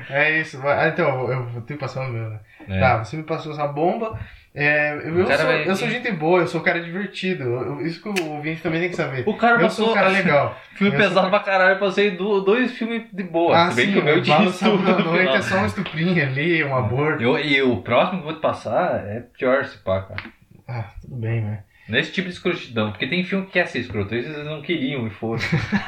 É 0.10 0.40
isso. 0.40 0.66
Ah, 0.66 0.88
então, 0.88 1.30
eu 1.30 1.46
vou 1.50 1.62
ter 1.64 1.74
que 1.74 1.80
passar 1.82 2.08
o 2.08 2.10
meu, 2.10 2.30
né? 2.30 2.40
É. 2.70 2.80
Tá, 2.80 3.04
você 3.04 3.18
me 3.18 3.24
passou 3.24 3.52
essa 3.52 3.68
bomba. 3.68 4.18
É, 4.54 4.96
eu, 5.06 5.28
sou, 5.28 5.46
vai- 5.46 5.68
eu 5.70 5.76
sou 5.76 5.88
gente 5.90 6.12
boa, 6.12 6.42
eu 6.42 6.48
sou 6.48 6.60
um 6.60 6.64
cara 6.64 6.82
divertido. 6.82 7.44
Eu- 7.44 7.82
isso 7.86 8.02
que 8.02 8.10
o 8.10 8.30
ouvinte 8.32 8.62
também 8.62 8.80
tem 8.82 8.90
que 8.90 8.96
saber. 8.96 9.24
O 9.28 9.38
cara 9.38 9.62
Eu 9.62 9.70
sou 9.70 9.88
passou 9.88 9.92
um 9.92 9.94
cara 9.94 10.10
legal. 10.10 10.58
filme 10.76 10.94
Eu 10.94 10.98
pesado 10.98 11.22
sou- 11.22 11.30
pra 11.30 11.40
caralho, 11.40 11.76
eu 11.76 11.80
passei 11.80 12.12
do- 12.12 12.42
dois 12.42 12.72
filmes 12.72 13.04
de 13.14 13.24
boa. 13.24 13.56
ah, 13.56 13.72
bem 13.72 13.86
sim, 13.88 13.94
que 13.94 14.00
o 14.00 14.04
meu 14.04 14.22
tinha 14.24 14.40
no 14.40 15.04
noite 15.04 15.36
é 15.36 15.42
só 15.44 15.58
um 15.60 15.66
estuprinho 15.66 16.24
ali, 16.24 16.64
um 16.64 16.76
aborto. 16.76 17.22
Eu, 17.22 17.38
e 17.38 17.62
o 17.62 17.78
próximo 17.78 18.20
que 18.22 18.28
eu 18.28 18.32
vou 18.32 18.40
te 18.40 18.42
passar 18.42 19.06
é 19.08 19.20
pior 19.38 19.64
se 19.66 19.78
pá, 19.78 20.02
cara. 20.02 20.24
Ah, 20.68 20.86
tudo 21.02 21.16
bem, 21.16 21.42
né? 21.42 21.64
Nesse 21.90 22.12
tipo 22.12 22.28
de 22.28 22.36
escrotidão. 22.36 22.92
Porque 22.92 23.08
tem 23.08 23.24
filme 23.24 23.48
que 23.48 23.54
quer 23.54 23.68
ser 23.68 23.80
escroto. 23.80 24.14
Eles 24.14 24.46
não 24.46 24.62
queriam 24.62 25.08
e 25.08 25.10
foram. 25.10 25.42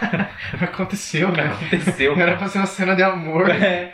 Aconteceu, 0.59 1.31
né? 1.31 1.45
Aconteceu. 1.45 2.17
Era 2.17 2.35
pra 2.35 2.47
ser 2.47 2.57
uma 2.57 2.65
cena 2.65 2.95
de 2.95 3.03
amor. 3.03 3.49
É. 3.49 3.93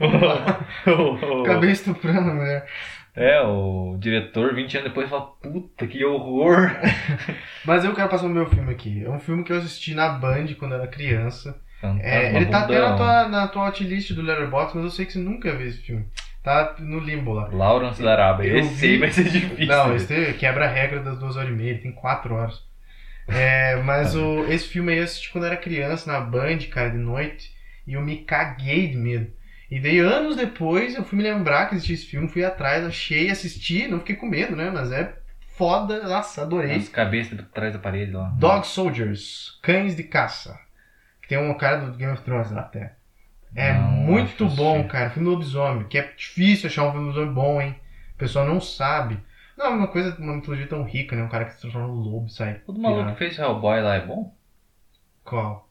Acabei 1.44 1.70
estuprando 1.70 2.30
a 2.30 2.34
mulher. 2.34 2.66
É, 3.14 3.42
o 3.42 3.96
diretor, 4.00 4.54
20 4.54 4.78
anos 4.78 4.88
depois, 4.88 5.10
fala: 5.10 5.26
Puta, 5.42 5.86
que 5.86 6.02
horror. 6.02 6.70
Mas 7.64 7.84
eu 7.84 7.94
quero 7.94 8.08
passar 8.08 8.26
o 8.26 8.30
meu 8.30 8.46
filme 8.46 8.72
aqui. 8.72 9.04
É 9.04 9.10
um 9.10 9.18
filme 9.18 9.44
que 9.44 9.52
eu 9.52 9.58
assisti 9.58 9.94
na 9.94 10.08
Band 10.08 10.46
quando 10.58 10.74
era 10.74 10.86
criança. 10.86 11.60
Fantasma 11.78 12.02
É, 12.02 12.36
ele 12.36 12.46
tá 12.46 12.60
até 12.60 12.78
na 12.78 12.96
tua, 12.96 13.28
na 13.28 13.48
tua 13.48 13.68
hotlist 13.68 14.12
do 14.12 14.22
Letterboxd, 14.22 14.76
mas 14.76 14.84
eu 14.84 14.90
sei 14.90 15.04
que 15.04 15.12
você 15.12 15.18
nunca 15.18 15.54
viu 15.54 15.66
esse 15.66 15.82
filme. 15.82 16.06
Tá 16.42 16.74
no 16.80 16.98
limbo 16.98 17.32
lá. 17.34 17.48
Lawrence 17.52 18.02
da 18.02 18.12
Arábia. 18.12 18.48
Eu 18.48 18.58
Esse 18.58 18.74
vi- 18.74 18.86
aí 18.88 18.98
vai 18.98 19.10
ser 19.12 19.24
difícil. 19.30 19.66
Não, 19.66 19.94
esse 19.94 20.32
quebra 20.34 20.64
a 20.64 20.68
regra 20.68 21.00
das 21.00 21.18
duas 21.18 21.36
horas 21.36 21.50
e 21.50 21.52
meia, 21.52 21.70
ele 21.70 21.78
tem 21.78 21.92
quatro 21.92 22.34
horas. 22.34 22.60
É, 23.28 23.76
mas 23.76 24.16
o, 24.16 24.44
esse 24.50 24.66
filme 24.66 24.92
aí 24.92 24.98
eu 24.98 25.04
assisti 25.04 25.30
quando 25.30 25.46
era 25.46 25.56
criança, 25.56 26.10
na 26.10 26.20
Band, 26.20 26.58
cara, 26.70 26.90
de 26.90 26.98
noite, 26.98 27.54
e 27.86 27.92
eu 27.94 28.00
me 28.00 28.18
caguei 28.24 28.88
de 28.88 28.96
medo. 28.96 29.30
E 29.70 29.78
daí, 29.80 30.00
anos 30.00 30.36
depois, 30.36 30.94
eu 30.96 31.04
fui 31.04 31.16
me 31.16 31.24
lembrar 31.24 31.66
que 31.68 31.76
existia 31.76 31.94
esse 31.94 32.06
filme, 32.06 32.28
fui 32.28 32.44
atrás, 32.44 32.84
achei, 32.84 33.30
assisti, 33.30 33.86
não 33.86 34.00
fiquei 34.00 34.16
com 34.16 34.26
medo, 34.26 34.54
né? 34.56 34.70
Mas 34.70 34.90
é 34.92 35.14
foda, 35.56 36.02
nossa, 36.02 36.42
adorei. 36.42 36.76
As 36.76 36.88
cabeças 36.88 37.40
por 37.40 37.48
trás 37.52 37.72
da 37.72 37.78
parede 37.78 38.10
lá. 38.10 38.28
Dog 38.36 38.66
Soldiers, 38.66 39.58
Cães 39.62 39.94
de 39.96 40.02
Caça. 40.02 40.58
Que 41.22 41.28
tem 41.28 41.38
um 41.38 41.54
cara 41.54 41.76
do 41.78 41.96
Game 41.96 42.12
of 42.12 42.22
Thrones 42.22 42.50
lá 42.50 42.62
até. 42.62 42.96
É 43.54 43.72
Não, 43.72 43.90
muito 43.90 44.46
bom, 44.48 44.86
cara. 44.88 45.10
Filme 45.10 45.28
do 45.28 45.32
lobisomem. 45.34 45.88
Que 45.88 45.98
é 45.98 46.12
difícil 46.12 46.68
achar 46.68 46.84
um 46.88 46.92
filme 46.92 47.12
do 47.12 47.18
lobisomem 47.20 47.34
bom, 47.34 47.60
hein? 47.60 47.80
O 48.14 48.18
pessoal 48.18 48.46
não 48.46 48.60
sabe. 48.60 49.18
Não 49.56 49.66
é 49.66 49.68
uma 49.70 49.88
coisa, 49.88 50.16
uma 50.18 50.34
mitologia 50.36 50.66
tão 50.68 50.82
rica, 50.84 51.14
né? 51.16 51.22
Um 51.22 51.28
cara 51.28 51.44
que 51.44 51.54
se 51.54 51.60
transforma 51.60 51.88
no 51.88 51.94
lobo, 51.94 52.28
sai. 52.28 52.62
O 52.66 52.72
do 52.72 52.80
maluco 52.80 53.12
que 53.12 53.18
fez 53.18 53.38
Hellboy 53.38 53.80
lá 53.82 53.94
é 53.96 54.06
bom? 54.06 54.34
Qual? 55.24 55.68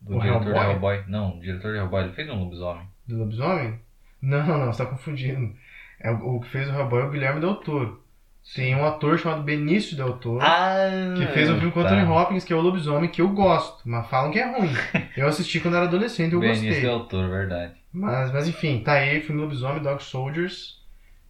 Do 0.00 0.16
O 0.16 0.20
diretor 0.20 0.54
de 0.54 0.60
Hellboy? 0.60 0.60
Hellboy? 0.60 1.04
Não, 1.06 1.36
o 1.38 1.40
diretor 1.40 1.72
de 1.72 1.78
Hellboy, 1.78 2.04
ele 2.04 2.14
fez 2.14 2.28
um 2.30 2.38
lobisomem. 2.44 2.88
Do 3.06 3.18
lobisomem? 3.18 3.80
Não, 4.20 4.46
não, 4.46 4.72
você 4.72 4.84
tá 4.84 4.90
confundindo. 4.90 5.56
É, 6.00 6.10
o, 6.10 6.36
o 6.36 6.40
que 6.40 6.48
fez 6.48 6.68
o 6.68 6.72
Hellboy 6.72 7.02
é 7.02 7.04
o 7.04 7.10
Guilherme 7.10 7.40
Del 7.40 7.56
Toro. 7.56 8.05
Tem 8.54 8.74
um 8.74 8.86
ator 8.86 9.18
chamado 9.18 9.42
Benício 9.42 9.96
Del 9.96 10.14
Toro. 10.14 10.40
Ah! 10.40 11.14
Que 11.16 11.26
fez 11.26 11.50
um 11.50 11.56
filme 11.56 11.72
com 11.72 11.80
o 11.80 11.82
tá. 11.82 11.90
Anthony 11.90 12.10
Hopkins, 12.10 12.44
que 12.44 12.52
é 12.52 12.56
o 12.56 12.60
lobisomem, 12.60 13.10
que 13.10 13.20
eu 13.20 13.28
gosto, 13.28 13.82
mas 13.84 14.06
falam 14.08 14.30
que 14.30 14.38
é 14.38 14.50
ruim. 14.50 14.72
Eu 15.16 15.26
assisti 15.26 15.60
quando 15.60 15.76
era 15.76 15.86
adolescente 15.86 16.32
e 16.32 16.34
eu 16.34 16.40
Benício 16.40 16.66
gostei. 16.66 16.82
Del 16.82 17.00
Toro, 17.00 17.28
verdade. 17.28 17.72
Mas, 17.92 18.32
mas 18.32 18.46
enfim, 18.46 18.80
tá 18.84 18.92
aí, 18.92 19.20
filme 19.20 19.40
Lobisomem, 19.40 19.82
Dog 19.82 20.02
Soldiers. 20.02 20.76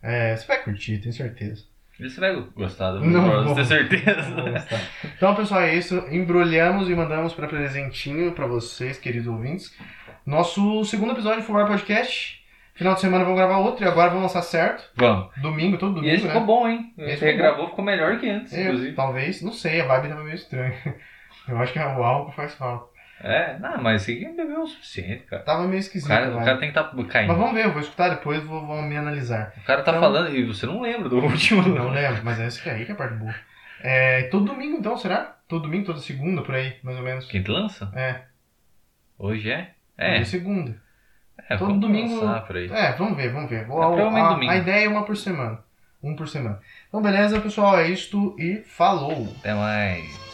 É, 0.03 0.37
você 0.37 0.47
vai 0.47 0.63
curtir, 0.63 0.99
tenho 0.99 1.15
certeza. 1.15 1.65
Você 1.99 2.21
vai 2.21 2.35
gostar 2.55 2.93
do 2.93 3.05
Não 3.05 3.45
vou. 3.45 3.55
tenho 3.55 3.67
certeza. 3.67 4.67
Então, 5.17 5.35
pessoal, 5.35 5.63
é 5.63 5.75
isso. 5.75 5.97
Embrulhamos 6.11 6.91
e 6.91 6.95
mandamos 6.95 7.33
para 7.33 7.47
presentinho 7.49 8.33
para 8.33 8.47
vocês, 8.47 8.99
queridos 8.99 9.27
ouvintes. 9.29 9.75
Nosso 10.27 10.85
segundo 10.85 11.13
episódio 11.13 11.41
do 11.41 11.47
Fubar 11.47 11.67
Podcast. 11.67 12.45
Final 12.77 12.95
de 12.95 13.01
semana 13.01 13.25
vamos 13.25 13.39
gravar 13.39 13.59
outro 13.59 13.85
e 13.85 13.89
agora 13.89 14.09
vamos 14.11 14.25
lançar 14.25 14.43
certo. 14.43 14.91
Vamos. 14.95 15.31
Domingo, 15.41 15.79
todo 15.79 15.93
E 15.93 15.95
domingo, 15.97 16.15
esse 16.15 16.25
né? 16.25 16.33
ficou 16.33 16.47
bom, 16.47 16.69
hein? 16.69 16.93
Esse 16.99 17.15
ficou 17.15 17.29
regravou, 17.29 17.69
ficou 17.71 17.85
melhor 17.85 18.19
que 18.21 18.29
antes, 18.29 18.53
É, 18.53 18.65
inclusive. 18.65 18.93
talvez, 18.95 19.43
não 19.43 19.53
sei, 19.53 19.81
a 19.81 19.87
vibe 19.87 20.09
tava 20.11 20.23
meio 20.23 20.35
estranha. 20.35 20.75
Eu 21.49 21.59
acho 21.59 21.73
que 21.73 21.79
o 21.79 21.83
álcool 21.83 22.33
faz 22.33 22.55
falta. 22.55 22.95
É, 23.23 23.59
não, 23.59 23.81
mas 23.83 24.03
esse 24.03 24.13
aqui 24.13 24.37
bebeu 24.37 24.63
o 24.63 24.67
suficiente, 24.67 25.23
cara. 25.25 25.43
Tava 25.43 25.63
meio 25.63 25.77
O 25.77 25.79
esquisito, 25.79 26.09
cara, 26.09 26.29
vai. 26.31 26.43
o 26.43 26.45
cara 26.45 26.59
tem 26.59 26.71
que 26.71 26.79
estar 26.79 26.91
tá 26.95 27.05
caindo. 27.05 27.29
Mas 27.29 27.39
vamos 27.39 27.55
ver, 27.55 27.65
eu 27.65 27.73
vou 27.73 27.81
escutar 27.81 28.11
depois 28.11 28.43
e 28.43 28.45
vou, 28.45 28.67
vou 28.67 28.83
me 28.83 28.95
analisar. 28.97 29.55
O 29.57 29.65
cara 29.65 29.83
tá 29.83 29.93
Então- 29.93 30.03
falando 30.03 30.37
e 30.37 30.45
você 30.45 30.67
não 30.67 30.83
lembra 30.83 31.09
do 31.09 31.17
último. 31.25 31.63
Não 31.63 31.89
lembro, 31.91 32.23
mas 32.25 32.39
é 32.39 32.47
esse 32.49 32.69
aí 32.69 32.85
que 32.85 32.91
é 32.91 32.95
a 32.95 32.99
parte 32.99 33.15
boa. 33.15 33.35
É, 33.81 34.25
todo 34.25 34.45
domingo 34.45 34.77
então, 34.77 34.97
será? 34.99 35.37
Todo 35.49 35.63
domingo, 35.63 35.87
toda 35.87 36.01
segunda, 36.01 36.43
por 36.43 36.55
aí, 36.55 36.77
mais 36.83 36.99
ou 36.99 37.05
menos. 37.05 37.25
Quem 37.27 37.43
lança? 37.45 37.91
É, 37.95 38.23
Hoje 39.19 39.51
é? 39.51 39.71
É, 39.97 40.13
toda 40.15 40.25
segunda. 40.27 40.77
É 41.49 41.57
todo 41.57 41.69
vamos 41.69 41.81
domingo-. 41.81 42.21
É, 42.73 42.93
vamos 42.93 43.17
ver, 43.17 43.33
vamos 43.33 43.51
ver. 43.51 43.67
Vou- 43.67 43.83
É, 43.83 44.03
a- 44.21 44.29
domingo. 44.35 44.53
a 44.53 44.57
ideia 44.57 44.85
é 44.85 44.89
uma 44.89 45.05
por 45.05 45.17
semana. 45.17 45.59
Um 46.03 46.15
por 46.15 46.29
semana. 46.29 46.61
Então, 46.89 47.01
beleza, 47.03 47.41
pessoal, 47.41 47.79
é 47.79 47.89
isto 47.89 48.35
e 48.39 48.57
falou! 48.67 49.35
Até 49.41 49.55
mais. 49.55 50.26